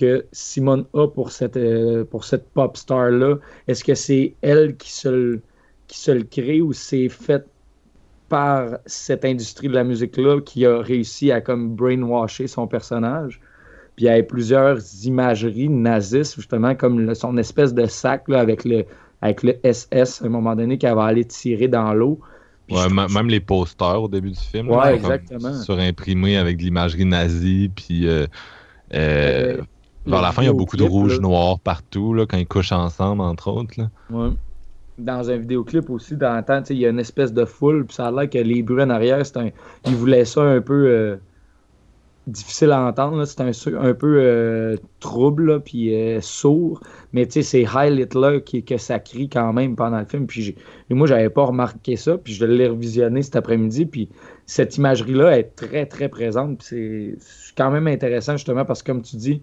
que 0.00 0.24
Simone 0.32 0.86
a 0.94 1.06
pour 1.06 1.30
cette, 1.30 1.58
euh, 1.58 2.04
pour 2.04 2.24
cette 2.24 2.48
pop 2.50 2.76
star-là? 2.76 3.36
Est-ce 3.68 3.84
que 3.84 3.94
c'est 3.94 4.34
elle 4.40 4.76
qui 4.76 4.90
se, 4.90 5.08
le, 5.08 5.42
qui 5.88 5.98
se 5.98 6.10
le 6.10 6.22
crée 6.22 6.62
ou 6.62 6.72
c'est 6.72 7.10
fait 7.10 7.44
par 8.30 8.78
cette 8.86 9.24
industrie 9.24 9.68
de 9.68 9.74
la 9.74 9.84
musique-là 9.84 10.40
qui 10.40 10.64
a 10.64 10.78
réussi 10.78 11.30
à 11.30 11.42
comme 11.42 11.74
brainwasher 11.74 12.46
son 12.46 12.66
personnage? 12.66 13.40
Puis 13.96 14.06
il 14.06 14.08
y 14.08 14.10
a 14.10 14.22
plusieurs 14.22 14.78
imageries 15.04 15.68
nazistes, 15.68 16.36
justement, 16.36 16.74
comme 16.74 17.14
son 17.14 17.36
espèce 17.36 17.74
de 17.74 17.84
sac 17.84 18.24
avec, 18.30 18.64
le, 18.64 18.86
avec 19.20 19.42
le 19.42 19.58
SS 19.70 20.22
à 20.22 20.26
un 20.26 20.30
moment 20.30 20.56
donné 20.56 20.78
qui 20.78 20.86
va 20.86 21.04
aller 21.04 21.26
tirer 21.26 21.68
dans 21.68 21.92
l'eau. 21.92 22.18
Ouais, 22.70 22.88
même 22.88 23.28
les 23.28 23.40
posters 23.40 24.00
au 24.00 24.08
début 24.08 24.30
du 24.30 24.40
film. 24.40 24.70
Ouais, 24.70 24.94
exactement. 24.94 25.52
Surimprimés 25.52 26.36
avec 26.36 26.56
de 26.56 26.62
l'imagerie 26.62 27.04
nazie, 27.04 27.68
puis 27.74 28.06
euh, 28.06 28.26
euh, 28.94 29.60
vers 30.06 30.22
la 30.22 30.32
fin, 30.32 30.42
il 30.42 30.46
y 30.46 30.48
a 30.48 30.52
beaucoup 30.52 30.76
de 30.76 30.84
rouge-noir 30.84 31.58
partout, 31.60 32.14
là, 32.14 32.26
quand 32.26 32.38
ils 32.38 32.46
couchent 32.46 32.72
ensemble, 32.72 33.22
entre 33.22 33.50
autres. 33.50 33.74
Là. 33.78 33.90
Ouais. 34.10 34.30
Dans 34.98 35.30
un 35.30 35.36
vidéoclip 35.36 35.88
aussi, 35.88 36.16
dans 36.16 36.36
le 36.36 36.42
temps, 36.42 36.62
il 36.68 36.76
y 36.76 36.86
a 36.86 36.90
une 36.90 36.98
espèce 36.98 37.32
de 37.32 37.44
foule, 37.44 37.86
puis 37.86 37.94
ça 37.94 38.08
a 38.08 38.10
l'air 38.10 38.28
que 38.28 38.38
les 38.38 38.62
bruits 38.62 38.82
en 38.82 38.90
arrière, 38.90 39.22
un... 39.36 39.48
ils 39.86 39.94
voulaient 39.94 40.26
ça 40.26 40.42
un 40.42 40.60
peu 40.60 40.86
euh, 40.88 41.16
difficile 42.26 42.70
à 42.70 42.82
entendre. 42.82 43.24
C'est 43.24 43.40
un, 43.40 43.50
un 43.80 43.94
peu 43.94 44.18
euh, 44.20 44.76
trouble, 45.00 45.60
puis 45.62 45.94
euh, 45.94 46.20
sourd. 46.20 46.80
Mais 47.14 47.26
c'est 47.30 47.64
highlight 47.64 48.14
là 48.14 48.40
qui, 48.40 48.62
que 48.62 48.76
ça 48.76 48.98
crie 48.98 49.28
quand 49.30 49.52
même 49.54 49.74
pendant 49.74 49.98
le 49.98 50.04
film. 50.04 50.26
Puis 50.26 50.54
moi, 50.90 51.06
j'avais 51.06 51.30
pas 51.30 51.44
remarqué 51.44 51.96
ça, 51.96 52.18
puis 52.18 52.34
je 52.34 52.44
l'ai 52.44 52.68
revisionné 52.68 53.22
cet 53.22 53.36
après-midi, 53.36 53.86
puis 53.86 54.10
cette 54.44 54.76
imagerie-là 54.76 55.38
est 55.38 55.54
très, 55.56 55.86
très 55.86 56.10
présente. 56.10 56.62
C'est 56.62 57.16
quand 57.56 57.70
même 57.70 57.86
intéressant, 57.86 58.32
justement, 58.32 58.66
parce 58.66 58.82
que 58.82 58.92
comme 58.92 59.02
tu 59.02 59.16
dis, 59.16 59.40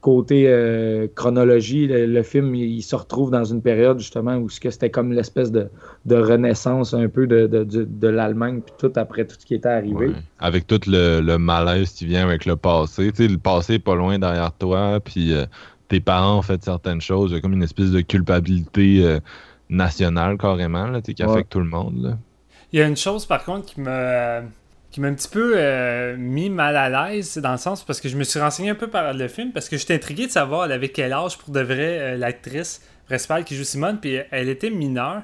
côté 0.00 0.44
euh, 0.46 1.08
chronologie, 1.14 1.86
le, 1.86 2.22
film 2.22 2.54
il, 2.54 2.82
se 2.82 2.96
retrouve 2.96 3.30
dans 3.30 3.44
une 3.44 3.60
période 3.60 3.98
justement 3.98 4.36
où 4.36 4.48
c'était 4.48 4.90
comme 4.90 5.12
l'espèce 5.12 5.52
de, 5.52 5.68
renaissance 6.08 6.94
un 6.94 7.08
peu 7.08 7.26
de, 7.26 7.46
de, 7.46 8.08
l'Allemagne, 8.08 8.60
puis 8.62 8.74
tout 8.78 8.92
après 8.96 9.26
tout 9.26 9.36
ce 9.38 9.44
qui 9.44 9.54
était 9.54 9.68
arrivé. 9.68 10.12
Avec 10.38 10.66
tout 10.66 10.80
le, 10.86 11.36
malaise 11.36 11.92
qui 11.92 12.06
vient 12.06 12.26
avec 12.26 12.46
le 12.46 12.56
passé. 12.56 13.12
Tu 13.12 13.24
sais, 13.24 13.28
le 13.28 13.38
passé 13.38 13.74
est 13.74 13.78
pas 13.78 13.94
loin 13.94 14.18
derrière 14.18 14.52
toi, 14.52 15.00
puis 15.00 15.34
euh, 15.34 15.44
tes 15.88 16.00
parents 16.00 16.38
ont 16.38 16.42
fait 16.42 16.62
certaines 16.62 17.00
choses, 17.00 17.30
il 17.30 17.34
y 17.34 17.36
a 17.38 17.40
comme 17.40 17.52
une 17.52 17.62
espèce 17.62 17.90
de 17.90 18.00
culpabilité 18.00 19.04
euh, 19.04 19.20
nationale 19.68 20.38
carrément 20.38 20.86
là, 20.86 21.00
qui 21.02 21.22
affecte 21.22 21.50
tout 21.50 21.60
le 21.60 21.66
monde. 21.66 22.16
Il 22.72 22.78
y 22.78 22.82
a 22.82 22.86
une 22.86 22.96
chose 22.96 23.26
par 23.26 23.44
contre 23.44 23.66
qui 23.66 23.80
me 23.80 24.42
qui 24.90 25.00
m'a 25.00 25.08
un 25.08 25.14
petit 25.14 25.28
peu 25.28 25.54
euh, 25.56 26.16
mis 26.16 26.50
mal 26.50 26.76
à 26.76 27.10
l'aise, 27.10 27.38
dans 27.38 27.52
le 27.52 27.58
sens 27.58 27.84
parce 27.84 28.00
que 28.00 28.08
je 28.08 28.16
me 28.16 28.24
suis 28.24 28.40
renseigné 28.40 28.70
un 28.70 28.74
peu 28.74 28.88
par 28.88 29.12
le 29.12 29.28
film, 29.28 29.52
parce 29.52 29.68
que 29.68 29.76
j'étais 29.76 29.94
intrigué 29.94 30.26
de 30.26 30.32
savoir 30.32 30.64
elle 30.64 30.72
avait 30.72 30.88
quel 30.88 31.12
âge 31.12 31.38
pour 31.38 31.50
de 31.50 31.60
vrai 31.60 31.98
euh, 32.00 32.16
l'actrice 32.16 32.82
principale 33.06 33.44
qui 33.44 33.56
joue 33.56 33.64
Simone, 33.64 33.98
puis 34.00 34.18
elle 34.30 34.48
était 34.48 34.70
mineure. 34.70 35.22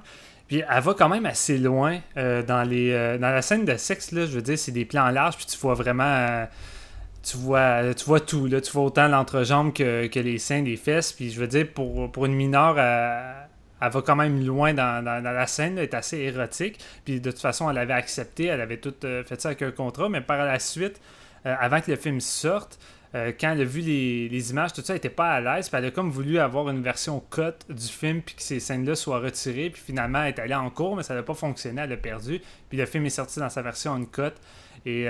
Puis 0.49 0.62
elle 0.69 0.83
va 0.83 0.95
quand 0.95 1.09
même 1.09 1.27
assez 1.27 1.59
loin 1.59 1.99
euh, 2.17 2.43
dans 2.43 2.62
les 2.62 2.93
dans 3.21 3.31
la 3.31 3.43
scène 3.43 3.64
de 3.64 3.77
sexe, 3.77 4.12
là, 4.12 4.27
je 4.27 4.33
veux 4.33 4.43
dire, 4.43 4.57
c'est 4.57 4.71
des 4.71 4.85
plans 4.85 5.11
larges, 5.11 5.37
puis 5.37 5.47
tu 5.47 5.59
vois 5.59 5.75
vraiment. 5.75 6.47
tu 7.25 7.37
vois, 7.37 7.93
tu 7.95 8.05
vois 8.05 8.21
tout, 8.21 8.47
là. 8.47 8.61
Tu 8.61 8.71
vois 8.71 8.85
autant 8.85 9.09
l'entrejambe 9.09 9.73
que, 9.73 10.07
que 10.07 10.21
les 10.21 10.39
seins, 10.39 10.62
les 10.62 10.77
fesses. 10.77 11.12
Puis 11.12 11.33
je 11.33 11.41
veux 11.41 11.49
dire, 11.49 11.67
pour, 11.75 12.12
pour 12.12 12.27
une 12.27 12.35
mineure, 12.35 12.77
elle 13.81 13.91
va 13.91 14.03
quand 14.03 14.16
même 14.16 14.45
loin 14.45 14.72
dans, 14.74 15.05
la 15.05 15.47
scène, 15.47 15.79
elle 15.79 15.85
est 15.85 15.95
assez 15.95 16.18
érotique. 16.18 16.79
Puis 17.05 17.20
de 17.20 17.31
toute 17.31 17.41
façon, 17.41 17.70
elle 17.70 17.79
avait 17.79 17.95
accepté, 17.95 18.47
elle 18.47 18.61
avait 18.61 18.79
tout 18.79 18.95
euh, 19.05 19.22
fait 19.24 19.41
ça 19.41 19.49
avec 19.49 19.62
un 19.62 19.70
contrat, 19.70 20.09
mais 20.09 20.20
par 20.20 20.39
la 20.39 20.59
suite, 20.59 21.01
euh, 21.45 21.55
avant 21.59 21.81
que 21.81 21.91
le 21.91 21.97
film 21.97 22.20
sorte, 22.20 22.79
euh, 23.14 23.33
quand 23.39 23.53
elle 23.53 23.61
a 23.61 23.64
vu 23.64 23.81
les, 23.81 24.51
images, 24.51 24.72
tout 24.72 24.81
ça, 24.81 24.95
elle 24.95 24.97
n'était 24.97 25.11
pas 25.11 25.31
à 25.31 25.41
l'aise. 25.41 25.68
Puis 25.68 25.79
elle 25.79 25.87
a 25.87 25.91
comme 25.91 26.11
voulu 26.11 26.39
avoir 26.39 26.68
une 26.70 26.83
version 26.83 27.22
cut 27.31 27.53
du 27.68 27.87
film, 27.87 28.22
puis 28.22 28.35
que 28.35 28.43
ces 28.43 28.61
scènes-là 28.61 28.95
soient 28.95 29.20
retirées. 29.20 29.70
Puis 29.70 29.83
finalement, 29.85 30.22
elle 30.22 30.35
est 30.35 30.39
allée 30.39 30.55
en 30.55 30.70
cours, 30.70 30.97
mais 30.97 31.03
ça 31.03 31.14
n'a 31.14 31.22
pas 31.22 31.35
fonctionné, 31.35 31.83
elle 31.83 31.93
a 31.93 31.97
perdu. 31.97 32.41
Puis 32.68 32.79
le 32.79 32.87
film 32.87 33.05
est 33.07 33.11
sorti 33.11 33.41
dans 33.41 33.51
sa 33.51 33.62
version 33.62 33.93
en 33.93 34.05
cut. 34.05 34.33
Et 34.85 35.09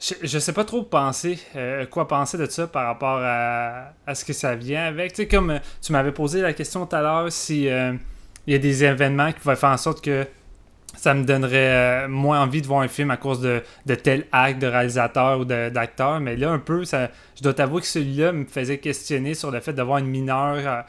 je, 0.00 0.38
sais 0.38 0.52
pas 0.52 0.64
trop 0.64 0.84
penser, 0.84 1.40
euh, 1.56 1.84
quoi 1.86 2.06
penser 2.06 2.38
de 2.38 2.46
ça 2.46 2.68
par 2.68 2.86
rapport 2.86 3.18
à, 3.20 4.14
ce 4.14 4.24
que 4.24 4.32
ça 4.32 4.54
vient 4.54 4.84
avec. 4.84 5.12
Tu 5.12 5.22
sais, 5.22 5.28
comme 5.28 5.50
euh, 5.50 5.58
tu 5.82 5.92
m'avais 5.92 6.12
posé 6.12 6.40
la 6.40 6.52
question 6.52 6.86
tout 6.86 6.94
à 6.94 7.02
l'heure 7.02 7.32
si 7.32 7.68
euh, 7.68 7.94
il 8.46 8.52
y 8.52 8.56
a 8.56 8.60
des 8.60 8.84
événements 8.84 9.32
qui 9.32 9.40
vont 9.42 9.56
faire 9.56 9.70
en 9.70 9.76
sorte 9.76 10.00
que 10.00 10.24
ça 10.96 11.14
me 11.14 11.24
donnerait 11.24 12.08
moins 12.08 12.40
envie 12.40 12.62
de 12.62 12.66
voir 12.66 12.80
un 12.80 12.88
film 12.88 13.10
à 13.10 13.16
cause 13.16 13.40
de, 13.40 13.62
de 13.86 13.94
tel 13.96 14.26
acte 14.30 14.60
de 14.60 14.68
réalisateur 14.68 15.40
ou 15.40 15.44
d'acteur. 15.44 16.20
Mais 16.20 16.36
là, 16.36 16.50
un 16.50 16.58
peu, 16.58 16.84
ça, 16.84 17.10
je 17.36 17.42
dois 17.42 17.54
t'avouer 17.54 17.80
que 17.80 17.86
celui-là 17.86 18.32
me 18.32 18.44
faisait 18.46 18.78
questionner 18.78 19.34
sur 19.34 19.50
le 19.50 19.60
fait 19.60 19.72
d'avoir 19.72 19.98
une 19.98 20.06
mineure 20.06 20.84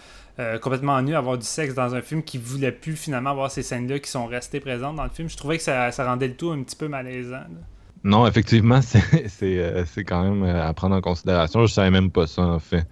complètement 0.62 1.00
nue, 1.02 1.16
avoir 1.16 1.38
du 1.38 1.46
sexe 1.46 1.76
dans 1.76 1.94
un 1.94 2.02
film 2.02 2.24
qui 2.24 2.38
voulait 2.38 2.72
plus 2.72 2.96
finalement 2.96 3.32
avoir 3.32 3.52
ces 3.52 3.62
scènes-là 3.62 4.00
qui 4.00 4.10
sont 4.10 4.26
restées 4.26 4.62
présentes 4.62 4.96
dans 4.96 5.04
le 5.04 5.10
film. 5.10 5.30
Je 5.30 5.38
trouvais 5.38 5.58
que 5.58 5.64
ça, 5.64 5.92
rendait 6.00 6.30
le 6.30 6.36
tout 6.36 6.50
un 6.50 6.64
petit 6.64 6.78
peu 6.78 6.88
malaisant. 6.88 7.44
Non, 8.04 8.26
effectivement, 8.28 8.80
c'est 8.82 10.04
quand 10.06 10.24
même 10.24 10.44
à 10.44 10.74
prendre 10.74 10.96
en 10.96 11.02
considération. 11.02 11.66
Je 11.66 11.74
savais 11.74 11.92
même 11.92 12.12
pas 12.12 12.28
ça, 12.28 12.44
en 12.44 12.60
fait. 12.60 12.86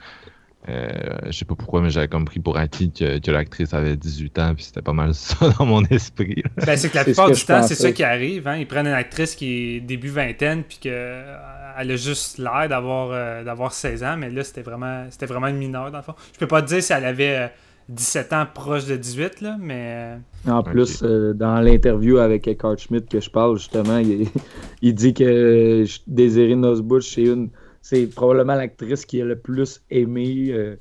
Euh, 0.70 0.90
je 1.28 1.32
sais 1.32 1.46
pas 1.46 1.56
pourquoi, 1.56 1.82
mais 1.82 1.90
j'avais 1.90 2.10
compris 2.10 2.42
pour 2.42 2.58
acquis 2.58 2.92
que, 2.92 3.20
que 3.20 3.32
l'actrice 3.32 3.74
avait 3.74 3.96
18 3.96 4.40
ans, 4.40 4.54
puis 4.54 4.66
c'était 4.66 4.82
pas 4.82 4.94
mal 4.94 5.14
ça 5.14 5.50
dans 5.58 5.66
mon 5.66 5.84
esprit. 5.86 6.44
Ben, 6.66 6.76
c'est 6.76 6.90
que 6.90 6.96
la 6.96 7.06
plupart 7.06 7.32
du 7.32 7.42
temps, 7.42 7.64
c'est 7.64 7.76
ça 7.76 7.92
qui 7.92 8.04
arrive. 8.04 8.48
Hein? 8.48 8.58
Ils 8.58 8.68
prennent 8.68 8.88
une 8.88 8.94
actrice 8.94 9.36
qui 9.36 9.76
est 9.76 9.80
début 9.80 10.10
vingtaine, 10.10 10.64
puis 10.64 10.78
qu'elle 10.80 10.92
euh, 10.94 11.78
a 11.78 11.96
juste 11.96 12.38
l'air 12.38 12.68
d'avoir 12.68 13.12
euh, 13.12 13.44
d'avoir 13.44 13.72
16 13.72 14.04
ans, 14.04 14.18
mais 14.18 14.30
là, 14.30 14.44
c'était 14.44 14.62
vraiment, 14.62 15.06
c'était 15.10 15.26
vraiment 15.26 15.48
une 15.48 15.58
mineure, 15.58 15.90
dans 15.92 16.00
le 16.00 16.04
fond. 16.04 16.16
Je 16.34 16.40
peux 16.40 16.48
pas 16.48 16.62
te 16.62 16.68
dire 16.68 16.84
si 16.84 16.92
elle 16.92 17.06
avait 17.06 17.50
17 17.90 18.34
ans 18.34 18.46
proche 18.54 18.86
de 18.86 18.96
18, 18.98 19.42
là, 19.42 19.58
mais... 19.60 20.18
En 20.48 20.62
plus, 20.64 21.02
dans 21.04 21.62
l'interview 21.62 22.18
avec 22.18 22.48
Eckhart 22.48 22.78
Schmidt 22.78 23.08
que 23.08 23.20
je 23.20 23.30
parle, 23.30 23.58
justement, 23.58 23.98
il, 23.98 24.28
il 24.82 24.94
dit 24.94 25.14
que 25.14 25.86
Désiré 26.08 26.56
Nosbush, 26.56 27.16
c'est 27.16 27.24
une 27.24 27.50
c'est 27.90 28.06
probablement 28.08 28.56
l'actrice 28.56 29.06
qui 29.06 29.22
a 29.22 29.26
le 29.26 29.38
plus 29.38 29.82
aimé 29.90 30.48
euh, 30.50 30.76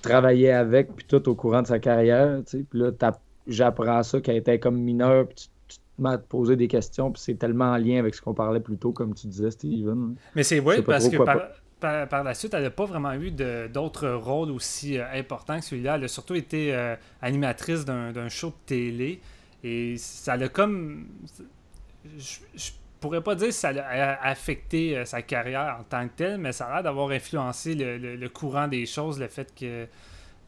travailler 0.00 0.50
avec, 0.50 0.94
puis 0.96 1.04
tout 1.06 1.28
au 1.28 1.34
courant 1.34 1.60
de 1.60 1.66
sa 1.66 1.78
carrière. 1.78 2.40
Puis 2.50 2.66
là, 2.72 2.90
j'apprends 3.46 4.02
ça 4.02 4.18
qu'elle 4.22 4.36
était 4.36 4.58
comme 4.58 4.78
mineure, 4.78 5.28
puis 5.28 5.50
tu, 5.68 5.76
te 5.76 6.02
mets 6.02 6.08
à 6.08 6.16
te 6.16 6.26
poser 6.26 6.56
des 6.56 6.68
questions, 6.68 7.12
puis 7.12 7.20
c'est 7.22 7.34
tellement 7.34 7.72
en 7.72 7.76
lien 7.76 7.98
avec 7.98 8.14
ce 8.14 8.22
qu'on 8.22 8.32
parlait 8.32 8.60
plus 8.60 8.78
tôt, 8.78 8.92
comme 8.92 9.14
tu 9.14 9.26
disais, 9.26 9.50
Steven. 9.50 10.14
Mais 10.34 10.42
c'est 10.42 10.60
vrai, 10.60 10.80
parce 10.80 11.10
que 11.10 11.18
par, 11.18 11.48
la 11.82 12.34
suite, 12.34 12.54
elle 12.54 12.62
n'a 12.62 12.70
pas 12.70 12.84
vraiment 12.84 13.12
eu 13.14 13.30
d'autres 13.30 14.08
rôles 14.08 14.50
aussi 14.50 14.98
euh, 14.98 15.04
importants 15.12 15.58
que 15.58 15.64
celui-là. 15.64 15.96
Elle 15.96 16.04
a 16.04 16.08
surtout 16.08 16.34
été 16.34 16.74
euh, 16.74 16.96
animatrice 17.20 17.84
d'un 17.84 18.28
show 18.28 18.48
de 18.48 18.54
télé, 18.66 19.20
et 19.64 19.96
ça 19.96 20.36
l'a 20.36 20.48
comme. 20.48 21.06
je 22.16 22.70
pourrais 23.02 23.20
pas 23.20 23.34
dire 23.34 23.48
que 23.48 23.54
ça 23.54 23.68
a 23.68 24.26
affecté 24.26 24.96
euh, 24.96 25.04
sa 25.04 25.20
carrière 25.20 25.76
en 25.80 25.82
tant 25.82 26.08
que 26.08 26.14
telle, 26.16 26.38
mais 26.38 26.52
ça 26.52 26.66
a 26.66 26.74
l'air 26.74 26.82
d'avoir 26.84 27.10
influencé 27.10 27.74
le, 27.74 28.28
courant 28.28 28.68
des 28.68 28.86
choses, 28.86 29.20
le 29.20 29.28
fait 29.28 29.52
qu'elle 29.54 29.88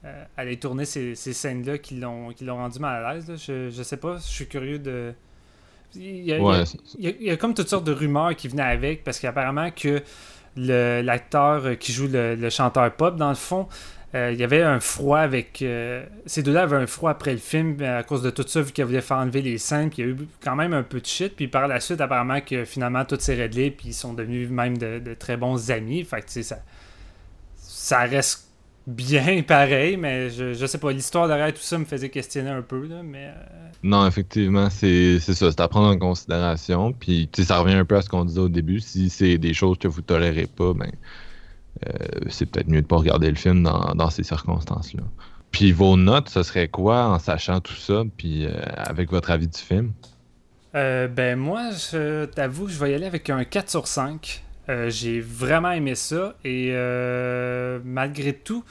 euh, 0.04 0.24
ait 0.38 0.56
tourné 0.56 0.86
ces, 0.86 1.14
scènes-là 1.14 1.78
qui 1.78 1.96
l'ont 1.96 2.32
rendu 2.46 2.78
mal 2.78 3.04
à 3.04 3.14
l'aise. 3.14 3.32
Je, 3.36 3.68
je 3.68 3.82
sais 3.82 3.98
pas, 3.98 4.16
je 4.16 4.22
suis 4.22 4.48
curieux 4.48 4.78
de. 4.78 5.12
Il 5.96 6.24
y, 6.24 7.30
a, 7.30 7.36
comme 7.36 7.54
toutes 7.54 7.68
sortes 7.68 7.84
de 7.84 7.92
rumeurs 7.92 8.34
qui 8.34 8.48
venaient 8.48 8.62
avec, 8.62 9.04
parce 9.04 9.20
qu'apparemment 9.20 9.70
que 9.70 10.02
l'acteur 10.56 11.78
qui 11.78 11.92
joue 11.92 12.08
le, 12.10 12.48
chanteur 12.50 12.90
pop, 12.92 13.16
dans 13.16 13.28
le 13.28 13.34
fond, 13.34 13.68
euh, 14.14 14.30
il 14.32 14.38
y 14.38 14.44
avait 14.44 14.62
un 14.62 14.78
froid 14.78 15.18
avec. 15.18 15.60
Euh, 15.62 16.04
ces 16.24 16.44
deux-là 16.44 16.62
avaient 16.62 16.76
un 16.76 16.86
froid 16.86 17.10
après 17.10 17.32
le 17.32 17.38
film 17.38 17.82
à 17.82 18.04
cause 18.04 18.22
de 18.22 18.30
tout 18.30 18.44
ça, 18.46 18.62
vu 18.62 18.70
qu'elle 18.70 18.84
voulait 18.86 19.00
faire 19.00 19.16
enlever 19.16 19.42
les 19.42 19.58
scènes. 19.58 19.90
Puis 19.90 20.02
il 20.02 20.04
y 20.04 20.08
a 20.08 20.12
eu 20.12 20.16
quand 20.40 20.54
même 20.54 20.72
un 20.72 20.84
peu 20.84 21.00
de 21.00 21.06
shit. 21.06 21.34
Puis 21.34 21.48
par 21.48 21.66
la 21.66 21.80
suite, 21.80 22.00
apparemment, 22.00 22.40
que 22.40 22.64
finalement, 22.64 23.04
tout 23.04 23.18
s'est 23.18 23.34
réglé. 23.34 23.72
Puis 23.72 23.88
ils 23.88 23.94
sont 23.94 24.14
devenus 24.14 24.48
même 24.50 24.78
de, 24.78 25.14
très 25.18 25.36
bons 25.36 25.72
amis. 25.72 26.04
Fait 26.04 26.20
que, 26.20 26.26
tu 26.26 26.32
sais, 26.34 26.42
ça, 26.44 26.58
ça 27.56 28.00
reste 28.02 28.43
bien 28.86 29.42
pareil, 29.46 29.96
mais 29.96 30.30
je, 30.30 30.54
je 30.54 30.66
sais 30.66 30.78
pas. 30.78 30.92
L'histoire 30.92 31.28
derrière 31.28 31.52
tout 31.52 31.62
ça 31.62 31.78
me 31.78 31.84
faisait 31.84 32.10
questionner 32.10 32.50
un 32.50 32.62
peu. 32.62 32.86
Là, 32.86 33.02
mais, 33.02 33.26
euh, 33.26 33.68
Non, 33.82 34.06
effectivement, 34.06 34.70
c'est 34.70 35.18
ça. 35.20 35.34
C'est 35.34 35.60
à 35.60 35.68
prendre 35.68 35.88
en 35.88 35.98
considération. 35.98 36.92
Puis, 36.92 37.28
tu 37.32 37.42
sais, 37.42 37.48
ça 37.48 37.58
revient 37.58 37.74
un 37.74 37.84
peu 37.84 37.96
à 37.96 38.02
ce 38.02 38.08
qu'on 38.08 38.24
disait 38.24 38.40
au 38.40 38.48
début. 38.48 38.80
Si 38.80 39.10
c'est 39.10 39.38
des 39.38 39.54
choses 39.54 39.78
que 39.78 39.88
vous 39.88 40.02
tolérez 40.02 40.46
pas, 40.46 40.72
ben 40.74 40.90
euh, 41.86 41.90
c'est 42.28 42.46
peut-être 42.46 42.68
mieux 42.68 42.82
de 42.82 42.86
pas 42.86 42.96
regarder 42.96 43.28
le 43.28 43.36
film 43.36 43.62
dans, 43.62 44.10
ces 44.10 44.22
circonstances-là. 44.22 45.02
Puis 45.50 45.72
vos 45.72 45.96
notes, 45.96 46.28
ce 46.28 46.42
serait 46.42 46.68
quoi 46.68 47.06
en 47.06 47.18
sachant 47.18 47.60
tout 47.60 47.74
ça, 47.74 48.02
puis 48.16 48.46
euh, 48.46 48.52
avec 48.76 49.10
votre 49.10 49.30
avis 49.30 49.48
du 49.48 49.58
film? 49.58 49.92
Euh, 50.74 51.06
ben 51.06 51.38
moi, 51.38 51.70
je 51.70 52.24
t'avoue, 52.26 52.68
je 52.68 52.78
vais 52.78 52.92
y 52.92 52.94
aller 52.94 53.06
avec 53.06 53.30
un 53.30 53.44
4 53.44 53.70
sur 53.70 53.86
5. 53.86 54.42
J'ai 54.68 55.20
vraiment 55.20 55.70
aimé 55.72 55.94
ça 55.94 56.34
et 56.44 56.72
malgré 57.84 58.32
tout, 58.32 58.64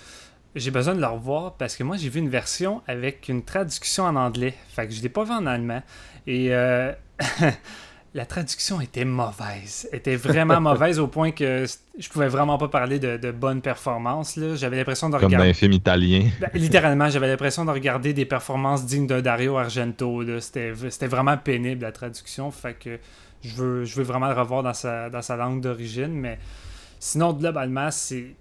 j'ai 0.55 0.71
besoin 0.71 0.95
de 0.95 1.01
le 1.01 1.07
revoir 1.07 1.53
parce 1.53 1.75
que 1.75 1.83
moi 1.83 1.97
j'ai 1.97 2.09
vu 2.09 2.19
une 2.19 2.29
version 2.29 2.81
avec 2.87 3.29
une 3.29 3.43
traduction 3.43 4.03
en 4.05 4.15
anglais. 4.15 4.53
Fait 4.69 4.87
que 4.87 4.93
je 4.93 5.01
l'ai 5.01 5.09
pas 5.09 5.23
vu 5.23 5.31
en 5.31 5.45
allemand. 5.45 5.81
Et 6.27 6.49
la 8.13 8.25
traduction 8.25 8.79
était 8.79 9.05
mauvaise. 9.05 9.89
était 9.91 10.15
vraiment 10.15 10.61
mauvaise 10.73 10.99
au 10.99 11.07
point 11.07 11.31
que 11.31 11.65
je 11.97 12.09
pouvais 12.09 12.27
vraiment 12.27 12.57
pas 12.57 12.67
parler 12.67 12.99
de, 12.99 13.17
de 13.17 13.31
bonne 13.31 13.61
performance. 13.61 14.39
J'avais 14.55 14.77
l'impression 14.77 15.09
de 15.09 15.15
regarder. 15.15 15.35
Comme 15.35 15.45
un 15.45 15.53
film 15.53 15.73
italien. 15.73 16.29
Ben, 16.39 16.49
littéralement, 16.53 17.09
j'avais 17.09 17.27
l'impression 17.27 17.65
de 17.65 17.71
regarder 17.71 18.13
des 18.13 18.25
performances 18.25 18.85
dignes 18.85 19.07
de 19.07 19.19
Dario 19.19 19.57
Argento. 19.57 20.23
C'était 20.39 21.07
vraiment 21.07 21.37
pénible 21.37 21.81
la 21.81 21.91
traduction. 21.91 22.51
Fait 22.51 22.77
que 22.77 22.99
je 23.43 23.55
veux, 23.55 23.85
je 23.85 23.95
veux 23.95 24.03
vraiment 24.03 24.27
le 24.27 24.39
revoir 24.39 24.63
dans 24.63 24.73
sa, 24.73 25.09
dans 25.09 25.21
sa 25.21 25.35
langue 25.35 25.61
d'origine. 25.61 26.13
Mais 26.13 26.39
sinon, 26.99 27.33
globalement, 27.33 27.91
c'est. 27.91 28.35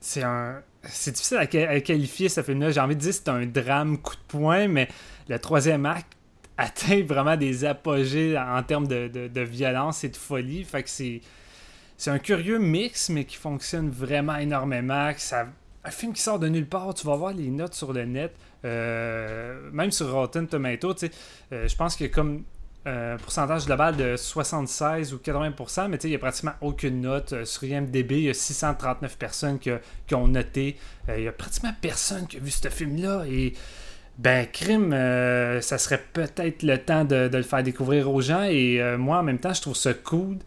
C'est 0.00 0.22
un. 0.22 0.62
C'est 0.84 1.10
difficile 1.10 1.38
à, 1.38 1.46
qualifier 1.80 2.28
ce 2.28 2.42
film-là. 2.42 2.70
J'ai 2.70 2.80
envie 2.80 2.94
de 2.94 3.00
dire 3.00 3.10
que 3.10 3.16
c'est 3.16 3.28
un 3.28 3.46
drame 3.46 3.98
coup 3.98 4.14
de 4.14 4.20
poing, 4.28 4.68
mais 4.68 4.88
le 5.28 5.38
troisième 5.38 5.86
acte 5.86 6.12
atteint 6.56 7.02
vraiment 7.02 7.36
des 7.36 7.64
apogées 7.64 8.38
en 8.38 8.62
termes 8.62 8.86
de, 8.86 9.40
violence 9.40 10.04
et 10.04 10.08
de 10.08 10.16
folie. 10.16 10.64
Fait 10.64 10.82
que 10.82 10.90
c'est. 10.90 11.20
C'est 11.96 12.10
un 12.10 12.20
curieux 12.20 12.60
mix, 12.60 13.08
mais 13.08 13.24
qui 13.24 13.36
fonctionne 13.36 13.90
vraiment 13.90 14.36
énormément. 14.36 15.10
Ça, 15.16 15.48
un 15.82 15.90
film 15.90 16.12
qui 16.12 16.22
sort 16.22 16.38
de 16.38 16.48
nulle 16.48 16.68
part, 16.68 16.94
tu 16.94 17.04
vas 17.06 17.16
voir 17.16 17.32
les 17.32 17.50
notes 17.50 17.74
sur 17.74 17.92
le 17.92 18.04
net, 18.04 18.32
euh, 18.64 19.68
même 19.72 19.90
sur 19.90 20.12
Rotten 20.12 20.46
Tomato, 20.46 20.94
euh, 21.02 21.66
je 21.66 21.74
pense 21.74 22.00
a 22.00 22.08
comme 22.08 22.44
euh, 22.88 23.16
pourcentage 23.18 23.66
global 23.66 23.96
de 23.96 24.16
76 24.16 25.14
ou 25.14 25.18
80%, 25.18 25.88
mais 25.88 25.96
il 25.98 26.10
n'y 26.10 26.16
a 26.16 26.18
pratiquement 26.18 26.54
aucune 26.60 27.00
note. 27.00 27.44
sur 27.44 27.64
IMDB, 27.64 28.12
il 28.12 28.22
y 28.24 28.30
a 28.30 28.34
639 28.34 29.16
personnes 29.16 29.58
qui, 29.58 29.70
ont 30.14 30.28
noté. 30.28 30.76
il 31.16 31.24
y 31.24 31.28
a 31.28 31.32
pratiquement 31.32 31.72
personne 31.80 32.26
qui 32.26 32.38
a 32.38 32.40
vu 32.40 32.50
ce 32.50 32.68
film-là. 32.68 33.24
Et 33.28 33.54
ben, 34.18 34.46
crime, 34.46 34.92
euh, 34.92 35.60
ça 35.60 35.78
serait 35.78 36.02
peut-être 36.12 36.64
le 36.64 36.76
temps 36.78 37.04
de, 37.04 37.30
le 37.32 37.42
faire 37.42 37.62
découvrir 37.62 38.12
aux 38.12 38.20
gens. 38.20 38.42
Et 38.42 38.82
euh, 38.82 38.98
moi, 38.98 39.18
en 39.18 39.22
même 39.22 39.38
temps, 39.38 39.54
je 39.54 39.62
trouve 39.62 39.76
ça 39.76 39.94
cool 39.94 40.38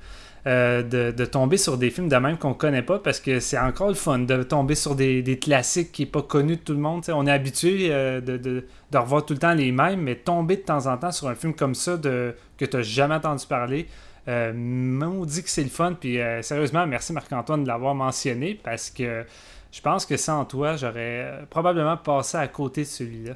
euh, 0.47 0.81
de, 0.83 1.25
tomber 1.25 1.57
sur 1.57 1.77
des 1.77 1.89
films 1.89 2.09
de 2.09 2.15
même 2.15 2.37
qu'on 2.37 2.53
connaît 2.53 2.81
pas 2.81 2.99
parce 2.99 3.19
que 3.19 3.39
c'est 3.39 3.59
encore 3.59 3.89
le 3.89 3.93
fun 3.93 4.19
de 4.19 4.43
tomber 4.43 4.75
sur 4.75 4.95
des, 4.95 5.39
classiques 5.39 5.91
qui 5.91 6.03
n'est 6.03 6.09
pas 6.09 6.21
connu 6.21 6.55
de 6.55 6.61
tout 6.61 6.73
le 6.73 6.79
monde. 6.79 7.03
on 7.09 7.27
est 7.27 7.31
habitué 7.31 7.89
de, 7.89 8.65
revoir 8.93 9.25
tout 9.25 9.33
le 9.33 9.39
temps 9.39 9.53
les 9.53 9.71
mêmes, 9.71 10.01
mais 10.01 10.15
tomber 10.15 10.57
de 10.57 10.61
temps 10.61 10.87
en 10.87 10.97
temps 10.97 11.11
sur 11.11 11.27
un 11.27 11.35
film 11.35 11.53
comme 11.53 11.75
ça 11.75 11.97
de, 11.97 12.35
que 12.57 12.65
tu 12.65 12.77
n'as 12.77 12.83
jamais 12.83 13.15
entendu 13.15 13.45
parler. 13.45 13.87
on 14.27 15.25
dit 15.25 15.43
que 15.43 15.49
c'est 15.49 15.63
le 15.63 15.69
fun. 15.69 15.93
Puis 15.93 16.17
sérieusement, 16.41 16.87
merci 16.87 17.13
Marc-Antoine 17.13 17.63
de 17.63 17.67
l'avoir 17.67 17.93
mentionné 17.93 18.59
parce 18.63 18.89
que 18.89 19.25
je 19.71 19.81
pense 19.81 20.05
que 20.05 20.17
sans 20.17 20.43
toi, 20.45 20.75
j'aurais 20.75 21.45
probablement 21.49 21.97
passé 21.97 22.37
à 22.37 22.47
côté 22.47 22.81
de 22.81 22.87
celui-là. 22.87 23.33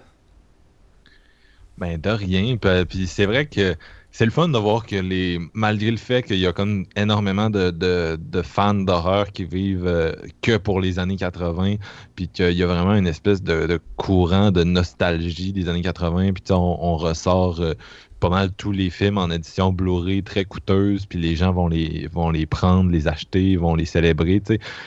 Ben, 1.78 2.00
de 2.00 2.10
rien. 2.10 2.58
Puis 2.58 3.08
c'est 3.08 3.26
vrai 3.26 3.46
que 3.46 3.76
c'est 4.18 4.24
le 4.24 4.32
fun 4.32 4.48
de 4.48 4.58
voir 4.58 4.86
que 4.86 4.96
les 4.96 5.40
malgré 5.54 5.92
le 5.92 5.98
fait 5.98 6.24
qu'il 6.24 6.40
y 6.40 6.48
a 6.48 6.54
comme 6.54 6.86
énormément 6.96 7.50
de, 7.50 7.70
de, 7.70 8.42
fans 8.44 8.74
d'horreur 8.74 9.34
qui 9.34 9.44
vivent 9.44 9.86
euh, 9.86 10.14
que 10.42 10.56
pour 10.56 10.80
les 10.80 11.00
années 11.00 11.18
80, 11.18 11.76
puis 12.16 12.30
qu'il 12.30 12.54
y 12.54 12.64
a 12.64 12.66
vraiment 12.66 12.96
une 12.96 13.08
espèce 13.08 13.44
de, 13.44 13.78
courant 13.98 14.52
de 14.52 14.64
nostalgie 14.64 15.52
des 15.52 15.68
années 15.68 15.82
80, 15.82 16.32
puis 16.32 16.44
on, 16.52 16.96
ressort 16.96 17.60
euh, 17.60 17.74
pas 18.22 18.30
mal 18.30 18.54
tous 18.54 18.72
les 18.72 18.90
films 18.90 19.18
en 19.18 19.30
édition 19.30 19.74
Blu-ray 19.74 20.24
très 20.24 20.46
coûteuse, 20.46 21.06
puis 21.06 21.20
les 21.20 21.36
gens 21.36 21.52
vont 21.52 21.68
les, 21.68 22.08
vont 22.08 22.30
les 22.30 22.46
prendre, 22.46 22.90
les 22.92 23.10
acheter, 23.10 23.58
vont 23.58 23.76
les 23.76 23.84
célébrer. 23.84 24.42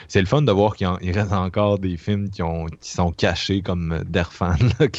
C'est 0.07 0.21
le 0.21 0.27
fun 0.27 0.41
de 0.41 0.51
voir 0.51 0.75
qu'il 0.75 0.87
reste 0.87 1.33
encore 1.33 1.77
des 1.77 1.97
films 1.97 2.31
qui, 2.31 2.41
ont, 2.41 2.65
qui 2.81 2.91
sont 2.91 3.11
cachés 3.11 3.61
comme 3.61 4.03
Derfan. 4.09 4.55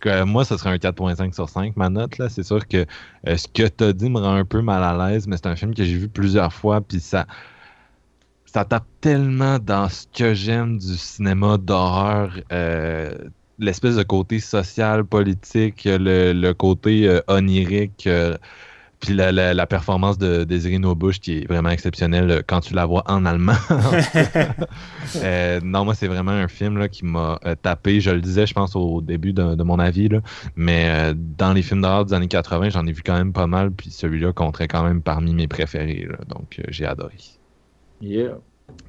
que, 0.00 0.24
moi, 0.24 0.44
ce 0.44 0.56
serait 0.56 0.70
un 0.70 0.76
4.5 0.76 1.34
sur 1.34 1.48
5, 1.48 1.76
ma 1.76 1.88
note. 1.88 2.14
C'est 2.28 2.42
sûr 2.42 2.66
que 2.66 2.86
euh, 3.26 3.36
ce 3.36 3.48
que 3.48 3.66
tu 3.66 3.84
as 3.84 3.92
dit 3.92 4.10
me 4.10 4.20
rend 4.20 4.34
un 4.34 4.44
peu 4.44 4.62
mal 4.62 4.82
à 4.82 5.10
l'aise, 5.10 5.26
mais 5.26 5.36
c'est 5.36 5.46
un 5.46 5.56
film 5.56 5.74
que 5.74 5.84
j'ai 5.84 5.96
vu 5.96 6.08
plusieurs 6.08 6.52
fois, 6.52 6.80
puis 6.80 7.00
ça 7.00 7.26
ça 8.46 8.64
tape 8.64 8.86
tellement 9.02 9.58
dans 9.58 9.88
ce 9.88 10.06
que 10.06 10.32
j'aime 10.32 10.78
du 10.78 10.96
cinéma 10.96 11.58
d'horreur. 11.58 12.38
Euh, 12.52 13.12
l'espèce 13.58 13.96
de 13.96 14.02
côté 14.02 14.40
social, 14.40 15.04
politique, 15.04 15.82
le, 15.84 16.52
côté 16.52 17.06
euh, 17.06 17.20
onirique. 17.28 18.08
Puis 19.06 19.14
la, 19.14 19.30
la, 19.30 19.54
la 19.54 19.66
performance 19.68 20.18
de 20.18 20.42
Desiree 20.42 20.80
Bush 20.80 21.20
qui 21.20 21.38
est 21.38 21.46
vraiment 21.46 21.68
exceptionnelle 21.68 22.28
euh, 22.28 22.42
quand 22.44 22.58
tu 22.58 22.74
la 22.74 22.86
vois 22.86 23.04
en 23.06 23.24
allemand. 23.24 23.52
euh, 25.22 25.60
non, 25.62 25.84
moi, 25.84 25.94
c'est 25.94 26.08
vraiment 26.08 26.32
un 26.32 26.48
film 26.48 26.76
là, 26.76 26.88
qui 26.88 27.04
m'a 27.04 27.38
euh, 27.46 27.54
tapé. 27.54 28.00
Je 28.00 28.10
le 28.10 28.20
disais, 28.20 28.46
je 28.46 28.54
pense, 28.54 28.74
au 28.74 29.00
début 29.00 29.32
de, 29.32 29.54
de 29.54 29.62
mon 29.62 29.78
avis. 29.78 30.08
Là. 30.08 30.22
Mais 30.56 30.88
euh, 30.90 31.14
dans 31.16 31.52
les 31.52 31.62
films 31.62 31.82
d'horreur 31.82 32.04
des 32.04 32.14
années 32.14 32.26
80, 32.26 32.70
j'en 32.70 32.84
ai 32.84 32.90
vu 32.90 33.02
quand 33.06 33.16
même 33.16 33.32
pas 33.32 33.46
mal. 33.46 33.70
Puis 33.70 33.90
celui-là 33.92 34.32
compterait 34.32 34.66
quand 34.66 34.82
même 34.82 35.00
parmi 35.02 35.34
mes 35.34 35.46
préférés. 35.46 36.08
Là. 36.10 36.18
Donc, 36.28 36.60
j'ai 36.68 36.84
adoré. 36.84 37.14
Yeah. 38.00 38.38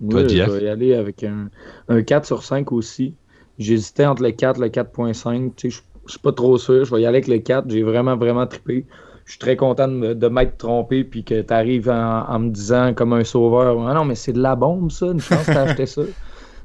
Moi, 0.01 0.27
je 0.27 0.33
vais 0.33 0.63
y 0.63 0.67
aller 0.67 0.95
avec 0.95 1.23
un, 1.23 1.51
un 1.89 2.01
4 2.01 2.25
sur 2.25 2.43
5 2.43 2.71
aussi. 2.71 3.13
J'hésitais 3.59 4.07
entre 4.07 4.23
le 4.23 4.31
4 4.31 4.57
et 4.57 4.63
le 4.63 4.69
4.5. 4.69 5.51
Tu 5.55 5.69
sais, 5.69 5.77
Je 5.77 5.81
je 6.07 6.13
suis 6.13 6.19
pas 6.19 6.31
trop 6.31 6.57
sûr. 6.57 6.85
Je 6.85 6.95
vais 6.95 7.01
y 7.01 7.05
aller 7.05 7.17
avec 7.17 7.27
le 7.27 7.37
4. 7.37 7.69
J'ai 7.69 7.83
vraiment, 7.83 8.15
vraiment 8.15 8.47
trippé. 8.47 8.85
Je 9.27 9.33
suis 9.33 9.39
très 9.39 9.57
content 9.57 9.89
de, 9.89 10.27
m'être 10.29 10.57
trompé 10.57 11.03
puis 11.03 11.25
que 11.25 11.41
tu 11.41 11.53
arrives 11.53 11.89
en, 11.89 12.39
me 12.39 12.49
disant 12.49 12.93
comme 12.93 13.11
un 13.11 13.25
sauveur 13.25 13.77
Ah 13.85 13.93
non, 13.93 14.05
mais 14.05 14.15
c'est 14.15 14.31
de 14.31 14.41
la 14.41 14.55
bombe, 14.55 14.89
ça. 14.89 15.07
Une 15.07 15.19
chance 15.19 15.45
t'as 15.45 15.63
acheté 15.63 15.85
ça. 15.85 16.03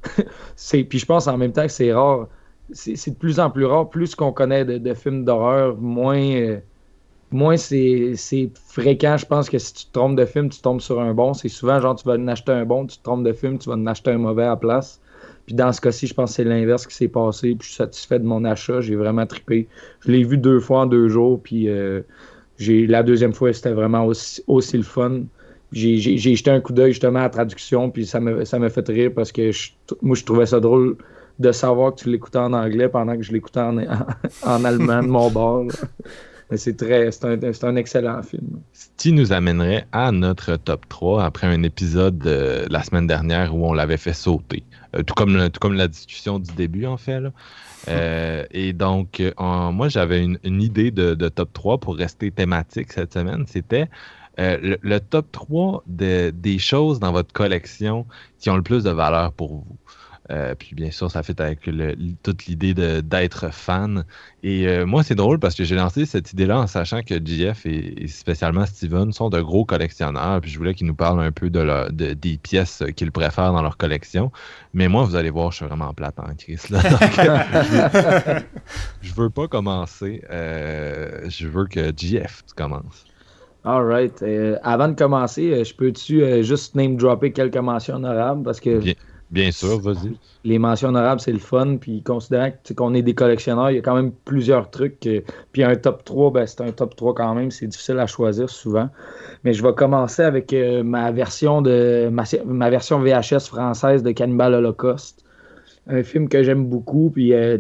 puis 0.88 0.98
je 0.98 1.04
pense 1.04 1.26
en 1.26 1.36
même 1.36 1.52
temps 1.52 1.66
que 1.66 1.72
c'est 1.72 1.92
rare. 1.92 2.28
C'est, 2.72 3.10
de 3.10 3.16
plus 3.16 3.40
en 3.40 3.50
plus 3.50 3.64
rare. 3.64 3.90
Plus 3.90 4.14
qu'on 4.14 4.32
connaît 4.32 4.64
de, 4.64 4.94
films 4.94 5.24
d'horreur, 5.24 5.76
moins. 5.76 6.22
euh, 6.22 6.60
moins 7.32 7.56
c'est 7.56 8.12
c'est 8.14 8.50
fréquent, 8.68 9.16
je 9.16 9.26
pense 9.26 9.50
que 9.50 9.58
si 9.58 9.74
tu 9.74 9.86
te 9.86 9.92
trompes 9.92 10.16
de 10.16 10.24
film, 10.24 10.48
tu 10.48 10.60
tombes 10.60 10.80
sur 10.80 11.00
un 11.00 11.14
bon. 11.14 11.34
C'est 11.34 11.48
souvent 11.48 11.80
genre 11.80 11.96
tu 11.96 12.06
vas 12.06 12.14
en 12.14 12.28
acheter 12.28 12.52
un 12.52 12.64
bon, 12.64 12.86
tu 12.86 12.96
te 12.96 13.02
trompes 13.02 13.24
de 13.24 13.32
film, 13.32 13.58
tu 13.58 13.70
vas 13.70 13.74
en 13.74 13.86
acheter 13.86 14.12
un 14.12 14.18
mauvais 14.18 14.44
à 14.44 14.50
la 14.50 14.56
place. 14.56 15.00
Puis 15.46 15.56
dans 15.56 15.72
ce 15.72 15.80
cas-ci, 15.80 16.06
je 16.06 16.14
pense 16.14 16.30
que 16.30 16.36
c'est 16.36 16.44
l'inverse 16.44 16.86
qui 16.86 16.94
s'est 16.94 17.08
passé. 17.08 17.56
Puis 17.56 17.62
je 17.62 17.66
suis 17.66 17.74
satisfait 17.74 18.20
de 18.20 18.24
mon 18.24 18.44
achat. 18.44 18.80
J'ai 18.80 18.94
vraiment 18.94 19.26
trippé. 19.26 19.66
Je 20.00 20.12
l'ai 20.12 20.22
vu 20.22 20.38
deux 20.38 20.60
fois 20.60 20.82
en 20.82 20.86
deux 20.86 21.08
jours. 21.08 21.40
Puis 21.42 21.68
euh, 21.68 22.02
j'ai 22.62 22.86
la 22.86 23.02
deuxième 23.02 23.32
fois, 23.34 23.52
c'était 23.52 23.72
vraiment 23.72 24.04
aussi, 24.06 24.42
aussi 24.46 24.76
le 24.76 24.82
fun. 24.82 25.22
J'ai 25.72 25.96
j'ai- 25.98 26.18
j'ai 26.18 26.34
jeté 26.36 26.50
un 26.50 26.60
coup 26.60 26.72
d'œil 26.72 26.92
justement 26.92 27.20
à 27.20 27.22
la 27.22 27.28
traduction. 27.30 27.90
Puis 27.90 28.06
ça 28.06 28.20
me, 28.20 28.44
ça 28.44 28.58
m'a 28.58 28.68
fait 28.70 28.86
rire 28.88 29.10
parce 29.14 29.32
que 29.32 29.52
je- 29.52 29.70
moi, 30.02 30.14
je 30.16 30.24
trouvais 30.24 30.46
ça 30.46 30.60
drôle 30.60 30.96
de 31.38 31.50
savoir 31.52 31.94
que 31.94 32.00
tu 32.02 32.10
l'écoutais 32.10 32.38
en 32.38 32.52
anglais 32.52 32.88
pendant 32.88 33.16
que 33.16 33.22
je 33.22 33.32
l'écoutais 33.32 33.60
en, 33.60 33.78
en 34.54 34.64
allemand 34.64 35.02
de 35.02 35.08
mon 35.08 35.30
bord. 35.38 35.64
là. 35.64 35.74
Mais 36.50 36.58
c'est 36.58 36.76
très, 36.76 37.10
c'est 37.10 37.24
un, 37.24 37.38
c'est 37.54 37.64
un 37.64 37.76
excellent 37.76 38.22
film. 38.22 38.60
Ce 38.74 38.86
qui 38.98 39.12
nous 39.12 39.32
amènerait 39.32 39.86
à 39.92 40.12
notre 40.12 40.56
top 40.56 40.86
3 40.90 41.24
après 41.24 41.46
un 41.46 41.62
épisode 41.62 42.26
euh, 42.26 42.66
la 42.68 42.82
semaine 42.82 43.06
dernière 43.06 43.54
où 43.56 43.66
on 43.66 43.72
l'avait 43.72 43.96
fait 43.96 44.12
sauter? 44.12 44.62
Euh, 44.94 45.02
tout, 45.02 45.14
comme 45.14 45.34
le- 45.34 45.48
tout 45.48 45.60
comme 45.60 45.72
la 45.72 45.88
discussion 45.88 46.38
du 46.38 46.52
début, 46.52 46.84
en 46.84 46.98
fait. 46.98 47.20
là. 47.20 47.32
Euh, 47.88 48.46
et 48.50 48.72
donc, 48.72 49.20
euh, 49.20 49.32
en- 49.36 49.72
moi, 49.72 49.88
j'avais 49.88 50.22
une, 50.24 50.38
idée 50.62 50.90
de, 50.90 51.14
de 51.14 51.28
top 51.28 51.52
3 51.52 51.78
pour 51.78 51.96
rester 51.96 52.30
thématique 52.30 52.92
cette 52.92 53.12
semaine. 53.12 53.44
C'était 53.46 53.88
euh, 54.38 54.58
le, 54.62 54.78
le 54.82 55.00
top 55.00 55.30
3 55.32 55.82
de- 55.86 56.30
des 56.30 56.58
choses 56.58 57.00
dans 57.00 57.12
votre 57.12 57.32
collection 57.32 58.06
qui 58.38 58.50
ont 58.50 58.56
le 58.56 58.62
plus 58.62 58.84
de 58.84 58.90
valeur 58.90 59.32
pour 59.32 59.56
vous. 59.56 59.78
Euh, 60.32 60.54
puis 60.54 60.74
bien 60.74 60.90
sûr, 60.90 61.10
ça 61.10 61.22
fait 61.22 61.38
avec 61.40 61.66
le- 61.66 61.94
toute 62.22 62.46
l'idée 62.46 62.72
de- 62.72 63.02
d'être 63.02 63.52
fan. 63.52 64.04
Et 64.42 64.66
euh, 64.66 64.86
moi, 64.86 65.02
c'est 65.02 65.14
drôle 65.14 65.38
parce 65.38 65.54
que 65.54 65.62
j'ai 65.62 65.76
lancé 65.76 66.06
cette 66.06 66.32
idée-là 66.32 66.58
en 66.60 66.66
sachant 66.66 67.02
que 67.02 67.16
JF 67.22 67.66
et, 67.66 68.04
et 68.04 68.08
spécialement 68.08 68.64
Steven 68.64 69.12
sont 69.12 69.28
de 69.28 69.40
gros 69.42 69.66
collectionneurs. 69.66 70.40
Puis 70.40 70.50
je 70.50 70.56
voulais 70.56 70.72
qu'ils 70.72 70.86
nous 70.86 70.94
parlent 70.94 71.20
un 71.20 71.32
peu 71.32 71.50
de, 71.50 71.60
leur- 71.60 71.92
de- 71.92 72.14
des 72.14 72.38
pièces 72.38 72.82
qu'ils 72.96 73.12
préfèrent 73.12 73.52
dans 73.52 73.60
leur 73.60 73.76
collection. 73.76 74.32
Mais 74.72 74.88
moi, 74.88 75.04
vous 75.04 75.16
allez 75.16 75.28
voir, 75.28 75.50
je 75.50 75.56
suis 75.58 75.66
vraiment 75.66 75.92
plate 75.92 76.18
en 76.18 76.34
crise. 76.34 76.70
Là. 76.70 76.80
Donc, 76.82 77.00
je 79.02 79.12
veux 79.14 79.28
pas 79.30 79.48
commencer. 79.48 80.22
Euh, 80.30 81.28
je 81.28 81.46
veux 81.46 81.66
que 81.66 81.92
JF, 81.94 82.42
tu 82.48 82.54
commences. 82.54 83.04
Alright. 83.64 84.24
avant 84.64 84.88
de 84.88 84.94
commencer, 84.94 85.62
je 85.64 85.74
peux-tu 85.74 86.22
euh, 86.22 86.42
juste 86.42 86.74
name 86.74 86.96
dropper 86.96 87.32
quelques 87.32 87.56
mentions 87.58 87.96
honorables? 87.96 88.42
Parce 88.42 88.58
que 88.60 88.78
Bien. 88.78 88.94
Bien 89.32 89.50
sûr, 89.50 89.80
vas-y. 89.80 90.12
les 90.44 90.58
mentions 90.58 90.90
honorables, 90.90 91.20
c'est 91.22 91.32
le 91.32 91.38
fun. 91.38 91.78
Puis 91.78 92.02
considérant 92.02 92.50
qu'on 92.76 92.92
est 92.92 93.00
des 93.00 93.14
collectionneurs, 93.14 93.70
il 93.70 93.76
y 93.76 93.78
a 93.78 93.80
quand 93.80 93.94
même 93.94 94.12
plusieurs 94.26 94.70
trucs. 94.70 95.08
puis 95.52 95.64
un 95.64 95.74
top 95.74 96.04
3, 96.04 96.32
ben, 96.32 96.46
c'est 96.46 96.60
un 96.60 96.70
top 96.70 96.94
3 96.96 97.14
quand 97.14 97.34
même. 97.34 97.50
C'est 97.50 97.66
difficile 97.66 97.98
à 97.98 98.06
choisir 98.06 98.50
souvent. 98.50 98.90
Mais 99.42 99.54
je 99.54 99.62
vais 99.62 99.72
commencer 99.72 100.22
avec 100.22 100.52
euh, 100.52 100.82
ma 100.82 101.10
version 101.12 101.62
de 101.62 102.10
ma, 102.12 102.24
ma 102.44 102.68
version 102.68 103.00
VHS 103.00 103.46
française 103.48 104.02
de 104.02 104.10
Cannibal 104.12 104.52
Holocaust. 104.52 105.24
Un 105.86 106.02
film 106.02 106.28
que 106.28 106.42
j'aime 106.42 106.66
beaucoup. 106.66 107.10
Puis 107.10 107.32
euh, 107.32 107.56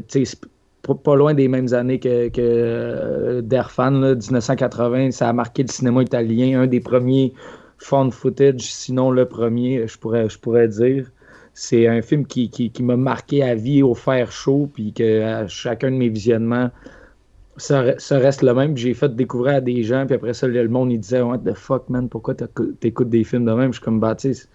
pas, 0.82 1.16
loin 1.16 1.32
des 1.32 1.48
mêmes 1.48 1.72
années 1.72 1.98
que, 1.98 2.28
que 2.28 2.40
euh, 2.42 3.40
Derfan, 3.40 3.92
là, 3.92 4.14
1980. 4.14 5.12
Ça 5.12 5.30
a 5.30 5.32
marqué 5.32 5.62
le 5.62 5.68
cinéma 5.68 6.02
italien. 6.02 6.60
Un 6.60 6.66
des 6.66 6.80
premiers 6.80 7.32
found 7.78 8.12
footage, 8.12 8.60
sinon 8.60 9.10
le 9.10 9.24
premier, 9.26 9.86
je 9.86 9.98
pourrais, 9.98 10.28
je 10.28 10.38
pourrais 10.38 10.68
dire. 10.68 11.10
C'est 11.54 11.86
un 11.86 12.00
film 12.02 12.26
qui, 12.26 12.50
qui, 12.50 12.70
qui 12.70 12.82
m'a 12.82 12.96
marqué 12.96 13.42
à 13.42 13.54
vie 13.54 13.82
au 13.82 13.94
fer 13.94 14.32
chaud, 14.32 14.70
puis 14.72 14.92
que 14.92 15.44
chacun 15.48 15.90
de 15.90 15.96
mes 15.96 16.08
visionnements, 16.08 16.70
ça, 17.56 17.82
re- 17.84 17.98
ça 17.98 18.18
reste 18.18 18.42
le 18.42 18.54
même. 18.54 18.76
J'ai 18.76 18.94
fait 18.94 19.14
découvrir 19.14 19.56
à 19.56 19.60
des 19.60 19.82
gens, 19.82 20.06
puis 20.06 20.16
après 20.16 20.34
ça, 20.34 20.46
le, 20.48 20.68
monde, 20.68 20.92
il 20.92 20.98
disait 21.00 21.20
What 21.22 21.38
the 21.38 21.54
fuck, 21.54 21.88
man, 21.90 22.08
pourquoi 22.08 22.34
t'écou- 22.34 22.72
t'écoutes 22.80 23.10
des 23.10 23.24
films 23.24 23.44
de 23.44 23.52
même? 23.52 23.72
Je 23.72 23.78
suis 23.78 23.84
comme, 23.84 24.00
bah, 24.00 24.14
tu 24.14 24.34
sais, 24.34 24.48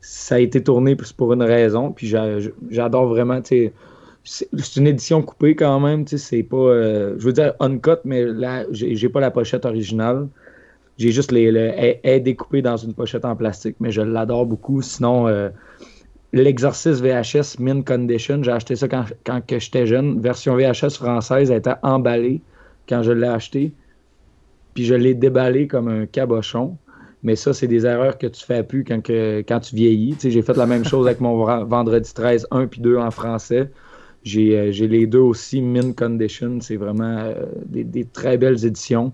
ça 0.00 0.36
a 0.36 0.38
été 0.38 0.62
tourné 0.62 0.96
pour 1.16 1.32
une 1.32 1.42
raison, 1.42 1.92
puis 1.92 2.06
j'a- 2.06 2.38
j'adore 2.70 3.06
vraiment, 3.08 3.40
tu 3.42 3.48
sais. 3.48 3.74
C'est 4.24 4.76
une 4.76 4.86
édition 4.86 5.22
coupée 5.22 5.54
quand 5.54 5.80
même, 5.80 6.04
tu 6.06 6.16
sais, 6.16 6.24
c'est 6.38 6.42
pas. 6.44 6.56
euh, 6.56 7.14
je 7.18 7.26
veux 7.26 7.32
dire 7.34 7.54
uncut, 7.60 7.98
mais 8.04 8.24
là, 8.24 8.64
j'ai 8.70 9.08
pas 9.10 9.20
la 9.20 9.30
pochette 9.30 9.66
originale. 9.66 10.28
J'ai 10.98 11.10
juste 11.12 11.32
les, 11.32 11.50
le, 11.50 11.72
est 11.78 12.20
découpée 12.20 12.62
dans 12.62 12.76
une 12.76 12.94
pochette 12.94 13.24
en 13.24 13.36
plastique, 13.36 13.76
mais 13.80 13.90
je 13.90 14.02
l'adore 14.02 14.46
beaucoup. 14.46 14.80
Sinon, 14.82 15.28
euh, 15.28 15.50
L'Exorciste 16.34 17.00
VHS 17.00 17.60
Mint 17.60 17.86
Condition, 17.86 18.42
j'ai 18.42 18.50
acheté 18.50 18.74
ça 18.74 18.88
quand, 18.88 19.04
j'étais 19.48 19.86
jeune. 19.86 20.20
Version 20.20 20.56
VHS 20.56 20.96
française, 20.96 21.52
elle 21.52 21.58
était 21.58 21.76
emballée 21.84 22.40
quand 22.88 23.04
je 23.04 23.12
l'ai 23.12 23.28
acheté. 23.28 23.72
Puis 24.74 24.84
je 24.84 24.94
l'ai 24.94 25.14
déballé 25.14 25.68
comme 25.68 25.86
un 25.86 26.06
cabochon. 26.06 26.76
Mais 27.22 27.36
ça, 27.36 27.54
c'est 27.54 27.68
des 27.68 27.86
erreurs 27.86 28.18
que 28.18 28.26
tu 28.26 28.44
fais 28.44 28.64
plus 28.64 28.82
quand, 28.82 29.00
tu 29.00 29.76
vieillis. 29.76 30.16
J'ai 30.20 30.42
fait 30.42 30.56
la 30.56 30.66
même 30.66 30.84
chose 30.84 31.06
avec 31.06 31.20
mon 31.20 31.36
Vendredi 31.66 32.12
13, 32.12 32.48
1 32.50 32.66
puis 32.66 32.80
2 32.80 32.96
en 32.96 33.12
français. 33.12 33.70
J'ai 34.24 34.58
euh, 34.58 34.72
j'ai 34.72 34.88
les 34.88 35.06
deux 35.06 35.20
aussi, 35.20 35.62
Mint 35.62 35.96
Condition. 35.96 36.58
C'est 36.60 36.76
vraiment 36.76 37.16
euh, 37.16 37.44
des, 37.66 37.84
des 37.84 38.06
très 38.06 38.38
belles 38.38 38.66
éditions. 38.66 39.12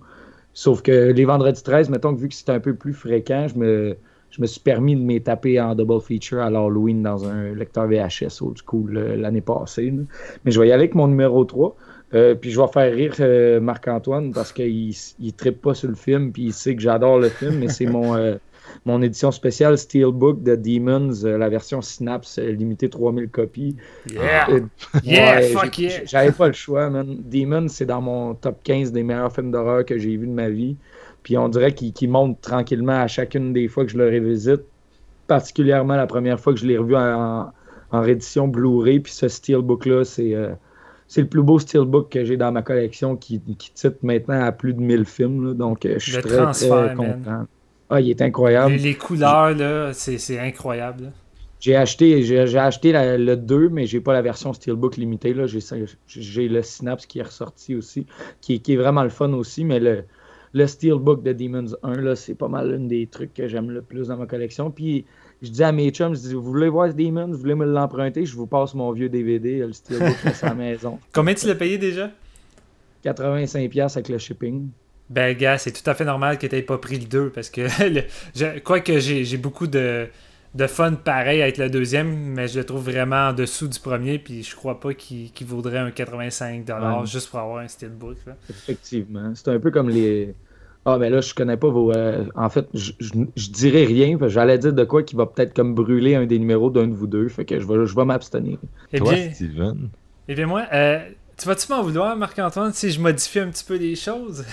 Sauf 0.55 0.81
que 0.81 1.13
les 1.13 1.25
Vendredis 1.27 1.63
13, 1.63 1.91
mettons 1.91 2.15
que 2.15 2.21
vu 2.21 2.29
que 2.29 2.35
c'est 2.35 2.49
un 2.49 2.61
peu 2.61 2.75
plus 2.75 2.95
fréquent, 2.95 3.47
je 3.47 3.59
me, 3.59 3.97
je 4.31 4.41
me 4.41 4.47
suis 4.47 4.61
permis 4.61 4.97
de 4.97 5.01
m'y 5.01 5.21
taper 5.21 5.61
en 5.61 5.75
double 5.75 6.01
feature 6.01 6.41
à 6.41 6.51
l'Halloween 6.51 7.03
dans 7.03 7.27
un 7.27 7.55
lecteur 7.55 7.87
VHS 7.87 8.43
school 8.57 8.97
euh, 8.97 9.17
l'année 9.17 9.41
passée. 9.41 9.91
là. 9.91 10.03
Mais 10.45 10.51
je 10.51 10.61
vais 10.61 10.69
y 10.69 10.73
aller 10.73 10.83
avec 10.83 10.95
mon 10.95 11.09
numéro 11.09 11.45
3. 11.45 11.77
Euh, 12.13 12.35
puis 12.35 12.51
je 12.51 12.61
vais 12.61 12.67
faire 12.67 12.93
rire 12.93 13.15
euh, 13.21 13.61
Marc-Antoine 13.61 14.33
parce 14.33 14.53
qu'il 14.53 14.95
ne 15.21 15.31
trippe 15.31 15.63
pas 15.63 15.75
sur 15.75 15.89
le 15.89 15.95
film, 15.95 16.33
puis 16.33 16.45
il 16.45 16.53
sait 16.53 16.75
que 16.75 16.83
j'adore 16.83 17.19
le 17.21 17.29
film, 17.29 17.59
mais 17.59 17.69
c'est 17.69 17.87
mon, 17.87 18.17
euh, 18.17 18.35
mon 18.85 19.01
édition 19.01 19.31
spéciale 19.31 19.79
Steelbook 19.79 20.43
de 20.43 20.57
Demons, 20.57 21.13
la 21.25 21.49
version 21.49 21.81
Synapse 21.81 22.39
limitée 22.39 22.91
3000 22.91 23.29
copies. 23.29 23.77
Yeah! 24.11 24.49
Yeah, 25.05 25.37
ouais, 25.37 25.43
fuck 25.51 25.79
yeah. 25.79 26.05
J'avais 26.05 26.33
pas 26.33 26.49
le 26.49 26.53
choix, 26.53 26.91
man. 26.91 27.17
Demon, 27.31 27.69
c'est 27.69 27.87
dans 27.87 28.01
mon 28.01 28.35
top 28.35 28.59
15 28.65 28.91
des 28.91 29.05
meilleurs 29.05 29.33
films 29.33 29.53
d'horreur 29.53 29.85
que 29.85 29.97
j'ai 29.97 30.17
vu 30.17 30.27
de 30.27 30.33
ma 30.33 30.49
vie. 30.49 30.77
Puis 31.23 31.37
on 31.39 31.49
dirait 31.49 31.73
qu'il 31.75 31.93
qu'il 31.93 32.11
monte 32.11 32.41
tranquillement 32.41 33.01
à 33.01 33.07
chacune 33.09 33.53
des 33.53 33.69
fois 33.69 33.85
que 33.85 33.91
je 33.93 33.99
le 33.99 34.09
révisite. 34.09 34.63
Particulièrement 35.27 35.95
la 35.97 36.07
première 36.07 36.41
fois 36.41 36.53
que 36.53 36.59
je 36.59 36.67
l'ai 36.67 36.77
revu 36.79 36.97
en, 36.97 37.53
en 37.93 38.01
réédition 38.01 38.49
Blu-ray. 38.49 39.01
Puis 39.01 39.13
ce 39.13 39.29
Steelbook-là, 39.29 40.05
c'est 40.05 40.35
euh, 40.35 40.51
c'est 41.07 41.21
le 41.23 41.29
plus 41.29 41.43
beau 41.43 41.59
Steelbook 41.59 42.11
que 42.11 42.25
j'ai 42.25 42.37
dans 42.37 42.51
ma 42.53 42.63
collection 42.63 43.17
qui, 43.17 43.41
qui 43.59 43.73
titre 43.73 43.99
maintenant 44.03 44.43
à 44.43 44.53
plus 44.53 44.75
de 44.75 44.81
1000 44.81 45.05
films. 45.05 45.49
là. 45.49 45.55
Donc 45.55 45.85
euh, 45.87 45.95
je 45.99 46.05
suis 46.11 46.17
Le 46.17 46.23
très, 46.23 46.37
transfert, 46.37 46.69
très 46.87 46.95
man. 46.95 47.23
content. 47.23 47.47
Ah, 47.91 48.01
il 48.01 48.11
est 48.11 48.23
incroyable. 48.23 48.73
Les, 48.73 48.79
les 48.79 48.95
couleurs, 48.95 49.51
là, 49.55 49.93
c'est 49.93 50.39
incroyable. 50.39 51.05
là. 51.05 51.09
J'ai 51.59 51.77
acheté, 51.77 52.23
j'ai, 52.23 52.39
acheté 52.59 52.91
la- 52.93 53.19
le 53.19 53.37
2, 53.37 53.69
mais 53.69 53.85
j'ai 53.87 54.01
pas 54.01 54.13
la 54.15 54.23
version 54.23 54.53
Steelbook 54.53 54.97
limitée. 54.97 55.35
Là. 55.35 55.45
J'ai, 55.47 56.49
le 56.49 56.63
Synapse 56.63 57.05
qui 57.07 57.19
est 57.19 57.23
ressorti 57.25 57.75
aussi, 57.75 58.07
qui, 58.41 58.61
qui 58.61 58.73
est 58.73 58.77
vraiment 58.77 59.03
le 59.03 59.11
fun 59.11 59.33
aussi, 59.35 59.65
mais 59.65 59.79
le, 59.79 60.05
le 60.53 60.67
Steelbook 60.67 61.23
de 61.23 61.33
Demons 61.33 61.75
1, 61.83 61.93
là, 62.01 62.17
c'est 62.17 62.35
pas 62.35 62.49
mal 62.49 62.75
un 62.75 62.81
des 62.87 63.07
trucs 63.07 63.33
que 63.35 63.47
j'aime 63.49 63.71
le 63.71 63.83
plus 63.83 64.09
dans 64.09 64.17
ma 64.17 64.27
collection. 64.27 64.71
Puis 64.71 65.05
je 65.43 65.49
dis 65.51 65.63
à 65.63 65.73
mes 65.73 65.91
chums, 65.91 66.15
je 66.15 66.21
dis, 66.21 66.35
vous 66.35 66.43
voulez 66.43 66.69
voir 66.69 66.93
Demons, 66.93 67.29
vous 67.29 67.39
voulez 67.39 67.55
me 67.55 67.67
l'emprunter, 67.67 68.27
je 68.27 68.35
vous 68.35 68.47
passe 68.47 68.75
mon 68.75 68.91
vieux 68.93 69.09
DVD, 69.09 69.59
le 69.61 69.73
Steelbook 69.73 70.17
à 70.43 70.47
la 70.47 70.55
maison. 70.55 70.99
Combien 71.15 71.35
tu 71.35 71.47
l'as 71.47 71.55
payé 71.55 71.79
déjà? 71.79 72.11
85$ 73.05 73.93
avec 73.97 74.09
le 74.09 74.19
shipping. 74.19 74.69
Ben, 75.09 75.37
gars, 75.37 75.59
c'est 75.59 75.73
tout 75.73 75.89
à 75.89 75.95
fait 75.95 76.05
normal 76.05 76.39
que 76.39 76.47
tu 76.47 76.63
pas 76.63 76.79
pris 76.79 76.99
le 76.99 77.07
2 77.07 77.31
parce 77.31 77.51
que, 77.51 77.63
le- 77.89 78.03
je, 78.35 78.59
quoique 78.61 78.99
j'ai 79.01 79.25
j'ai 79.25 79.37
beaucoup 79.39 79.67
de, 79.67 80.07
de 80.55 80.67
fun 80.67 80.95
pareil 80.95 81.43
avec 81.43 81.59
le 81.59 81.71
deuxième, 81.71 82.09
mais 82.13 82.49
je 82.49 82.59
le 82.59 82.65
trouve 82.67 82.85
vraiment 82.91 83.29
en 83.29 83.33
dessous 83.33 83.69
du 83.69 83.79
premier, 83.79 84.19
puis 84.19 84.43
je 84.43 84.57
crois 84.57 84.81
pas 84.81 84.95
qu'il 84.95 85.31
qu'il 85.31 85.47
vaudrait 85.47 85.79
un 85.79 85.91
85$ 85.91 87.01
Ouais. 87.01 87.07
juste 87.07 87.31
pour 87.31 87.39
avoir 87.41 87.59
un 87.59 87.69
steelbook. 87.69 88.17
là. 88.27 88.37
Effectivement. 88.51 89.33
C'est 89.35 89.49
un 89.49 89.61
peu 89.61 89.71
comme 89.71 89.89
les. 89.89 90.35
Ah, 90.87 90.97
mais 90.99 91.11
là, 91.11 91.21
je 91.21 91.35
connais 91.35 91.59
pas 91.59 91.69
vos. 91.69 91.93
euh, 91.93 92.25
en 92.35 92.49
fait, 92.49 92.67
je, 92.75 92.93
je, 92.99 93.11
je 93.37 93.51
dirais 93.51 93.85
rien. 93.85 94.17
parce 94.19 94.31
que 94.31 94.35
J'allais 94.35 94.59
dire 94.59 94.73
de 94.73 94.85
quoi 94.85 95.03
qui 95.03 95.15
va 95.15 95.27
peut-être 95.27 95.55
comme 95.55 95.75
brûler 95.75 96.15
un 96.17 96.25
des 96.27 96.39
numéros 96.39 96.71
d'un 96.71 96.89
de 96.89 96.95
vous 96.95 97.07
deux. 97.07 97.29
Fait 97.29 97.45
que 97.45 97.61
je 97.61 97.67
vais, 97.67 97.87
je 97.87 97.95
vais 97.95 98.05
m'abstenir. 98.05 98.59
Eh 98.93 98.99
Toi, 98.99 99.13
bien, 99.13 99.33
Steven? 99.33 99.89
eh 100.27 100.35
bien 100.35 100.47
moi, 100.47 100.65
euh, 100.73 100.99
tu 101.37 101.47
vas-tu 101.47 101.71
m'en 101.71 101.83
vouloir, 101.83 102.17
Marc-Antoine, 102.17 102.73
si 102.73 102.91
je 102.91 102.99
modifie 103.01 103.39
un 103.41 103.51
petit 103.51 103.65
peu 103.65 103.77
les 103.77 103.95
choses? 103.95 104.45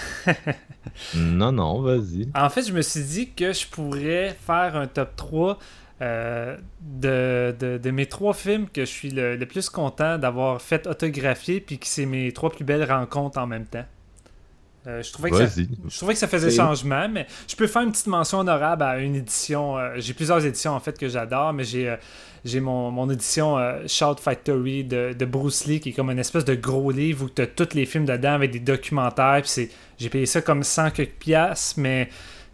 Non, 1.15 1.52
non, 1.52 1.82
vas-y. 1.82 2.28
En 2.36 2.49
fait, 2.49 2.64
je 2.64 2.74
me 2.74 2.82
suis 2.82 3.03
dit 3.03 3.30
que 3.30 3.53
je 3.53 3.65
pourrais 3.68 4.36
faire 4.45 4.76
un 4.76 4.88
top 4.88 5.15
3 5.15 5.57
euh, 6.02 6.57
de, 6.82 7.56
de- 7.60 7.78
de 7.78 7.91
mes 7.91 8.06
trois 8.06 8.34
films 8.34 8.68
que 8.69 8.82
je 8.82 8.90
suis 8.91 9.10
le, 9.10 9.36
le 9.36 9.45
plus 9.45 9.69
content 9.69 10.18
d'avoir 10.18 10.61
fait 10.61 10.86
autographier, 10.88 11.60
puis 11.60 11.80
que 11.80 11.88
c'est 11.88 12.06
mes 12.06 12.32
trois 12.32 12.49
plus 12.52 12.64
belles 12.65 12.90
rencontres 12.90 13.40
en 13.40 13.48
même 13.48 13.65
temps. 13.65 13.86
Euh, 14.86 15.02
je, 15.03 15.11
trouvais 15.11 15.32
que 15.32 15.36
ça, 15.48 15.61
je 15.90 15.98
trouvais 15.98 16.14
que 16.14 16.19
ça 16.19 16.28
faisait 16.30 16.48
changement, 16.56 17.10
mais 17.10 17.28
je 17.49 17.56
peux 17.57 17.68
faire 17.68 17.82
une 17.82 17.91
petite 17.91 18.07
mention 18.07 18.40
honorable 18.40 18.84
à 18.84 18.99
une 18.99 19.15
édition. 19.15 19.78
euh, 19.78 19.95
j'ai 19.98 20.14
plusieurs 20.14 20.45
éditions 20.45 20.72
en 20.74 20.80
fait 20.80 20.98
que 20.98 21.10
j'adore, 21.10 21.52
mais 21.52 21.65
j'ai 21.65 21.90
euh, 21.90 21.95
j'ai 22.45 22.61
mon, 22.61 22.90
mon 22.91 23.10
édition 23.10 23.57
euh, 23.57 23.86
Shout 23.88 24.15
Factory 24.22 24.86
de, 24.86 25.11
de 25.18 25.26
Bruce 25.26 25.65
Lee 25.65 25.82
qui 25.82 25.90
est 25.90 25.94
comme 25.94 26.10
une 26.10 26.19
espèce 26.19 26.45
de 26.45 26.56
gros 26.56 26.91
livre 26.91 27.26
où 27.26 27.30
tu 27.30 27.41
as 27.41 27.48
tous 27.48 27.74
les 27.74 27.86
films 27.86 28.06
dedans 28.06 28.34
avec 28.36 28.52
des 28.52 28.60
documentaires. 28.61 29.40
Puis 29.41 29.49
c'est- 29.49 29.69
j'ai 29.98 30.07
payé 30.10 30.26
ça 30.26 30.41
comme 30.41 30.64
100 30.64 30.91
quelques 30.91 31.15
piastres, 31.15 31.80
mais 31.80 32.07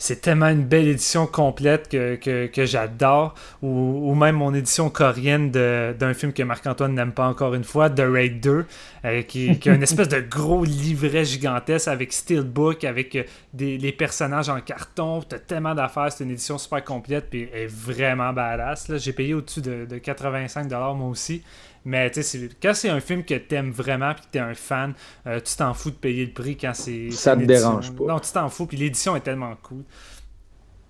c'est 0.03 0.19
tellement 0.19 0.49
une 0.49 0.65
belle 0.65 0.89
édition 0.89 1.25
complète 1.27 1.87
que, 1.87 2.65
j'adore. 2.65 3.35
Ou, 3.61 4.13
même 4.15 4.35
mon 4.35 4.53
édition 4.53 4.89
coréenne 4.89 5.49
d'un 5.49 6.13
film 6.13 6.33
que 6.33 6.43
Marc-Antoine 6.43 6.93
n'aime 6.93 7.13
pas 7.13 7.25
encore 7.25 7.53
une 7.53 7.63
fois, 7.63 7.89
The 7.89 8.03
Raid 8.05 8.41
2, 8.41 8.65
euh, 9.05 9.21
qui, 9.21 9.57
qui 9.59 9.69
a 9.69 9.73
une 9.73 9.83
espèce 9.83 10.09
de 10.09 10.19
gros 10.19 10.65
livret 10.65 11.23
gigantesque 11.23 11.87
avec 11.87 12.11
Steelbook, 12.11 12.83
avec 12.83 13.15
euh, 13.15 13.23
des, 13.53 13.77
les 13.77 13.93
personnages 13.93 14.49
en 14.49 14.59
carton. 14.59 15.21
T'as 15.21 15.39
tellement 15.39 15.73
d'affaires, 15.73 16.11
c'est 16.11 16.25
une 16.25 16.31
édition 16.31 16.57
super 16.57 16.83
complète, 16.83 17.29
puis 17.29 17.47
elle 17.53 17.61
est 17.61 17.67
vraiment 17.67 18.33
badass. 18.33 18.97
J'ai 18.97 19.13
payé 19.13 19.33
au-dessus 19.33 19.61
de, 19.61 19.85
de 19.85 19.99
85$ 19.99 20.97
moi 20.97 21.07
aussi. 21.07 21.43
Mais 21.85 22.09
tu 22.11 22.23
sais, 22.23 22.49
quand 22.61 22.73
c'est 22.73 22.89
un 22.89 22.99
film 22.99 23.23
que 23.23 23.35
t'aimes 23.35 23.71
vraiment 23.71 24.13
puis 24.13 24.23
que 24.23 24.31
t'es 24.31 24.39
un 24.39 24.53
fan, 24.53 24.93
euh, 25.27 25.39
tu 25.39 25.55
t'en 25.55 25.73
fous 25.73 25.91
de 25.91 25.95
payer 25.95 26.25
le 26.25 26.31
prix 26.31 26.55
quand 26.55 26.73
c'est. 26.73 27.11
Ça 27.11 27.35
te 27.35 27.43
dérange 27.43 27.91
pas. 27.91 28.05
Non, 28.05 28.19
tu 28.19 28.31
t'en 28.31 28.49
fous, 28.49 28.65
puis 28.65 28.77
l'édition 28.77 29.15
est 29.15 29.21
tellement 29.21 29.55
cool. 29.61 29.83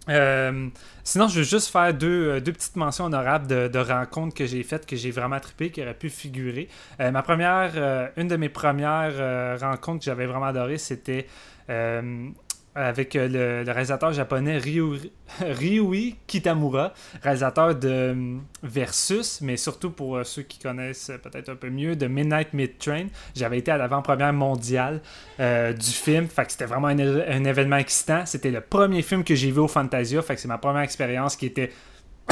Euh, 0.09 0.69
sinon, 1.03 1.27
je 1.27 1.39
veux 1.39 1.45
juste 1.45 1.71
faire 1.71 1.93
deux, 1.93 2.29
euh, 2.29 2.39
deux 2.41 2.51
petites 2.51 2.75
mentions 2.75 3.05
honorables 3.05 3.47
de, 3.47 3.67
de 3.67 3.79
rencontres 3.79 4.35
que 4.35 4.45
j'ai 4.45 4.63
faites, 4.63 4.85
que 4.85 4.95
j'ai 4.95 5.11
vraiment 5.11 5.39
trippé, 5.39 5.71
qui 5.71 5.81
auraient 5.81 5.93
pu 5.93 6.09
figurer. 6.09 6.67
Euh, 6.99 7.11
ma 7.11 7.23
première, 7.23 7.71
euh, 7.75 8.07
une 8.17 8.27
de 8.27 8.35
mes 8.35 8.49
premières 8.49 9.59
rencontres 9.59 9.99
que 9.99 10.05
j'avais 10.05 10.25
vraiment 10.25 10.47
adoré, 10.47 10.77
c'était 10.77 11.27
avec 12.75 13.15
euh, 13.15 13.63
le, 13.63 13.71
réalisateur 13.71 14.13
japonais 14.13 14.57
Ryu, 14.57 15.11
Ryui 15.39 16.15
Kitamura, 16.27 16.93
réalisateur 17.21 17.75
de 17.75 17.89
euh, 17.89 18.37
Versus, 18.63 19.41
mais 19.41 19.57
surtout 19.57 19.91
pour 19.91 20.17
euh, 20.17 20.23
ceux 20.23 20.41
qui 20.41 20.59
connaissent 20.59 21.11
peut-être 21.21 21.49
un 21.49 21.55
peu 21.55 21.69
mieux, 21.69 21.95
de 21.95 22.07
Midnight 22.07 22.53
Mid 22.53 22.77
Train. 22.77 23.07
J'avais 23.35 23.59
été 23.59 23.71
à 23.71 23.77
l'avant-première 23.77 24.33
mondiale 24.33 25.01
du 25.39 25.91
film, 25.91 26.27
fait 26.27 26.45
que 26.45 26.51
c'était 26.51 26.65
vraiment 26.65 26.87
un, 26.87 26.99
un 26.99 27.43
événement 27.43 27.77
excitant. 27.77 28.25
C'était 28.25 28.51
le 28.51 28.61
premier 28.61 29.01
film 29.01 29.23
que 29.23 29.35
j'ai 29.35 29.51
vu 29.51 29.59
au 29.59 29.67
Fantasia, 29.67 30.21
fait 30.21 30.35
que 30.35 30.41
c'est 30.41 30.47
ma 30.47 30.57
première 30.57 30.81
expérience 30.81 31.35
qui 31.35 31.45
était 31.45 31.71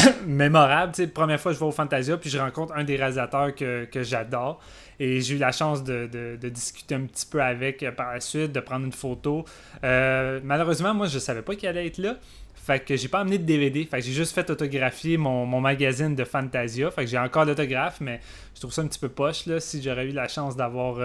mémorable. 0.25 0.93
Tu 0.93 0.97
sais, 0.97 1.05
la 1.05 1.11
première 1.11 1.39
fois 1.39 1.53
je 1.53 1.59
vais 1.59 1.65
au 1.65 1.71
Fantasia, 1.71 2.17
puis 2.17 2.29
je 2.29 2.37
rencontre 2.37 2.73
un 2.75 2.83
des 2.83 2.95
réalisateurs 2.95 3.53
que, 3.55 3.87
j'adore. 4.03 4.59
Et 4.99 5.19
j'ai 5.21 5.35
eu 5.35 5.37
la 5.37 5.51
chance 5.51 5.83
de, 5.83 6.37
discuter 6.43 6.95
un 6.95 7.01
petit 7.01 7.25
peu 7.25 7.41
avec 7.41 7.81
euh, 7.81 7.91
par 7.91 8.13
la 8.13 8.19
suite, 8.19 8.51
de 8.51 8.59
prendre 8.59 8.85
une 8.85 8.91
photo. 8.91 9.45
Euh, 9.83 10.39
malheureusement, 10.43 10.93
moi, 10.93 11.07
je 11.07 11.17
savais 11.19 11.41
pas 11.41 11.55
qu'il 11.55 11.67
allait 11.67 11.87
être 11.87 11.97
là. 11.97 12.17
Fait 12.53 12.79
que 12.79 12.95
j'ai 12.95 13.07
pas 13.07 13.21
amené 13.21 13.39
de 13.39 13.43
DVD. 13.43 13.83
Fait 13.85 13.97
que 13.97 14.03
j'ai 14.03 14.11
juste 14.11 14.35
fait 14.35 14.47
autographier 14.49 15.17
mon, 15.17 15.45
magazine 15.59 16.13
de 16.13 16.23
Fantasia. 16.23 16.91
Fait 16.91 17.05
que 17.05 17.09
j'ai 17.09 17.17
encore 17.17 17.45
l'autographe, 17.45 17.99
mais 18.01 18.19
je 18.53 18.59
trouve 18.59 18.71
ça 18.71 18.83
un 18.83 18.87
petit 18.87 18.99
peu 18.99 19.09
poche. 19.09 19.47
Là. 19.47 19.59
Si 19.59 19.81
j'aurais 19.81 20.05
eu 20.05 20.11
la 20.11 20.27
chance 20.27 20.55
d'avoir 20.55 20.97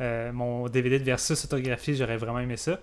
euh, 0.00 0.32
mon 0.32 0.68
DVD 0.68 0.98
de 0.98 1.04
Versus 1.04 1.44
autographié, 1.44 1.94
j'aurais 1.94 2.16
vraiment 2.16 2.40
aimé 2.40 2.56
ça. 2.56 2.80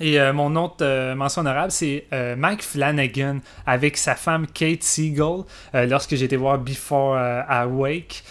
Et 0.00 0.20
euh, 0.20 0.32
mon 0.32 0.56
autre 0.56 0.76
euh, 0.82 1.14
mention 1.14 1.42
honorable, 1.42 1.70
c'est 1.70 2.06
euh, 2.12 2.34
Mike 2.36 2.62
Flanagan 2.62 3.40
avec 3.66 3.96
sa 3.96 4.14
femme 4.14 4.46
Kate 4.46 4.82
Siegel 4.82 5.44
lorsque 5.72 6.12
été 6.12 6.36
voir 6.36 6.58
Before 6.58 7.16
Awake. 7.16 8.24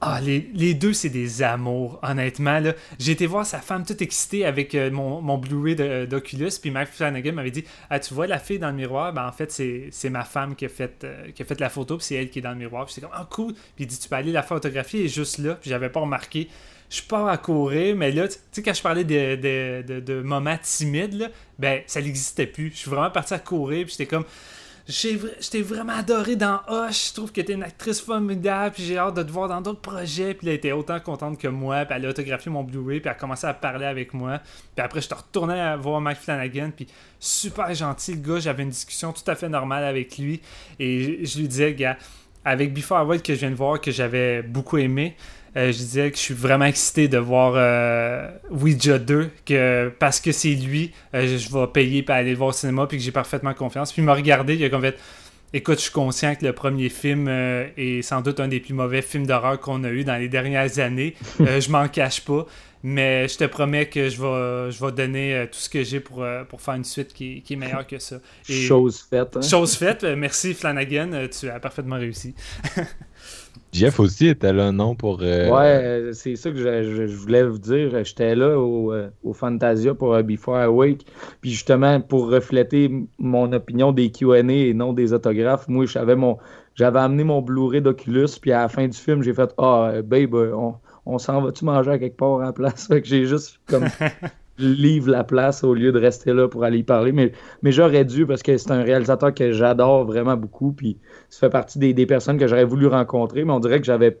Ah, 0.00 0.20
les, 0.20 0.74
deux, 0.74 0.92
c'est 0.92 1.08
des 1.08 1.42
amours, 1.42 1.98
honnêtement. 2.04 2.62
J'ai 3.00 3.12
été 3.12 3.26
voir 3.26 3.44
sa 3.44 3.58
femme 3.58 3.84
toute 3.84 4.00
excitée 4.00 4.46
avec 4.46 4.76
mon, 4.76 5.38
Blu-ray 5.38 5.74
d'Oculus, 6.06 6.50
puis 6.60 6.70
Mike 6.70 6.90
Flanagan 6.90 7.32
m'avait 7.32 7.50
dit 7.50 7.64
Ah, 7.90 7.98
tu 7.98 8.14
vois 8.14 8.28
la 8.28 8.38
fille 8.38 8.60
dans 8.60 8.68
le 8.68 8.76
miroir 8.76 9.12
Ben, 9.12 9.26
en 9.26 9.32
fait, 9.32 9.50
c'est 9.50 10.10
ma 10.10 10.22
femme 10.22 10.54
qui 10.54 10.66
a 10.66 10.68
fait, 10.68 11.04
la 11.58 11.68
photo, 11.68 11.96
puis 11.96 12.06
c'est 12.06 12.14
elle 12.14 12.30
qui 12.30 12.38
est 12.38 12.42
dans 12.42 12.52
le 12.52 12.58
miroir. 12.58 12.84
Puis 12.84 12.94
c'est 12.94 13.00
comme 13.00 13.10
Ah, 13.12 13.26
cool. 13.28 13.54
Puis 13.54 13.84
il 13.84 13.86
dit 13.88 13.98
Tu 13.98 14.08
peux 14.08 14.14
aller 14.14 14.30
la 14.30 14.44
photographier, 14.44 15.08
juste 15.08 15.38
là. 15.38 15.56
Puis 15.56 15.68
j'avais 15.68 15.88
pas 15.88 16.00
remarqué. 16.00 16.48
Je 16.90 17.02
pars 17.02 17.28
à 17.28 17.36
courir, 17.36 17.94
mais 17.96 18.10
là, 18.10 18.28
tu 18.28 18.38
sais, 18.50 18.62
quand 18.62 18.72
je 18.72 18.82
parlais 18.82 19.04
de, 19.04 19.36
de, 19.36 20.00
de- 20.00 20.22
moments 20.22 20.56
timides, 20.62 21.30
ben, 21.58 21.82
ça 21.86 22.00
n'existait 22.00 22.46
plus. 22.46 22.70
Je 22.72 22.78
suis 22.78 22.90
vraiment 22.90 23.10
parti 23.10 23.34
à 23.34 23.38
courir, 23.38 23.84
puis 23.84 23.92
j'étais 23.98 24.06
comme. 24.06 24.24
Je 24.90 25.50
t'ai 25.50 25.60
vraiment 25.60 25.92
adoré 25.92 26.34
dans 26.34 26.60
Hush. 26.66 27.10
Je 27.10 27.14
trouve 27.14 27.30
que 27.30 27.42
t'es 27.42 27.52
une 27.52 27.62
actrice 27.62 28.00
formidable. 28.00 28.74
Puis 28.74 28.84
j'ai 28.84 28.96
hâte 28.96 29.16
de 29.16 29.22
te 29.22 29.30
voir 29.30 29.46
dans 29.46 29.60
d'autres 29.60 29.82
projets. 29.82 30.32
Puis 30.32 30.48
elle 30.48 30.54
était 30.54 30.72
autant 30.72 30.98
contente 30.98 31.36
que 31.38 31.46
moi. 31.46 31.84
Puis 31.84 31.94
elle 31.94 32.06
a 32.06 32.08
autographié 32.08 32.50
mon 32.50 32.62
Blu-ray. 32.62 33.00
Puis 33.00 33.08
elle 33.10 33.14
a 33.14 33.14
commencé 33.14 33.46
à 33.46 33.52
parler 33.52 33.84
avec 33.84 34.14
moi. 34.14 34.40
Puis 34.74 34.82
après, 34.82 35.02
je 35.02 35.08
te 35.10 35.14
retournais 35.14 35.60
à 35.60 35.76
voir 35.76 36.00
Mike 36.00 36.16
Flanagan. 36.20 36.70
Puis 36.74 36.86
super 37.20 37.74
gentil, 37.74 38.14
le 38.14 38.20
gars. 38.22 38.40
J'avais 38.40 38.62
une 38.62 38.70
discussion 38.70 39.12
tout 39.12 39.30
à 39.30 39.34
fait 39.34 39.50
normale 39.50 39.84
avec 39.84 40.16
lui. 40.16 40.40
Et 40.80 41.22
je 41.22 41.38
lui 41.38 41.48
disais, 41.48 41.74
gars, 41.74 41.98
avec 42.42 42.72
Before 42.72 42.96
Awake 42.96 43.22
que 43.22 43.34
je 43.34 43.40
viens 43.40 43.50
de 43.50 43.56
voir, 43.56 43.82
que 43.82 43.90
j'avais 43.90 44.40
beaucoup 44.40 44.78
aimé. 44.78 45.16
Euh, 45.56 45.66
je 45.72 45.78
disais 45.78 46.10
que 46.10 46.16
je 46.16 46.22
suis 46.22 46.34
vraiment 46.34 46.66
excité 46.66 47.08
de 47.08 47.18
voir 47.18 47.54
euh, 47.56 48.28
Ouija 48.50 48.98
2 48.98 49.30
que, 49.46 49.92
parce 49.98 50.20
que 50.20 50.32
c'est 50.32 50.50
lui, 50.54 50.92
euh, 51.14 51.26
je, 51.26 51.36
je 51.38 51.52
vais 51.52 51.66
payer 51.66 52.02
pour 52.02 52.14
aller 52.14 52.30
le 52.32 52.36
voir 52.36 52.50
au 52.50 52.52
cinéma 52.52 52.86
puis 52.86 52.98
que 52.98 53.02
j'ai 53.02 53.12
parfaitement 53.12 53.54
confiance. 53.54 53.92
Puis 53.92 54.02
il 54.02 54.04
m'a 54.04 54.14
regardé, 54.14 54.54
il 54.54 54.64
a 54.64 54.68
comme 54.70 54.82
fait 54.82 54.98
Écoute, 55.54 55.76
je 55.78 55.84
suis 55.84 55.92
conscient 55.92 56.34
que 56.34 56.44
le 56.44 56.52
premier 56.52 56.90
film 56.90 57.26
est 57.28 58.02
sans 58.02 58.20
doute 58.20 58.38
un 58.38 58.48
des 58.48 58.60
plus 58.60 58.74
mauvais 58.74 59.00
films 59.00 59.26
d'horreur 59.26 59.58
qu'on 59.58 59.82
a 59.82 59.88
eu 59.88 60.04
dans 60.04 60.16
les 60.18 60.28
dernières 60.28 60.78
années. 60.78 61.14
Je 61.40 61.70
m'en 61.70 61.88
cache 61.88 62.20
pas. 62.20 62.44
Mais 62.84 63.26
je 63.26 63.38
te 63.38 63.44
promets 63.44 63.86
que 63.88 64.08
je 64.08 64.20
vais, 64.22 64.70
je 64.70 64.84
vais 64.84 64.92
donner 64.92 65.46
tout 65.50 65.58
ce 65.58 65.68
que 65.68 65.82
j'ai 65.82 65.98
pour, 65.98 66.24
pour 66.48 66.60
faire 66.60 66.74
une 66.74 66.84
suite 66.84 67.12
qui, 67.12 67.42
qui 67.42 67.54
est 67.54 67.56
meilleure 67.56 67.84
que 67.86 67.98
ça. 67.98 68.20
Et- 68.48 68.52
Chose 68.66 69.04
faite. 69.10 69.36
hein? 69.36 69.40
Chose 69.42 69.74
faite, 69.74 70.04
merci 70.04 70.54
Flanagan, 70.54 71.26
tu 71.28 71.50
as 71.50 71.58
parfaitement 71.58 71.96
réussi. 71.96 72.36
Jeff 73.72 74.00
aussi 74.00 74.28
était 74.28 74.52
là, 74.52 74.72
non, 74.72 74.94
pour. 74.94 75.18
euh, 75.22 75.50
Ouais, 75.50 76.12
c'est 76.14 76.36
ça 76.36 76.50
que 76.50 76.56
je, 76.56 76.82
je- 76.94 77.06
je 77.06 77.16
voulais 77.16 77.42
vous 77.44 77.58
dire. 77.58 78.04
J'étais 78.04 78.34
là 78.34 78.58
au, 78.58 78.92
euh, 78.92 79.08
au 79.22 79.32
Fantasia 79.32 79.94
pour 79.94 80.14
euh, 80.14 80.22
Before 80.22 80.56
Awake. 80.56 81.04
Puis 81.40 81.50
justement, 81.50 82.00
pour 82.00 82.30
refléter 82.30 82.90
mon 83.18 83.52
opinion 83.52 83.92
des 83.92 84.10
QA 84.10 84.38
et 84.40 84.74
non 84.74 84.92
des 84.92 85.12
autographes, 85.12 85.68
moi, 85.68 85.86
j'avais 85.86 86.16
mon. 86.16 86.38
J'avais 86.74 87.00
amené 87.00 87.24
mon 87.24 87.42
Blu-ray 87.42 87.82
d'Oculus, 87.82 88.28
puis 88.40 88.52
à 88.52 88.60
la 88.62 88.68
fin 88.68 88.86
du 88.86 88.96
film, 88.96 89.22
j'ai 89.22 89.34
fait 89.34 89.52
Ah, 89.58 89.90
euh, 89.94 90.02
babe, 90.02 90.34
on, 90.34 90.74
on 91.06 91.18
s'en 91.18 91.40
va-tu 91.42 91.64
manger 91.64 91.90
à 91.90 91.98
quelque 91.98 92.16
part 92.16 92.40
à 92.40 92.44
la 92.46 92.52
place? 92.52 92.86
Fait 92.88 93.02
que 93.02 93.08
j'ai 93.08 93.26
juste 93.26 93.58
comme 93.66 93.84
livre 94.58 95.10
la 95.10 95.24
place 95.24 95.64
au 95.64 95.74
lieu 95.74 95.92
de 95.92 95.98
rester 95.98 96.32
là 96.32 96.48
pour 96.48 96.64
aller 96.64 96.78
y 96.78 96.82
parler. 96.84 97.12
Mais, 97.12 97.32
mais 97.62 97.72
j'aurais 97.72 98.04
dû 98.04 98.26
parce 98.26 98.42
que 98.42 98.56
c'est 98.56 98.70
un 98.72 98.82
réalisateur 98.82 99.34
que 99.34 99.52
j'adore 99.52 100.04
vraiment 100.06 100.36
beaucoup. 100.36 100.72
Puis 100.72 100.98
ça 101.30 101.40
fait 101.46 101.50
partie 101.50 101.78
des, 101.78 101.94
des 101.94 102.06
personnes 102.06 102.38
que 102.38 102.46
j'aurais 102.46 102.64
voulu 102.64 102.86
rencontrer. 102.86 103.44
Mais 103.44 103.52
on 103.52 103.60
dirait 103.60 103.80
que 103.80 103.86
j'avais. 103.86 104.20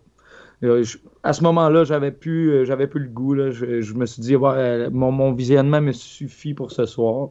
euh, 0.64 0.84
à 1.22 1.32
ce 1.32 1.42
moment-là, 1.44 1.84
j'avais 1.84 2.12
plus, 2.12 2.50
euh, 2.52 2.64
j'avais 2.64 2.86
plus 2.88 3.00
le 3.02 3.08
goût. 3.10 3.34
Là. 3.34 3.50
Je, 3.50 3.80
je 3.80 3.94
me 3.94 4.06
suis 4.06 4.22
dit, 4.22 4.36
ouais, 4.36 4.50
euh, 4.56 4.90
mon, 4.92 5.12
mon 5.12 5.32
visionnement 5.32 5.80
me 5.80 5.92
suffit 5.92 6.54
pour 6.54 6.72
ce 6.72 6.86
soir. 6.86 7.30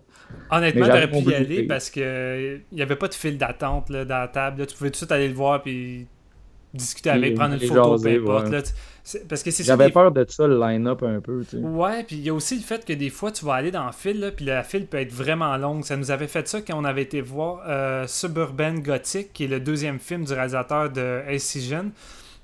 Honnêtement, 0.49 0.89
t'aurais 0.89 0.91
j'avais 0.91 1.07
pu 1.07 1.23
y 1.23 1.33
aller 1.33 1.63
parce 1.63 1.89
que 1.89 2.57
il 2.71 2.75
n'y 2.75 2.81
avait 2.81 2.95
pas 2.97 3.07
de 3.07 3.13
file 3.13 3.37
d'attente 3.37 3.91
dans 3.91 4.07
la 4.07 4.27
table. 4.27 4.59
là. 4.59 4.65
Tu 4.65 4.75
pouvais 4.77 4.89
tout 4.89 4.93
de 4.93 4.97
suite 4.97 5.11
aller 5.11 5.27
le 5.29 5.33
voir 5.33 5.61
puis 5.63 6.09
discuter 6.73 7.09
avec, 7.09 7.35
prendre 7.35 7.53
une 7.53 7.59
photo, 7.59 7.97
jaser, 7.97 8.19
peu 8.19 8.31
importe. 8.31 8.45
ouais. 8.47 8.51
là. 8.51 8.61
Parce 9.29 9.41
que 9.41 9.51
c'est. 9.51 9.63
J'avais 9.63 9.89
peur 9.89 10.11
de 10.11 10.25
ça, 10.27 10.47
le 10.47 10.59
line-up 10.59 11.01
un 11.03 11.21
peu. 11.21 11.43
tu 11.43 11.57
sais. 11.57 11.63
Ouais, 11.63 12.03
puis 12.03 12.17
il 12.17 12.23
y 12.23 12.29
a 12.29 12.33
aussi 12.33 12.55
le 12.55 12.61
fait 12.61 12.85
que 12.85 12.91
des 12.91 13.09
fois, 13.09 13.31
tu 13.31 13.45
vas 13.45 13.53
aller 13.53 13.71
dans 13.71 13.85
le 13.85 13.93
fil, 13.93 14.19
là, 14.19 14.31
puis 14.31 14.45
la 14.45 14.63
file 14.63 14.85
peut 14.85 14.97
être 14.97 15.13
vraiment 15.13 15.55
longue. 15.55 15.83
Ça 15.83 15.95
nous 15.95 16.11
avait 16.11 16.27
fait 16.27 16.47
ça 16.47 16.61
quand 16.61 16.77
on 16.77 16.83
avait 16.83 17.03
été 17.03 17.21
voir 17.21 17.61
euh, 17.67 18.05
Suburban 18.07 18.73
Gothic, 18.75 19.31
qui 19.31 19.45
est 19.45 19.47
le 19.47 19.59
deuxième 19.59 19.99
film 19.99 20.25
du 20.25 20.33
réalisateur 20.33 20.89
de 20.89 21.21
Incision. 21.29 21.91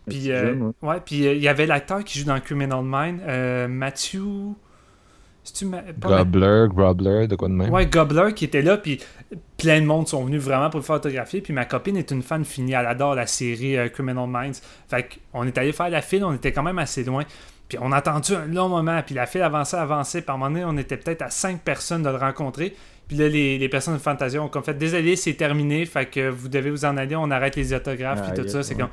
Puis, 0.07 0.31
euh, 0.31 0.71
ouais, 0.81 0.99
puis 1.05 1.27
euh, 1.27 1.33
il 1.33 1.41
y 1.41 1.47
avait 1.47 1.65
l'acteur 1.65 2.03
qui 2.03 2.19
joue 2.19 2.25
dans 2.25 2.39
Criminal 2.39 2.81
Mind, 2.83 3.21
Matthew. 3.69 4.53
Ma- 5.65 5.81
Gobbler, 5.99 6.65
Grobler, 6.69 7.27
de 7.27 7.35
quoi 7.35 7.47
de 7.49 7.53
même? 7.53 7.69
Ouais, 7.69 7.85
Gobbler 7.85 8.33
qui 8.33 8.45
était 8.45 8.61
là, 8.61 8.77
puis 8.77 8.99
plein 9.57 9.81
de 9.81 9.85
monde 9.85 10.07
sont 10.07 10.23
venus 10.23 10.41
vraiment 10.41 10.69
pour 10.69 10.79
le 10.79 10.85
faire 10.85 10.95
photographier. 10.95 11.41
Puis 11.41 11.53
ma 11.53 11.65
copine 11.65 11.97
est 11.97 12.11
une 12.11 12.21
fan 12.21 12.45
finie, 12.45 12.73
elle 12.73 12.85
adore 12.85 13.15
la 13.15 13.27
série 13.27 13.77
euh, 13.77 13.89
Criminal 13.89 14.27
Minds. 14.27 14.61
Fait 14.89 15.07
qu'on 15.31 15.45
est 15.45 15.57
allé 15.57 15.71
faire 15.73 15.89
la 15.89 16.01
file, 16.01 16.23
on 16.23 16.33
était 16.33 16.51
quand 16.51 16.63
même 16.63 16.79
assez 16.79 17.03
loin. 17.03 17.23
Puis 17.67 17.77
on 17.81 17.91
a 17.91 17.97
attendu 17.97 18.35
un 18.35 18.45
long 18.45 18.69
moment, 18.69 19.01
puis 19.05 19.15
la 19.15 19.25
file 19.25 19.41
avançait, 19.41 19.77
avançait. 19.77 20.21
Puis 20.21 20.31
à 20.31 20.33
un 20.33 20.37
moment 20.37 20.49
donné, 20.51 20.65
on 20.65 20.77
était 20.77 20.97
peut-être 20.97 21.23
à 21.23 21.29
cinq 21.29 21.61
personnes 21.61 22.03
de 22.03 22.09
le 22.09 22.17
rencontrer. 22.17 22.75
Puis 23.07 23.17
là, 23.17 23.27
les, 23.27 23.57
les 23.57 23.69
personnes 23.69 23.95
de 23.95 23.99
Fantasia 23.99 24.41
ont 24.41 24.47
comme 24.47 24.63
fait 24.63 24.77
Désolé, 24.77 25.15
c'est 25.17 25.33
terminé, 25.33 25.85
fait 25.85 26.05
que 26.05 26.29
vous 26.29 26.47
devez 26.47 26.69
vous 26.71 26.85
en 26.85 26.95
aller, 26.95 27.15
on 27.17 27.29
arrête 27.31 27.55
les 27.57 27.73
autographes, 27.73 28.21
puis 28.21 28.31
Ah, 28.31 28.35
tout 28.37 28.43
yes, 28.43 28.51
ça. 28.51 28.63
C'est 28.63 28.75
ouais. 28.75 28.81
comme 28.81 28.89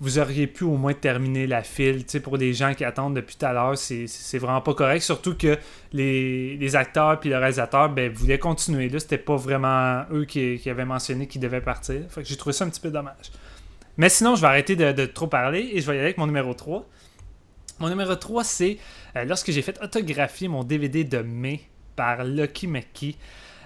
vous 0.00 0.18
auriez 0.18 0.46
pu 0.46 0.64
au 0.64 0.76
moins 0.76 0.94
terminer 0.94 1.46
la 1.46 1.62
file. 1.62 2.04
Pour 2.22 2.38
des 2.38 2.54
gens 2.54 2.74
qui 2.74 2.84
attendent 2.84 3.14
depuis 3.14 3.36
tout 3.36 3.44
à 3.44 3.52
l'heure, 3.52 3.76
c'est 3.76 4.38
vraiment 4.38 4.62
pas 4.62 4.74
correct. 4.74 5.02
Surtout 5.02 5.36
que 5.36 5.58
les, 5.92 6.76
acteurs 6.76 7.20
puis 7.20 7.28
le 7.28 7.36
réalisateur 7.36 7.90
ben, 7.90 8.10
voulaient 8.10 8.38
continuer. 8.38 8.88
Là, 8.88 8.98
c'était 8.98 9.18
pas 9.18 9.36
vraiment 9.36 10.04
eux 10.10 10.24
qui, 10.24 10.60
avaient 10.70 10.86
mentionné 10.86 11.26
qu'ils 11.26 11.42
devaient 11.42 11.60
partir. 11.60 12.02
J'ai 12.22 12.36
trouvé 12.36 12.54
ça 12.54 12.64
un 12.64 12.70
petit 12.70 12.80
peu 12.80 12.90
dommage. 12.90 13.30
Mais 13.98 14.08
sinon, 14.08 14.36
je 14.36 14.40
vais 14.40 14.46
arrêter 14.46 14.74
de, 14.74 14.92
de 14.92 15.04
trop 15.04 15.26
parler 15.26 15.70
et 15.72 15.80
je 15.80 15.86
vais 15.86 15.96
y 15.96 15.98
aller 15.98 16.06
avec 16.06 16.18
mon 16.18 16.26
numéro 16.26 16.54
3. 16.54 16.86
Mon 17.80 17.88
numéro 17.88 18.14
3, 18.14 18.44
c'est 18.44 18.78
euh, 19.16 19.24
lorsque 19.24 19.50
j'ai 19.50 19.62
fait 19.62 19.82
autographier 19.82 20.48
mon 20.48 20.64
DVD 20.64 21.04
de 21.04 21.18
mai 21.18 21.62
par 21.96 22.24
Lucky 22.24 22.66
McKee. 22.66 23.16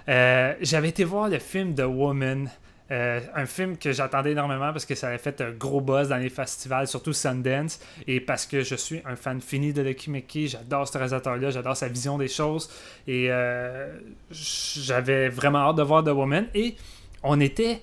Euh, 0.09 0.53
J'avais 0.61 0.89
été 0.89 1.03
voir 1.03 1.29
le 1.29 1.39
film 1.39 1.75
The 1.75 1.83
Woman. 1.85 2.49
Euh, 2.91 3.19
un 3.33 3.47
film 3.47 3.77
que 3.77 3.91
j'attendais 3.91 4.33
énormément 4.33 4.71
parce 4.71 4.85
que 4.85 4.93
ça 4.93 5.07
avait 5.07 5.17
fait 5.17 5.41
un 5.41 5.49
gros 5.49 5.81
buzz 5.81 6.09
dans 6.09 6.17
les 6.17 6.29
festivals, 6.29 6.87
surtout 6.87 7.13
Sundance, 7.13 7.79
et 8.05 8.19
parce 8.19 8.45
que 8.45 8.61
je 8.61 8.75
suis 8.75 9.01
un 9.05 9.15
fan 9.15 9.41
fini 9.41 9.73
de 9.73 9.81
Lucky 9.81 10.11
McKee, 10.11 10.49
j'adore 10.49 10.87
ce 10.87 10.93
réalisateur-là, 10.97 11.49
j'adore 11.49 11.75
sa 11.75 11.87
vision 11.87 12.19
des 12.19 12.27
choses, 12.27 12.69
et 13.07 13.31
euh, 13.31 13.97
j'avais 14.29 15.29
vraiment 15.29 15.69
hâte 15.69 15.77
de 15.77 15.81
voir 15.81 16.03
The 16.03 16.09
Woman, 16.09 16.45
et 16.53 16.75
on 17.23 17.39
était, 17.39 17.81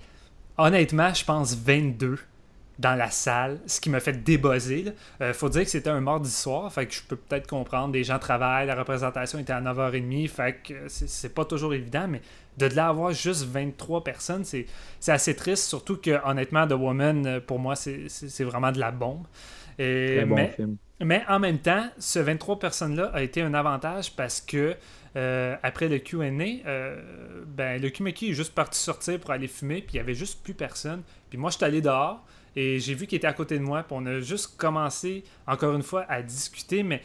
honnêtement, 0.56 1.12
je 1.12 1.24
pense 1.24 1.56
22 1.56 2.18
dans 2.78 2.94
la 2.94 3.10
salle, 3.10 3.60
ce 3.66 3.80
qui 3.80 3.90
m'a 3.90 4.00
fait 4.00 4.22
débuzzer. 4.24 4.92
Il 5.20 5.32
faut 5.34 5.48
dire 5.48 5.62
que 5.62 5.70
c'était 5.70 5.90
un 5.90 6.00
mardi 6.00 6.30
soir, 6.30 6.72
fait 6.72 6.86
que 6.86 6.94
je 6.94 7.02
peux 7.02 7.16
peut-être 7.16 7.46
comprendre, 7.46 7.92
des 7.92 8.04
gens 8.04 8.18
travaillent, 8.18 8.66
la 8.66 8.74
représentation 8.74 9.38
était 9.38 9.52
à 9.52 9.60
9h30, 9.60 10.28
fait 10.28 10.56
que 10.66 10.74
c'est 10.88 11.34
pas 11.34 11.44
toujours 11.44 11.74
évident, 11.74 12.06
mais 12.08 12.22
de 12.58 12.66
là 12.66 12.88
avoir 12.88 13.12
juste 13.12 13.44
23 13.44 14.04
personnes, 14.04 14.44
c'est 14.44 14.66
assez 15.06 15.34
triste, 15.34 15.64
surtout 15.64 15.96
que 15.96 16.20
honnêtement, 16.26 16.66
The 16.66 16.72
Woman, 16.72 17.26
euh, 17.26 17.40
pour 17.40 17.58
moi, 17.58 17.76
c'est 17.76 18.44
vraiment 18.44 18.72
de 18.72 18.78
la 18.78 18.90
bombe. 18.90 19.26
Et, 19.78 20.24
bon 20.26 20.34
mais, 20.34 20.50
film. 20.50 20.76
mais 21.00 21.22
en 21.28 21.38
même 21.38 21.58
temps, 21.58 21.86
ce 21.98 22.18
23 22.18 22.58
personnes-là 22.58 23.10
a 23.14 23.22
été 23.22 23.40
un 23.40 23.54
avantage 23.54 24.14
parce 24.14 24.40
que 24.40 24.76
euh, 25.16 25.56
après 25.62 25.88
le 25.88 25.98
QA, 25.98 26.24
euh, 26.66 27.42
ben, 27.46 27.80
le 27.80 27.88
QMQ 27.90 28.30
est 28.30 28.32
juste 28.32 28.54
parti 28.54 28.78
sortir 28.78 29.18
pour 29.18 29.30
aller 29.30 29.48
fumer, 29.48 29.80
puis 29.80 29.94
il 29.94 29.96
y 29.96 30.00
avait 30.00 30.14
juste 30.14 30.42
plus 30.42 30.54
personne. 30.54 31.02
Puis 31.30 31.38
moi, 31.38 31.50
je 31.50 31.56
suis 31.56 31.64
allé 31.64 31.80
dehors 31.80 32.24
et 32.56 32.78
j'ai 32.78 32.94
vu 32.94 33.06
qu'il 33.06 33.16
était 33.16 33.26
à 33.26 33.32
côté 33.32 33.58
de 33.58 33.62
moi, 33.62 33.82
puis 33.82 33.96
on 33.98 34.04
a 34.06 34.20
juste 34.20 34.56
commencé, 34.56 35.24
encore 35.46 35.74
une 35.74 35.82
fois, 35.82 36.04
à 36.08 36.22
discuter, 36.22 36.82
mais 36.82 37.02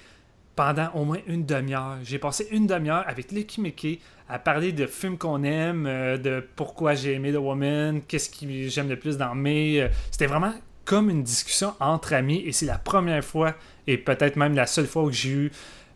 pendant 0.55 0.89
au 0.95 1.05
moins 1.05 1.19
une 1.27 1.45
demi-heure. 1.45 1.97
J'ai 2.03 2.17
passé 2.19 2.47
une 2.51 2.65
demi-heure 2.67 3.03
avec 3.07 3.31
Lucky 3.31 3.61
Mickey 3.61 3.99
à 4.27 4.39
parler 4.39 4.71
de 4.71 4.87
films 4.87 5.17
qu'on 5.17 5.43
aime, 5.43 5.85
euh, 5.85 6.17
de 6.17 6.45
pourquoi 6.55 6.95
j'ai 6.95 7.13
aimé 7.13 7.31
The 7.31 7.37
Woman, 7.37 8.01
qu'est-ce 8.07 8.29
que 8.29 8.67
j'aime 8.67 8.89
le 8.89 8.97
plus 8.97 9.17
dans 9.17 9.35
May. 9.35 9.79
euh, 9.81 9.87
C'était 10.11 10.25
vraiment 10.25 10.53
comme 10.83 11.09
une 11.09 11.21
discussion 11.23 11.73
entre 11.79 12.13
amis 12.13 12.41
et 12.45 12.51
c'est 12.51 12.65
la 12.65 12.77
première 12.77 13.23
fois 13.23 13.53
et 13.87 13.97
peut-être 13.97 14.35
même 14.35 14.55
la 14.55 14.65
seule 14.65 14.87
fois 14.87 15.03
où 15.03 15.11
j'ai 15.11 15.29
eu 15.29 15.51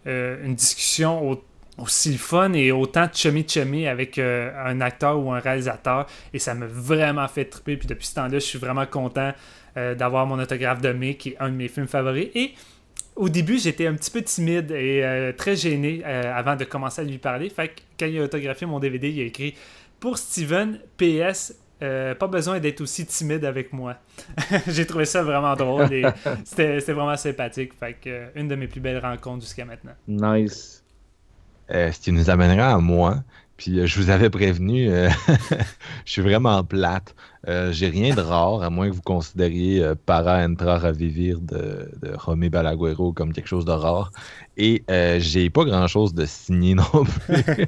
euh, 0.07 0.45
une 0.45 0.56
discussion 0.56 1.30
au- 1.32 1.44
aussi 1.77 2.18
fun 2.18 2.53
et 2.53 2.72
autant 2.72 3.07
chummy 3.11 3.45
chummy 3.48 3.88
avec 3.88 4.18
euh, 4.18 4.52
un 4.65 4.81
acteur 4.81 5.19
ou 5.19 5.31
un 5.31 5.39
réalisateur 5.39 6.06
et 6.34 6.39
ça 6.39 6.53
m'a 6.53 6.68
vraiment 6.68 7.27
fait 7.27 7.45
triper 7.45 7.77
puis 7.77 7.88
depuis 7.88 8.06
ce 8.06 8.15
temps-là 8.15 8.39
je 8.39 8.45
suis 8.45 8.60
vraiment 8.60 8.85
content 8.85 9.31
euh, 9.77 9.95
d'avoir 9.95 10.26
mon 10.26 10.38
autographe 10.39 10.81
de 10.81 10.91
May 10.91 11.15
qui 11.15 11.30
est 11.30 11.38
un 11.39 11.49
de 11.49 11.56
mes 11.56 11.68
films 11.68 11.88
favoris 11.88 12.30
et 12.35 12.52
au 13.18 13.27
début, 13.27 13.60
j'étais 13.60 13.88
un 13.88 13.93
petit 13.95 14.10
peu 14.10 14.22
timide 14.22 14.72
et 14.72 15.03
euh, 15.03 15.34
très 15.34 15.57
gêné 15.57 16.02
avant 16.03 16.56
de 16.56 16.64
commencer 16.64 17.02
à 17.02 17.03
lui 17.03 17.18
parler. 17.18 17.49
Fait 17.49 17.68
que 17.68 17.81
quand 17.99 18.06
il 18.06 18.18
a 18.18 18.23
autographié 18.23 18.65
mon 18.65 18.80
DVD, 18.80 19.10
il 19.10 19.19
a 19.19 19.26
écrit 19.26 19.53
Pour 19.99 20.18
Steven, 20.18 20.80
PS, 20.98 21.53
euh, 21.84 22.14
pas 22.14 22.27
besoin 22.27 22.60
d'être 22.60 22.81
aussi 22.81 23.06
timide 23.06 23.43
avec 23.43 23.73
moi. 23.73 23.95
J'ai 24.68 24.85
trouvé 24.85 25.06
ça 25.06 25.23
vraiment 25.23 25.56
drôle 25.56 25.91
et 25.91 26.03
c'était 26.45 26.80
vraiment 26.93 27.18
sympathique. 27.18 27.73
Fait 27.73 27.93
que, 27.93 28.27
une 28.35 28.48
de 28.48 28.56
mes 28.56 28.68
plus 28.68 28.81
belles 28.81 28.99
rencontres 28.99 29.41
jusqu'à 29.41 29.65
maintenant. 29.65 29.93
Nice. 30.07 30.81
Euh, 31.73 31.91
ce 31.91 31.99
qui 31.99 32.11
nous 32.11 32.30
amènera 32.30 32.73
à 32.73 32.77
moi. 32.80 33.23
Puis 33.57 33.80
euh, 33.80 33.85
je 33.85 33.99
vous 33.99 34.10
avais 34.10 34.30
prévenu, 34.31 34.89
euh, 34.89 35.07
je 36.06 36.11
suis 36.11 36.22
vraiment 36.22 36.64
plate. 36.64 37.15
Euh, 37.48 37.72
J'ai 37.72 37.89
rien 37.89 38.14
de 38.15 38.22
rare, 38.22 38.64
à 38.64 38.69
moins 38.69 38.89
que 38.89 38.95
vous 38.95 39.02
considériez 39.03 39.84
euh, 39.84 39.93
Para 40.06 40.43
Entra 40.45 40.80
Revivir 40.80 41.39
de, 41.39 41.91
de 42.02 42.11
Romé 42.15 42.49
Balaguero 42.49 43.14
comme 43.14 43.34
quelque 43.34 43.48
chose 43.48 43.65
de 43.65 43.72
rare. 43.72 44.11
Et 44.57 44.84
euh, 44.89 45.19
j'ai 45.19 45.49
pas 45.49 45.64
grand 45.64 45.88
chose 45.88 46.14
de 46.14 46.26
signé 46.26 46.73
non 46.76 46.84
plus. 47.06 47.65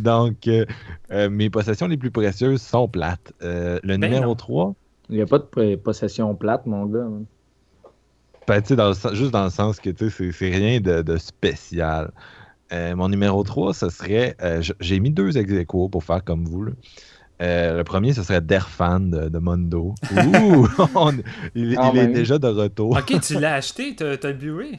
Donc, 0.00 0.48
euh, 0.48 0.64
euh, 1.12 1.28
mes 1.30 1.50
possessions 1.50 1.86
les 1.86 1.96
plus 1.98 2.10
précieuses 2.10 2.62
sont 2.62 2.88
plates. 2.88 3.32
Euh, 3.42 3.78
le 3.82 3.96
Ben 3.98 4.00
numéro 4.08 4.28
non. 4.30 4.34
3, 4.34 4.74
Il 5.10 5.16
n'y 5.16 5.22
a 5.22 5.26
pas 5.26 5.38
de 5.38 5.76
possession 5.76 6.34
plate, 6.34 6.66
mon 6.66 6.86
gars. 6.86 7.00
hein. 7.00 7.22
Ben, 8.48 8.60
tu 8.62 8.68
sais, 8.68 8.76
dans 8.76 8.88
le 8.90 9.14
juste 9.14 9.32
dans 9.32 9.44
le 9.44 9.50
sens 9.50 9.80
que 9.80 9.90
tu 9.90 10.08
sais, 10.08 10.16
c'est- 10.16 10.32
c'est 10.32 10.50
rien 10.50 10.80
de, 10.80 11.02
de 11.02 11.16
spécial. 11.16 12.12
Euh, 12.72 12.96
mon 12.96 13.08
numéro 13.08 13.42
3, 13.44 13.74
ce 13.74 13.88
serait. 13.90 14.36
euh, 14.42 14.62
J'ai 14.80 14.98
mis 15.00 15.10
deux 15.10 15.36
ex 15.38 15.52
pour 15.66 16.02
faire 16.04 16.24
comme 16.24 16.44
vous. 16.44 16.64
là. 16.64 16.72
Euh, 17.42 17.76
le 17.76 17.84
premier, 17.84 18.12
ce 18.14 18.22
serait 18.22 18.40
Derfan 18.40 19.00
de, 19.00 19.28
de 19.28 19.38
Mondo. 19.38 19.94
Ouh! 20.12 20.66
On- 20.94 21.12
il 21.54 21.76
Ah 21.78 21.90
il 21.92 21.98
est 22.00 22.06
ben. 22.06 22.12
déjà 22.12 22.38
de 22.38 22.46
retour. 22.48 22.96
Ok, 22.96 23.20
tu 23.20 23.38
l'as 23.38 23.54
acheté, 23.54 23.94
t'as 23.94 24.32
Blu-ray 24.32 24.78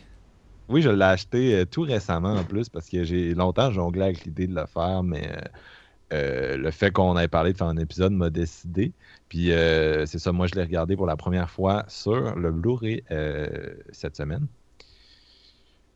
Oui, 0.68 0.81
je 0.81 0.89
l'ai 0.89 1.05
acheté 1.05 1.55
euh, 1.55 1.65
tout 1.65 1.84
récemment 1.84 2.34
en 2.34 2.43
plus 2.43 2.68
parce 2.69 2.89
que 2.89 3.03
j'ai 3.03 3.34
longtemps 3.35 3.72
jonglé 3.72 4.01
avec 4.01 4.26
l'idée 4.26 4.47
de 4.47 4.55
le 4.55 4.65
faire, 4.65 5.03
mais 5.03 5.30
euh, 5.31 5.41
euh, 6.14 6.57
le 6.57 6.72
fait 6.72 6.89
qu'on 6.91 7.18
ait 7.18 7.27
parlé 7.27 7.53
de 7.53 7.57
faire 7.57 7.68
un 7.68 7.77
épisode 7.77 8.11
m'a 8.14 8.30
décidé. 8.31 8.91
Puis 9.30 9.51
euh, 9.51 10.05
c'est 10.07 10.19
ça, 10.19 10.31
moi 10.31 10.47
je 10.47 10.55
l'ai 10.55 10.64
regardé 10.64 10.95
pour 10.95 11.05
la 11.05 11.15
première 11.15 11.49
fois 11.51 11.85
sur 11.88 12.35
le 12.35 12.51
Blu-ray 12.51 13.03
euh, 13.11 13.47
cette 13.91 14.18
semaine. 14.18 14.47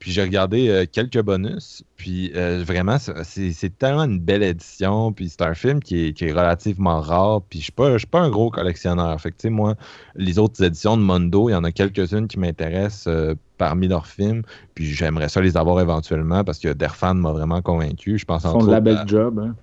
Puis 0.01 0.11
j'ai 0.11 0.23
regardé 0.23 0.67
euh, 0.67 0.85
quelques 0.91 1.21
bonus. 1.21 1.83
Puis 1.95 2.31
euh, 2.35 2.63
vraiment, 2.65 2.97
c'est- 2.97 3.77
tellement 3.77 4.05
une 4.05 4.17
belle 4.19 4.41
édition. 4.41 5.13
Puis 5.13 5.29
c'est 5.29 5.43
un 5.43 5.53
film 5.53 5.79
qui 5.79 6.07
est, 6.07 6.13
qui 6.13 6.25
est 6.25 6.31
relativement 6.31 6.99
rare. 6.99 7.43
Puis 7.47 7.59
je 7.59 7.65
suis 7.65 7.71
pas, 7.71 7.93
je 7.93 7.97
suis 7.99 8.07
pas 8.07 8.19
un 8.21 8.31
gros 8.31 8.49
collectionneur. 8.49 9.21
Fait 9.21 9.31
que 9.31 9.47
moi, 9.47 9.75
les 10.15 10.39
autres 10.39 10.63
éditions 10.63 10.97
de 10.97 11.03
Mondo, 11.03 11.49
il 11.49 11.51
y 11.51 11.55
en 11.55 11.63
a 11.63 11.71
quelques-unes 11.71 12.27
qui 12.27 12.39
m'intéressent 12.39 13.05
euh, 13.13 13.35
parmi 13.59 13.87
leurs 13.87 14.07
films. 14.07 14.41
Puis 14.73 14.87
j'aimerais 14.87 15.29
ça 15.29 15.39
les 15.39 15.55
avoir 15.55 15.79
éventuellement 15.79 16.43
parce 16.43 16.57
que 16.57 16.69
Derfan 16.73 17.13
m'a 17.13 17.31
vraiment 17.31 17.61
convaincu. 17.61 18.17
Je 18.17 18.25
pense 18.25 18.41
Ils 18.43 18.47
entre 18.47 18.59
font 18.61 18.65
de 18.65 18.71
la 18.71 18.81
belle 18.81 18.97
à- 18.97 19.05
job. 19.05 19.37
Hein. 19.39 19.55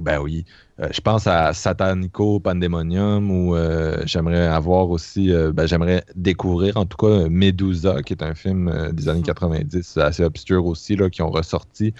Ben 0.00 0.18
oui. 0.20 0.44
Euh, 0.80 0.88
je 0.90 1.00
pense 1.02 1.26
à 1.26 1.52
Satanico 1.52 2.40
Pandemonium 2.40 3.30
ou 3.30 3.54
euh, 3.54 4.02
j'aimerais 4.06 4.46
avoir 4.46 4.88
aussi, 4.90 5.30
euh, 5.32 5.52
ben, 5.52 5.66
j'aimerais 5.66 6.02
découvrir 6.16 6.78
en 6.78 6.86
tout 6.86 6.96
cas 6.96 7.28
Medusa, 7.28 8.02
qui 8.02 8.14
est 8.14 8.22
un 8.22 8.34
film 8.34 8.68
euh, 8.68 8.90
des 8.92 9.08
années 9.10 9.22
90 9.22 9.98
assez 9.98 10.24
obscur 10.24 10.64
aussi, 10.64 10.96
là, 10.96 11.10
qui 11.10 11.20
ont 11.20 11.30
ressorti. 11.30 11.92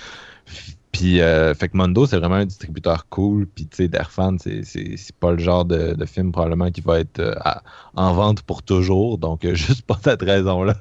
Puis, 0.92 1.18
fait 1.20 1.68
que 1.70 1.76
Mondo, 1.76 2.06
c'est 2.06 2.18
vraiment 2.18 2.34
un 2.36 2.44
distributeur 2.46 3.08
cool. 3.08 3.46
Puis, 3.46 3.66
tu 3.66 3.76
sais, 3.78 3.88
Derfan, 3.88 4.36
c'est- 4.38 4.62
c'est 4.64 4.96
c'est 4.98 5.16
pas 5.16 5.32
le 5.32 5.38
genre 5.38 5.64
de, 5.64 5.94
de 5.94 6.04
film 6.06 6.32
probablement 6.32 6.70
qui 6.70 6.82
va 6.82 7.00
être 7.00 7.20
à- 7.40 7.62
en 7.94 8.12
vente 8.14 8.42
pour 8.42 8.62
toujours. 8.62 9.16
Donc, 9.18 9.40
juste 9.54 9.82
pour 9.86 9.98
cette 10.00 10.22
raison-là, 10.22 10.76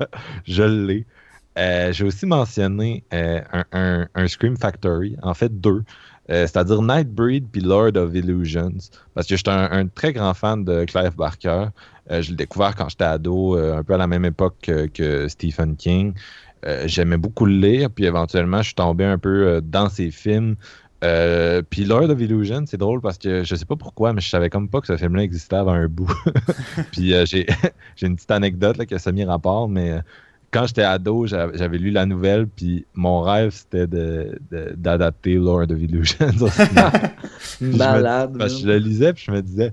je 0.45 0.63
l'ai. 0.63 1.05
J'ai 1.57 2.03
aussi 2.05 2.25
mentionné 2.25 3.05
un, 3.11 3.63
un- 3.71 4.07
un 4.15 4.27
Scream 4.27 4.57
Factory, 4.57 5.15
en 5.21 5.33
fait 5.33 5.59
deux. 5.61 5.83
Euh, 6.31 6.47
c'est-à-dire 6.47 6.81
Nightbreed 6.81 7.47
puis 7.51 7.61
Lord 7.61 7.97
of 7.97 8.15
Illusions. 8.15 8.77
Parce 9.13 9.27
que 9.27 9.35
j'étais 9.35 9.51
un, 9.51 9.69
un 9.71 9.87
très 9.87 10.13
grand 10.13 10.33
fan 10.33 10.63
de 10.63 10.85
Clive 10.85 11.15
Barker. 11.15 11.67
Euh, 12.09 12.21
je 12.21 12.31
l'ai 12.31 12.37
découvert 12.37 12.75
quand 12.75 12.89
j'étais 12.89 13.03
ado, 13.03 13.57
euh, 13.57 13.77
un 13.77 13.83
peu 13.83 13.93
à 13.93 13.97
la 13.97 14.07
même 14.07 14.25
époque 14.25 14.71
que, 14.93 15.27
Stephen 15.27 15.75
King. 15.75 16.13
J'aimais 16.85 17.17
beaucoup 17.17 17.47
le 17.47 17.55
lire, 17.55 17.89
puis 17.89 18.05
éventuellement, 18.05 18.59
je 18.59 18.67
suis 18.67 18.75
tombé 18.75 19.03
un 19.03 19.17
peu 19.17 19.61
dans 19.63 19.89
ses 19.89 20.11
films. 20.11 20.55
Puis 21.01 21.85
Lord 21.85 22.11
of 22.11 22.21
Illusion, 22.21 22.65
c'est 22.67 22.77
drôle 22.77 23.01
parce 23.01 23.17
que 23.17 23.43
je 23.43 23.55
sais 23.55 23.65
pas 23.65 23.75
pourquoi, 23.75 24.13
mais 24.13 24.21
je 24.21 24.29
savais 24.29 24.51
comme 24.51 24.69
pas 24.69 24.79
que 24.79 24.85
ce 24.85 24.95
film-là 24.95 25.23
existait 25.23 25.55
avant 25.55 25.73
un 25.73 25.87
bout. 25.87 26.13
puis 26.91 27.15
euh, 27.15 27.25
j'ai 27.25 27.47
une 28.03 28.15
petite 28.15 28.29
anecdote 28.29 28.77
là, 28.77 28.85
qui 28.85 28.93
a 28.93 28.99
semi-rapport, 28.99 29.67
mais 29.67 30.01
quand 30.51 30.67
j'étais 30.67 30.83
ado, 30.83 31.25
j'avais 31.27 31.77
lu 31.77 31.91
la 31.91 32.05
nouvelle, 32.05 32.45
puis 32.47 32.85
mon 32.93 33.21
rêve, 33.21 33.51
c'était 33.51 33.87
de- 33.87 34.37
de- 34.51 34.73
d'adapter 34.75 35.35
Lord 35.35 35.71
of 35.71 35.81
Illusions 35.81 36.27
au 36.41 36.49
cinéma. 36.49 36.91
me- 37.61 37.77
Malade. 37.77 38.35
Parce 38.37 38.55
que 38.55 38.59
je 38.61 38.67
le 38.67 38.77
lisais, 38.77 39.13
puis 39.13 39.23
je 39.27 39.31
me 39.31 39.41
disais, 39.41 39.71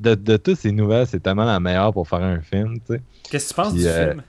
de, 0.00 0.14
de 0.14 0.36
toutes 0.38 0.56
ces 0.58 0.72
nouvelles, 0.72 1.06
c'est 1.06 1.20
tellement 1.20 1.44
la 1.44 1.60
meilleure 1.60 1.92
pour 1.92 2.08
faire 2.08 2.22
un 2.22 2.40
film, 2.40 2.76
tu 2.86 2.94
sais. 2.94 3.02
Qu'est-ce 3.30 3.44
que 3.44 3.48
tu 3.50 3.54
penses 3.54 3.72
Puis, 3.74 3.82
du 3.82 3.88
euh, 3.88 4.10
film? 4.12 4.22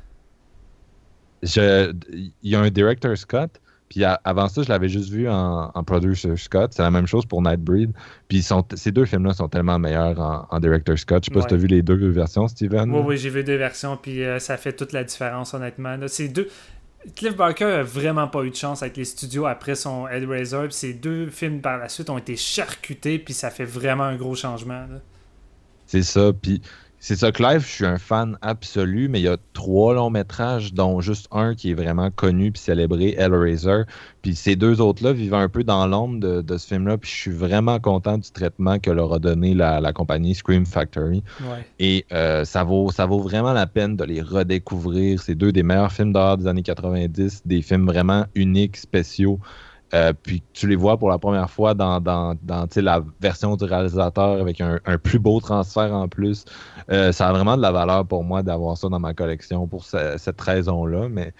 Je- 1.43 1.93
Il 2.41 2.49
y 2.49 2.55
a 2.55 2.59
un 2.61 2.69
director 2.69 3.15
Scott, 3.17 3.61
puis 3.89 4.03
avant 4.03 4.47
ça, 4.47 4.63
je 4.63 4.69
l'avais 4.69 4.89
juste 4.89 5.09
vu 5.09 5.29
en, 5.29 5.71
en 5.73 5.83
producer 5.83 6.35
Scott. 6.37 6.73
C'est 6.73 6.81
la 6.81 6.91
même 6.91 7.05
chose 7.07 7.25
pour 7.25 7.41
Nightbreed. 7.41 7.91
Puis 8.27 8.41
sont, 8.41 8.65
ces 8.73 8.91
deux 8.91 9.05
films-là 9.05 9.33
sont 9.33 9.47
tellement 9.47 9.77
meilleurs 9.79 10.19
en, 10.19 10.47
en 10.49 10.59
director 10.59 10.97
Scott. 10.97 11.23
Je 11.23 11.29
sais 11.29 11.33
pas 11.33 11.41
si 11.41 11.47
tu 11.47 11.53
as 11.53 11.57
vu 11.57 11.67
les 11.67 11.81
deux 11.81 12.09
versions, 12.09 12.47
Steven. 12.47 12.91
Oui, 12.91 13.01
oui, 13.05 13.17
j'ai 13.17 13.29
vu 13.29 13.43
deux 13.43 13.57
versions, 13.57 13.95
puis 13.97 14.23
euh, 14.23 14.39
ça 14.39 14.57
fait 14.57 14.73
toute 14.73 14.91
la 14.91 15.03
différence, 15.03 15.53
honnêtement. 15.53 15.95
là. 15.97 16.07
C'est 16.07 16.27
deux. 16.27 16.49
Cliff 17.15 17.35
Barker 17.35 17.65
a 17.65 17.83
vraiment 17.83 18.27
pas 18.27 18.43
eu 18.43 18.49
de 18.49 18.55
chance 18.55 18.81
avec 18.81 18.97
les 18.97 19.05
studios 19.05 19.45
après 19.45 19.75
son 19.75 20.07
Hellraiser. 20.07 20.63
Puis 20.63 20.73
ces 20.73 20.93
deux 20.93 21.29
films 21.29 21.61
par 21.61 21.77
la 21.77 21.87
suite 21.87 22.09
ont 22.09 22.17
été 22.17 22.35
charcutés, 22.35 23.19
puis 23.19 23.35
ça 23.35 23.51
fait 23.51 23.65
vraiment 23.65 24.05
un 24.05 24.15
gros 24.15 24.33
changement. 24.33 24.87
là. 24.89 24.99
C'est 25.85 26.01
ça. 26.01 26.31
Puis 26.33 26.63
c'est 27.06 27.18
ça, 27.18 27.32
Clive, 27.32 27.60
je 27.60 27.72
suis 27.72 27.86
un 27.86 27.99
fan 27.99 28.36
absolu, 28.41 29.10
mais 29.10 29.19
il 29.19 29.26
y 29.26 29.27
a 29.27 29.38
trois 29.53 29.94
longs 29.94 30.10
métrages, 30.10 30.73
dont 30.73 31.02
juste 31.02 31.27
un 31.30 31.53
qui 31.53 31.69
est 31.69 31.76
vraiment 31.76 32.10
connu 32.10 32.52
puis 32.52 32.60
célébré, 32.60 33.14
Hellraiser. 33.15 33.84
Puis 34.23 34.34
ces 34.34 34.56
deux 34.56 34.82
autres-là 34.82 35.14
vivent 35.14 35.36
un 35.36 35.48
peu 35.48 35.64
dans 35.64 35.86
l'ombre 35.86 36.19
de, 36.19 36.41
de 36.41 36.57
ce 36.57 36.65
film-là. 36.65 36.98
Puis 36.98 37.11
je 37.11 37.15
suis 37.15 37.32
vraiment 37.32 37.80
content 37.80 38.18
du 38.18 38.32
traitement 38.32 38.80
que 38.80 38.90
leur 38.90 39.14
a 39.14 39.19
donné 39.19 39.53
la, 39.53 39.80
la 39.82 39.94
compagnie 39.94 40.34
Scream 40.34 40.65
Factory. 40.65 41.23
Ouais. 41.41 41.64
Et 41.77 42.07
euh, 42.11 42.44
ça, 42.44 42.64
vaut, 42.64 42.90
ça 42.90 43.06
vaut 43.06 43.19
vraiment 43.19 43.53
la 43.53 43.68
peine 43.68 43.95
de 43.95 44.03
les 44.03 44.23
redécouvrir. 44.23 45.22
C'est 45.22 45.36
deux 45.36 45.52
des 45.52 45.61
meilleurs 45.61 45.91
films 45.91 46.11
d'horreur 46.11 46.38
des 46.38 46.48
années 46.48 46.64
90, 46.64 47.44
des 47.45 47.61
films 47.61 47.86
vraiment 47.86 48.26
uniques, 48.34 48.77
spéciaux. 48.77 49.40
Euh, 49.93 50.13
puis 50.13 50.43
tu 50.53 50.67
les 50.67 50.75
vois 50.75 50.97
pour 50.97 51.09
la 51.09 51.19
première 51.19 51.49
fois 51.49 51.73
dans, 51.73 52.01
la 52.75 53.03
version 53.21 53.55
du 53.55 53.65
réalisateur 53.65 54.41
avec 54.41 54.59
un, 54.59 54.79
plus 54.97 55.19
beau 55.19 55.39
transfert 55.39 55.93
en 55.93 56.07
plus. 56.07 56.45
Euh, 56.89 57.11
ça 57.11 57.27
a 57.29 57.31
vraiment 57.31 57.55
de 57.55 57.61
la 57.61 57.71
valeur 57.71 58.05
pour 58.05 58.23
moi 58.23 58.41
d'avoir 58.43 58.77
ça 58.77 58.89
dans 58.89 58.99
ma 58.99 59.13
collection 59.13 59.67
pour 59.67 59.85
ce- 59.85 60.15
cette 60.17 60.41
raison-là. 60.41 61.07
Mais 61.09 61.33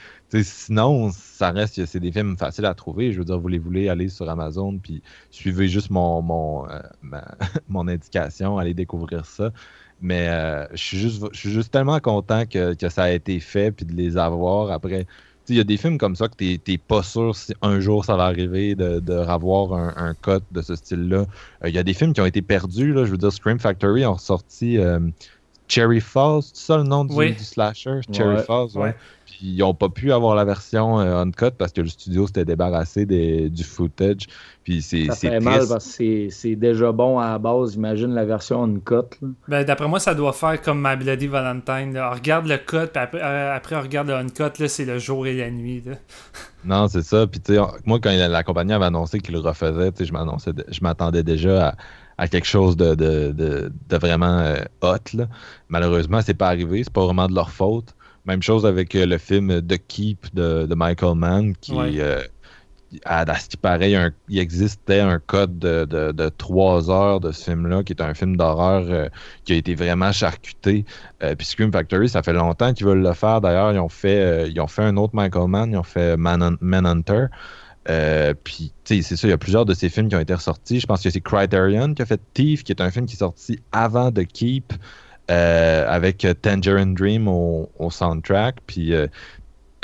sinon, 0.44 1.12
ça 1.12 1.52
reste 1.52 1.76
que 1.78 1.86
c'est 1.86 2.00
des 2.00 2.12
films 2.12 2.38
faciles 2.38 2.66
à 2.66 2.74
trouver. 2.74 3.12
Je 3.12 3.20
veux 3.20 3.26
dire, 3.26 3.40
vous 3.40 3.48
les 3.48 3.60
voulez 3.60 3.90
aller 3.90 4.10
sur 4.10 4.30
Amazon, 4.30 4.78
puis 4.78 5.02
suivez 5.32 5.68
juste 5.68 5.90
mon, 5.90 6.68
euh, 6.70 6.80
indication, 7.88 8.58
allez 8.58 8.74
découvrir 8.74 9.26
ça. 9.26 9.52
Mais 10.02 10.28
euh, 10.30 10.68
je 10.72 10.78
suis 10.84 10.98
juste, 10.98 11.34
juste 11.34 11.72
tellement 11.72 12.00
content 12.00 12.46
que, 12.46 12.74
que 12.74 12.90
ça 12.90 13.04
a 13.04 13.12
été 13.12 13.40
fait, 13.40 13.72
puis 13.72 13.86
de 13.86 13.94
les 13.94 14.18
avoir 14.18 14.72
après. 14.72 15.08
Tu 15.46 15.54
Il 15.54 15.58
y 15.58 15.60
a 15.60 15.64
des 15.64 15.78
films 15.78 15.98
comme 15.98 16.16
ça 16.16 16.28
que 16.28 16.36
t'es 16.36 16.60
t'es 16.64 16.78
pas 16.78 17.04
sûr 17.04 17.36
si 17.36 17.54
un 17.62 17.80
jour 17.80 18.04
ça 18.06 18.16
va 18.16 18.26
arriver 18.26 18.76
de, 18.76 19.00
de 19.00 19.14
revoir 19.14 19.74
un, 19.74 19.94
un 19.96 20.14
cut 20.16 20.44
de 20.52 20.62
ce 20.62 20.76
style-là. 20.76 21.26
Euh, 21.64 21.70
Il 21.70 21.76
y 21.76 21.78
a 21.80 21.84
des 21.84 21.94
films 21.94 22.14
qui 22.14 22.22
ont 22.22 22.26
été 22.26 22.42
perdus. 22.42 22.94
Là, 22.94 23.06
je 23.06 23.12
veux 23.12 23.18
dire, 23.18 23.32
Scream 23.32 23.60
Factory 23.60 24.06
ont 24.06 24.14
ressorti 24.14 24.78
euh, 24.78 25.00
Cherry 25.68 26.00
Falls, 26.02 26.44
c'est 26.44 26.58
ça 26.66 26.78
le 26.78 26.84
nom 26.84 27.06
du, 27.06 27.16
Oui. 27.16 27.34
du 27.34 27.44
slasher? 27.44 28.00
Cherry 28.12 28.36
Ouais. 28.36 28.44
Falls, 28.44 28.70
ouais. 28.76 28.82
Ouais. 28.84 28.96
Puis 29.38 29.48
ils 29.48 29.64
ont 29.64 29.74
pas 29.74 29.90
pu 29.90 30.14
avoir 30.14 30.34
la 30.34 30.46
version 30.46 30.98
euh, 31.02 31.18
uncut 31.22 31.52
parce 31.58 31.74
que 31.74 31.82
le 31.82 31.90
studio 31.90 32.26
s'était 32.26 32.46
débarrassé 32.46 33.06
des- 33.06 33.50
du 33.50 33.66
footage. 33.66 34.28
Puis 34.64 34.82
c'est 34.82 35.08
Ça 35.08 35.16
c'est 35.16 35.30
fait 35.30 35.40
mal 35.42 35.68
parce 35.68 35.98
que 35.98 36.30
c'est- 36.30 36.56
déjà 36.56 36.94
bon 36.94 37.20
à 37.20 37.32
la 37.32 37.38
base. 37.40 37.76
Imagine 37.76 38.14
la 38.14 38.24
version 38.24 38.64
uncut. 38.64 39.20
Ben, 39.50 39.66
D'après 39.66 39.90
moi, 39.90 40.00
ça 40.00 40.16
doit 40.16 40.32
faire 40.32 40.62
comme 40.62 40.82
My 40.82 40.96
Bloody 40.96 41.28
Valentine. 41.28 41.94
là. 41.96 42.12
On 42.12 42.16
regarde 42.16 42.48
le 42.48 42.56
cut, 42.58 42.88
puis 42.94 43.04
après, 43.04 43.22
euh, 43.22 43.56
après 43.58 43.76
on 43.76 43.82
regarde 43.82 44.08
le 44.08 44.14
uncut, 44.16 44.58
là, 44.58 44.68
c'est 44.70 44.86
le 44.86 45.00
jour 45.00 45.28
et 45.28 45.36
la 45.36 45.52
nuit. 45.52 45.84
là. 45.86 45.96
Non, 46.64 46.88
c'est 46.88 47.04
ça. 47.04 47.28
Puis, 47.28 47.40
tu 47.42 47.54
sais, 47.54 47.60
moi, 47.86 48.00
quand 48.02 48.10
la 48.12 48.42
compagnie 48.44 48.74
avait 48.74 48.86
annoncé 48.86 49.20
qu'il 49.20 49.36
le 49.36 49.40
refaisait, 49.40 49.92
je 50.00 50.12
m'annonçais- 50.12 50.52
je 50.68 50.80
m'attendais 50.82 51.22
déjà 51.22 51.68
à, 51.70 51.76
à 52.18 52.28
quelque 52.28 52.48
chose 52.48 52.76
de, 52.76 52.96
de, 52.96 53.32
de, 53.34 53.72
de 53.90 53.98
vraiment 53.98 54.40
euh, 54.40 54.56
hot. 54.82 54.96
Là. 55.14 55.28
Malheureusement, 55.70 56.22
c'est 56.26 56.34
pas 56.34 56.48
arrivé. 56.48 56.84
C'est 56.84 56.92
pas 56.94 57.06
vraiment 57.06 57.28
de 57.28 57.36
leur 57.36 57.52
faute. 57.52 57.95
Même 58.26 58.42
chose 58.42 58.66
avec 58.66 58.96
euh, 58.96 59.06
le 59.06 59.18
film 59.18 59.62
The 59.62 59.78
Keep 59.88 60.34
de, 60.34 60.66
de 60.66 60.76
Michael 60.76 61.16
Mann, 61.16 61.56
qui, 61.58 61.74
Ouais. 61.74 61.94
euh, 62.00 62.22
à, 63.04 63.22
à 63.30 63.36
ce 63.40 63.50
qui 63.50 63.58
paraît, 63.58 63.92
il, 63.92 63.96
un- 63.96 64.14
existait 64.30 65.00
un 65.02 65.20
code 65.20 65.60
de, 65.60 65.86
de, 65.86 66.12
heures 66.90 67.20
de 67.20 67.32
ce 67.32 67.44
film-là, 67.44 67.84
qui 67.84 67.94
est 67.94 68.02
un 68.02 68.14
film 68.14 68.38
d'horreur 68.38 68.86
euh, 68.90 69.10
qui 69.44 69.54
a 69.54 69.56
été 69.56 69.76
vraiment 69.76 70.12
charcuté. 70.12 70.86
Euh, 71.24 71.36
puis 71.36 71.46
Scream 71.46 71.72
Factory, 71.72 72.10
ça 72.10 72.24
fait 72.24 72.34
longtemps 72.34 72.74
qu'ils 72.74 72.86
veulent 72.86 73.04
le 73.04 73.14
faire. 73.14 73.42
D'ailleurs, 73.42 73.74
ils 73.74 73.80
ont 73.80 73.90
fait 73.90 74.50
ils 74.50 74.60
ont 74.62 74.68
fait 74.68 74.84
un 74.84 74.98
autre 74.98 75.16
Michael 75.16 75.48
Mann, 75.48 75.72
ils 75.72 75.78
ont 75.78 75.84
fait 75.84 76.16
Man- 76.18 76.58
Manhunter. 76.62 77.26
Euh, 77.90 78.34
puis, 78.44 78.74
tu 78.84 78.96
sais, 78.96 79.02
c'est 79.04 79.16
ça, 79.16 79.28
il 79.28 79.32
y 79.32 79.34
a 79.34 79.38
plusieurs 79.38 79.66
de 79.66 79.74
ces 79.76 79.90
films 79.90 80.10
qui 80.10 80.16
ont 80.16 80.20
été 80.20 80.34
ressortis. 80.34 80.80
Je 80.80 80.88
pense 80.88 81.04
que 81.04 81.10
c'est 81.12 81.22
Criterion 81.22 81.94
qui 81.94 82.02
a 82.02 82.06
fait 82.06 82.20
Thief, 82.34 82.64
qui 82.64 82.72
est 82.72 82.82
un 82.82 82.90
film 82.90 83.06
qui 83.06 83.16
est 83.16 83.20
sorti 83.20 83.60
avant 83.72 84.12
The 84.12 84.26
Keep, 84.26 84.74
avec 85.28 86.26
Tangerine 86.42 86.94
Dream 86.94 87.28
au, 87.28 87.70
au 87.80 87.90
soundtrack. 87.90 88.58
Puis, 88.68 88.94
euh, 88.94 89.08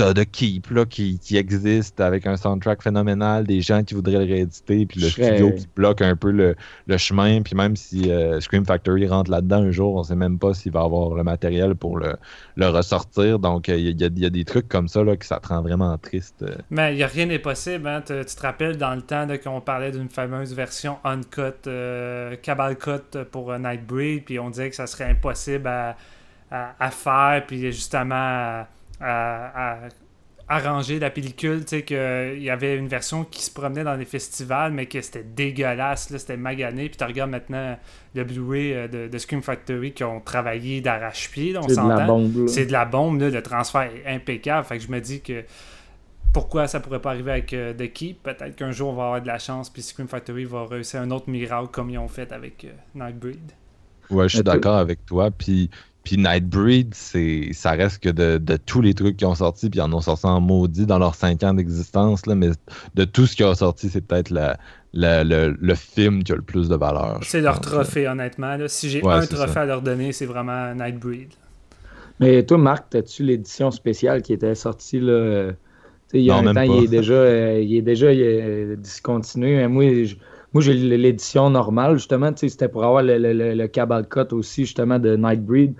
t'as 0.02 0.14
The 0.14 0.26
Keep, 0.32 0.69
là, 0.72 0.86
qui, 0.86 1.19
qui 1.19 1.38
existe 1.38 1.99
avec 2.02 2.26
un 2.28 2.36
soundtrack 2.38 2.82
phénoménal, 2.82 3.45
des 3.45 3.61
gens 3.61 3.84
qui 3.84 3.94
voudraient 3.94 4.26
le 4.26 4.32
rééditer, 4.34 4.86
puis 4.86 4.99
le 4.99 5.07
Je 5.07 5.14
serais- 5.14 5.38
studio 5.38 5.52
qui 5.52 5.68
bloque 5.76 6.02
un 6.02 6.15
peu 6.15 6.32
le, 6.32 6.56
le 6.88 6.98
chemin. 6.98 7.41
Puis 7.41 7.56
même 7.56 7.76
si 7.76 8.11
euh, 8.11 8.40
Scream 8.40 8.65
Factory 8.65 9.07
rentre 9.07 9.30
là-dedans 9.32 9.61
un 9.64 9.72
jour, 9.72 9.95
on 9.95 10.03
sait 10.03 10.15
même 10.15 10.40
pas 10.40 10.53
s'il 10.53 10.72
va 10.72 10.82
avoir 10.82 11.14
le 11.15 11.23
matériel 11.23 11.76
pour 11.76 11.98
le, 11.98 12.15
le 12.56 12.68
ressortir. 12.68 13.40
Donc, 13.40 13.69
euh, 13.69 13.78
il 13.78 13.99
y, 13.99 14.03
a- 14.03 14.07
il 14.07 14.19
y 14.19 14.26
a 14.26 14.30
des 14.30 14.45
trucs 14.45 14.68
comme 14.68 14.88
ça 14.88 15.03
là, 15.03 15.15
que 15.15 15.26
ça 15.26 15.40
te 15.40 15.48
rend 15.48 15.61
vraiment 15.61 15.98
triste. 15.98 16.44
euh. 16.44 16.56
Mais 16.69 16.94
il 16.94 16.98
n'y 16.98 17.03
a 17.03 17.07
rien 17.07 17.26
n'est 17.28 17.40
possible. 17.40 17.88
Hein. 17.88 18.02
Tu, 18.06 18.14
tu 18.26 18.36
te 18.36 18.41
rappelles 18.41 18.78
dans 18.78 18.95
le 18.95 19.02
temps 19.02 19.28
qu'on 19.44 19.61
parlait 19.61 19.91
d'une 19.91 20.10
fameuse 20.10 20.53
version 20.53 20.98
uncut, 21.03 21.41
euh, 21.68 22.36
Cabal 22.41 22.78
Cut 22.78 23.18
pour 23.32 23.52
euh, 23.52 23.57
Nightbreed, 23.60 24.26
puis 24.26 24.40
on 24.40 24.49
disait 24.49 24.69
que 24.69 24.76
ça 24.76 24.88
serait 24.88 25.06
impossible 25.11 25.68
à, 25.68 25.95
à, 26.49 26.76
à 26.80 26.91
faire, 26.91 27.44
puis 27.48 27.60
justement 27.72 28.15
à, 28.15 28.68
à- 29.02 29.86
à 29.86 29.88
arranger 30.48 30.99
la 30.99 31.10
pellicule, 31.10 31.61
tu 31.61 31.68
sais, 31.78 31.84
qu'il 31.84 32.41
y 32.44 32.49
avait 32.49 32.76
une 32.76 32.90
version 32.90 33.23
qui 33.23 33.41
se 33.41 33.49
promenait 33.52 33.86
dans 33.86 33.95
les 33.95 34.03
festivals, 34.03 34.73
mais 34.73 34.86
que 34.86 34.99
c'était 34.99 35.23
dégueulasse, 35.23 36.10
là, 36.10 36.19
c'était 36.19 36.36
magané, 36.36 36.90
puis 36.90 36.98
tu 36.98 37.03
regardes 37.06 37.30
maintenant 37.32 37.78
le 38.15 38.23
Blu-ray 38.26 38.73
euh, 38.73 38.88
de, 38.90 39.07
de 39.07 39.18
Scream 39.18 39.41
Factory 39.41 39.94
qui 39.94 40.03
ont 40.03 40.19
travaillé 40.19 40.82
d'arrache-pied, 40.82 41.56
on 41.57 41.61
C'est 41.61 41.68
de 41.69 41.76
la 41.76 41.82
s'entend. 41.95 42.06
bombe. 42.06 42.36
là. 42.36 42.48
C'est 42.48 42.65
de 42.65 42.72
la 42.73 42.84
bombe, 42.84 43.22
là, 43.22 43.30
le 43.30 43.41
transfert 43.41 43.84
est 43.84 44.06
impeccable. 44.14 44.65
Fait 44.68 44.78
que 44.78 44.84
je 44.84 44.91
me 44.91 44.99
dis 44.99 45.22
que 45.22 45.45
pourquoi 46.34 46.68
ça 46.68 46.82
pourrait 46.82 47.02
pas 47.02 47.11
arriver 47.11 47.32
avec 47.32 47.53
euh, 47.53 47.73
The 47.73 47.91
Keep? 47.91 48.23
Peut-être 48.23 48.56
qu'un 48.57 48.72
jour 48.72 48.90
on 48.90 48.94
va 48.95 49.03
avoir 49.06 49.22
de 49.22 49.28
la 49.28 49.40
chance, 49.40 49.69
puis 49.69 49.82
Scream 49.82 50.10
Factory 50.10 50.44
va 50.44 50.65
réussir 50.65 50.99
un 50.99 51.11
autre 51.11 51.30
miracle 51.30 51.69
comme 51.72 51.90
ils 51.90 51.98
ont 51.98 52.07
fait 52.10 52.32
avec 52.34 52.65
euh, 52.65 52.69
Nightbreed. 52.95 53.52
Ouais, 54.10 54.28
je 54.28 54.36
suis 54.36 54.44
d'accord 54.44 54.76
avec 54.76 55.06
toi. 55.06 55.32
Puis, 55.32 55.69
puis 56.03 56.18
Nightbreed, 56.18 56.94
c'est, 56.95 57.49
ça 57.53 57.72
reste 57.72 58.02
que 58.02 58.10
de, 58.10 58.38
de 58.38 58.57
tous 58.57 58.82
les 58.82 58.94
trucs 58.94 59.18
qui 59.18 59.26
ont 59.26 59.36
sorti, 59.36 59.69
puis 59.69 59.80
ils 59.80 59.84
en 59.84 59.94
ont 59.94 60.02
sorti 60.02 60.26
en 60.26 60.41
maudit 60.41 60.86
dans 60.86 60.98
leurs 60.99 61.15
cinq 61.15 61.44
ans 61.44 61.53
d'existence, 61.53 62.26
là, 62.26 62.36
mais 62.36 62.49
de 62.95 63.03
tout 63.06 63.28
ce 63.28 63.36
qui 63.36 63.44
a 63.44 63.53
sorti, 63.53 63.90
c'est 63.90 64.02
peut-être 64.02 64.32
la, 64.32 64.57
la- 64.94 65.23
le, 65.23 65.56
le 65.60 65.76
film 65.76 66.23
qui 66.23 66.32
a 66.32 66.36
le 66.36 66.41
plus 66.41 66.69
de 66.69 66.76
valeur. 66.76 67.19
C'est 67.23 67.41
leur 67.41 67.61
pense. 67.61 67.72
trophée, 67.72 68.07
honnêtement. 68.07 68.57
là. 68.57 68.68
Si 68.68 68.90
j'ai 68.90 69.02
Ouais, 69.03 69.14
un 69.14 69.26
trophée 69.28 69.53
ça. 69.53 69.61
à 69.61 69.65
leur 69.65 69.82
donner, 69.82 70.11
c'est 70.11 70.26
vraiment 70.26 70.73
Nightbreed. 70.73 71.30
Mais 72.19 72.44
toi, 72.45 72.57
Marc, 72.57 72.94
as-tu 72.95 73.23
l'édition 73.23 73.72
spéciale 73.72 74.22
qui 74.22 74.34
était 74.34 74.56
sortie 74.56 74.99
là? 74.99 75.52
il 76.14 76.22
y 76.22 76.30
a 76.30 76.34
Non, 76.34 76.40
un 76.49 76.53
même 76.53 76.56
temps, 76.68 76.73
pas. 76.73 76.78
il 76.80 76.84
est 76.86 76.88
déjà, 76.88 77.14
euh, 77.14 77.61
il 77.61 77.76
est 77.78 77.82
déjà 77.82 78.10
discontinué. 78.76 79.56
Mais 79.56 79.68
moi, 79.68 80.03
je- 80.03 80.15
moi 80.53 80.61
j'ai 80.61 80.73
l'édition 80.73 81.49
normale, 81.49 81.95
justement. 81.98 82.32
tu 82.34 82.40
sais, 82.40 82.49
C'était 82.49 82.68
pour 82.68 82.84
avoir 82.84 83.03
le, 83.03 83.18
le, 83.18 83.34
le, 83.34 83.53
le 83.53 83.68
Cabal 83.68 84.07
Cut 84.07 84.34
aussi, 84.34 84.65
justement, 84.65 84.99
de 84.99 85.15
Nightbreed. 85.15 85.73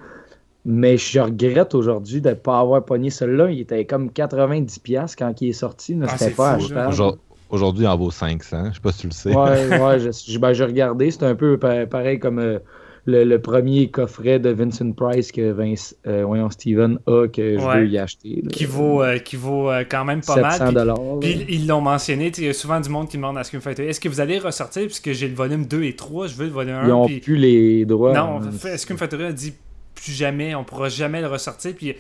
Mais 0.64 0.96
je 0.98 1.20
regrette 1.20 1.74
aujourd'hui 1.74 2.22
de 2.22 2.30
ne 2.30 2.34
pas 2.36 2.60
avoir 2.60 2.86
pogné 2.86 3.10
celui-là. 3.10 3.50
Il 3.50 3.60
était 3.62 3.84
comme 3.86 4.10
90$ 4.10 5.16
quand 5.18 5.42
il 5.42 5.50
est 5.50 5.54
sorti. 5.54 5.98
Ah, 6.04 6.18
C'était 6.18 6.36
pas 6.36 6.58
fou, 6.58 6.66
achetable. 6.66 6.90
Aujourd- 6.90 7.18
Aujourd'hui, 7.50 7.84
il 7.84 7.88
en 7.88 7.98
vaut 7.98 8.12
500. 8.12 8.70
Je 8.70 8.76
sais 8.76 8.80
pas 8.80 8.92
si 8.94 9.00
tu 9.02 9.08
le 9.08 9.12
sais. 9.14 9.36
Ouais, 9.36 9.80
ouais, 9.80 10.00
je- 10.00 10.38
ben, 10.40 10.54
j'ai 10.54 10.64
regardé. 10.64 11.12
C'est 11.12 11.24
un 11.24 11.36
peu 11.36 11.58
pa- 11.58 11.86
pareil 11.88 12.20
comme 12.20 12.40
euh, 12.40 12.60
le, 13.06 13.24
le 13.24 13.42
premier 13.42 13.90
coffret 13.90 14.40
de 14.40 14.50
Vincent 14.50 14.92
Price 14.92 15.32
que 15.32 15.52
Vince, 15.52 15.96
euh, 16.08 16.24
voyons, 16.26 16.50
Steven 16.50 17.00
a 17.08 17.28
que 17.28 17.58
je 17.58 17.64
Ouais. 17.66 17.80
veux 17.82 17.88
y 17.88 17.98
acheter. 17.98 18.42
là. 18.44 18.50
Qui 18.52 18.66
vaut, 18.66 19.02
euh, 19.02 19.18
qui 19.18 19.36
vaut 19.36 19.70
euh, 19.72 19.84
quand 19.90 20.06
même 20.06 20.22
pas 20.22 20.36
700 20.36 20.72
mal. 20.72 20.94
Puis, 21.20 21.36
puis 21.36 21.46
ils 21.56 21.68
l'ont 21.68 21.82
mentionné, 21.82 22.32
il 22.38 22.44
y 22.46 22.50
a 22.50 22.54
souvent 22.54 22.80
du 22.80 22.90
monde 22.90 23.10
qui 23.10 23.18
demande 23.18 23.38
à 23.38 23.44
Scream 23.44 23.62
Factory 23.62 23.88
est-ce 23.88 24.00
que 24.00 24.10
vous 24.10 24.20
allez 24.22 24.38
ressortir 24.40 24.84
Puisque 24.86 25.12
j'ai 25.14 25.28
le 25.28 25.36
volume 25.36 25.66
2 25.66 25.84
et 25.84 25.96
3, 25.96 26.28
je 26.28 26.36
veux 26.36 26.46
le 26.46 26.52
volume 26.52 26.76
1. 26.76 26.88
Ils 26.88 26.92
ont 26.92 27.06
puis- 27.06 27.20
plus 27.20 27.38
les 27.38 27.86
droits. 27.86 28.14
Non, 28.14 28.40
hein. 28.42 28.78
Scream 28.78 28.98
Factory 28.98 29.26
a 29.26 29.32
dit 29.32 29.54
plus 29.96 30.12
jamais, 30.14 30.56
on 30.56 30.64
pourra 30.64 30.90
jamais 30.90 31.22
le 31.22 31.28
ressortir. 31.28 31.74
Puis 31.76 31.96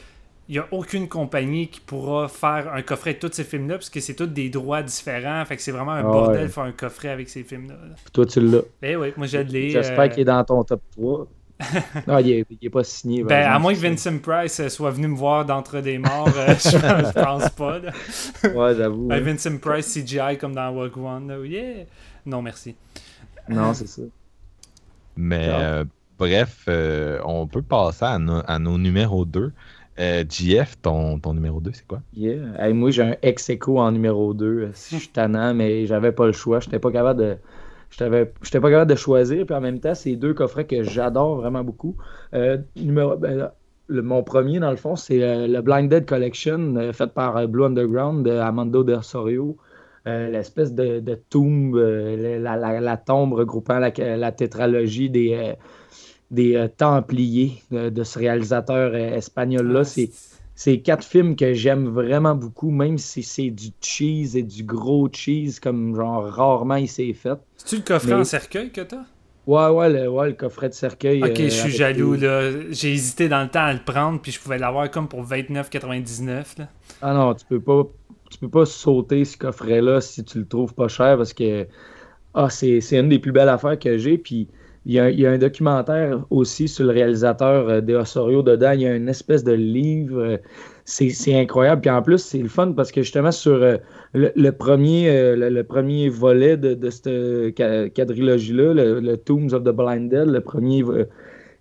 il 0.52 0.56
n'y 0.56 0.60
a 0.60 0.68
aucune 0.72 1.08
compagnie 1.08 1.70
qui 1.70 1.80
pourra 1.80 2.28
faire 2.28 2.74
un 2.74 2.82
coffret 2.82 3.14
de 3.14 3.20
tous 3.20 3.32
ces 3.32 3.46
films-là, 3.46 3.76
parce 3.76 3.90
que 3.90 4.02
c'est 4.02 4.16
tous 4.16 4.26
des 4.28 4.50
droits 4.50 4.84
différents. 4.84 5.46
Fait 5.46 5.56
que 5.56 5.62
c'est 5.62 5.72
vraiment 5.72 5.94
un 5.94 6.00
Ah 6.00 6.04
bordel 6.12 6.42
ouais. 6.42 6.48
faire 6.50 6.64
un 6.66 6.74
coffret 6.74 7.08
avec 7.08 7.30
ces 7.30 7.46
films-là. 7.46 7.76
toi, 8.12 8.26
tu 8.26 8.42
l'as. 8.42 8.60
Eh 8.82 8.98
oui, 8.98 9.14
moi 9.16 9.28
j'ai 9.28 9.46
de 9.46 9.52
les. 9.54 9.70
J'espère 9.70 10.00
euh, 10.02 10.08
qu'il 10.10 10.20
est 10.20 10.26
dans 10.26 10.44
ton 10.44 10.62
top 10.66 10.82
3. 10.98 11.28
non, 12.08 12.18
il 12.18 12.32
est, 12.32 12.46
il 12.50 12.58
est 12.68 12.70
pas 12.70 12.84
signé. 12.84 13.24
Ben, 13.24 13.50
à 13.50 13.60
moins 13.60 13.74
que 13.74 13.80
Vincent 13.80 14.18
Price 14.18 14.60
euh, 14.60 14.68
soit 14.68 14.92
venu 14.92 15.08
me 15.08 15.16
voir 15.16 15.46
d'entre 15.46 15.80
des 15.80 15.98
morts, 16.00 16.28
euh, 16.36 16.48
je, 16.56 16.70
je 16.72 17.24
pense 17.24 17.50
pas. 17.52 17.80
là. 17.80 17.92
Ouais, 18.54 18.76
j'avoue. 18.76 19.08
Ben, 19.08 19.24
ouais. 19.24 19.32
Vincent 19.34 19.58
Price 19.58 19.94
CGI 19.94 20.38
comme 20.38 20.54
dans 20.54 20.74
Rogue 20.74 20.98
One. 20.98 21.30
là. 21.30 21.38
Yeah! 21.46 21.86
Non, 22.26 22.42
merci. 22.42 22.76
Non, 23.48 23.74
c'est 23.74 23.88
ça. 23.88 24.02
Mais 25.16 25.48
euh, 25.50 25.86
bref, 26.18 26.66
euh, 26.68 27.20
on 27.26 27.48
peut 27.48 27.62
passer 27.62 28.06
à, 28.06 28.20
no- 28.20 28.44
à 28.46 28.60
nos 28.60 28.78
numéros 28.78 29.24
2. 29.26 29.52
Euh, 30.00 30.24
JF, 30.28 30.82
ton, 30.82 31.20
ton 31.20 31.34
numéro 31.34 31.60
2, 31.60 31.72
c'est 31.74 31.88
quoi? 31.88 32.02
Yeah. 32.16 32.74
Moi, 32.74 32.92
j'ai 32.92 33.04
un 33.04 33.16
ex 33.22 33.50
aequo 33.50 33.78
en 33.80 33.92
numéro 33.92 34.34
2. 34.34 34.72
Si 34.74 34.96
je 34.96 35.02
suis 35.02 35.10
tannant, 35.10 35.54
mais 35.54 35.86
j'avais 35.86 36.12
pas 36.12 36.26
le 36.26 36.34
choix. 36.34 36.60
J'étais 36.60 36.80
pas 36.80 36.92
capable 36.92 37.20
de. 37.20 37.38
J'étais 37.90 38.60
pas 38.60 38.70
capable 38.72 38.90
de 38.90 38.96
choisir. 38.96 39.46
Puis 39.46 39.56
en 39.56 39.62
même 39.62 39.80
temps, 39.80 39.96
c'est 39.96 40.16
deux 40.16 40.34
coffrets 40.34 40.66
que 40.66 40.84
j'adore 40.84 41.36
vraiment 41.36 41.64
beaucoup. 41.64 41.98
Euh, 42.34 42.58
ben, 42.78 43.52
mon 43.90 44.24
premier, 44.24 44.60
dans 44.60 44.72
le 44.72 44.78
fond, 44.78 44.96
c'est 44.96 45.22
euh, 45.22 45.48
le 45.48 45.62
Blinded 45.62 46.06
Collection 46.06 46.76
euh, 46.78 46.94
fait 46.94 47.12
par 47.14 47.36
euh, 47.36 47.48
Blue 47.48 47.66
Underground 47.66 48.26
de 48.26 48.32
Amando 48.32 48.84
de 48.84 48.94
Osorio. 48.94 49.58
Euh, 50.08 50.30
L'espèce 50.30 50.74
de, 50.74 51.16
tombe, 51.30 51.76
euh, 51.76 52.40
la, 52.40 52.98
tombe 52.98 53.34
regroupant 53.34 53.78
la, 53.78 54.32
tétralogie 54.32 55.10
des, 55.12 55.34
euh, 55.34 55.54
des 56.32 56.56
euh, 56.56 56.68
Templiers 56.68 57.62
de, 57.70 57.90
de 57.90 58.04
ce 58.04 58.18
réalisateur 58.18 58.92
euh, 58.94 59.16
espagnol-là. 59.18 59.84
C'est 59.84 60.10
c'est 60.54 60.80
quatre 60.82 61.04
films 61.04 61.36
que 61.36 61.54
j'aime 61.54 61.88
vraiment 61.88 62.36
beaucoup, 62.36 62.70
même 62.70 62.98
si 63.00 63.24
c'est 63.24 63.50
du 63.50 63.70
cheese 63.82 64.38
et 64.38 64.44
du 64.44 64.64
gros 64.64 65.10
cheese, 65.12 65.60
comme 65.62 65.96
genre 65.96 66.24
rarement 66.28 66.76
il 66.76 66.88
s'est 66.88 67.14
fait. 67.14 67.38
C'est-tu 67.58 67.78
le 67.78 67.82
coffret 67.82 68.14
Mais- 68.14 68.22
en 68.22 68.24
cercueil 68.26 68.72
que 68.72 68.82
t'as? 68.82 69.06
Ouais, 69.48 69.70
ouais, 69.70 69.90
le, 69.90 70.08
ouais, 70.08 70.28
le 70.28 70.34
coffret 70.34 70.70
de 70.70 70.76
cercueil. 70.76 71.24
Ok, 71.24 71.32
euh, 71.40 71.46
je 71.46 71.50
suis 71.50 71.72
jaloux, 71.72 72.14
les- 72.14 72.20
là. 72.28 72.52
J'ai 72.70 72.94
hésité 72.94 73.28
dans 73.28 73.42
le 73.42 73.50
temps 73.50 73.64
à 73.64 73.74
le 73.74 73.80
prendre, 73.84 74.22
puis 74.22 74.32
je 74.32 74.40
pouvais 74.40 74.60
l'avoir 74.60 74.92
comme 74.92 75.08
pour 75.08 75.24
29,99, 75.24 76.60
là. 76.60 76.68
Ah 77.02 77.14
non, 77.16 77.34
tu 77.34 77.46
peux 77.48 77.60
pas, 77.60 77.84
tu 78.30 78.38
peux 78.38 78.50
pas 78.50 78.66
sauter 78.68 79.26
ce 79.26 79.38
coffret-là 79.38 80.00
si 80.00 80.24
tu 80.24 80.38
le 80.40 80.48
trouves 80.48 80.76
pas 80.76 80.88
cher 80.88 81.18
parce 81.18 81.34
que 81.34 81.66
ah, 82.36 82.50
c'est, 82.52 82.82
c'est 82.82 83.00
une 83.00 83.10
des 83.10 83.18
plus 83.20 83.32
belles 83.32 83.50
affaires 83.50 83.80
que 83.80 83.98
j'ai. 83.98 84.18
Puis 84.20 84.48
il 84.86 84.94
y, 84.94 85.26
a, 85.26 85.32
un 85.32 85.38
documentaire 85.38 86.26
aussi 86.32 86.68
sur 86.68 86.86
le 86.86 86.92
réalisateur 86.92 87.70
euh, 87.70 87.82
de 87.82 87.94
Osorio 87.96 88.42
dedans. 88.42 88.72
Il 88.72 88.82
y 88.82 88.88
a 88.88 88.96
une 88.96 89.10
espèce 89.10 89.44
de 89.44 89.52
livre. 89.52 90.40
c'est, 90.86 91.36
incroyable. 91.36 91.82
Puis 91.82 91.92
en 91.92 92.02
plus, 92.02 92.18
c'est 92.18 92.40
le 92.40 92.50
fun 92.50 92.72
parce 92.72 92.92
que 92.92 93.04
justement, 93.04 93.32
sur 93.32 93.62
euh, 93.62 93.78
le, 94.14 94.50
premier, 94.50 95.10
euh, 95.10 95.50
le, 95.52 95.64
premier 95.64 96.10
volet 96.10 96.58
de, 96.58 96.90
cette 96.90 97.54
quadrilogie-là, 97.94 98.74
le, 98.74 99.18
Tombs 99.18 99.54
of 99.54 99.64
the 99.64 99.70
Blinded, 99.70 100.28
le 100.28 100.42
premier. 100.42 100.84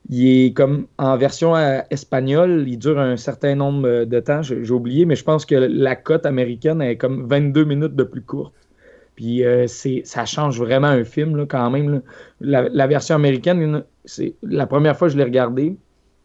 il 0.09 0.47
est 0.47 0.53
comme 0.55 0.87
en 0.97 1.19
version 1.19 1.55
espagnole, 1.91 2.65
il 2.67 2.79
dure 2.79 2.99
un 2.99 3.19
certain 3.19 3.55
nombre 3.55 4.05
de 4.05 4.21
temps, 4.21 4.43
j'ai 4.43 4.71
oublié, 4.71 5.05
mais 5.05 5.15
je 5.15 5.25
pense 5.25 5.45
que 5.45 5.55
la 5.55 5.95
cote 5.95 6.25
américaine 6.25 6.81
est 6.81 6.97
comme 6.97 7.27
22 7.29 7.65
minutes 7.65 7.95
de 7.95 8.05
plus 8.05 8.23
courte. 8.23 8.55
Puis 9.21 9.45
euh, 9.45 9.67
ça 9.67 10.25
change 10.25 10.59
vraiment 10.59 10.87
un 10.87 11.05
film 11.05 11.37
là, 11.37 11.45
quand 11.45 11.69
même. 11.71 12.01
La, 12.41 12.87
version 12.87 13.17
américaine, 13.17 13.85
c'est 14.07 14.35
la 14.43 14.67
première 14.67 14.97
fois 14.97 15.09
que 15.09 15.13
je 15.13 15.19
l'ai 15.19 15.25
regardé, 15.25 15.77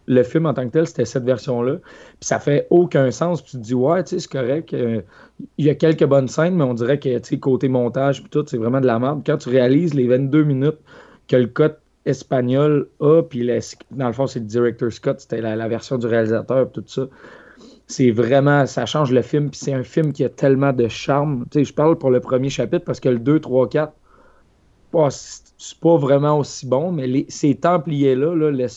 le 0.06 0.24
film 0.24 0.46
en 0.46 0.54
tant 0.54 0.66
que 0.66 0.72
tel, 0.72 0.88
c'était 0.88 1.04
cette 1.04 1.26
version-là. 1.26 1.80
Puis 1.84 2.22
ça 2.22 2.40
fait 2.40 2.68
aucun 2.70 3.12
sens. 3.12 3.42
Puis 3.42 3.52
tu 3.52 3.58
te 3.58 3.62
dis, 3.64 3.74
ouais, 3.74 4.02
tu 4.06 4.12
sais, 4.12 4.20
c'est 4.20 4.32
correct. 4.32 4.74
euh, 4.74 5.02
il 5.58 5.66
y 5.66 5.70
a 5.70 5.76
quelques 5.76 6.06
bonnes 6.06 6.30
scènes, 6.30 6.56
mais 6.56 6.64
on 6.64 6.74
dirait 6.74 6.98
que, 6.98 7.18
tu 7.18 7.28
sais, 7.28 7.38
côté 7.38 7.68
montage, 7.68 8.22
puis 8.22 8.30
tout, 8.30 8.46
c'est 8.48 8.58
vraiment 8.58 8.80
de 8.80 8.88
la 8.88 8.98
merde. 8.98 9.24
Quand 9.26 9.40
tu 9.40 9.50
réalises 9.50 9.94
les 9.94 10.08
22 10.08 10.46
minutes 10.46 10.80
que 11.28 11.36
le 11.36 11.48
code 11.48 11.76
espagnol 12.06 12.88
a, 13.02 13.24
puis 13.24 13.46
dans 13.92 14.08
le 14.08 14.14
fond, 14.14 14.26
c'est 14.26 14.40
le 14.40 14.46
director 14.46 14.90
Scott, 14.90 15.20
c'était 15.20 15.42
la, 15.42 15.58
la 15.58 15.68
version 15.68 15.98
du 15.98 16.08
réalisateur, 16.08 16.70
puis 16.70 16.82
tout 16.82 16.88
ça. 16.88 17.10
C'est 17.88 18.10
vraiment, 18.12 18.66
ça 18.66 18.86
change 18.88 19.12
le 19.12 19.22
film, 19.22 19.52
puis 19.52 19.60
c'est 19.60 19.74
un 19.74 19.84
film 19.84 20.12
qui 20.12 20.24
a 20.24 20.30
tellement 20.30 20.74
de 20.74 20.88
charme. 20.88 21.46
Tu 21.52 21.64
je 21.66 21.74
parle 21.74 21.98
pour 21.98 22.10
le 22.10 22.20
premier 22.20 22.50
chapitre 22.50 22.84
parce 22.86 23.00
que 23.00 23.10
le 23.10 23.20
2, 23.20 23.40
3, 23.40 23.70
4, 23.70 23.94
bah, 24.94 25.10
c'est 25.12 25.80
pas 25.82 25.98
vraiment 25.98 26.40
aussi 26.40 26.68
bon, 26.68 26.92
mais 26.92 27.26
ces 27.30 27.56
Templiers-là, 27.60 28.36
là, 28.36 28.52
le, 28.52 28.68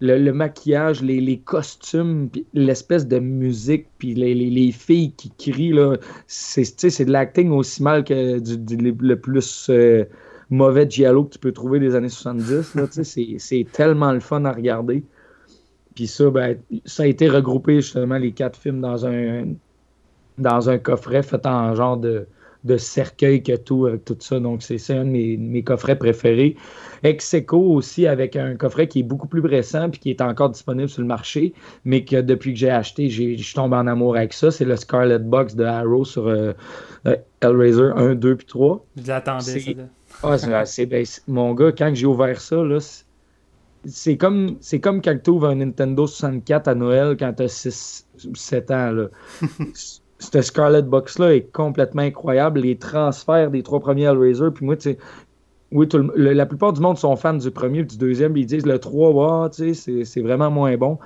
le- 0.00 0.18
le 0.18 0.32
maquillage, 0.32 1.02
les, 1.02 1.20
les 1.20 1.40
costumes, 1.42 2.30
l'espèce 2.54 3.06
de 3.08 3.18
musique, 3.20 3.88
puis 3.98 4.14
les, 4.14 4.34
les- 4.34 4.50
les 4.50 4.72
filles 4.72 5.14
qui 5.16 5.32
crient, 5.36 5.74
c'est 6.26 7.04
de 7.06 7.12
l'acting 7.12 7.50
aussi 7.52 7.82
mal 7.82 8.04
que 8.04 8.14
le 8.40 9.14
plus 9.20 9.68
euh, 9.70 10.04
mauvais 10.50 10.88
giallo 10.90 11.24
que 11.24 11.30
tu 11.34 11.38
peux 11.38 11.52
trouver 11.52 11.80
des 11.80 11.94
années 11.94 12.08
70. 12.10 12.74
Là, 12.74 12.86
tu 12.88 12.94
sais, 12.94 13.04
c'est, 13.04 13.36
c'est 13.38 13.70
tellement 13.72 14.12
le 14.12 14.20
fun 14.20 14.44
à 14.44 14.52
regarder. 14.52 15.04
Puis 15.94 16.06
ça, 16.06 16.30
ben, 16.30 16.56
ça 16.84 17.02
a 17.04 17.06
été 17.06 17.28
regroupé 17.28 17.76
justement 17.76 18.18
les 18.18 18.32
quatre 18.32 18.58
films 18.58 18.80
dans 18.80 19.06
un 19.06 19.44
dans 20.38 20.70
un 20.70 20.78
coffret 20.78 21.22
fait 21.22 21.44
en 21.46 21.74
genre 21.74 21.98
de, 21.98 22.26
de 22.64 22.76
cercueil 22.76 23.42
que 23.42 23.56
tout 23.56 23.86
avec 23.86 24.04
tout 24.04 24.16
ça. 24.20 24.40
Donc 24.40 24.62
c'est, 24.62 24.78
un 24.90 25.04
de 25.04 25.10
mes, 25.10 25.36
mes 25.36 25.62
coffrets 25.62 25.96
préférés. 25.96 26.56
Ex 27.02 27.34
aequo 27.34 27.58
aussi 27.58 28.06
avec 28.06 28.36
un 28.36 28.54
coffret 28.54 28.86
qui 28.88 29.00
est 29.00 29.04
beaucoup 29.04 29.28
plus 29.28 29.40
récent 29.40 29.90
puis 29.90 30.00
qui 30.00 30.10
est 30.10 30.20
encore 30.20 30.50
disponible 30.50 30.88
sur 30.88 31.02
le 31.02 31.08
marché, 31.08 31.52
mais 31.84 32.04
que 32.04 32.20
depuis 32.20 32.52
que 32.52 32.58
j'ai 32.58 32.70
acheté, 32.70 33.10
je 33.10 33.54
tombe 33.54 33.72
en 33.72 33.86
amour 33.86 34.16
avec 34.16 34.32
ça. 34.32 34.50
C'est 34.50 34.64
le 34.64 34.76
Scarlet 34.76 35.18
Box 35.18 35.54
de 35.54 35.64
Arrow 35.64 36.04
sur 36.04 36.28
euh, 36.28 36.52
euh, 37.06 37.16
Hellraiser 37.40 37.90
1, 37.96 38.14
2 38.14 38.36
puis 38.36 38.46
3. 38.46 38.86
Je 38.96 39.06
l'attendais, 39.08 39.42
C'est- 39.42 39.60
ça. 39.60 39.82
Ah, 40.22 40.66
c'est, 40.66 40.86
ben, 40.86 41.04
mon 41.26 41.54
gars, 41.54 41.72
quand 41.72 41.90
j'ai 41.94 42.06
ouvert 42.06 42.40
ça, 42.40 42.56
là, 42.62 42.78
c'est- 43.84 44.16
comme, 44.16 44.56
c'est 44.60 44.80
comme 44.80 45.00
quand 45.02 45.16
tu 45.22 45.30
ouvres 45.30 45.48
un 45.48 45.56
Nintendo 45.56 46.06
64 46.06 46.68
à 46.68 46.74
Noël 46.74 47.16
quand 47.18 47.32
tu 47.34 47.42
as 47.44 47.48
6 47.48 48.06
7 48.34 48.70
ans. 48.70 48.90
Là. 48.92 49.06
Cette 50.18 50.42
Scarlet 50.42 50.82
Box-là 50.82 51.34
est 51.34 51.50
complètement 51.52 52.02
incroyable. 52.02 52.60
Les 52.60 52.76
transferts 52.78 53.50
des 53.50 53.62
trois 53.64 53.80
premiers 53.80 54.04
Hellraiser, 54.04 54.50
puis 54.54 54.64
moi, 54.64 54.76
tu 54.76 54.90
sais, 54.92 54.98
oui, 55.72 55.88
tout 55.88 55.98
le- 55.98 56.12
le- 56.14 56.32
la 56.32 56.46
plupart 56.46 56.72
du 56.72 56.80
monde 56.80 56.98
sont 56.98 57.16
fans 57.16 57.34
du 57.34 57.50
premier 57.50 57.80
et 57.80 57.84
du 57.84 57.96
deuxième, 57.98 58.32
puis 58.32 58.42
ils 58.42 58.46
disent 58.46 58.66
le 58.66 58.78
3, 58.78 59.10
wow, 59.10 59.48
tu 59.48 59.74
sais, 59.74 59.74
c'est, 59.74 60.04
c'est 60.04 60.20
vraiment 60.20 60.50
moins 60.50 60.76
bon. 60.76 60.98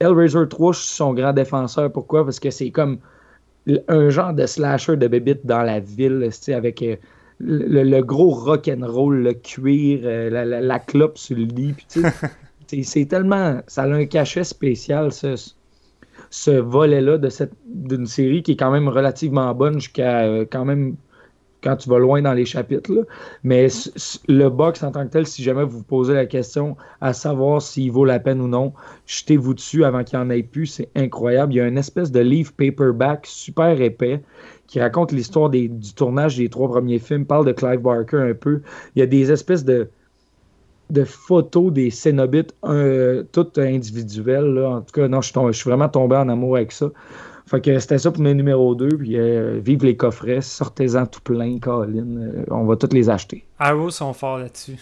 Hellraiser 0.00 0.46
3, 0.48 0.72
je 0.74 0.80
suis 0.80 0.94
son 0.94 1.14
grand 1.14 1.32
défenseur. 1.32 1.90
Pourquoi? 1.90 2.24
Parce 2.24 2.38
que 2.38 2.50
c'est 2.50 2.70
comme 2.70 2.98
un 3.88 4.10
genre 4.10 4.32
de 4.34 4.46
slasher 4.46 4.96
de 4.96 5.06
bébite 5.08 5.46
dans 5.46 5.62
la 5.62 5.80
ville, 5.80 6.20
tu 6.26 6.32
sais, 6.32 6.54
avec 6.54 6.82
euh, 6.82 6.96
le, 7.42 7.82
le 7.82 8.02
gros 8.02 8.30
rock 8.30 8.68
and 8.68 8.86
roll, 8.86 9.16
le 9.22 9.32
cuir, 9.34 10.00
euh, 10.04 10.30
la, 10.30 10.44
la- 10.44 10.60
la 10.60 10.78
clope 10.78 11.18
sur 11.18 11.36
le 11.36 11.44
lit. 11.44 11.72
puis 11.72 11.86
tu 11.88 12.02
sais, 12.02 12.82
c'est, 12.84 13.06
tellement. 13.06 13.60
Ça 13.66 13.82
a 13.82 13.88
un 13.88 14.06
cachet 14.06 14.44
spécial, 14.44 15.12
ce, 15.12 15.34
ce 16.30 16.50
volet-là 16.52 17.18
de 17.18 17.28
cette, 17.28 17.52
d'une 17.66 18.06
série 18.06 18.42
qui 18.42 18.52
est 18.52 18.56
quand 18.56 18.70
même 18.70 18.88
relativement 18.88 19.52
bonne 19.54 19.80
jusqu'à 19.80 20.22
euh, 20.22 20.44
quand 20.50 20.64
même 20.64 20.94
quand 21.62 21.76
tu 21.76 21.88
vas 21.88 21.98
loin 22.00 22.20
dans 22.22 22.32
les 22.32 22.44
chapitres. 22.44 22.92
là. 22.92 23.02
Mais 23.44 23.68
le 24.26 24.48
box 24.48 24.82
en 24.82 24.90
tant 24.90 25.06
que 25.06 25.12
tel, 25.12 25.28
si 25.28 25.44
jamais 25.44 25.62
vous 25.62 25.78
vous 25.78 25.84
posez 25.84 26.12
la 26.12 26.26
question 26.26 26.76
à 27.00 27.12
savoir 27.12 27.62
s'il 27.62 27.92
vaut 27.92 28.04
la 28.04 28.18
peine 28.18 28.40
ou 28.40 28.48
non, 28.48 28.72
jetez-vous 29.06 29.54
dessus 29.54 29.84
avant 29.84 30.02
qu'il 30.02 30.18
n'y 30.18 30.24
en 30.24 30.30
ait 30.30 30.42
plus. 30.42 30.66
C'est 30.66 30.88
incroyable. 30.96 31.52
Il 31.52 31.56
y 31.56 31.60
a 31.60 31.68
une 31.68 31.78
espèce 31.78 32.10
de 32.10 32.18
livre 32.18 32.50
paperback 32.56 33.26
super 33.26 33.80
épais 33.80 34.22
qui 34.72 34.80
raconte 34.80 35.12
l'histoire 35.12 35.50
des- 35.50 35.68
du 35.68 35.92
tournage 35.92 36.38
des 36.38 36.48
trois 36.48 36.66
premiers 36.68 36.98
films, 36.98 37.26
parle 37.26 37.44
de 37.44 37.52
Clive 37.52 37.80
Barker 37.80 38.16
un 38.16 38.32
peu. 38.32 38.62
Il 38.96 39.00
y 39.00 39.02
a 39.02 39.06
des 39.06 39.30
espèces 39.30 39.66
de, 39.66 39.90
de 40.88 41.04
photos 41.04 41.70
des 41.70 41.90
Cénobites, 41.90 42.54
euh, 42.64 43.22
toutes 43.32 43.58
individuelles. 43.58 44.46
là. 44.54 44.68
En 44.70 44.80
tout 44.80 44.92
cas, 44.94 45.08
non, 45.08 45.20
je 45.20 45.26
suis, 45.26 45.34
tombé- 45.34 45.52
je 45.52 45.58
suis 45.58 45.68
vraiment 45.68 45.90
tombé 45.90 46.16
en 46.16 46.26
amour 46.30 46.56
avec 46.56 46.72
ça. 46.72 46.88
Fait 47.46 47.60
que 47.60 47.78
c'était 47.80 47.98
ça 47.98 48.10
pour 48.10 48.22
le 48.22 48.32
numéro 48.32 48.74
2. 48.74 48.88
Puis 48.88 49.18
euh, 49.18 49.60
vive 49.62 49.84
les 49.84 49.94
coffrets, 49.94 50.40
sortez-en 50.40 51.04
tout 51.04 51.20
plein, 51.20 51.58
Colin. 51.58 52.06
Euh, 52.16 52.44
on 52.50 52.64
va 52.64 52.76
tous 52.76 52.94
les 52.94 53.10
acheter. 53.10 53.44
Arrow 53.58 53.90
sont 53.90 54.14
forts 54.14 54.38
là-dessus. 54.38 54.78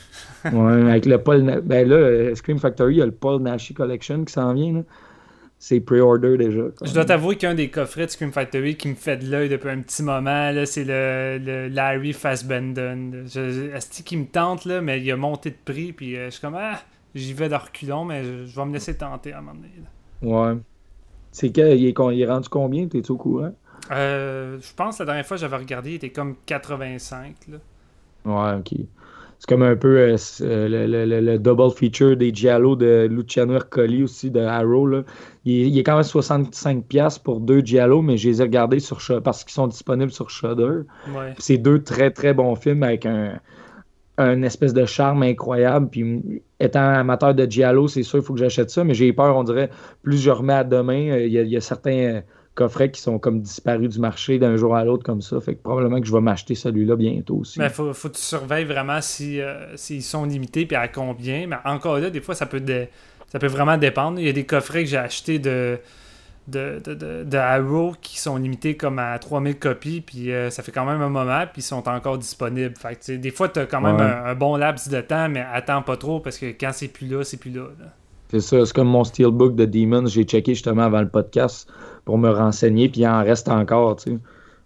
Ouais, 0.52 0.88
avec 0.90 1.04
le 1.06 1.18
Paul. 1.18 1.62
Ben 1.64 1.88
là, 1.88 1.96
euh, 1.96 2.34
Scream 2.36 2.58
Factory, 2.60 2.94
il 2.94 2.98
y 2.98 3.02
a 3.02 3.06
le 3.06 3.10
Paul 3.12 3.42
Nashi 3.42 3.74
Collection 3.74 4.24
qui 4.24 4.32
s'en 4.32 4.52
vient. 4.54 4.72
là. 4.74 4.82
C'est 5.62 5.80
pre-order 5.80 6.38
déjà. 6.38 6.62
Je 6.82 6.94
dois 6.94 7.04
t'avouer 7.04 7.36
qu'un 7.36 7.54
des 7.54 7.68
coffrets 7.68 8.06
de 8.06 8.10
Scream 8.10 8.32
Factory 8.32 8.76
qui 8.76 8.88
me 8.88 8.94
fait 8.94 9.18
de 9.18 9.30
l'œil 9.30 9.50
depuis 9.50 9.68
un 9.68 9.80
petit 9.82 10.02
moment, 10.02 10.50
là, 10.52 10.64
c'est 10.64 10.84
le, 10.84 11.38
le 11.38 11.68
Larry 11.68 12.14
Fassbenden. 12.14 13.26
Asti 13.74 14.02
qui 14.02 14.16
me 14.16 14.24
tente, 14.24 14.64
là, 14.64 14.80
mais 14.80 15.02
il 15.02 15.12
a 15.12 15.18
monté 15.18 15.50
de 15.50 15.56
prix, 15.62 15.92
puis 15.92 16.16
euh, 16.16 16.24
je 16.26 16.30
suis 16.30 16.40
comme, 16.40 16.56
ah, 16.58 16.80
j'y 17.14 17.34
vais 17.34 17.50
de 17.50 17.54
reculons, 17.56 18.06
mais 18.06 18.24
je, 18.24 18.46
je 18.46 18.56
vais 18.56 18.64
me 18.64 18.72
laisser 18.72 18.96
tenter 18.96 19.34
à 19.34 19.38
un 19.38 19.40
moment 19.42 19.56
donné. 19.60 19.68
là. 19.82 20.28
Ouais. 20.54 20.58
C'est 21.30 21.52
que, 21.52 21.76
il 21.76 21.84
est, 21.86 21.94
il 22.14 22.20
est 22.22 22.26
rendu 22.26 22.48
combien? 22.48 22.88
T'es-tu 22.88 23.12
au 23.12 23.16
courant? 23.18 23.52
Euh, 23.90 24.58
je 24.62 24.74
pense 24.74 24.96
que 24.96 25.02
la 25.02 25.06
dernière 25.08 25.26
fois 25.26 25.36
que 25.36 25.42
j'avais 25.42 25.58
regardé, 25.58 25.90
il 25.90 25.94
était 25.96 26.10
comme 26.10 26.36
85. 26.46 27.34
Là. 27.48 27.58
Ouais, 28.24 28.58
ok. 28.58 28.80
C'est 29.40 29.48
comme 29.48 29.62
un 29.62 29.74
peu 29.74 29.96
euh, 29.98 30.16
euh, 30.42 30.68
le, 30.68 30.86
le- 30.86 31.06
le- 31.06 31.20
le 31.22 31.38
double 31.38 31.70
feature 31.70 32.14
des 32.14 32.30
Giallo 32.32 32.76
de 32.76 33.08
Luciano 33.10 33.54
Ercoli 33.54 34.02
aussi 34.02 34.30
de 34.30 34.40
Arrow. 34.40 34.86
Là. 34.86 35.02
Il, 35.46 35.54
est, 35.62 35.68
il 35.70 35.78
est 35.78 35.82
quand 35.82 35.94
même 35.94 36.02
65$ 36.04 37.22
pour 37.22 37.40
deux 37.40 37.60
Giallo, 37.60 38.02
mais 38.02 38.18
je 38.18 38.28
les 38.28 38.40
ai 38.42 38.44
regardés 38.44 38.80
sur 38.80 39.00
Shudder 39.00 39.22
parce 39.24 39.42
qu'ils 39.44 39.54
sont 39.54 39.66
disponibles 39.66 40.12
sur 40.12 40.28
Shudder. 40.28 40.82
Ouais. 41.16 41.34
C'est 41.38 41.56
deux 41.56 41.82
très 41.82 42.10
très 42.10 42.34
bons 42.34 42.54
films 42.54 42.82
avec 42.82 43.06
un, 43.06 43.40
un 44.18 44.42
espèce 44.42 44.74
de 44.74 44.84
charme 44.84 45.22
incroyable. 45.22 45.88
Puis 45.90 46.42
étant 46.60 46.86
amateur 46.90 47.34
de 47.34 47.46
Giallo, 47.50 47.88
c'est 47.88 48.02
sûr, 48.02 48.18
il 48.18 48.22
faut 48.24 48.34
que 48.34 48.40
j'achète 48.40 48.68
ça, 48.68 48.84
mais 48.84 48.92
j'ai 48.92 49.10
peur, 49.14 49.34
on 49.38 49.42
dirait, 49.44 49.70
plus 50.02 50.18
je 50.18 50.30
remets 50.30 50.52
à 50.52 50.64
demain, 50.64 51.12
euh, 51.12 51.26
il 51.26 51.32
y, 51.32 51.38
a- 51.38 51.42
il 51.42 51.48
y 51.50 51.56
a 51.56 51.62
certains 51.62 52.20
coffrets 52.54 52.90
qui 52.90 53.00
sont 53.00 53.18
comme 53.18 53.40
disparus 53.40 53.88
du 53.88 53.98
marché 54.00 54.38
d'un 54.38 54.56
jour 54.56 54.76
à 54.76 54.84
l'autre 54.84 55.02
comme 55.04 55.22
ça. 55.22 55.40
Fait 55.40 55.54
que 55.54 55.62
probablement 55.62 56.00
que 56.00 56.06
je 56.06 56.12
vais 56.12 56.20
m'acheter 56.20 56.54
celui-là 56.54 56.96
bientôt 56.96 57.36
aussi. 57.36 57.58
Mais 57.58 57.68
faut, 57.70 57.92
faut 57.94 58.08
que 58.08 58.16
tu 58.16 58.22
surveilles 58.22 58.64
vraiment 58.64 59.00
si, 59.00 59.40
euh, 59.40 59.76
s'ils 59.76 60.02
sont 60.02 60.24
limités 60.24 60.66
puis 60.66 60.76
à 60.76 60.88
combien. 60.88 61.46
Mais 61.46 61.56
encore 61.64 61.98
là, 61.98 62.10
des 62.10 62.20
fois, 62.20 62.34
ça 62.34 62.46
peut, 62.46 62.60
dé- 62.60 62.88
ça 63.28 63.38
peut 63.38 63.46
vraiment 63.46 63.78
dépendre. 63.78 64.18
Il 64.18 64.26
y 64.26 64.28
a 64.28 64.32
des 64.32 64.44
coffrets 64.46 64.84
que 64.84 64.90
j'ai 64.90 64.96
achetés 64.98 65.38
de, 65.38 65.78
de, 66.48 66.80
de, 66.84 66.94
de, 66.94 67.24
de 67.24 67.36
Arrow 67.36 67.94
qui 68.02 68.18
sont 68.18 68.36
limités 68.36 68.76
comme 68.76 68.98
à 68.98 69.16
3000 69.18 69.56
copies, 69.58 70.00
puis 70.00 70.32
euh, 70.32 70.50
ça 70.50 70.62
fait 70.64 70.72
quand 70.72 70.84
même 70.84 71.00
un 71.00 71.08
moment, 71.08 71.44
puis 71.52 71.60
ils 71.60 71.62
sont 71.62 71.88
encore 71.88 72.18
disponibles. 72.18 72.74
Fait 72.76 72.96
que, 72.96 73.12
des 73.16 73.30
fois, 73.30 73.48
tu 73.48 73.60
as 73.60 73.66
quand 73.66 73.80
même 73.80 73.96
Ouais. 73.96 74.02
un, 74.02 74.24
un 74.24 74.34
bon 74.34 74.56
laps 74.56 74.88
de 74.88 75.00
temps, 75.00 75.28
mais 75.28 75.44
attends 75.52 75.82
pas 75.82 75.96
trop 75.96 76.18
parce 76.20 76.36
que 76.38 76.46
quand 76.46 76.72
c'est 76.72 76.88
plus 76.88 77.06
là, 77.06 77.22
c'est 77.24 77.36
plus 77.36 77.50
là. 77.52 77.68
là. 77.78 77.86
C'est 78.30 78.40
ça, 78.40 78.64
c'est 78.64 78.72
comme 78.72 78.88
mon 78.88 79.02
steelbook 79.02 79.56
de 79.56 79.64
Demons, 79.64 80.06
j'ai 80.06 80.22
checké 80.22 80.54
justement 80.54 80.82
avant 80.82 81.00
le 81.00 81.08
podcast 81.08 81.68
pour 82.04 82.16
me 82.16 82.30
renseigner, 82.30 82.88
puis 82.88 83.00
il 83.00 83.06
en 83.08 83.24
reste 83.24 83.48
encore, 83.48 83.96
tu 83.96 84.12
sais. 84.12 84.18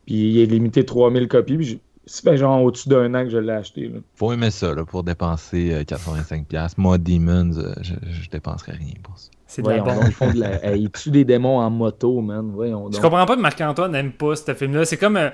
Puis 0.06 0.14
il 0.14 0.38
est 0.40 0.46
limité 0.46 0.84
3000 0.84 1.28
copies, 1.28 1.56
puis 1.56 1.80
c'est 2.04 2.22
fait 2.22 2.36
genre 2.36 2.62
au-dessus 2.62 2.90
d'un 2.90 3.14
an 3.14 3.24
que 3.24 3.30
je 3.30 3.38
l'ai 3.38 3.52
acheté. 3.52 3.88
Là. 3.88 4.00
Faut 4.16 4.32
aimer 4.32 4.50
ça 4.50 4.74
là, 4.74 4.84
pour 4.84 5.02
dépenser 5.02 5.72
euh, 5.72 5.82
85$. 5.82 6.74
Moi, 6.76 6.98
Demons, 6.98 7.56
euh, 7.56 7.72
je, 7.80 7.94
je 8.10 8.28
dépenserai 8.28 8.72
rien 8.72 8.92
pour 9.02 9.16
ça. 9.16 9.30
C'est 9.46 9.62
de 9.62 9.68
la 9.70 9.78
Voyons 9.78 10.00
donc, 10.00 10.04
ils 10.08 10.12
font 10.12 10.30
de 10.32 10.40
la... 10.40 10.64
hey, 10.64 10.82
ils 10.82 10.90
tuent 10.90 11.10
des 11.10 11.24
démons 11.24 11.58
en 11.58 11.70
moto, 11.70 12.20
man. 12.20 12.50
Voyons 12.52 12.90
Je 12.92 13.00
comprends 13.00 13.24
pas 13.24 13.36
que 13.36 13.40
Marc-Antoine 13.40 13.92
n'aime 13.92 14.12
pas 14.12 14.36
ce 14.36 14.52
film-là. 14.52 14.84
C'est 14.84 14.96
comme, 14.96 15.16
euh, 15.16 15.30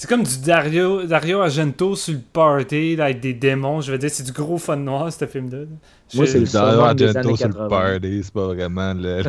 c'est 0.00 0.08
comme 0.08 0.22
du 0.22 0.40
Dario, 0.40 1.02
Dario 1.04 1.40
Argento 1.40 1.94
sur 1.94 2.14
le 2.14 2.20
party 2.32 2.96
là, 2.96 3.04
avec 3.04 3.20
des 3.20 3.34
démons. 3.34 3.82
Je 3.82 3.92
veux 3.92 3.98
dire, 3.98 4.08
c'est 4.08 4.22
du 4.22 4.32
gros 4.32 4.56
fun 4.56 4.76
noir, 4.76 5.12
ce 5.12 5.26
film-là. 5.26 5.66
Moi, 6.14 6.26
c'est 6.26 6.38
le 6.40 6.46
Dario 6.46 6.80
Argento 6.80 7.36
sur 7.36 7.48
le 7.48 7.52
80. 7.52 7.68
party, 7.68 8.20
c'est 8.22 8.32
pas 8.32 8.46
vraiment 8.46 8.94
le. 8.94 9.22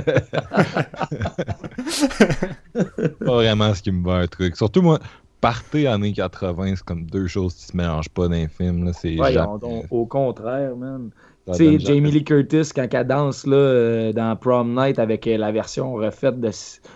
c'est 1.90 3.20
pas 3.26 3.34
vraiment 3.34 3.74
ce 3.74 3.82
qui 3.82 3.92
me 3.92 4.06
va 4.06 4.20
un 4.20 4.28
truc. 4.28 4.56
Surtout 4.56 4.82
moi, 4.82 5.00
party 5.42 5.88
années 5.88 6.14
80, 6.14 6.76
c'est 6.78 6.86
comme 6.86 7.06
deux 7.06 7.28
choses 7.28 7.54
qui 7.56 7.66
se 7.66 7.76
mélangent 7.76 8.08
pas 8.08 8.30
dans 8.30 8.36
les 8.36 8.48
films. 8.48 8.90
Là. 9.18 9.58
Donc, 9.60 9.88
au 9.92 10.06
contraire, 10.06 10.78
man. 10.78 11.10
Tu 11.48 11.54
sais, 11.56 11.80
Jamie 11.80 12.12
Lee 12.12 12.24
Curtis, 12.24 12.72
quand 12.74 12.88
elle 12.90 13.08
danse 13.08 13.46
là, 13.46 13.58
euh, 13.58 14.14
dans 14.14 14.38
Prom 14.38 14.74
Night 14.74 15.00
avec 15.00 15.28
euh, 15.28 15.36
la 15.36 15.52
version 15.52 15.96
refaite 15.96 16.40
de. 16.40 16.50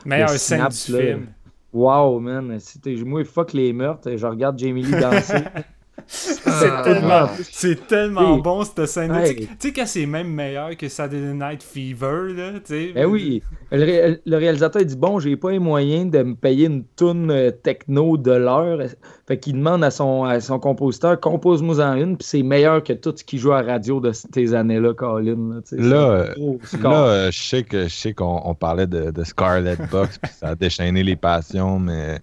Meilleure 0.06 0.32
le 0.32 0.38
scène 0.38 0.60
du 0.60 0.94
là. 0.94 1.00
film. 1.00 1.28
Wow, 1.76 2.22
man. 2.22 2.58
Moi, 3.06 3.26
fuck 3.26 3.52
les 3.52 3.74
meurtres. 3.74 4.16
Je 4.16 4.26
regarde 4.26 4.58
Jamie 4.58 4.82
Lee 4.82 4.98
danser. 4.98 5.44
C'est 6.08 6.42
Ah, 6.46 6.82
tellement, 6.84 7.24
ouais. 7.24 7.30
c'est 7.52 7.88
tellement 7.88 8.36
Oui. 8.36 8.42
bon 8.42 8.64
cette. 8.64 9.10
Ouais. 9.10 9.36
Tu 9.36 9.48
sais- 9.60 9.74
quand 9.74 9.86
c'est 9.88 10.06
même 10.06 10.28
meilleur 10.28 10.76
que 10.78 10.88
Saturday 10.88 11.34
Night 11.34 11.64
Fever, 11.64 12.34
là, 12.36 12.52
tu 12.54 12.60
sais. 12.66 12.92
Ben 12.94 13.06
oui, 13.06 13.42
le, 13.72 13.84
ré- 13.84 14.22
le 14.26 14.38
réalisateur 14.38 14.82
il 14.82 14.88
dit 14.88 14.98
bon, 14.98 15.20
j'ai 15.20 15.36
pas 15.36 15.52
les 15.52 15.60
moyens 15.60 16.12
de 16.12 16.22
me 16.22 16.36
payer 16.36 16.68
une 16.68 16.84
toune 16.96 17.32
euh, 17.32 17.50
techno 17.52 18.18
de 18.18 18.32
l'heure. 18.32 18.80
Fait 19.28 19.40
qu'il 19.40 19.54
demande 19.54 19.84
à 19.84 19.90
son, 19.90 20.24
à 20.26 20.40
son 20.42 20.60
compositeur 20.60 21.20
compose-moi 21.20 21.80
en 21.84 21.96
une, 21.96 22.18
puis 22.18 22.28
c'est 22.28 22.44
meilleur 22.44 22.84
que 22.84 22.94
tout 22.94 23.14
ce 23.16 23.24
qui 23.24 23.38
joue 23.40 23.54
à 23.54 23.62
radio 23.64 24.00
de 24.00 24.12
ces 24.12 24.54
années-là, 24.54 24.94
Colin. 24.94 25.62
Là. 25.72 25.88
Là, 25.90 25.96
euh, 26.12 26.60
C'est 26.64 26.80
gros. 26.80 26.92
Là, 26.92 27.08
euh, 27.08 27.32
je 27.32 27.40
sais 27.42 27.64
que 27.64 27.84
je 27.86 27.94
sais 27.94 28.14
qu'on 28.14 28.42
on 28.46 28.54
parlait 28.54 28.86
de, 28.88 29.10
de 29.10 29.24
Scarlet 29.24 29.78
Box 29.92 30.20
puis 30.20 30.32
ça 30.40 30.50
a 30.50 30.56
déchaîné 30.56 31.02
les 31.04 31.16
passions, 31.16 31.80
mais 31.80 32.20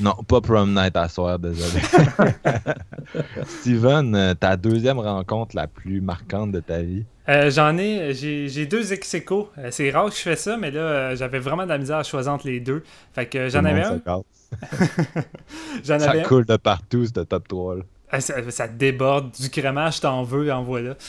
non, 0.00 0.14
pas 0.26 0.40
Prom 0.40 0.72
Night 0.74 0.96
à 0.96 1.08
soir, 1.08 1.38
désolé. 1.38 1.80
Steven, 3.46 4.14
euh, 4.14 4.34
ta 4.34 4.56
deuxième 4.56 4.98
rencontre 4.98 5.56
la 5.56 5.66
plus 5.66 6.00
marquante 6.00 6.52
de 6.52 6.60
ta 6.60 6.80
vie? 6.82 7.04
Euh, 7.28 7.50
J'en 7.50 7.76
ai, 7.78 8.12
j'ai 8.14 8.48
j'ai 8.48 8.66
deux 8.66 8.92
ex 8.92 9.14
aequo. 9.14 9.50
Euh, 9.58 9.68
C'est 9.70 9.90
rare 9.90 10.06
que 10.10 10.16
je 10.16 10.20
fais 10.20 10.36
ça, 10.36 10.56
mais 10.56 10.70
là, 10.70 11.14
j'avais 11.14 11.38
vraiment 11.38 11.64
de 11.64 11.68
la 11.68 11.78
misère 11.78 11.98
à 11.98 12.02
choisir 12.02 12.32
entre 12.32 12.46
les 12.46 12.60
deux. 12.60 12.82
Fait 13.14 13.26
que 13.26 13.48
j'en 13.48 13.64
avais 13.64 13.82
un. 13.82 14.00
J'en 15.84 15.98
Ça 15.98 16.10
avais 16.10 16.20
un. 16.20 16.24
coule 16.24 16.44
de 16.44 16.56
partout, 16.56 17.06
ce 17.06 17.20
top 17.20 17.46
3 17.48 17.76
là. 17.76 17.82
Ah, 18.12 18.20
Ça, 18.20 18.34
ça 18.50 18.66
déborde 18.66 19.30
du 19.38 19.48
crémage, 19.50 20.00
t'en 20.00 20.24
veux, 20.24 20.52
en 20.52 20.64
voilà. 20.64 20.96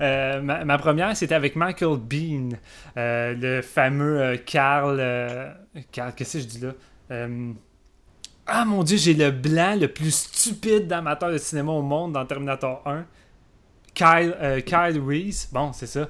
Euh, 0.00 0.40
ma, 0.42 0.64
ma 0.64 0.78
première, 0.78 1.16
c'était 1.16 1.34
avec 1.34 1.56
Michael 1.56 1.96
Bean, 1.98 2.50
euh, 2.96 3.34
le 3.36 3.62
fameux 3.62 4.36
Carl. 4.44 4.96
euh, 5.00 5.50
Carl, 5.92 6.12
qu'est-ce 6.14 6.34
que 6.34 6.42
je 6.42 6.46
dis 6.48 6.60
là? 6.60 6.72
Euh, 7.10 7.52
Ah 8.46 8.64
mon 8.64 8.82
dieu, 8.82 8.96
j'ai 8.96 9.14
le 9.14 9.30
blanc 9.30 9.76
le 9.78 9.88
plus 9.88 10.14
stupide 10.14 10.86
d'amateur 10.86 11.30
de 11.30 11.38
cinéma 11.38 11.72
au 11.72 11.82
monde 11.82 12.12
dans 12.12 12.24
Terminator 12.26 12.82
1. 12.86 13.04
Kyle, 13.94 14.34
euh, 14.40 14.60
Kyle 14.60 15.00
Reese, 15.00 15.48
bon, 15.52 15.72
c'est 15.72 15.86
ça. 15.86 16.08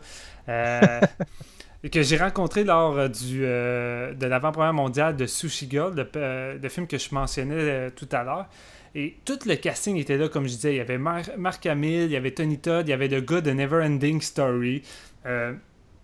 Euh, 0.49 1.01
que 1.93 2.03
j'ai 2.03 2.17
rencontré 2.17 2.65
lors 2.65 3.09
du, 3.09 3.41
de 3.41 4.27
l'avant-première 4.27 4.73
mondiale 4.73 5.17
de 5.17 5.27
Sushi 5.27 5.69
Girl, 5.71 5.95
le, 5.95 6.69
film 6.69 6.87
que 6.87 6.99
je 6.99 7.15
mentionnais 7.15 7.91
tout 7.91 8.09
à 8.11 8.25
l'heure. 8.25 8.47
Et 8.95 9.17
tout 9.25 9.39
le 9.47 9.57
casting 9.57 9.97
était 9.97 10.17
là, 10.17 10.29
comme 10.29 10.45
je 10.45 10.55
disais. 10.55 10.75
Il 10.75 10.77
y 10.77 10.81
avait 10.81 10.99
Mar- 10.99 11.37
Mark 11.37 11.67
Hamill, 11.67 12.05
il 12.05 12.13
y 12.13 12.17
avait 12.17 12.31
Tony 12.31 12.59
Todd, 12.59 12.87
il 12.87 12.91
y 12.91 12.95
avait 12.95 13.09
le 13.09 13.21
gars 13.21 13.41
de 13.41 13.51
Neverending 13.51 14.21
Story. 14.23 14.83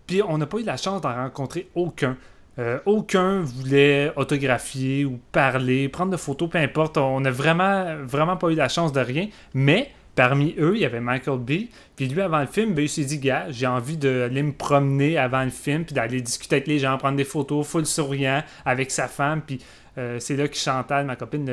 Puis 0.05 0.21
on 0.21 0.37
n'a 0.37 0.45
pas 0.45 0.59
eu 0.59 0.63
la 0.63 0.77
chance 0.77 1.01
d'en 1.01 1.15
rencontrer 1.15 1.69
aucun. 1.73 2.17
Euh, 2.59 2.79
aucun 2.85 3.41
voulait 3.41 4.11
autographier 4.17 5.05
ou 5.05 5.19
parler, 5.31 5.87
prendre 5.87 6.11
de 6.11 6.17
photos, 6.17 6.49
peu 6.49 6.57
importe. 6.57 6.97
On 6.97 7.21
n'a 7.21 7.31
vraiment, 7.31 7.95
vraiment 8.03 8.37
pas 8.37 8.49
eu 8.49 8.55
la 8.55 8.67
chance 8.69 8.91
de 8.91 8.99
rien. 8.99 9.29
Mais 9.53 9.91
parmi 10.15 10.53
eux, 10.59 10.73
il 10.75 10.81
y 10.81 10.85
avait 10.85 10.99
Michael 10.99 11.39
B. 11.39 11.51
Puis 11.95 12.07
lui, 12.07 12.21
avant 12.21 12.41
le 12.41 12.47
film, 12.47 12.73
ben, 12.73 12.83
il 12.83 12.89
s'est 12.89 13.05
dit, 13.05 13.19
gars, 13.19 13.45
j'ai 13.49 13.67
envie 13.67 13.97
d'aller 13.97 14.43
me 14.43 14.51
promener 14.51 15.17
avant 15.17 15.43
le 15.43 15.49
film, 15.49 15.85
puis 15.85 15.95
d'aller 15.95 16.21
discuter 16.21 16.57
avec 16.57 16.67
les 16.67 16.79
gens, 16.79 16.97
prendre 16.97 17.17
des 17.17 17.23
photos, 17.23 17.65
full 17.65 17.85
souriant 17.85 18.43
avec 18.65 18.91
sa 18.91 19.07
femme. 19.07 19.41
Puis 19.41 19.59
euh, 19.97 20.19
c'est 20.19 20.35
là 20.35 20.47
que 20.47 20.55
Chantal, 20.55 21.05
ma 21.05 21.15
copine, 21.15 21.45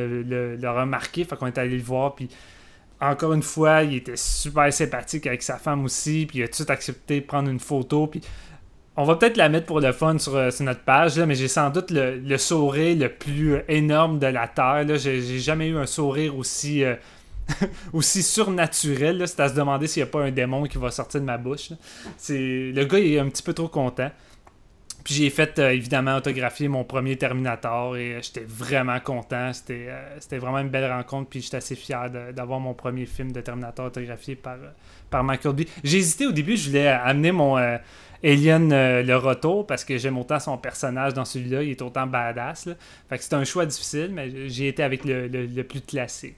l'a 0.61 0.73
remarqué. 0.73 1.25
Fait 1.25 1.37
qu'on 1.37 1.47
est 1.47 1.59
allé 1.59 1.77
le 1.77 1.83
voir. 1.83 2.17
Puis 2.17 2.29
encore 3.01 3.33
une 3.33 3.43
fois, 3.43 3.85
il 3.85 3.95
était 3.95 4.17
super 4.17 4.73
sympathique 4.73 5.29
avec 5.29 5.43
sa 5.43 5.59
femme 5.59 5.85
aussi. 5.85 6.27
Puis 6.27 6.39
il 6.39 6.43
a 6.43 6.49
tout 6.49 6.67
accepté 6.69 7.21
de 7.21 7.25
prendre 7.27 7.49
une 7.49 7.61
photo. 7.61 8.09
Puis 8.09 8.21
on 8.99 9.05
va 9.05 9.15
peut-être 9.15 9.37
la 9.37 9.49
mettre 9.49 9.67
pour 9.67 9.79
le 9.79 9.93
fun 9.93 10.19
sur, 10.19 10.35
euh, 10.35 10.51
notre 10.59 10.81
page, 10.81 11.21
mais 11.21 11.37
j'ai 11.37 11.47
sans 11.47 11.71
doute 11.71 11.93
le, 11.93 12.37
sourire 12.37 12.97
le 12.99 13.09
plus 13.09 13.55
euh, 13.55 13.63
énorme 13.69 14.19
de 14.19 14.27
la 14.27 14.49
Terre. 14.49 14.85
J'ai 14.99 15.39
jamais 15.39 15.69
eu 15.69 15.79
un 15.79 15.87
sourire 15.87 16.37
aussi, 16.37 16.83
euh, 16.83 16.97
aussi 17.93 18.25
surnaturel. 18.25 19.23
C'est 19.29 19.39
à 19.39 19.49
se 19.51 19.55
demander 19.55 19.87
s'il 19.87 20.03
n'y 20.03 20.09
a 20.09 20.11
pas 20.11 20.23
un 20.23 20.33
démon 20.33 20.65
qui 20.65 20.79
va 20.79 20.91
sortir 20.91 21.21
de 21.21 21.27
ma 21.27 21.39
bouche. 21.39 21.71
Le 22.29 22.85
gars 22.85 22.99
il 22.99 23.15
est 23.15 23.21
un 23.21 23.29
petit 23.29 23.45
peu 23.45 23.55
trop 23.55 23.69
content. 23.69 24.11
Puis 25.05 25.15
j'ai 25.15 25.31
fait 25.31 25.57
évidemment 25.61 26.17
autographier 26.17 26.67
mon 26.67 26.83
premier 26.83 27.17
Terminator 27.17 27.97
et 27.97 28.19
j'étais 28.21 28.45
vraiment 28.45 28.99
content. 28.99 29.53
C'était 29.53 30.39
vraiment 30.39 30.59
une 30.59 30.71
belle 30.71 30.91
rencontre. 30.91 31.31
Puis 31.31 31.41
j'étais 31.41 31.59
assez 31.59 31.77
fier 31.77 32.11
d'avoir 32.35 32.59
mon 32.59 32.75
premier 32.75 33.07
film 33.07 33.31
de 33.31 33.41
Terminator 33.41 33.87
autographié 33.87 34.35
par, 34.35 34.57
par. 35.09 35.25
J'ai 35.85 35.99
hésité 35.99 36.27
au 36.27 36.33
début, 36.33 36.57
je 36.57 36.69
voulais 36.69 36.89
amener 36.89 37.31
mon 37.31 37.57
Alien 38.25 38.73
euh, 38.73 39.03
le 39.03 39.17
retour 39.17 39.67
parce 39.67 39.85
que 39.85 39.97
j'aime 39.99 40.19
autant 40.19 40.41
son 40.41 40.59
personnage 40.59 41.15
dans 41.15 41.25
celui-là. 41.25 41.63
Il 41.63 41.71
est 41.71 41.83
autant 41.83 42.07
badass. 42.07 42.67
là. 42.67 42.75
Fait 43.09 43.19
que 43.19 43.25
c'était 43.25 43.37
un 43.37 43.45
choix 43.45 43.67
difficile, 43.67 44.11
mais 44.13 44.49
j'ai 44.49 44.69
été 44.69 44.83
avec 44.83 45.05
le, 45.05 45.29
le- 45.29 45.65
plus 45.65 45.81
classique. 45.81 46.37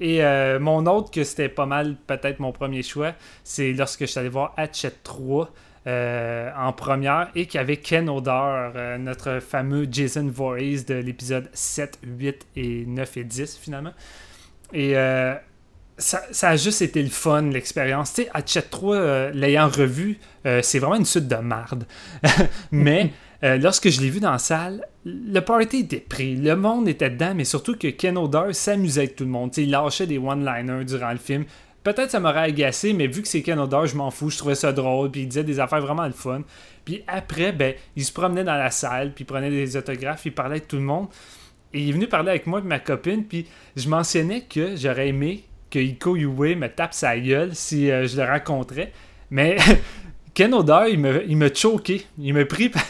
Et 0.00 0.24
euh, 0.24 0.58
mon 0.58 0.86
autre, 0.86 1.10
que 1.10 1.22
c'était 1.24 1.48
pas 1.48 1.66
mal 1.66 1.96
peut-être 2.06 2.40
mon 2.40 2.52
premier 2.52 2.82
choix, 2.82 3.12
c'est 3.44 3.72
lorsque 3.72 4.00
je 4.00 4.06
suis 4.06 4.18
allé 4.20 4.28
voir 4.28 4.52
Hatchet 4.56 4.92
3 5.04 5.50
euh, 5.86 6.50
en 6.56 6.72
première 6.72 7.30
et 7.34 7.46
qu'il 7.46 7.58
y 7.58 7.60
avait 7.60 7.76
Ken 7.76 8.08
Oder, 8.08 8.30
euh, 8.32 8.98
notre 8.98 9.38
fameux 9.40 9.86
Jason 9.90 10.26
Voorhees 10.28 10.84
de 10.86 10.94
l'épisode 10.94 11.48
7, 11.52 11.98
8 12.02 12.46
et 12.56 12.84
9 12.86 13.16
et 13.18 13.24
10 13.24 13.58
finalement. 13.58 13.92
Et 14.72 14.96
ça, 15.96 16.48
a 16.48 16.56
juste 16.56 16.82
été 16.82 17.02
le 17.02 17.08
fun, 17.08 17.42
l'expérience. 17.42 18.14
Tu 18.14 18.22
sais, 18.22 18.30
Hatchet 18.34 18.62
3, 18.62 18.96
euh, 18.96 19.30
l'ayant 19.32 19.68
revu, 19.68 20.18
euh, 20.46 20.60
c'est 20.62 20.78
vraiment 20.78 20.96
une 20.96 21.04
suite 21.04 21.28
de 21.28 21.36
marde. 21.36 21.86
Mais 22.72 23.12
euh, 23.44 23.58
lorsque 23.58 23.90
je 23.90 24.00
l'ai 24.00 24.10
vu 24.10 24.20
dans 24.20 24.32
la 24.32 24.38
salle, 24.38 24.86
le 25.04 25.40
party 25.40 25.80
était 25.80 26.00
pris. 26.00 26.36
Le 26.36 26.56
monde 26.56 26.88
était 26.88 27.10
dedans, 27.10 27.34
mais 27.34 27.44
surtout 27.44 27.76
que 27.76 27.88
Ken 27.88 28.16
Oder 28.16 28.52
s'amusait 28.52 29.02
avec 29.02 29.16
tout 29.16 29.24
le 29.24 29.30
monde. 29.30 29.54
Il 29.58 29.70
lâchait 29.70 30.06
des 30.06 30.18
one-liners 30.18 30.84
durant 30.84 31.12
le 31.12 31.18
film. 31.18 31.44
Peut-être 31.82 32.10
ça 32.10 32.20
m'aurait 32.20 32.40
agacé, 32.40 32.94
mais 32.94 33.06
vu 33.06 33.20
que 33.20 33.28
c'est 33.28 33.42
Ken 33.42 33.58
Oder, 33.58 33.82
je 33.84 33.96
m'en 33.96 34.10
fous, 34.10 34.30
je 34.30 34.38
trouvais 34.38 34.54
ça 34.54 34.72
drôle, 34.72 35.10
puis 35.10 35.22
il 35.22 35.28
disait 35.28 35.44
des 35.44 35.60
affaires 35.60 35.82
vraiment 35.82 36.06
le 36.06 36.14
fun. 36.14 36.40
Puis 36.86 37.02
après, 37.06 37.52
ben, 37.52 37.74
il 37.96 38.04
se 38.04 38.12
promenait 38.12 38.44
dans 38.44 38.56
la 38.56 38.70
salle, 38.70 39.12
puis 39.12 39.24
il 39.24 39.26
prenait 39.26 39.50
des 39.50 39.76
autographes, 39.76 40.24
il 40.24 40.32
parlait 40.32 40.56
avec 40.56 40.68
tout 40.68 40.76
le 40.76 40.82
monde. 40.82 41.08
Et 41.74 41.80
il 41.80 41.90
est 41.90 41.92
venu 41.92 42.06
parler 42.06 42.30
avec 42.30 42.46
moi 42.46 42.60
et 42.60 42.62
ma 42.62 42.78
copine, 42.78 43.24
puis 43.24 43.46
je 43.76 43.88
mentionnais 43.90 44.42
que 44.42 44.74
j'aurais 44.76 45.08
aimé 45.08 45.44
que 45.74 45.80
Iko 45.80 46.14
Uwe 46.16 46.54
me 46.54 46.68
tape 46.68 46.94
sa 46.94 47.18
gueule 47.18 47.50
si 47.54 47.90
euh, 47.90 48.06
je 48.06 48.16
le 48.16 48.24
rencontrais. 48.24 48.92
Mais 49.30 49.56
Ken 50.34 50.54
Oder, 50.54 50.84
il 50.88 51.00
me, 51.00 51.24
il 51.26 51.36
m'a 51.36 51.52
choqué. 51.52 52.06
Il 52.16 52.32
m'a 52.32 52.44
pris, 52.44 52.68
par- 52.70 52.82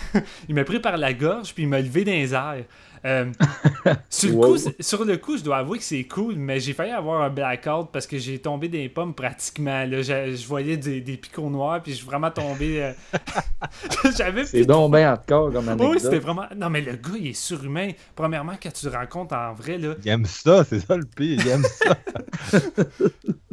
il 0.48 0.55
m'a 0.55 0.65
pris 0.65 0.81
par 0.81 0.98
la 0.98 1.15
gorge, 1.15 1.55
puis 1.55 1.62
il 1.62 1.69
m'a 1.69 1.81
levé 1.81 2.05
dans 2.05 2.12
les 2.12 2.35
airs. 2.35 2.65
Euh, 3.05 3.26
sur, 4.09 4.31
le 4.31 4.35
Wow. 4.36 4.55
coup, 4.56 4.59
sur 4.81 5.05
le 5.05 5.16
coup, 5.18 5.36
je 5.36 5.43
dois 5.44 5.59
avouer 5.59 5.78
que 5.78 5.85
c'est 5.85 6.05
cool, 6.05 6.36
mais 6.36 6.59
j'ai 6.60 6.72
failli 6.72 6.90
avoir 6.93 7.20
un 7.22 7.31
blackout 7.31 7.90
parce 7.93 8.06
que 8.06 8.16
j'ai 8.18 8.39
tombé 8.39 8.68
des 8.68 8.89
pommes 8.89 9.14
pratiquement. 9.14 9.85
Là. 9.85 10.01
Je, 10.02 10.35
je 10.35 10.47
voyais 10.47 10.76
des, 10.76 11.01
des 11.01 11.16
picots 11.16 11.51
noirs, 11.51 11.82
puis 11.82 11.93
je 11.93 11.97
suis 11.98 12.06
vraiment 12.06 12.31
tombé. 12.31 12.82
euh, 12.82 12.93
J'avais 14.16 14.44
C'est 14.47 14.64
donc 14.64 14.93
bien 14.94 15.09
hardcore 15.10 15.52
comme 15.52 15.68
anecdote. 15.68 15.90
oui, 15.94 16.01
c'était 16.01 16.18
vraiment. 16.18 16.47
Non, 16.56 16.70
mais 16.70 16.81
le 16.81 16.93
gars, 16.93 17.10
il 17.18 17.26
est 17.28 17.32
surhumain. 17.35 17.90
Premièrement, 18.16 18.55
quand 18.62 18.72
tu 18.72 18.86
le 18.86 18.93
rencontres 18.97 19.35
en 19.35 19.52
vrai, 19.52 19.76
là. 19.78 19.94
Il 20.05 20.09
aime 20.10 20.24
ça, 20.26 20.64
c'est 20.64 20.81
ça 20.81 20.97
le 20.97 21.05
pire. 21.05 21.40
Il 21.44 21.48
aime 21.48 21.64
ça. 21.64 22.59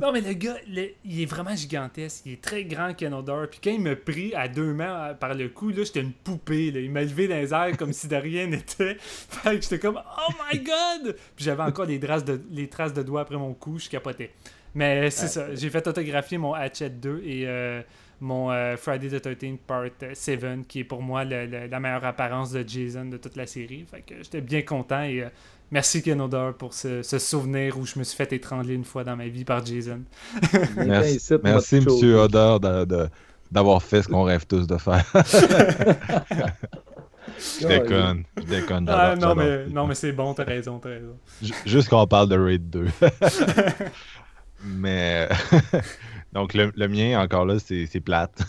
Non, 0.01 0.11
mais 0.11 0.21
le 0.21 0.33
gars, 0.33 0.55
le- 0.67 0.89
il 1.05 1.21
est 1.21 1.25
vraiment 1.27 1.55
gigantesque. 1.55 2.23
Il 2.25 2.31
est 2.33 2.41
très 2.41 2.63
grand, 2.63 2.91
Ken 2.95 3.13
Oder. 3.13 3.43
Puis 3.51 3.59
quand 3.63 3.69
il 3.69 3.81
m'a 3.81 3.95
pris 3.95 4.33
à 4.33 4.47
deux 4.47 4.73
mains 4.73 5.09
euh, 5.09 5.13
par 5.13 5.35
le 5.35 5.47
cou, 5.49 5.69
là, 5.69 5.83
j'étais 5.83 5.99
une 6.01 6.11
poupée. 6.11 6.71
Là. 6.71 6.79
Il 6.79 6.89
m'a 6.89 7.01
levé 7.03 7.27
dans 7.27 7.35
les 7.35 7.53
airs 7.53 7.77
comme 7.77 7.93
si 7.93 8.07
de 8.07 8.15
rien 8.15 8.47
n'était. 8.47 8.97
Fait 9.43 9.55
que 9.57 9.61
j'étais 9.63 9.79
comme, 9.79 9.99
oh 9.99 10.31
my 10.51 10.59
god! 10.59 11.15
Puis 11.35 11.45
j'avais 11.45 11.63
encore 11.63 11.85
les 11.85 11.99
traces, 11.99 12.25
de, 12.25 12.41
les 12.51 12.67
traces 12.67 12.93
de 12.93 13.03
doigts 13.03 13.21
après 13.21 13.37
mon 13.37 13.53
cou. 13.53 13.77
Je 13.79 13.89
capotais. 13.89 14.31
Mais 14.75 15.09
c'est 15.11 15.27
ça. 15.27 15.53
J'ai 15.55 15.69
fait 15.69 15.85
autographier 15.87 16.37
mon 16.37 16.53
Hatchet 16.53 16.89
2 16.89 17.21
et. 17.25 17.43
euh, 17.47 17.81
mon 18.23 18.51
euh, 18.51 18.77
Friday 18.77 19.09
the 19.09 19.25
13th 19.25 19.57
Part 19.65 19.85
7, 20.13 20.67
qui 20.67 20.81
est 20.81 20.83
pour 20.83 21.01
moi 21.01 21.23
le- 21.25 21.47
le- 21.47 21.65
la 21.65 21.79
meilleure 21.79 22.05
apparence 22.05 22.51
de 22.51 22.63
Jason 22.67 23.05
de 23.05 23.17
toute 23.17 23.35
la 23.35 23.47
série. 23.47 23.83
Fait 23.89 24.01
que 24.01 24.13
j'étais 24.21 24.41
bien 24.41 24.61
content 24.61 25.01
et 25.01 25.23
euh, 25.23 25.29
merci 25.71 26.03
Ken 26.03 26.21
Hodder 26.21 26.51
pour 26.55 26.75
ce, 26.75 27.01
ce 27.01 27.17
souvenir 27.17 27.79
où 27.79 27.85
je 27.87 27.97
me 27.97 28.03
suis 28.03 28.15
fait 28.15 28.31
étrangler 28.31 28.75
une 28.75 28.85
fois 28.85 29.03
dans 29.03 29.15
ma 29.15 29.27
vie 29.27 29.43
par 29.43 29.65
Jason. 29.65 30.01
Merci, 30.77 31.15
ici, 31.15 31.33
merci 31.43 31.75
Monsieur 31.81 32.27
de- 32.27 33.09
d'avoir 33.51 33.81
fait 33.81 34.03
ce 34.03 34.07
qu'on 34.07 34.21
rêve 34.21 34.45
tous 34.45 34.67
de 34.67 34.77
faire. 34.77 35.03
je 37.61 37.67
déconne, 37.67 38.23
je 38.37 38.43
déconne. 38.43 38.87
Ah, 38.89 39.15
non, 39.15 39.35
mais, 39.35 39.65
non, 39.67 39.87
mais 39.87 39.95
c'est 39.95 40.11
bon, 40.11 40.33
t'as 40.33 40.43
raison, 40.43 40.79
t'as 40.79 40.89
raison. 40.89 41.17
Ju- 41.41 41.53
Juste 41.65 41.89
qu'on 41.89 42.05
parle 42.07 42.29
de 42.29 42.37
Raid 42.37 42.69
2. 42.69 42.87
Mais 44.63 45.27
donc 46.33 46.53
le, 46.53 46.71
le 46.75 46.87
mien, 46.87 47.21
encore 47.21 47.45
là, 47.45 47.57
c'est 47.59 47.99
plate. 47.99 48.41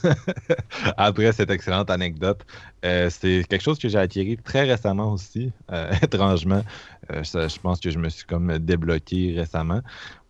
Après 0.97 1.33
cette 1.33 1.51
excellente 1.51 1.91
anecdote, 1.91 2.45
euh, 2.85 3.11
c'est 3.11 3.45
quelque 3.49 3.63
chose 3.63 3.79
que 3.79 3.89
j'ai 3.89 3.99
acquis 3.99 4.37
très 4.43 4.63
récemment 4.63 5.13
aussi, 5.13 5.53
euh, 5.73 5.93
étrangement. 6.03 6.63
Euh, 7.11 7.25
ça, 7.25 7.49
je 7.49 7.59
pense 7.59 7.81
que 7.81 7.91
je 7.91 7.99
me 7.99 8.09
suis 8.09 8.25
comme 8.25 8.59
débloqué 8.59 9.35
récemment. 9.37 9.81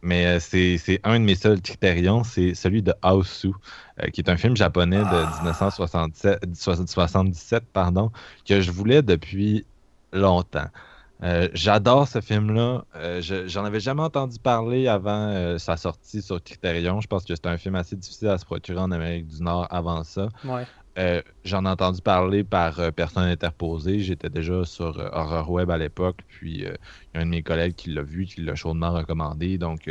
Mais 0.01 0.41
c'est 0.41 1.01
un 1.05 1.21
de 1.21 1.25
mes 1.25 1.37
seuls 1.37 1.61
critérions, 1.61 2.25
c'est 2.25 2.55
celui 2.55 2.83
de 2.83 2.93
Aosu, 3.03 3.53
qui 4.13 4.21
est 4.21 4.29
un 4.29 4.37
film 4.37 4.57
japonais 4.57 4.99
de 4.99 5.43
1977, 5.43 6.57
77, 6.57 7.63
pardon, 7.73 8.11
que 8.45 8.61
je 8.61 8.73
voulais 8.73 9.03
depuis 9.03 9.65
longtemps. 10.13 10.67
Euh, 11.23 11.49
J'adore 11.55 12.09
ce 12.09 12.21
film-là. 12.21 12.85
Euh, 12.97 13.21
je- 13.23 13.47
J'en 13.47 13.65
avais 13.65 13.79
jamais 13.81 14.03
entendu 14.03 14.39
parler 14.41 14.89
avant 14.89 15.29
euh, 15.29 15.59
sa 15.59 15.77
sortie 15.77 16.21
sur 16.21 16.43
Criterion. 16.43 17.01
Je 17.01 17.07
pense 17.07 17.25
que 17.25 17.35
c'est 17.35 17.47
un 17.47 17.57
film 17.59 17.77
assez 17.77 17.95
difficile 17.97 18.29
à 18.29 18.39
se 18.39 18.45
procurer 18.45 18.81
en 18.81 18.91
Amérique 18.91 19.29
du 19.29 19.41
Nord 19.43 19.69
avant 19.71 20.03
ça. 20.05 20.29
Ouais. 20.45 20.67
J'en 21.45 21.65
ai 21.65 21.69
entendu 21.69 22.03
parler 22.03 22.45
par 22.45 22.93
personne 22.93 23.25
interposée. 23.25 24.01
J'étais 24.01 24.29
déjà 24.31 24.65
sur 24.65 24.99
Horror 25.13 25.51
Web 25.51 25.71
à 25.71 25.79
l'époque. 25.79 26.19
Puis 26.29 26.53
il 26.55 26.61
y 26.63 26.67
a 26.67 26.73
un 27.15 27.25
de 27.25 27.31
mes 27.31 27.43
collègues 27.43 27.75
qui 27.77 27.91
l'a 27.91 28.03
vu, 28.03 28.27
qui 28.27 28.43
l'a 28.43 28.55
chaudement 28.55 28.93
recommandé. 28.93 29.57
Donc 29.59 29.89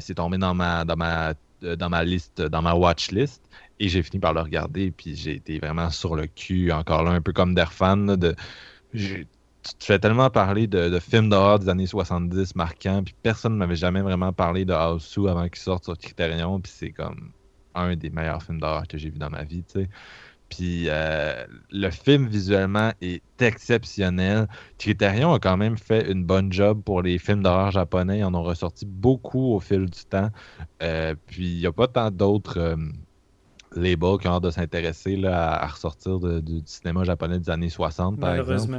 c'est 0.00 0.14
tombé 0.14 0.38
dans 0.38 0.54
ma, 0.54 0.84
dans, 0.86 0.96
ma, 0.96 1.34
dans 1.60 1.90
ma 1.90 2.04
liste, 2.04 2.40
dans 2.40 2.62
ma 2.62 2.74
watch 2.74 3.10
list. 3.10 3.42
Et 3.80 3.88
j'ai 3.90 4.02
fini 4.02 4.18
par 4.18 4.32
le 4.32 4.40
regarder. 4.40 4.92
Puis 4.92 5.14
j'ai 5.14 5.34
été 5.34 5.58
vraiment 5.58 5.90
sur 5.90 6.16
le 6.16 6.26
cul. 6.26 6.72
Encore 6.72 7.02
là, 7.02 7.10
un 7.10 7.20
peu 7.20 7.32
comme 7.34 7.54
d'Airfan. 7.54 7.96
là, 8.06 8.16
De, 8.16 8.34
j'ai- 8.94 9.26
tu 9.78 9.86
fais 9.86 9.98
tellement 9.98 10.30
parler 10.30 10.66
de, 10.66 10.98
films 10.98 11.28
d'horreur 11.28 11.58
des 11.58 11.68
années 11.68 11.86
70 11.86 12.54
marquants. 12.56 13.02
Puis 13.02 13.14
personne 13.22 13.52
ne 13.54 13.58
m'avait 13.58 13.76
jamais 13.76 14.02
vraiment 14.02 14.32
parlé 14.32 14.64
de 14.64 14.72
House 14.72 15.18
avant 15.18 15.48
qu'il 15.48 15.62
sorte 15.62 15.84
sur 15.84 15.96
Criterion. 15.96 16.60
Puis 16.60 16.72
c'est 16.74 16.90
comme 16.90 17.32
un 17.74 17.96
des 17.96 18.10
meilleurs 18.10 18.42
films 18.42 18.60
d'horreur 18.60 18.86
que 18.86 18.98
j'ai 18.98 19.10
vu 19.10 19.18
dans 19.18 19.30
ma 19.30 19.44
vie, 19.44 19.64
tu 19.64 19.80
sais. 19.80 19.88
Puis 20.50 20.84
euh, 20.88 21.46
le 21.70 21.90
film 21.90 22.28
visuellement 22.28 22.92
est 23.00 23.22
exceptionnel. 23.40 24.46
Criterion 24.78 25.32
a 25.32 25.38
quand 25.38 25.56
même 25.56 25.76
fait 25.76 26.10
une 26.10 26.24
bonne 26.24 26.52
job 26.52 26.82
pour 26.84 27.02
les 27.02 27.18
films 27.18 27.42
d'horreur 27.42 27.70
japonais. 27.70 28.18
Ils 28.18 28.24
en 28.24 28.34
ont 28.34 28.42
ressorti 28.42 28.86
beaucoup 28.86 29.54
au 29.54 29.60
fil 29.60 29.86
du 29.86 30.04
temps. 30.04 30.30
Euh, 30.82 31.14
puis 31.26 31.54
il 31.54 31.58
n'y 31.58 31.66
a 31.66 31.72
pas 31.72 31.88
tant 31.88 32.10
d'autres 32.10 32.58
euh, 32.58 32.76
labels 33.74 34.18
qui 34.20 34.28
ont 34.28 34.34
hâte 34.34 34.44
de 34.44 34.50
s'intéresser 34.50 35.24
à, 35.24 35.62
à 35.62 35.66
ressortir 35.66 36.20
du, 36.20 36.60
cinéma 36.66 37.04
japonais 37.04 37.38
des 37.40 37.50
années 37.50 37.70
60, 37.70 38.20
par 38.20 38.36
exemple. 38.36 38.78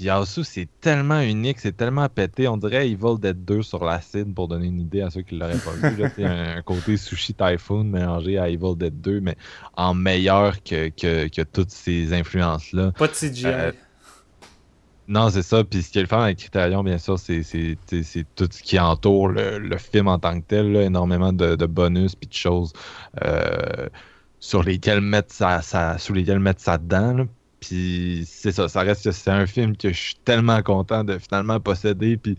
Puis 0.00 0.06
Yasu, 0.06 0.44
c'est 0.44 0.66
tellement 0.80 1.20
unique, 1.20 1.58
c'est 1.60 1.76
tellement 1.76 2.08
pété. 2.08 2.48
On 2.48 2.56
dirait 2.56 2.88
Evil 2.88 3.18
Dead 3.20 3.44
2 3.44 3.60
sur 3.60 3.84
l'acide 3.84 4.34
pour 4.34 4.48
donner 4.48 4.68
une 4.68 4.80
idée 4.80 5.02
à 5.02 5.10
ceux 5.10 5.20
qui 5.20 5.36
l'auraient 5.36 5.58
pas 5.58 5.72
vu. 5.90 6.02
C'est 6.16 6.24
un, 6.24 6.56
un 6.56 6.62
côté 6.62 6.96
sushi 6.96 7.34
typhoon 7.34 7.84
mélangé 7.84 8.38
à 8.38 8.48
Evil 8.48 8.76
Dead 8.78 8.98
2, 8.98 9.20
mais 9.20 9.36
en 9.76 9.92
meilleur 9.92 10.62
que, 10.62 10.88
que, 10.88 11.28
que 11.28 11.42
toutes 11.42 11.70
ces 11.70 12.14
influences-là. 12.14 12.92
Pas 12.92 13.08
de 13.08 13.12
CGI. 13.12 13.44
Euh, 13.44 13.72
Non, 15.06 15.28
c'est 15.28 15.42
ça. 15.42 15.64
Puis 15.64 15.82
ce 15.82 15.90
qui 15.90 15.98
est 15.98 16.02
le 16.02 16.08
fun 16.08 16.22
avec 16.22 16.38
Criterion, 16.38 16.82
bien 16.82 16.96
sûr, 16.96 17.18
c'est 17.18 17.42
tout 18.34 18.48
ce 18.50 18.62
qui 18.62 18.78
entoure 18.78 19.28
le, 19.28 19.58
le 19.58 19.76
film 19.76 20.08
en 20.08 20.18
tant 20.18 20.40
que 20.40 20.46
tel. 20.46 20.72
là. 20.72 20.82
énormément 20.82 21.34
de, 21.34 21.56
de 21.56 21.66
bonus 21.66 22.14
puis 22.14 22.26
de 22.26 22.32
choses 22.32 22.72
euh, 23.22 23.86
sur 24.38 24.62
lesquelles 24.62 25.02
mettre 25.02 25.34
sa, 25.34 25.60
sa- 25.60 25.98
sous 25.98 26.14
lesquelles 26.14 26.38
mettre 26.40 26.62
ça 26.62 26.78
dedans. 26.78 27.12
là. 27.12 27.24
Puis 27.60 28.24
c'est 28.26 28.52
ça, 28.52 28.68
ça 28.68 28.80
reste 28.80 29.04
que 29.04 29.12
c'est 29.12 29.30
un 29.30 29.46
film 29.46 29.76
que 29.76 29.92
je 29.92 30.00
suis 30.00 30.14
tellement 30.24 30.62
content 30.62 31.04
de 31.04 31.18
finalement 31.18 31.60
posséder. 31.60 32.16
Puis 32.16 32.36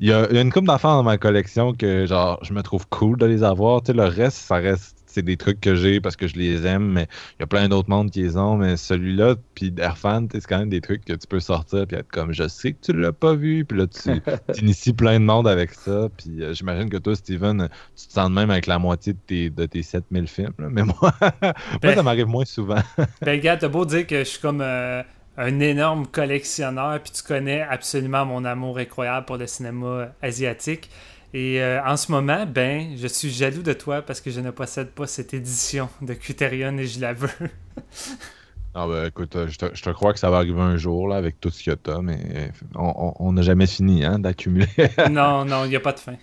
il 0.00 0.08
y 0.08 0.12
a, 0.12 0.30
une 0.30 0.52
couple 0.52 0.66
d'enfants 0.66 0.96
dans 0.96 1.02
ma 1.02 1.18
collection 1.18 1.72
que 1.72 2.06
genre 2.06 2.38
je 2.44 2.52
me 2.52 2.62
trouve 2.62 2.86
cool 2.88 3.18
de 3.18 3.26
les 3.26 3.42
avoir. 3.42 3.82
Tu 3.82 3.88
sais, 3.88 3.92
le 3.94 4.04
reste, 4.04 4.38
ça 4.38 4.56
reste 4.56 4.97
c'est 5.08 5.22
des 5.22 5.36
trucs 5.36 5.60
que 5.60 5.74
j'ai 5.74 6.00
parce 6.00 6.16
que 6.16 6.26
je 6.28 6.36
les 6.36 6.66
aime, 6.66 6.86
mais 6.92 7.08
il 7.38 7.40
y 7.40 7.42
a 7.42 7.46
plein 7.46 7.68
d'autres 7.68 7.90
mondes 7.90 8.10
qui 8.10 8.22
les 8.22 8.36
ont, 8.36 8.56
mais 8.56 8.76
celui-là, 8.76 9.36
puis 9.54 9.74
Airfan, 9.78 10.26
c'est 10.30 10.46
quand 10.46 10.58
même 10.58 10.68
des 10.68 10.80
trucs 10.80 11.04
que 11.04 11.14
tu 11.14 11.26
peux 11.26 11.40
sortir 11.40 11.86
puis 11.86 11.96
être 11.96 12.10
comme 12.10 12.32
je 12.32 12.46
sais 12.46 12.72
que 12.72 12.78
tu 12.80 12.92
l'as 12.92 13.12
pas 13.12 13.34
vu, 13.34 13.64
puis 13.64 13.78
là 13.78 13.86
tu 13.86 14.10
inities 14.62 14.92
plein 14.92 15.18
de 15.18 15.24
monde 15.24 15.48
avec 15.48 15.72
ça, 15.72 16.08
puis 16.16 16.42
euh, 16.42 16.52
j'imagine 16.54 16.88
que 16.90 16.98
toi, 16.98 17.16
Steven, 17.16 17.68
tu 17.96 18.06
te 18.06 18.12
sens 18.12 18.28
de 18.28 18.34
même 18.34 18.50
avec 18.50 18.66
la 18.66 18.78
moitié 18.78 19.14
de 19.14 19.18
tes, 19.26 19.50
de 19.50 19.66
tes 19.66 19.82
7000 19.82 20.28
films, 20.28 20.52
là. 20.58 20.68
mais 20.70 20.82
moi, 20.82 20.94
moi 21.42 21.54
Ben- 21.82 21.94
ça 21.94 22.02
m'arrive 22.02 22.26
moins 22.26 22.44
souvent. 22.44 22.82
Ben, 23.22 23.40
gars, 23.40 23.56
t'as 23.56 23.68
beau 23.68 23.84
dire 23.84 24.06
que 24.06 24.18
je 24.18 24.24
suis 24.24 24.40
comme 24.40 24.60
euh, 24.60 25.02
un 25.36 25.60
énorme 25.60 26.06
collectionneur, 26.06 27.00
puis 27.00 27.12
tu 27.12 27.22
connais 27.22 27.62
absolument 27.62 28.24
mon 28.24 28.44
amour 28.44 28.78
incroyable 28.78 29.26
pour 29.26 29.36
le 29.36 29.46
cinéma 29.46 30.08
asiatique. 30.22 30.90
Et 31.34 31.60
euh, 31.62 31.80
en 31.84 31.96
ce 31.96 32.10
moment, 32.10 32.46
ben, 32.46 32.96
je 32.96 33.06
suis 33.06 33.30
jaloux 33.30 33.62
de 33.62 33.72
toi 33.74 34.00
parce 34.02 34.20
que 34.20 34.30
je 34.30 34.40
ne 34.40 34.50
possède 34.50 34.88
pas 34.90 35.06
cette 35.06 35.34
édition 35.34 35.88
de 36.00 36.14
Criterion 36.14 36.76
et 36.78 36.86
je 36.86 37.00
la 37.00 37.12
veux. 37.12 37.28
Ah 38.74 38.86
ben 38.86 39.06
écoute, 39.06 39.34
euh, 39.34 39.48
je 39.48 39.58
te, 39.58 39.74
je 39.74 39.82
te 39.82 39.90
crois 39.90 40.12
que 40.12 40.20
ça 40.20 40.30
va 40.30 40.36
arriver 40.36 40.60
un 40.60 40.76
jour 40.76 41.08
là, 41.08 41.16
avec 41.16 41.40
tout 41.40 41.50
ce 41.50 41.64
que 41.64 41.74
t'as, 41.74 42.00
mais 42.00 42.20
euh, 42.34 42.48
on- 42.76 43.32
n'a 43.32 43.42
jamais 43.42 43.66
fini 43.66 44.04
hein, 44.04 44.18
d'accumuler. 44.20 44.68
non, 45.10 45.44
non, 45.44 45.64
il 45.64 45.70
n'y 45.70 45.76
a 45.76 45.80
pas 45.80 45.92
de 45.92 45.98
fin. 45.98 46.14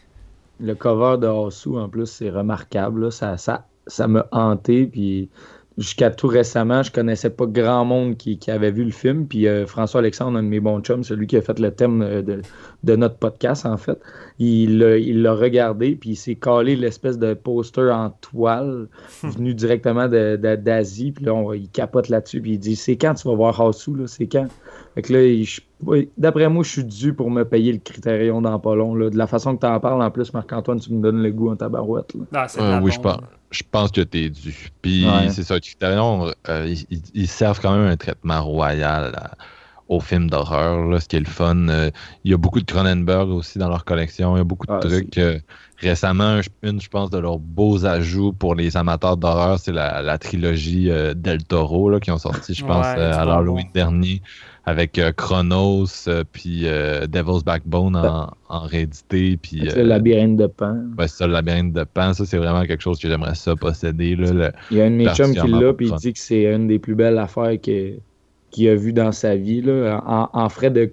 Le 0.62 0.74
cover 0.76 1.18
de 1.20 1.28
Hasu, 1.28 1.78
en 1.78 1.90
plus, 1.90 2.06
c'est 2.06 2.30
remarquable. 2.30 3.06
là. 3.06 3.12
Ça, 3.12 3.36
ça, 3.38 3.66
ça 3.88 4.08
m'a 4.08 4.26
hanté. 4.32 4.86
Puis 4.86 5.30
jusqu'à 5.78 6.10
tout 6.10 6.28
récemment, 6.28 6.84
je 6.84 6.92
connaissais 6.92 7.30
pas 7.30 7.46
grand 7.46 7.84
monde 7.86 8.16
qui, 8.18 8.38
qui 8.38 8.50
avait 8.52 8.72
vu 8.72 8.84
le 8.86 8.92
film. 8.92 9.28
Puis 9.28 9.48
euh, 9.48 9.66
François 9.68 10.00
Alexandre, 10.00 10.38
un 10.38 10.44
de 10.44 10.48
mes 10.48 10.60
bons 10.60 10.80
chums, 10.82 11.04
celui 11.04 11.28
qui 11.28 11.36
a 11.38 11.42
fait 11.42 11.60
le 11.60 11.72
thème 11.72 12.02
euh, 12.02 12.22
de, 12.22 12.42
de 12.84 12.96
notre 12.96 13.18
podcast, 13.18 13.66
en 13.66 13.78
fait, 13.78 14.00
il 14.40 14.80
l'a 14.80 15.34
regardé. 15.34 15.96
Puis 15.96 16.12
il 16.12 16.16
s'est 16.16 16.36
collé 16.36 16.76
l'espèce 16.76 17.18
de 17.20 17.34
poster 17.34 17.92
en 17.94 18.10
toile 18.22 18.88
venu 19.24 19.54
directement 19.54 20.08
de- 20.08 20.38
de- 20.42 20.56
d'Asie. 20.56 21.12
Puis 21.12 21.26
là, 21.26 21.34
on- 21.34 21.52
il 21.54 21.70
capote 21.70 22.10
là-dessus. 22.10 22.42
Puis 22.42 22.54
il 22.54 22.60
dit 22.60 22.76
C'est 22.76 22.96
quand 22.96 23.14
tu 23.16 23.28
vas 23.28 23.36
voir 23.36 23.60
Hasu 23.60 23.96
là? 23.96 24.08
C'est 24.08 24.28
quand 24.28 24.48
fait 24.96 25.02
que 25.02 25.14
là, 25.14 26.00
d'après 26.18 26.50
moi, 26.50 26.64
je 26.64 26.70
suis 26.70 26.84
dû 26.86 27.14
pour 27.14 27.30
me 27.30 27.44
payer 27.44 27.72
le 27.74 27.80
critérion 27.80 28.42
dans 28.42 28.58
pas 28.60 28.76
long. 28.76 28.96
Là. 28.96 29.10
De 29.10 29.18
la 29.18 29.28
façon 29.28 29.56
que 29.56 29.60
tu 29.62 29.68
en 29.68 29.80
parles, 29.80 30.02
en 30.02 30.10
plus, 30.10 30.34
Marc-Antoine, 30.34 30.80
tu 30.80 30.94
me 30.94 31.02
donnes 31.02 31.22
le 31.22 31.32
goût 31.32 31.52
en 31.52 31.56
tabarouette. 31.56 32.14
Là. 32.16 32.24
Ah, 32.34 32.48
Euh, 32.60 32.80
oui, 32.82 32.92
je 32.92 33.00
pense, 33.00 33.18
je 33.52 33.64
pense 33.70 33.92
que 33.92 34.02
t'es 34.02 34.30
dû. 34.30 34.70
Puis 34.82 35.06
Ouais. 35.06 35.30
c'est 35.30 35.44
ça, 35.44 35.60
Criterion, 35.60 36.32
euh, 36.50 36.74
ils, 37.14 37.28
servent 37.28 37.60
quand 37.62 37.76
même 37.78 37.88
un 37.88 37.98
traitement 37.98 38.42
royal 38.44 39.14
à- 39.16 39.32
aux 39.88 40.00
films 40.00 40.30
d'horreur, 40.32 40.84
là, 40.88 41.00
ce 41.00 41.08
qui 41.08 41.16
est 41.18 41.20
le 41.20 41.26
fun. 41.26 41.68
Euh, 41.68 41.92
il 42.24 42.32
y 42.32 42.34
a 42.34 42.38
beaucoup 42.38 42.60
de 42.60 42.66
Cronenberg 42.66 43.30
aussi 43.30 43.60
dans 43.60 43.70
leur 43.70 43.86
collection. 43.86 44.36
Il 44.36 44.40
y 44.40 44.42
a 44.42 44.44
beaucoup 44.44 44.66
de 44.66 44.72
Ah, 44.74 44.80
trucs. 44.80 45.16
euh, 45.20 45.38
récemment, 45.78 46.40
une, 46.64 46.82
je 46.82 46.90
pense, 46.90 47.12
de 47.12 47.20
leurs 47.20 47.38
beaux 47.38 47.86
ajouts 47.86 48.34
pour 48.34 48.56
les 48.56 48.78
amateurs 48.78 49.16
d'horreur, 49.18 49.60
c'est 49.60 49.72
la, 49.74 50.02
la 50.02 50.18
trilogie 50.18 50.90
euh, 50.90 51.14
Del 51.14 51.44
Toro 51.44 51.90
là, 51.92 52.00
qui 52.00 52.10
ont 52.10 52.18
sorti, 52.18 52.56
je 52.56 52.66
pense, 52.66 52.84
Ouais, 52.88 52.96
euh, 52.98 53.14
à 53.20 53.26
l'Halloween 53.26 53.66
bon. 53.66 53.72
dernier, 53.76 54.22
avec 54.68 54.98
euh, 54.98 55.12
Chronos, 55.12 55.86
euh, 56.08 56.24
puis 56.32 56.62
euh, 56.66 57.06
Devil's 57.08 57.44
Backbone 57.44 57.96
en, 57.96 58.32
en 58.50 58.60
réédité. 58.62 59.38
Puis, 59.38 59.60
Le 59.60 59.84
labyrinthe 59.84 60.38
de 60.38 60.48
Pan. 60.48 60.78
Ouais, 60.98 61.08
c'est 61.08 61.18
ça, 61.18 61.28
le 61.28 61.34
labyrinthe 61.34 61.74
de 61.74 61.84
Pan, 61.84 62.14
ça, 62.14 62.26
c'est 62.26 62.38
vraiment 62.38 62.64
quelque 62.66 62.82
chose 62.82 63.00
que 63.00 63.08
j'aimerais 63.08 63.36
ça 63.36 63.56
posséder. 63.56 64.16
Là, 64.16 64.32
le- 64.34 64.52
Il 64.72 64.78
y 64.78 64.82
a 64.82 64.86
un 64.86 64.90
de 64.92 64.96
mes 64.96 65.06
chums 65.16 65.34
qui 65.34 65.48
l'a, 65.62 65.74
puis 65.74 65.88
il 65.88 65.96
dit 66.00 66.14
que 66.14 66.20
c'est 66.20 66.52
une 66.54 66.68
des 66.68 66.80
plus 66.80 66.96
belles 66.96 67.18
affaires 67.20 67.60
qu'il 67.62 68.68
a 68.68 68.76
vues 68.76 68.94
dans 68.94 69.12
sa 69.12 69.36
vie. 69.36 69.62
Là, 69.62 70.02
en, 70.06 70.30
en 70.34 70.50
frais 70.50 70.72
de, 70.72 70.92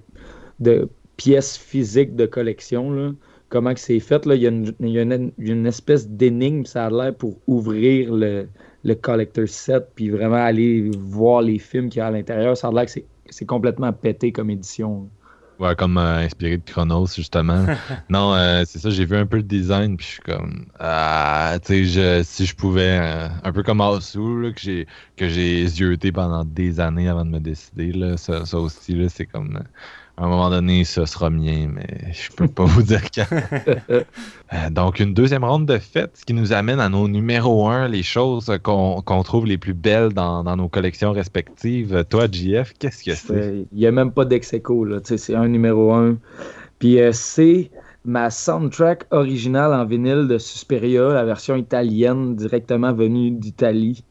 de 0.61 0.89
pièces 1.17 1.57
physiques 1.57 2.15
de 2.15 2.27
collection. 2.27 2.91
Là. 2.93 3.13
Comment 3.49 3.73
que 3.75 3.81
c'est 3.81 4.01
fait? 4.01 4.27
Là? 4.27 4.35
Il, 4.35 4.43
y 4.43 4.47
a 4.47 4.51
une, 4.51 4.73
il 4.81 4.89
y 4.91 4.99
a 4.99 5.03
une- 5.03 5.33
une 5.39 5.67
espèce 5.67 6.09
d'énigme, 6.09 6.65
ça 6.67 6.87
a 6.87 6.91
l'air, 6.91 7.15
pour 7.15 7.39
ouvrir 7.47 8.13
le, 8.15 8.49
le 8.85 8.95
collector 8.95 9.49
set, 9.49 9.85
puis 9.95 10.11
vraiment 10.11 10.37
aller 10.37 10.91
voir 10.99 11.41
les 11.43 11.59
films 11.59 11.89
qu'il 11.89 12.01
y 12.01 12.03
a 12.03 12.07
à 12.07 12.11
l'intérieur. 12.11 12.57
Ça 12.57 12.69
a 12.69 12.73
l'air 12.73 12.85
que 12.87 12.91
c'est, 12.91 13.05
c'est 13.33 13.47
complètement 13.47 13.93
pété 13.93 14.33
comme 14.33 14.51
édition. 14.51 15.11
Ouais, 15.59 15.77
comme 15.77 15.97
euh, 15.99 16.19
inspiré 16.25 16.59
de 16.59 16.65
Chronos, 16.65 17.07
justement. 17.15 17.69
non, 18.09 18.35
euh, 18.35 18.65
c'est 18.67 18.79
ça, 18.81 18.91
j'ai 18.91 19.05
vu 19.05 19.17
un 19.17 19.27
peu 19.27 19.37
le 19.37 19.43
design, 19.45 19.97
puis 19.97 20.07
je 20.07 20.13
suis 20.15 20.23
comme, 20.23 20.67
ah, 20.81 21.57
tu 21.63 21.69
sais, 21.69 21.85
je- 21.85 22.23
si 22.25 22.47
je 22.47 22.55
pouvais, 22.57 22.99
euh, 23.01 23.29
un 23.45 23.53
peu 23.53 23.63
comme 23.63 23.81
Asu, 23.81 24.19
là, 24.43 24.53
que 24.53 24.61
j'ai 24.61 24.87
que 25.17 25.29
j'ai 25.29 25.65
zioté 25.69 26.11
pendant 26.11 26.45
des 26.45 26.81
années 26.81 27.09
avant 27.09 27.25
de 27.25 27.31
me 27.31 27.39
décider, 27.39 27.93
là, 27.93 28.17
ça, 28.17 28.45
ça 28.45 28.59
aussi, 28.59 28.95
là, 28.95 29.09
c'est 29.09 29.27
comme 29.27 29.57
euh, 29.57 29.63
À 30.23 30.27
un 30.27 30.29
moment 30.29 30.51
donné, 30.51 30.85
ce 30.85 31.05
sera 31.05 31.31
mien, 31.31 31.67
mais 31.75 32.13
je 32.13 32.31
peux 32.31 32.47
pas 32.47 32.63
vous 32.67 32.85
dire 32.85 33.03
quand. 33.11 33.27
Euh, 33.91 34.71
donc, 34.71 35.01
une 35.01 35.15
deuxième 35.15 35.43
ronde 35.43 35.67
de 35.67 35.79
fête, 35.79 36.13
ce 36.15 36.25
qui 36.25 36.33
nous 36.33 36.53
amène 36.53 36.79
à 36.79 36.89
nos 36.89 37.09
numéros 37.09 37.69
1, 37.69 37.89
les 37.89 38.05
choses 38.05 38.57
qu'on 38.63 39.23
trouve 39.25 39.47
les 39.47 39.59
plus 39.59 39.75
belles 39.75 40.13
dans, 40.13 40.45
nos 40.57 40.69
collections 40.69 41.11
respectives. 41.11 42.05
Toi, 42.09 42.29
JF, 42.31 42.73
qu'est-ce 42.79 43.03
que 43.03 43.17
c'est? 43.17 43.67
Il 43.73 43.79
n'y 43.79 43.85
a 43.85 43.91
même 43.91 44.13
pas 44.13 44.25
dex 44.25 44.53
là. 44.53 45.01
C'est 45.03 45.35
un 45.35 45.49
numéro 45.49 45.93
1. 45.93 46.17
Puis 46.79 47.01
euh, 47.01 47.11
c'est 47.13 47.73
ma 48.05 48.31
soundtrack 48.31 49.07
originale 49.11 49.75
en 49.75 49.85
vinyle 49.85 50.29
de 50.29 50.39
Susperia, 50.39 51.09
la 51.09 51.25
version 51.25 51.57
italienne 51.57 52.37
directement 52.37 52.93
venue 52.93 53.33
d'Italie. 53.33 54.05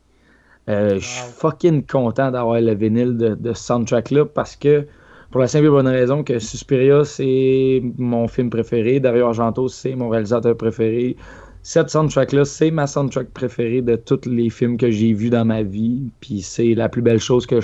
Euh, 0.68 0.96
je 0.96 1.06
suis 1.06 1.32
fucking 1.38 1.86
content 1.86 2.32
d'avoir 2.32 2.60
le 2.60 2.76
vinyle 2.76 3.16
de, 3.16 3.36
de 3.36 3.54
ce 3.54 3.64
soundtrack-là 3.64 4.26
parce 4.26 4.58
que 4.58 4.86
pour 5.32 5.40
la 5.40 5.48
simple 5.48 5.68
et 5.68 5.70
bonne 5.70 5.88
raison 5.88 6.24
que 6.24 6.40
Suspiria, 6.40 7.06
c'est 7.06 7.82
mon 7.98 8.28
film 8.28 8.50
préféré. 8.50 9.00
Dario 9.00 9.28
Argento, 9.28 9.70
c'est 9.70 9.96
mon 9.96 10.10
réalisateur 10.10 10.58
préféré. 10.58 11.16
Cette 11.64 11.90
soundtrack-là, 11.90 12.44
c'est 12.44 12.70
ma 12.70 12.86
soundtrack 12.86 13.30
préférée 13.30 13.82
de 13.82 13.96
tous 13.96 14.26
les 14.26 14.50
films 14.50 14.78
que 14.78 14.92
j'ai 14.92 15.14
vus 15.14 15.30
dans 15.30 15.46
ma 15.46 15.64
vie. 15.64 16.10
Puis 16.20 16.42
c'est 16.42 16.74
la 16.74 16.90
plus 16.90 17.02
belle 17.02 17.20
chose 17.20 17.48
que 17.48 17.62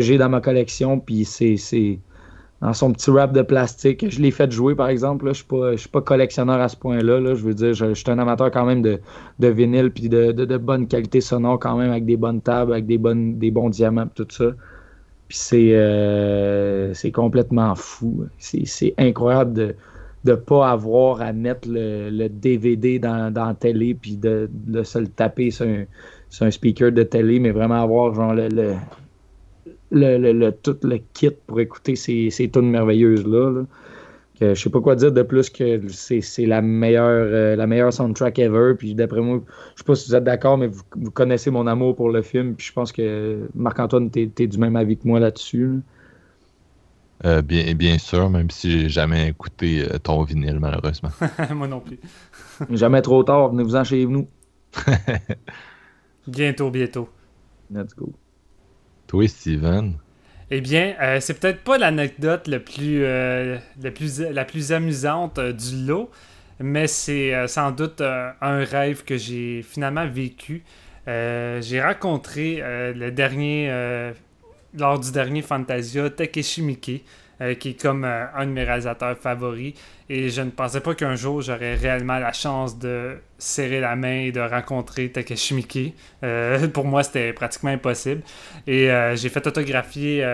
j'ai 0.00 0.16
dans 0.16 0.30
ma 0.30 0.40
collection. 0.40 0.98
Puis 0.98 1.26
c'est 1.26 1.98
dans 2.62 2.72
son 2.72 2.92
petit 2.92 3.10
wrap 3.10 3.34
de 3.34 3.42
plastique. 3.42 4.08
Je 4.08 4.22
l'ai 4.22 4.30
fait 4.30 4.50
jouer, 4.50 4.74
par 4.74 4.88
exemple. 4.88 5.26
Je 5.26 5.44
ne 5.54 5.76
suis, 5.76 5.88
pas 5.90 6.00
collectionneur 6.00 6.58
à 6.58 6.68
ce 6.68 6.76
point-là. 6.78 7.20
Là. 7.20 7.34
Je 7.34 7.42
veux 7.44 7.54
dire, 7.54 7.74
je, 7.74 7.92
suis 7.92 8.10
un 8.10 8.18
amateur 8.18 8.50
quand 8.50 8.64
même 8.64 8.80
de, 8.80 8.98
de 9.40 9.48
vinyle 9.48 9.90
puis 9.90 10.08
de, 10.08 10.32
de, 10.32 10.56
bonne 10.56 10.86
qualité 10.86 11.20
sonore 11.20 11.58
quand 11.58 11.76
même, 11.76 11.90
avec 11.90 12.06
des 12.06 12.16
bonnes 12.16 12.40
tables, 12.40 12.72
avec 12.72 12.86
des, 12.86 12.96
bonnes, 12.98 13.38
des 13.38 13.50
bons 13.50 13.68
diamants 13.68 14.08
tout 14.14 14.28
ça. 14.30 14.52
Euh, 15.52 16.94
c'est 16.94 17.10
complètement 17.10 17.74
fou. 17.74 18.26
C'est 18.38 18.94
incroyable 18.98 19.52
de 19.52 19.74
ne 20.24 20.34
pas 20.34 20.70
avoir 20.70 21.20
à 21.20 21.32
mettre 21.32 21.68
le, 21.68 22.28
DVD 22.28 22.98
dans, 22.98 23.32
dans, 23.32 23.46
la 23.46 23.54
télé 23.54 23.94
puis 23.94 24.16
de, 24.16 24.48
se 24.82 24.98
le 24.98 25.08
taper 25.08 25.50
sur 25.50 25.66
un, 25.66 26.50
speaker 26.50 26.92
de 26.92 27.02
télé, 27.02 27.38
mais 27.38 27.50
vraiment 27.50 27.82
avoir 27.82 28.14
genre 28.14 28.34
le, 28.34 28.76
le, 29.90 30.50
tout 30.50 30.76
le 30.82 30.98
kit 31.12 31.30
pour 31.46 31.60
écouter 31.60 31.96
ces, 31.96 32.30
ces 32.30 32.48
tunes 32.48 32.70
merveilleuses-là. 32.70 33.64
Je 34.40 34.54
je 34.54 34.62
sais 34.62 34.70
pas 34.70 34.80
quoi 34.80 34.96
dire 34.96 35.12
de 35.12 35.22
plus 35.22 35.50
que 35.50 35.80
c'est 35.88 36.46
la 36.46 36.62
meilleure 36.62 37.08
euh, 37.08 37.56
la 37.56 37.66
meilleure 37.66 37.92
soundtrack 37.92 38.38
ever. 38.38 38.74
Puis 38.76 38.94
d'après 38.94 39.20
moi, 39.20 39.42
je 39.74 39.78
sais 39.78 39.84
pas 39.84 39.94
si 39.94 40.08
vous 40.08 40.16
êtes 40.16 40.24
d'accord, 40.24 40.58
mais 40.58 40.68
vous, 40.68 40.82
connaissez 41.12 41.50
mon 41.50 41.66
amour 41.66 41.94
pour 41.94 42.10
le 42.10 42.22
film. 42.22 42.54
Puis 42.54 42.66
je 42.66 42.72
pense 42.72 42.92
que 42.92 43.48
Marc-Antoine, 43.54 44.10
tu 44.10 44.30
es, 44.38 44.46
du 44.46 44.58
même 44.58 44.76
avis 44.76 44.96
que 44.96 45.06
moi 45.06 45.20
là-dessus. 45.20 45.80
Euh, 47.24 47.40
bien, 47.40 47.72
bien 47.74 47.98
sûr, 47.98 48.28
même 48.30 48.50
si 48.50 48.80
j'ai 48.80 48.88
jamais 48.88 49.28
écouté 49.28 49.82
euh, 49.82 49.98
ton 49.98 50.24
vinyle, 50.24 50.58
malheureusement. 50.58 51.10
moi 51.54 51.68
non 51.68 51.78
plus. 51.78 52.00
jamais 52.70 53.00
trop 53.00 53.22
tard, 53.22 53.50
venez-vous-en 53.50 53.84
chez 53.84 54.06
nous. 54.06 54.26
bientôt, 56.26 56.70
bientôt. 56.70 57.08
Let's 57.70 57.94
go. 57.94 58.12
Toi, 59.06 59.28
Steven? 59.28 59.98
Eh 60.54 60.60
bien, 60.60 60.94
euh, 61.00 61.18
c'est 61.18 61.40
peut-être 61.40 61.64
pas 61.64 61.78
l'anecdote 61.78 62.46
euh, 62.46 63.58
la 63.82 64.44
plus 64.44 64.72
amusante 64.72 65.38
euh, 65.38 65.50
du 65.50 65.86
lot, 65.86 66.10
mais 66.60 66.86
c'est 66.88 67.48
sans 67.48 67.70
doute 67.70 68.02
un 68.02 68.62
rêve 68.62 69.02
que 69.02 69.16
j'ai 69.16 69.62
finalement 69.62 70.06
vécu. 70.06 70.62
j'ai 71.06 71.80
rencontré 71.82 72.62
le 72.94 73.10
dernier, 73.10 74.12
lors 74.78 75.00
du 75.00 75.10
dernier 75.10 75.40
Fantasia, 75.40 76.10
Takeshi 76.10 76.62
euh, 77.42 77.54
qui 77.54 77.70
est 77.70 77.80
comme 77.80 78.04
euh, 78.04 78.26
un 78.36 78.46
de 78.46 78.52
mes 78.52 78.62
réalisateurs 78.62 79.18
favoris. 79.18 79.74
Et 80.08 80.28
je 80.28 80.42
ne 80.42 80.50
pensais 80.50 80.80
pas 80.80 80.94
qu'un 80.94 81.16
jour 81.16 81.42
j'aurais 81.42 81.74
réellement 81.74 82.18
la 82.20 82.32
chance 82.32 82.78
de 82.78 83.16
serrer 83.36 83.80
la 83.80 83.96
main 83.96 84.20
et 84.20 84.32
de 84.32 84.40
rencontrer 84.40 85.10
Takeshi. 85.10 85.94
Euh, 86.22 86.68
pour 86.72 86.84
moi, 86.84 87.02
c'était 87.02 87.32
pratiquement 87.32 87.70
impossible. 87.70 88.22
Et 88.68 88.88
j'ai 89.14 89.28
fait 89.28 89.44
autographier. 89.46 90.24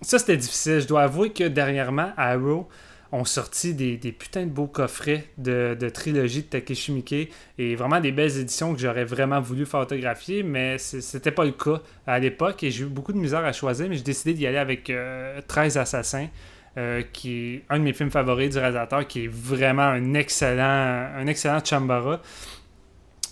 ça, 0.00 0.18
c'était 0.18 0.36
difficile. 0.36 0.80
Je 0.80 0.86
dois 0.86 1.02
avouer 1.02 1.30
que 1.30 1.44
dernièrement, 1.44 2.12
Arrow 2.16 2.68
ont 3.14 3.24
sorti 3.24 3.74
des, 3.74 3.96
putains 4.12 4.44
de 4.44 4.50
beaux 4.50 4.66
coffrets 4.66 5.24
de, 5.38 5.76
trilogie 5.88 6.42
de 6.42 6.46
Takeshi 6.46 6.92
Miike 6.92 7.32
et 7.58 7.76
vraiment 7.76 8.00
des 8.00 8.10
belles 8.10 8.38
éditions 8.38 8.74
que 8.74 8.80
j'aurais 8.80 9.04
vraiment 9.04 9.40
voulu 9.40 9.66
photographier, 9.66 10.42
mais 10.42 10.78
c'était 10.78 11.30
pas 11.30 11.44
le 11.44 11.52
cas 11.52 11.80
à 12.06 12.18
l'époque 12.18 12.62
et 12.64 12.70
j'ai 12.70 12.84
eu 12.84 12.88
beaucoup 12.88 13.12
de 13.12 13.18
misère 13.18 13.44
à 13.44 13.52
choisir, 13.52 13.88
mais 13.88 13.96
j'ai 13.96 14.02
décidé 14.02 14.34
d'y 14.34 14.46
aller 14.46 14.58
avec 14.58 14.84
13 14.84 15.76
euh, 15.76 15.80
Assassins. 15.80 16.28
Euh, 16.76 17.02
qui 17.12 17.30
est 17.30 17.64
un 17.70 17.78
de 17.78 17.84
mes 17.84 17.92
films 17.92 18.10
favoris 18.10 18.50
du 18.50 18.58
réalisateur, 18.58 19.06
qui 19.06 19.26
est 19.26 19.28
vraiment 19.28 19.82
un 19.82 20.14
excellent, 20.14 21.08
un 21.16 21.24
excellent 21.28 21.60
Chambara. 21.64 22.20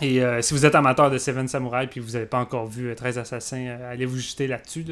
Et 0.00 0.22
euh, 0.22 0.40
si 0.42 0.54
vous 0.54 0.64
êtes 0.64 0.76
amateur 0.76 1.10
de 1.10 1.18
Seven 1.18 1.48
Samurai 1.48 1.88
puis 1.88 1.98
vous 1.98 2.12
n'avez 2.12 2.26
pas 2.26 2.38
encore 2.38 2.68
vu 2.68 2.94
13 2.94 3.18
Assassins, 3.18 3.78
allez 3.90 4.06
vous 4.06 4.18
jeter 4.18 4.46
là-dessus. 4.46 4.84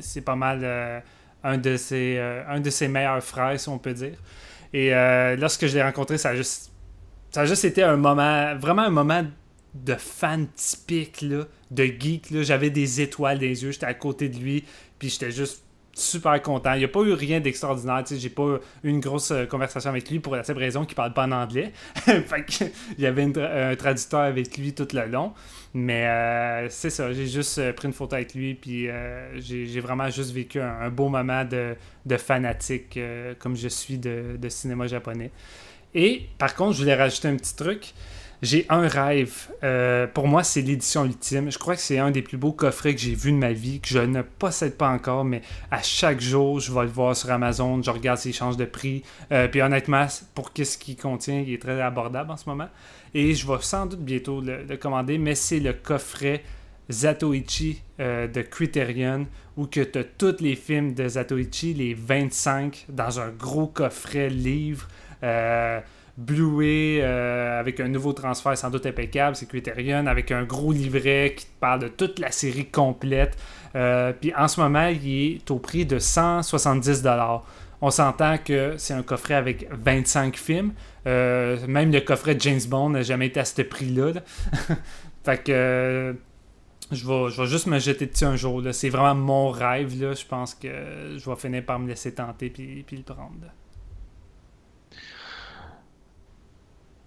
C'est 0.00 0.20
pas 0.20 0.36
mal 0.36 1.02
un 1.42 1.58
de 1.58 1.76
ses, 1.76 2.16
euh, 2.18 2.42
un 2.48 2.60
de 2.60 2.70
ses 2.70 2.88
meilleurs 2.88 3.22
frères, 3.22 3.58
si 3.58 3.68
on 3.68 3.78
peut 3.78 3.94
dire. 3.94 4.18
Et 4.72 4.94
euh, 4.94 5.36
lorsque 5.36 5.66
je 5.66 5.74
l'ai 5.74 5.82
rencontré, 5.82 6.18
ça 6.18 6.30
a 6.30 6.34
juste, 6.34 6.72
ça 7.30 7.44
juste 7.46 7.64
été 7.64 7.82
un 7.82 7.96
moment, 7.96 8.56
vraiment 8.56 8.82
un 8.82 8.90
moment 8.90 9.24
de 9.74 9.94
fan 9.94 10.48
typique, 10.54 11.22
là, 11.22 11.44
de 11.70 11.84
geek. 11.84 12.42
J'avais 12.42 12.70
des 12.70 13.00
étoiles 13.00 13.38
les 13.38 13.62
yeux, 13.62 13.72
j'étais 13.72 13.86
à 13.86 13.94
côté 13.94 14.28
de 14.28 14.38
lui, 14.38 14.64
puis 14.98 15.08
j'étais 15.08 15.30
juste 15.30 15.64
super 16.00 16.40
content. 16.42 16.74
Il 16.74 16.78
n'y 16.78 16.84
a 16.84 16.88
pas 16.88 17.00
eu 17.00 17.12
rien 17.12 17.40
d'extraordinaire. 17.40 18.04
J'ai 18.10 18.30
pas 18.30 18.58
eu 18.82 18.88
une 18.88 19.00
grosse 19.00 19.30
euh, 19.30 19.46
conversation 19.46 19.90
avec 19.90 20.10
lui 20.10 20.18
pour 20.18 20.34
la 20.34 20.42
simple 20.42 20.60
raison 20.60 20.84
qu'il 20.84 20.96
parle 20.96 21.12
pas 21.12 21.24
en 21.24 21.32
anglais. 21.32 21.72
il 22.06 22.72
y 22.98 23.06
avait 23.06 23.22
un 23.22 23.76
traducteur 23.76 24.20
avec 24.20 24.56
lui 24.56 24.72
tout 24.72 24.88
le 24.92 25.06
long. 25.06 25.32
Mais 25.72 26.06
euh, 26.06 26.68
c'est 26.68 26.90
ça, 26.90 27.12
j'ai 27.12 27.28
juste 27.28 27.58
euh, 27.58 27.72
pris 27.72 27.86
une 27.86 27.94
photo 27.94 28.16
avec 28.16 28.34
lui, 28.34 28.54
puis 28.54 28.88
j'ai 29.36 29.80
vraiment 29.80 30.10
juste 30.10 30.32
vécu 30.32 30.60
un, 30.60 30.90
beau 30.90 31.08
moment 31.08 31.44
de, 31.44 31.76
fanatique 32.16 32.98
comme 33.38 33.56
je 33.56 33.68
suis 33.68 33.98
de, 33.98 34.36
cinéma 34.48 34.86
japonais. 34.86 35.30
Et 35.94 36.26
par 36.38 36.54
contre, 36.54 36.74
je 36.74 36.78
voulais 36.80 36.94
rajouter 36.94 37.28
un 37.28 37.36
petit 37.36 37.54
truc. 37.54 37.94
J'ai 38.42 38.64
un 38.70 38.88
rêve. 38.88 39.50
Euh, 39.64 40.06
pour 40.06 40.26
moi, 40.26 40.42
c'est 40.42 40.62
l'édition 40.62 41.04
ultime. 41.04 41.52
Je 41.52 41.58
crois 41.58 41.74
que 41.74 41.82
c'est 41.82 41.98
un 41.98 42.10
des 42.10 42.22
plus 42.22 42.38
beaux 42.38 42.52
coffrets 42.52 42.94
que 42.94 43.00
j'ai 43.00 43.14
vu 43.14 43.32
de 43.32 43.36
ma 43.36 43.52
vie, 43.52 43.80
que 43.80 43.88
je 43.88 43.98
ne 43.98 44.22
possède 44.22 44.78
pas 44.78 44.88
encore, 44.88 45.26
mais 45.26 45.42
à 45.70 45.82
chaque 45.82 46.20
jour, 46.20 46.58
je 46.58 46.72
vais 46.72 46.82
le 46.82 46.88
voir 46.88 47.14
sur 47.14 47.30
Amazon. 47.30 47.82
Je 47.82 47.90
regarde 47.90 48.18
s'il 48.18 48.32
change 48.32 48.56
de 48.56 48.64
prix. 48.64 49.02
Euh, 49.30 49.46
puis 49.46 49.60
honnêtement, 49.60 50.06
pour 50.34 50.52
ce 50.56 50.78
qu'il 50.78 50.96
contient, 50.96 51.40
il 51.40 51.52
est 51.52 51.60
très 51.60 51.80
abordable 51.82 52.30
en 52.30 52.36
ce 52.38 52.48
moment. 52.48 52.68
Et 53.12 53.34
je 53.34 53.46
vais 53.46 53.60
sans 53.60 53.84
doute 53.84 54.00
bientôt 54.00 54.40
le, 54.40 54.76
commander, 54.76 55.18
mais 55.18 55.34
c'est 55.34 55.60
le 55.60 55.74
coffret 55.74 56.42
Zatoichi 56.90 57.82
euh, 58.00 58.26
de 58.26 58.40
Criterion, 58.40 59.26
où 59.58 59.66
que 59.66 59.80
tu 59.80 59.98
as 59.98 60.04
tous 60.04 60.40
les 60.40 60.56
films 60.56 60.94
de 60.94 61.06
Zatoichi, 61.06 61.74
les 61.74 61.92
25, 61.92 62.86
dans 62.88 63.20
un 63.20 63.28
gros 63.28 63.66
coffret 63.66 64.30
livre. 64.30 64.88
Blu-ray 66.20 67.00
euh, 67.00 67.58
avec 67.58 67.80
un 67.80 67.88
nouveau 67.88 68.12
transfert 68.12 68.56
sans 68.56 68.68
doute 68.68 68.84
impeccable, 68.84 69.36
c'est 69.36 69.46
Criterion, 69.46 70.06
avec 70.06 70.30
un 70.30 70.44
gros 70.44 70.70
livret 70.70 71.34
qui 71.34 71.46
te 71.46 71.58
parle 71.60 71.80
de 71.80 71.88
toute 71.88 72.18
la 72.18 72.30
série 72.30 72.66
complète. 72.66 73.38
Euh, 73.74 74.12
puis 74.12 74.32
en 74.34 74.46
ce 74.46 74.60
moment, 74.60 74.88
il 74.88 75.36
est 75.36 75.50
au 75.50 75.58
prix 75.58 75.86
de 75.86 75.98
170$. 75.98 77.40
On 77.80 77.90
s'entend 77.90 78.36
que 78.36 78.74
c'est 78.76 78.92
un 78.92 79.02
coffret 79.02 79.34
avec 79.34 79.66
25 79.70 80.36
films. 80.36 80.74
Euh, 81.06 81.56
même 81.66 81.90
le 81.90 82.00
coffret 82.00 82.34
de 82.34 82.40
James 82.42 82.60
Bond 82.68 82.90
n'a 82.90 83.02
jamais 83.02 83.28
été 83.28 83.40
à 83.40 83.46
ce 83.46 83.62
prix-là. 83.62 84.12
fait 85.24 85.42
que 85.42 86.14
je 86.92 87.06
vais, 87.06 87.30
je 87.30 87.40
vais, 87.40 87.48
juste 87.48 87.66
me 87.66 87.78
jeter 87.78 88.04
dessus 88.04 88.24
un 88.26 88.36
jour. 88.36 88.62
C'est 88.72 88.90
vraiment 88.90 89.14
mon 89.14 89.48
rêve. 89.48 89.90
Je 89.98 90.26
pense 90.26 90.54
que 90.54 90.68
je 91.16 91.30
vais 91.30 91.36
finir 91.36 91.64
par 91.64 91.78
me 91.78 91.88
laisser 91.88 92.12
tenter 92.12 92.50
puis, 92.50 92.84
puis 92.86 92.98
le 92.98 93.02
prendre. 93.04 93.46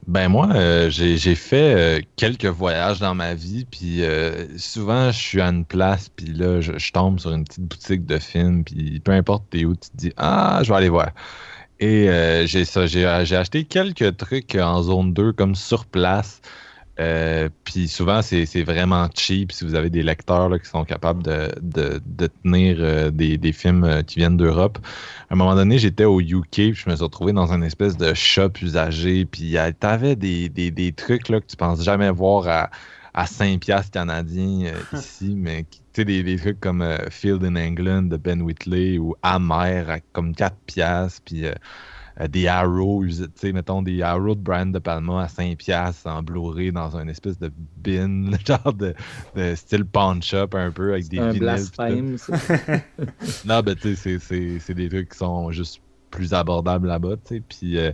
Ben 0.08 0.28
moi, 0.28 0.50
euh, 0.54 0.90
j'ai 0.90 1.36
fait 1.36 2.00
euh, 2.00 2.02
quelques 2.18 2.46
voyages 2.46 3.00
dans 3.00 3.16
ma 3.16 3.36
vie, 3.36 3.66
puis 3.66 4.04
euh, 4.04 4.48
souvent 4.58 5.12
je 5.12 5.18
suis 5.18 5.42
à 5.42 5.48
une 5.48 5.64
place, 5.64 6.10
puis 6.10 6.28
là 6.28 6.60
je, 6.60 6.92
tombe 6.92 7.20
sur 7.20 7.32
une 7.32 7.46
petite 7.46 7.64
boutique 7.64 8.06
de 8.06 8.18
films, 8.20 8.66
puis 8.66 9.00
peu 9.00 9.14
importe 9.14 9.46
t'es 9.50 9.64
où, 9.64 9.76
tu 9.76 9.90
te 9.90 9.96
dis 9.98 10.14
ah 10.18 10.60
je 10.64 10.70
vais 10.70 10.78
aller 10.78 10.90
voir. 10.90 11.12
Et 11.80 12.08
j'ai 12.48 12.66
ça, 12.66 12.86
j'ai 12.86 13.06
acheté 13.06 13.66
quelques 13.66 14.18
trucs 14.18 14.56
en 14.56 14.84
zone 14.84 15.14
2 15.14 15.34
comme 15.34 15.56
sur 15.56 15.86
place. 15.86 16.42
Euh, 17.00 17.50
puis 17.64 17.88
souvent, 17.88 18.22
c'est 18.22 18.64
vraiment 18.64 19.08
cheap 19.16 19.52
si 19.52 19.66
vous 19.66 19.74
avez 19.74 19.90
des 19.90 20.04
lecteurs 20.04 20.52
qui 20.62 20.70
sont 20.70 20.86
capables 20.86 21.24
de, 21.24 21.50
de, 21.62 22.28
tenir 22.44 22.78
euh, 22.80 23.10
des, 23.10 23.38
des, 23.38 23.52
films 23.52 23.84
euh, 23.84 24.02
qui 24.04 24.20
viennent 24.20 24.38
d'Europe. 24.38 24.78
À 25.30 25.34
un 25.34 25.38
moment 25.38 25.56
donné, 25.56 25.80
j'étais 25.80 26.06
au 26.06 26.22
UK, 26.22 26.46
puis 26.52 26.76
je 26.76 26.90
me 26.90 26.96
suis 26.96 27.04
retrouvé 27.04 27.34
dans 27.34 27.52
une 27.52 27.64
espèce 27.64 27.98
de 27.98 28.14
shop 28.14 28.52
usagé, 28.62 29.26
puis 29.26 29.56
t'avais 29.80 30.16
des, 30.16 30.50
des, 30.50 30.70
des 30.70 30.92
trucs 30.92 31.30
là, 31.30 31.42
que 31.42 31.48
tu 31.48 31.56
penses 31.56 31.84
jamais 31.84 32.12
voir 32.12 32.48
à, 32.48 32.70
à 33.16 33.26
5 33.26 33.60
piastres 33.60 33.92
canadiens 33.92 34.74
ici, 34.94 35.34
mais 35.36 35.64
tu 35.64 35.80
sais, 35.94 36.06
des, 36.06 36.22
des, 36.22 36.38
trucs 36.38 36.60
comme 36.60 36.88
Field 37.10 37.44
in 37.44 37.56
England 37.56 38.04
de 38.04 38.18
Ben 38.18 38.42
Whitley 38.42 39.00
ou 39.00 39.16
Amer 39.24 39.90
à 39.90 40.00
comme 40.12 40.36
4 40.36 40.56
piastres, 40.68 41.22
puis 41.26 41.46
euh, 42.20 42.28
des 42.28 42.48
Arrows, 42.48 43.06
tu 43.08 43.26
sais, 43.36 43.52
mettons 43.52 43.82
des 43.82 44.02
Arrows 44.02 44.36
de 44.36 44.42
Brian 44.42 44.68
De 44.68 44.80
Palma 44.80 45.24
à 45.24 45.28
5 45.28 45.58
piastres 45.58 46.08
en 46.08 46.22
Blu-ray 46.24 46.72
dans 46.72 46.96
un 46.98 47.08
espèce 47.08 47.40
de 47.40 47.52
bin, 47.78 48.32
genre 48.46 48.74
de, 48.74 48.94
de 49.36 49.56
style 49.56 49.86
pawn 49.86 50.22
shop 50.22 50.50
un 50.54 50.72
peu 50.72 50.94
avec 50.94 51.08
des 51.08 51.20
un 51.20 51.28
vinyles. 51.28 51.40
blasphème, 51.40 52.18
ça. 52.18 52.34
non, 53.46 53.62
ben 53.62 53.76
tu 53.76 53.96
sais, 53.96 54.20
c'est 54.20 54.74
des 54.74 54.90
trucs 54.90 55.10
qui 55.10 55.18
sont 55.18 55.52
juste 55.52 55.82
plus 56.12 56.34
abordables 56.34 56.88
là-bas, 56.88 57.16
tu 57.26 57.36
sais, 57.36 57.42
puis... 57.48 57.78
Euh, 57.78 57.92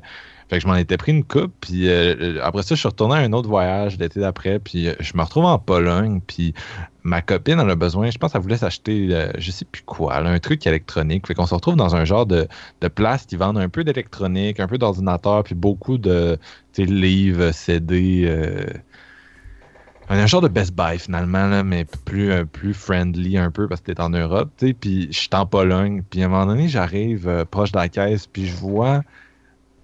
fait 0.50 0.58
que 0.58 0.64
je 0.64 0.68
m'en 0.68 0.76
étais 0.76 0.98
pris 0.98 1.12
une 1.12 1.24
coupe, 1.24 1.54
puis 1.62 1.90
euh, 1.90 2.40
après 2.44 2.64
ça, 2.64 2.76
je 2.76 2.80
suis 2.80 2.88
retourné 2.88 3.16
à 3.16 3.18
un 3.20 3.34
autre 3.34 3.48
voyage 3.48 3.98
l'été 3.98 4.20
d'après, 4.20 4.60
puis 4.60 4.88
euh, 4.88 4.94
je 5.00 5.14
me 5.16 5.22
retrouve 5.22 5.46
en 5.46 5.60
Pologne, 5.60 6.22
puis 6.26 6.54
ma 7.04 7.22
copine, 7.22 7.60
elle 7.60 7.70
a 7.70 7.76
besoin, 7.76 8.10
je 8.10 8.18
pense 8.18 8.34
qu'elle 8.34 8.42
voulait 8.42 8.58
s'acheter, 8.58 9.10
euh, 9.12 9.32
je 9.38 9.52
sais 9.52 9.66
plus 9.66 9.84
quoi, 9.84 10.18
un 10.18 10.40
truc 10.40 10.66
électronique. 10.66 11.28
Fait 11.28 11.34
qu'on 11.34 11.46
se 11.46 11.54
retrouve 11.54 11.76
dans 11.76 11.96
un 11.96 12.04
genre 12.04 12.26
de, 12.26 12.48
de 12.82 12.88
place 12.88 13.26
qui 13.26 13.36
vendent 13.36 13.58
un 13.58 13.70
peu 13.70 13.84
d'électronique, 13.84 14.60
un 14.60 14.68
peu 14.68 14.78
d'ordinateur, 14.78 15.44
puis 15.44 15.56
beaucoup 15.56 15.98
de 15.98 16.38
livres, 16.78 17.52
CD. 17.52 18.24
Euh, 18.26 18.66
un 20.10 20.26
genre 20.26 20.42
de 20.42 20.48
Best 20.48 20.74
Buy 20.74 20.98
finalement, 20.98 21.48
là, 21.48 21.64
mais 21.64 21.86
plus, 21.86 22.32
euh, 22.32 22.46
plus 22.46 22.74
friendly 22.74 23.38
un 23.38 23.52
peu 23.52 23.68
parce 23.68 23.82
que 23.82 23.92
t'es 23.92 24.02
en 24.02 24.10
Europe, 24.10 24.50
tu 24.58 24.74
puis 24.74 25.08
je 25.12 25.20
suis 25.20 25.30
en 25.34 25.46
Pologne, 25.46 26.04
puis 26.10 26.24
à 26.24 26.26
un 26.26 26.30
moment 26.30 26.48
donné, 26.48 26.68
j'arrive 26.68 27.28
euh, 27.28 27.46
proche 27.46 27.72
de 27.72 27.78
la 27.78 27.90
caisse, 27.90 28.26
puis 28.26 28.48
je 28.48 28.56
vois 28.56 29.02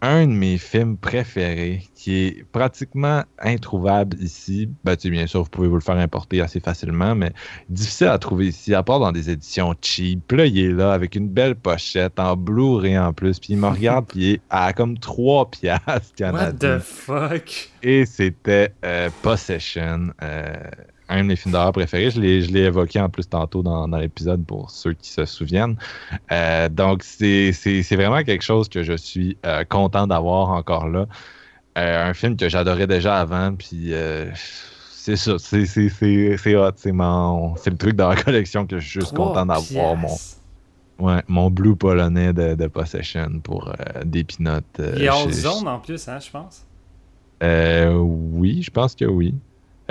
un 0.06 0.28
de 0.28 0.34
mes 0.34 0.58
films 0.58 0.98
préférés 0.98 1.84
qui 1.96 2.26
est 2.26 2.46
pratiquement 2.52 3.24
introuvable 3.40 4.18
ici. 4.22 4.70
Ben, 4.84 4.96
tu 4.96 5.04
sais, 5.04 5.10
bien 5.10 5.26
sûr, 5.26 5.44
vous 5.44 5.50
pouvez 5.50 5.68
vous 5.68 5.76
le 5.76 5.82
faire 5.82 5.98
importer 5.98 6.42
assez 6.42 6.60
facilement, 6.60 7.16
mais 7.16 7.32
difficile 7.70 8.08
à 8.08 8.20
trouver 8.20 8.48
ici, 8.48 8.76
à 8.76 8.84
part 8.84 9.00
dans 9.00 9.12
des 9.12 9.32
éditions 9.32 9.74
cheap. 9.82 10.22
Puis 10.28 10.38
là, 10.38 10.46
il 10.46 10.60
est 10.60 10.72
là 10.72 10.94
avec 10.94 11.16
une 11.16 11.28
belle 11.28 11.56
pochette 11.56 12.20
en 12.20 12.38
Blu-ray 12.38 12.98
en 12.98 13.14
plus. 13.14 13.40
Puis 13.40 13.54
il 13.54 13.58
me 13.58 13.68
regarde, 13.68 14.06
puis 14.06 14.20
il 14.20 14.32
est 14.34 14.42
à 14.50 14.74
comme 14.74 14.98
3 14.98 15.50
piastres 15.62 16.14
What 16.20 16.54
the 16.54 16.80
fuck? 16.80 17.72
Et 17.82 18.06
c'était 18.06 18.74
euh, 18.84 19.10
Possession. 19.24 20.12
Euh, 20.22 20.54
un 21.08 21.22
de 21.22 21.28
mes 21.28 21.36
films 21.36 21.54
d'horreur 21.54 21.72
préférés. 21.72 22.10
Je 22.10 22.20
l'ai, 22.20 22.42
je 22.42 22.52
l'ai 22.52 22.62
évoqué 22.62 23.00
en 23.00 23.10
plus 23.10 23.28
tantôt 23.28 23.62
dans, 23.62 23.88
dans 23.88 23.98
l'épisode 23.98 24.44
pour 24.46 24.72
ceux 24.72 24.94
qui 24.94 25.10
se 25.10 25.26
souviennent. 25.26 25.78
Euh, 26.32 26.70
donc, 26.70 27.04
c'est, 27.04 27.52
c'est, 27.54 27.84
c'est 27.84 27.96
vraiment 27.96 28.24
quelque 28.24 28.44
chose 28.44 28.70
que 28.70 28.84
je 28.84 28.94
suis 28.94 29.38
euh, 29.46 29.64
content 29.66 30.08
d'avoir 30.08 30.50
encore 30.50 30.88
là. 30.88 31.06
Euh, 31.78 32.10
un 32.10 32.14
film 32.14 32.38
que 32.38 32.50
j'adorais 32.50 32.88
déjà 32.88 33.18
avant, 33.18 33.54
puis 33.54 33.94
c'est 34.90 35.18
ça, 35.18 35.38
c'est, 35.38 35.66
c'est, 35.66 35.90
c'est, 35.90 36.38
c'est 36.38 36.56
hot. 36.56 36.72
C'est, 36.78 36.92
le 36.92 37.78
truc 37.78 37.96
dans 37.96 38.10
la 38.10 38.16
collection 38.16 38.66
que 38.66 38.80
je 38.80 38.90
suis 38.90 39.00
juste 39.02 39.14
content 39.14 39.46
d'avoir. 39.46 39.96
Mon, 39.96 40.16
ouais, 41.00 41.22
mon 41.28 41.52
blue 41.52 41.76
polonais 41.76 42.34
de, 42.34 42.56
de 42.56 42.68
Possession 42.68 43.40
pour 43.44 43.74
des 44.06 44.24
pinottes. 44.24 44.82
Il 44.96 45.04
est 45.04 45.12
chez- 45.12 45.32
zone 45.34 45.68
en 45.68 45.80
plus, 45.80 46.08
hein, 46.08 46.20
je 46.20 46.32
pense. 46.32 46.66
Oui, 47.42 48.64
je 48.64 48.72
pense 48.72 48.96
que 48.96 49.06
oui. 49.06 49.36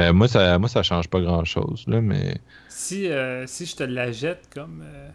Euh, 0.00 0.12
moi, 0.12 0.26
ça, 0.28 0.58
moi, 0.58 0.68
ça 0.68 0.82
change 0.82 1.08
pas 1.08 1.20
grand-chose, 1.20 1.84
là, 1.86 2.00
mais... 2.00 2.38
Si, 2.68 3.08
euh, 3.08 3.46
si 3.46 3.64
je 3.66 3.76
te 3.76 3.84
la 3.84 4.10
jette 4.10 4.48
comme 4.52 4.82
euh, 4.84 5.08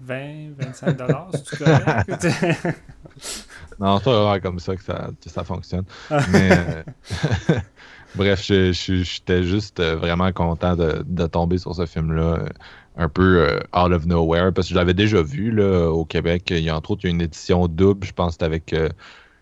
20, 0.00 0.52
25 0.58 0.96
dollars, 0.96 1.30
c'est 1.32 1.58
correct? 1.58 2.26
Non, 3.78 3.98
c'est 3.98 4.04
pas 4.04 4.40
comme 4.40 4.58
ça 4.58 4.76
que 4.76 4.82
ça, 4.82 5.08
que 5.22 5.30
ça 5.30 5.42
fonctionne. 5.42 5.84
Mais 6.32 6.50
euh, 6.52 6.82
bref, 8.14 8.44
je- 8.44 8.72
je- 8.72 9.02
j'étais 9.02 9.42
juste 9.42 9.80
euh, 9.80 9.96
vraiment 9.96 10.30
content 10.32 10.76
de, 10.76 11.02
de 11.06 11.26
tomber 11.26 11.56
sur 11.58 11.74
ce 11.74 11.86
film-là, 11.86 12.22
euh, 12.40 12.48
un 12.96 13.08
peu 13.08 13.40
euh, 13.40 13.58
out 13.74 13.92
of 13.92 14.04
nowhere, 14.06 14.52
parce 14.52 14.68
que 14.68 14.74
je 14.74 14.78
l'avais 14.78 14.92
déjà 14.94 15.22
vu 15.22 15.50
là, 15.50 15.88
au 15.90 16.04
Québec. 16.04 16.50
Il 16.50 16.58
y 16.60 16.68
a 16.68 16.76
entre 16.76 16.90
autres 16.90 17.06
une 17.06 17.22
édition 17.22 17.68
double, 17.68 18.06
je 18.06 18.12
pense 18.12 18.28
que 18.28 18.32
c'était 18.32 18.44
avec 18.44 18.72
euh, 18.74 18.88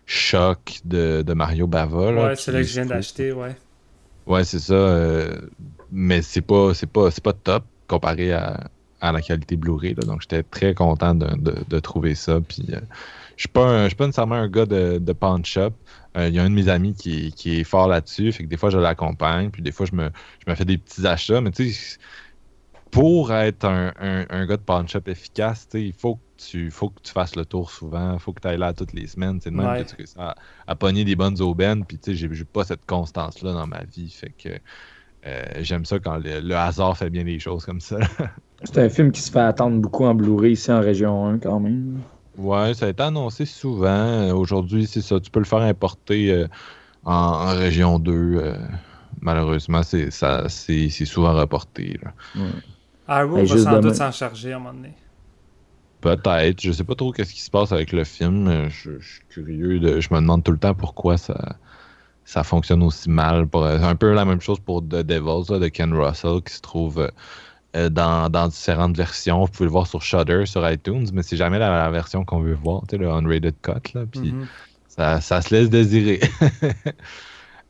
Choc 0.05 0.79
de, 0.85 1.21
de 1.21 1.33
Mario 1.33 1.67
Bava. 1.67 2.11
Là, 2.11 2.27
ouais, 2.27 2.35
c'est 2.37 2.51
là 2.53 2.59
que 2.61 2.67
je 2.67 2.73
viens 2.73 2.85
d'acheter, 2.85 3.31
ouais. 3.33 3.55
Ouais, 4.29 4.45
c'est 4.45 4.59
ça. 4.59 4.73
euh, 4.75 5.49
mais 5.89 6.21
c'est 6.21 6.41
pas, 6.43 6.73
c'est 6.75 6.87
pas, 6.87 7.11
c'est 7.11 7.23
pas 7.23 7.33
top 7.33 7.67
comparé 7.87 8.31
à, 8.33 8.69
à 9.01 9.11
la 9.11 9.21
qualité 9.23 9.57
Blu-ray. 9.57 9.95
Donc, 9.95 10.21
j'étais 10.21 10.43
très 10.43 10.75
content 10.75 11.15
de, 11.15 11.35
de- 11.63 11.79
trouver 11.79 12.13
ça. 12.15 12.39
Puis, 12.41 12.67
euh, 12.71 12.79
je 13.37 13.43
suis 13.43 13.49
pas, 13.49 13.83
je 13.85 13.89
suis 13.89 13.95
pas 13.95 14.05
nécessairement 14.07 14.35
un 14.35 14.49
gars 14.49 14.67
de, 14.67 14.99
de 14.99 15.13
pawn 15.13 15.43
shop. 15.45 15.71
Euh, 16.17 16.27
Il 16.29 16.35
y 16.35 16.39
a 16.39 16.43
un 16.43 16.49
de 16.51 16.55
mes 16.55 16.69
amis 16.69 16.93
qui, 16.95 17.33
qui 17.33 17.59
est 17.61 17.63
fort 17.63 17.87
là-dessus. 17.87 18.31
Fait 18.31 18.43
que 18.43 18.49
des 18.49 18.57
fois, 18.57 18.69
je 18.69 18.77
l'accompagne. 18.77 19.51
Puis 19.51 19.63
des 19.63 19.71
fois, 19.71 19.87
je 19.87 19.95
me, 19.95 20.11
je 20.45 20.51
me 20.51 20.55
fais 20.55 20.65
des 20.65 20.77
petits 20.77 21.07
achats. 21.07 21.41
Mais 21.41 21.51
tu 21.51 21.71
sais, 21.73 21.97
pour 22.91 23.33
être 23.33 23.65
un, 23.65 23.93
un, 23.99 24.25
un 24.29 24.45
gars 24.47 24.57
de 24.57 24.63
pawn 24.63 24.87
shop 24.87 25.01
efficace, 25.07 25.67
il 25.73 25.93
faut 25.93 26.21
tu, 26.39 26.71
faut 26.71 26.89
que 26.89 27.01
tu 27.03 27.11
fasses 27.11 27.35
le 27.35 27.45
tour 27.45 27.71
souvent. 27.71 28.13
Il 28.13 28.19
faut 28.19 28.33
que 28.33 28.41
tu 28.41 28.47
ailles 28.47 28.57
là 28.57 28.73
toutes 28.73 28.93
les 28.93 29.07
semaines. 29.07 29.39
C'est 29.41 29.51
de 29.51 29.55
même 29.55 29.67
Ouais. 29.67 29.83
que 29.83 29.89
tu 29.89 29.95
réussis 29.95 30.15
à, 30.17 30.35
à 30.67 30.75
pogner 30.75 31.05
des 31.05 31.15
bonnes 31.15 31.39
aubaines. 31.41 31.85
Puis 31.85 31.99
tu 31.99 32.15
sais, 32.17 32.27
j'ai 32.35 32.45
pas 32.45 32.63
cette 32.65 32.85
constance-là 32.85 33.53
dans 33.53 33.67
ma 33.67 33.83
vie. 33.83 34.09
Fait 34.11 34.31
que 34.31 34.49
euh, 35.27 35.43
j'aime 35.61 35.85
ça 35.85 35.99
quand 35.99 36.17
le, 36.17 36.39
le 36.41 36.55
hasard 36.55 36.97
fait 36.97 37.09
bien 37.09 37.23
les 37.23 37.39
choses 37.39 37.65
comme 37.65 37.81
ça. 37.81 37.97
C'est 38.63 38.77
un 38.79 38.89
film 38.89 39.11
qui 39.11 39.21
se 39.21 39.31
fait 39.31 39.39
attendre 39.39 39.79
beaucoup 39.81 40.05
en 40.05 40.15
Blu-ray 40.15 40.53
ici 40.53 40.71
en 40.71 40.81
région 40.81 41.27
1 41.27 41.39
quand 41.39 41.59
même. 41.61 42.03
ouais, 42.37 42.73
ça 42.73 42.85
a 42.87 42.89
été 42.89 43.03
annoncé 43.03 43.45
souvent. 43.45 44.31
Aujourd'hui, 44.31 44.87
c'est 44.87 45.01
ça. 45.01 45.19
Tu 45.19 45.31
peux 45.31 45.39
le 45.39 45.45
faire 45.45 45.59
importer 45.61 46.31
euh, 46.31 46.47
en, 47.03 47.13
en 47.13 47.55
région 47.55 47.99
2. 47.99 48.13
euh, 48.13 48.57
malheureusement, 49.21 49.83
c'est 49.83 50.11
ça- 50.11 50.49
c'est 50.49 50.89
c'est 50.89 51.05
souvent 51.05 51.33
reporté. 51.35 51.99
là. 52.03 52.13
Arrow 53.07 53.37
Hey, 53.37 53.45
va 53.45 53.57
sans 53.57 53.77
demain. 53.77 53.79
doute 53.79 53.95
s'en 53.95 54.11
charger 54.11 54.53
à 54.53 54.57
un 54.57 54.59
moment 54.59 54.73
donné. 54.73 54.93
Peut-être. 56.01 56.61
Je 56.61 56.71
sais 56.71 56.83
pas 56.83 56.95
trop 56.95 57.11
qu'est-ce 57.11 57.33
qui 57.33 57.41
se 57.41 57.49
passe 57.51 57.71
avec 57.71 57.91
le 57.91 58.03
film. 58.03 58.47
Euh, 58.47 58.69
Je, 58.69 58.99
je 58.99 59.13
suis 59.15 59.25
curieux. 59.29 59.79
De, 59.79 59.99
je 59.99 60.09
me 60.13 60.19
demande 60.19 60.43
tout 60.43 60.51
le 60.51 60.57
temps 60.59 60.73
pourquoi 60.73 61.17
ça, 61.17 61.57
ça 62.25 62.43
fonctionne 62.43 62.83
aussi 62.83 63.09
mal. 63.09 63.47
Pour- 63.47 63.65
C'est 63.67 63.83
un 63.83 63.95
peu 63.95 64.13
la 64.13 64.25
même 64.25 64.41
chose 64.41 64.59
pour 64.59 64.81
The 64.81 65.03
Devils 65.03 65.51
là, 65.51 65.59
de 65.59 65.67
Ken 65.67 65.93
Russell 65.93 66.41
qui 66.45 66.53
se 66.53 66.61
trouve 66.61 66.99
euh, 66.99 67.09
euh, 67.75 67.89
dans, 67.89 68.29
dans 68.29 68.47
différentes 68.47 68.95
versions. 68.97 69.41
Vous 69.45 69.51
pouvez 69.51 69.65
le 69.65 69.71
voir 69.71 69.87
sur 69.87 70.01
Shudder, 70.01 70.45
sur 70.45 70.69
iTunes, 70.69 71.07
mais 71.13 71.21
c'est 71.23 71.37
jamais 71.37 71.59
la, 71.59 71.69
la 71.69 71.89
version 71.91 72.23
qu'on 72.25 72.39
veut 72.41 72.53
voir, 72.55 72.83
tu 72.87 72.95
sais, 72.95 72.97
le 72.97 73.09
unrated 73.09 73.55
cut. 73.61 73.93
Là, 73.93 74.05
puis 74.11 74.31
Mhm. 74.33 74.47
ça, 74.87 75.21
ça 75.21 75.41
se 75.41 75.53
laisse 75.53 75.69
désirer. 75.69 76.19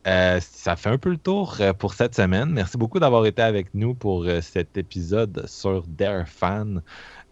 Euh, 0.06 0.40
ça 0.40 0.76
fait 0.76 0.88
un 0.88 0.96
peu 0.96 1.10
le 1.10 1.18
tour 1.18 1.58
euh, 1.60 1.74
pour 1.74 1.92
cette 1.92 2.14
semaine. 2.14 2.48
Merci 2.50 2.78
beaucoup 2.78 2.98
d'avoir 2.98 3.26
été 3.26 3.42
avec 3.42 3.74
nous 3.74 3.94
pour 3.94 4.24
euh, 4.24 4.40
cet 4.40 4.78
épisode 4.78 5.44
sur 5.46 5.84
Dare 5.86 6.26
Fan. 6.26 6.82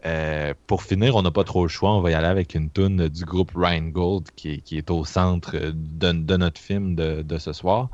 Euh, 0.07 0.55
pour 0.67 0.83
finir, 0.83 1.17
on 1.17 1.23
n'a 1.23 1.31
pas 1.31 1.45
trop 1.45 1.63
le 1.63 1.69
choix. 1.69 1.93
On 1.93 2.01
va 2.01 2.11
y 2.11 2.15
aller 2.15 2.27
avec 2.27 2.55
une 2.55 2.71
tune 2.71 3.09
du 3.09 3.25
groupe 3.25 3.53
Rheingold 3.55 4.31
qui 4.37 4.63
qui 4.63 4.79
est 4.79 4.91
au 4.91 5.05
centre 5.05 5.57
de, 5.57 6.37
notre 6.37 6.61
film 6.61 6.95
de, 6.95 7.23
de 7.23 7.39
ce 7.39 7.53
soir. 7.53 7.91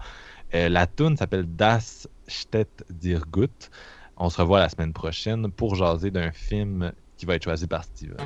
Euh, 0.54 0.68
la 0.68 0.86
tune 0.86 1.16
s'appelle 1.16 1.46
Das 1.56 2.06
Stedt 2.28 2.84
dir 2.90 3.24
Gut. 3.32 3.70
On 4.16 4.30
se 4.30 4.40
revoit 4.40 4.60
la 4.60 4.68
semaine 4.68 4.92
prochaine 4.92 5.50
pour 5.50 5.74
jaser 5.74 6.10
d'un 6.10 6.30
film 6.30 6.92
qui 7.16 7.26
va 7.26 7.34
être 7.34 7.44
choisi 7.44 7.66
par 7.66 7.84
Steven. 7.84 8.16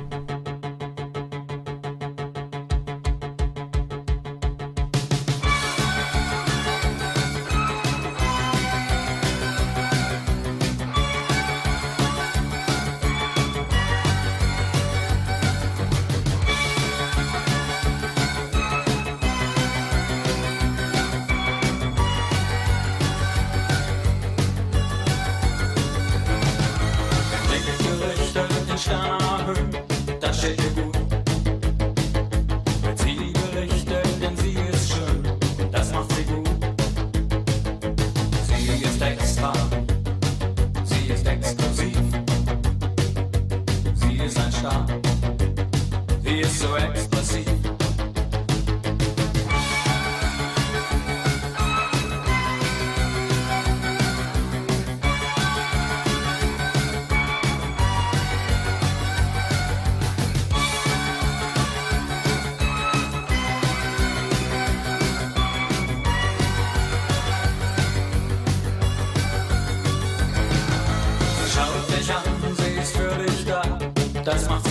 Das 74.29 74.47
macht 74.47 74.68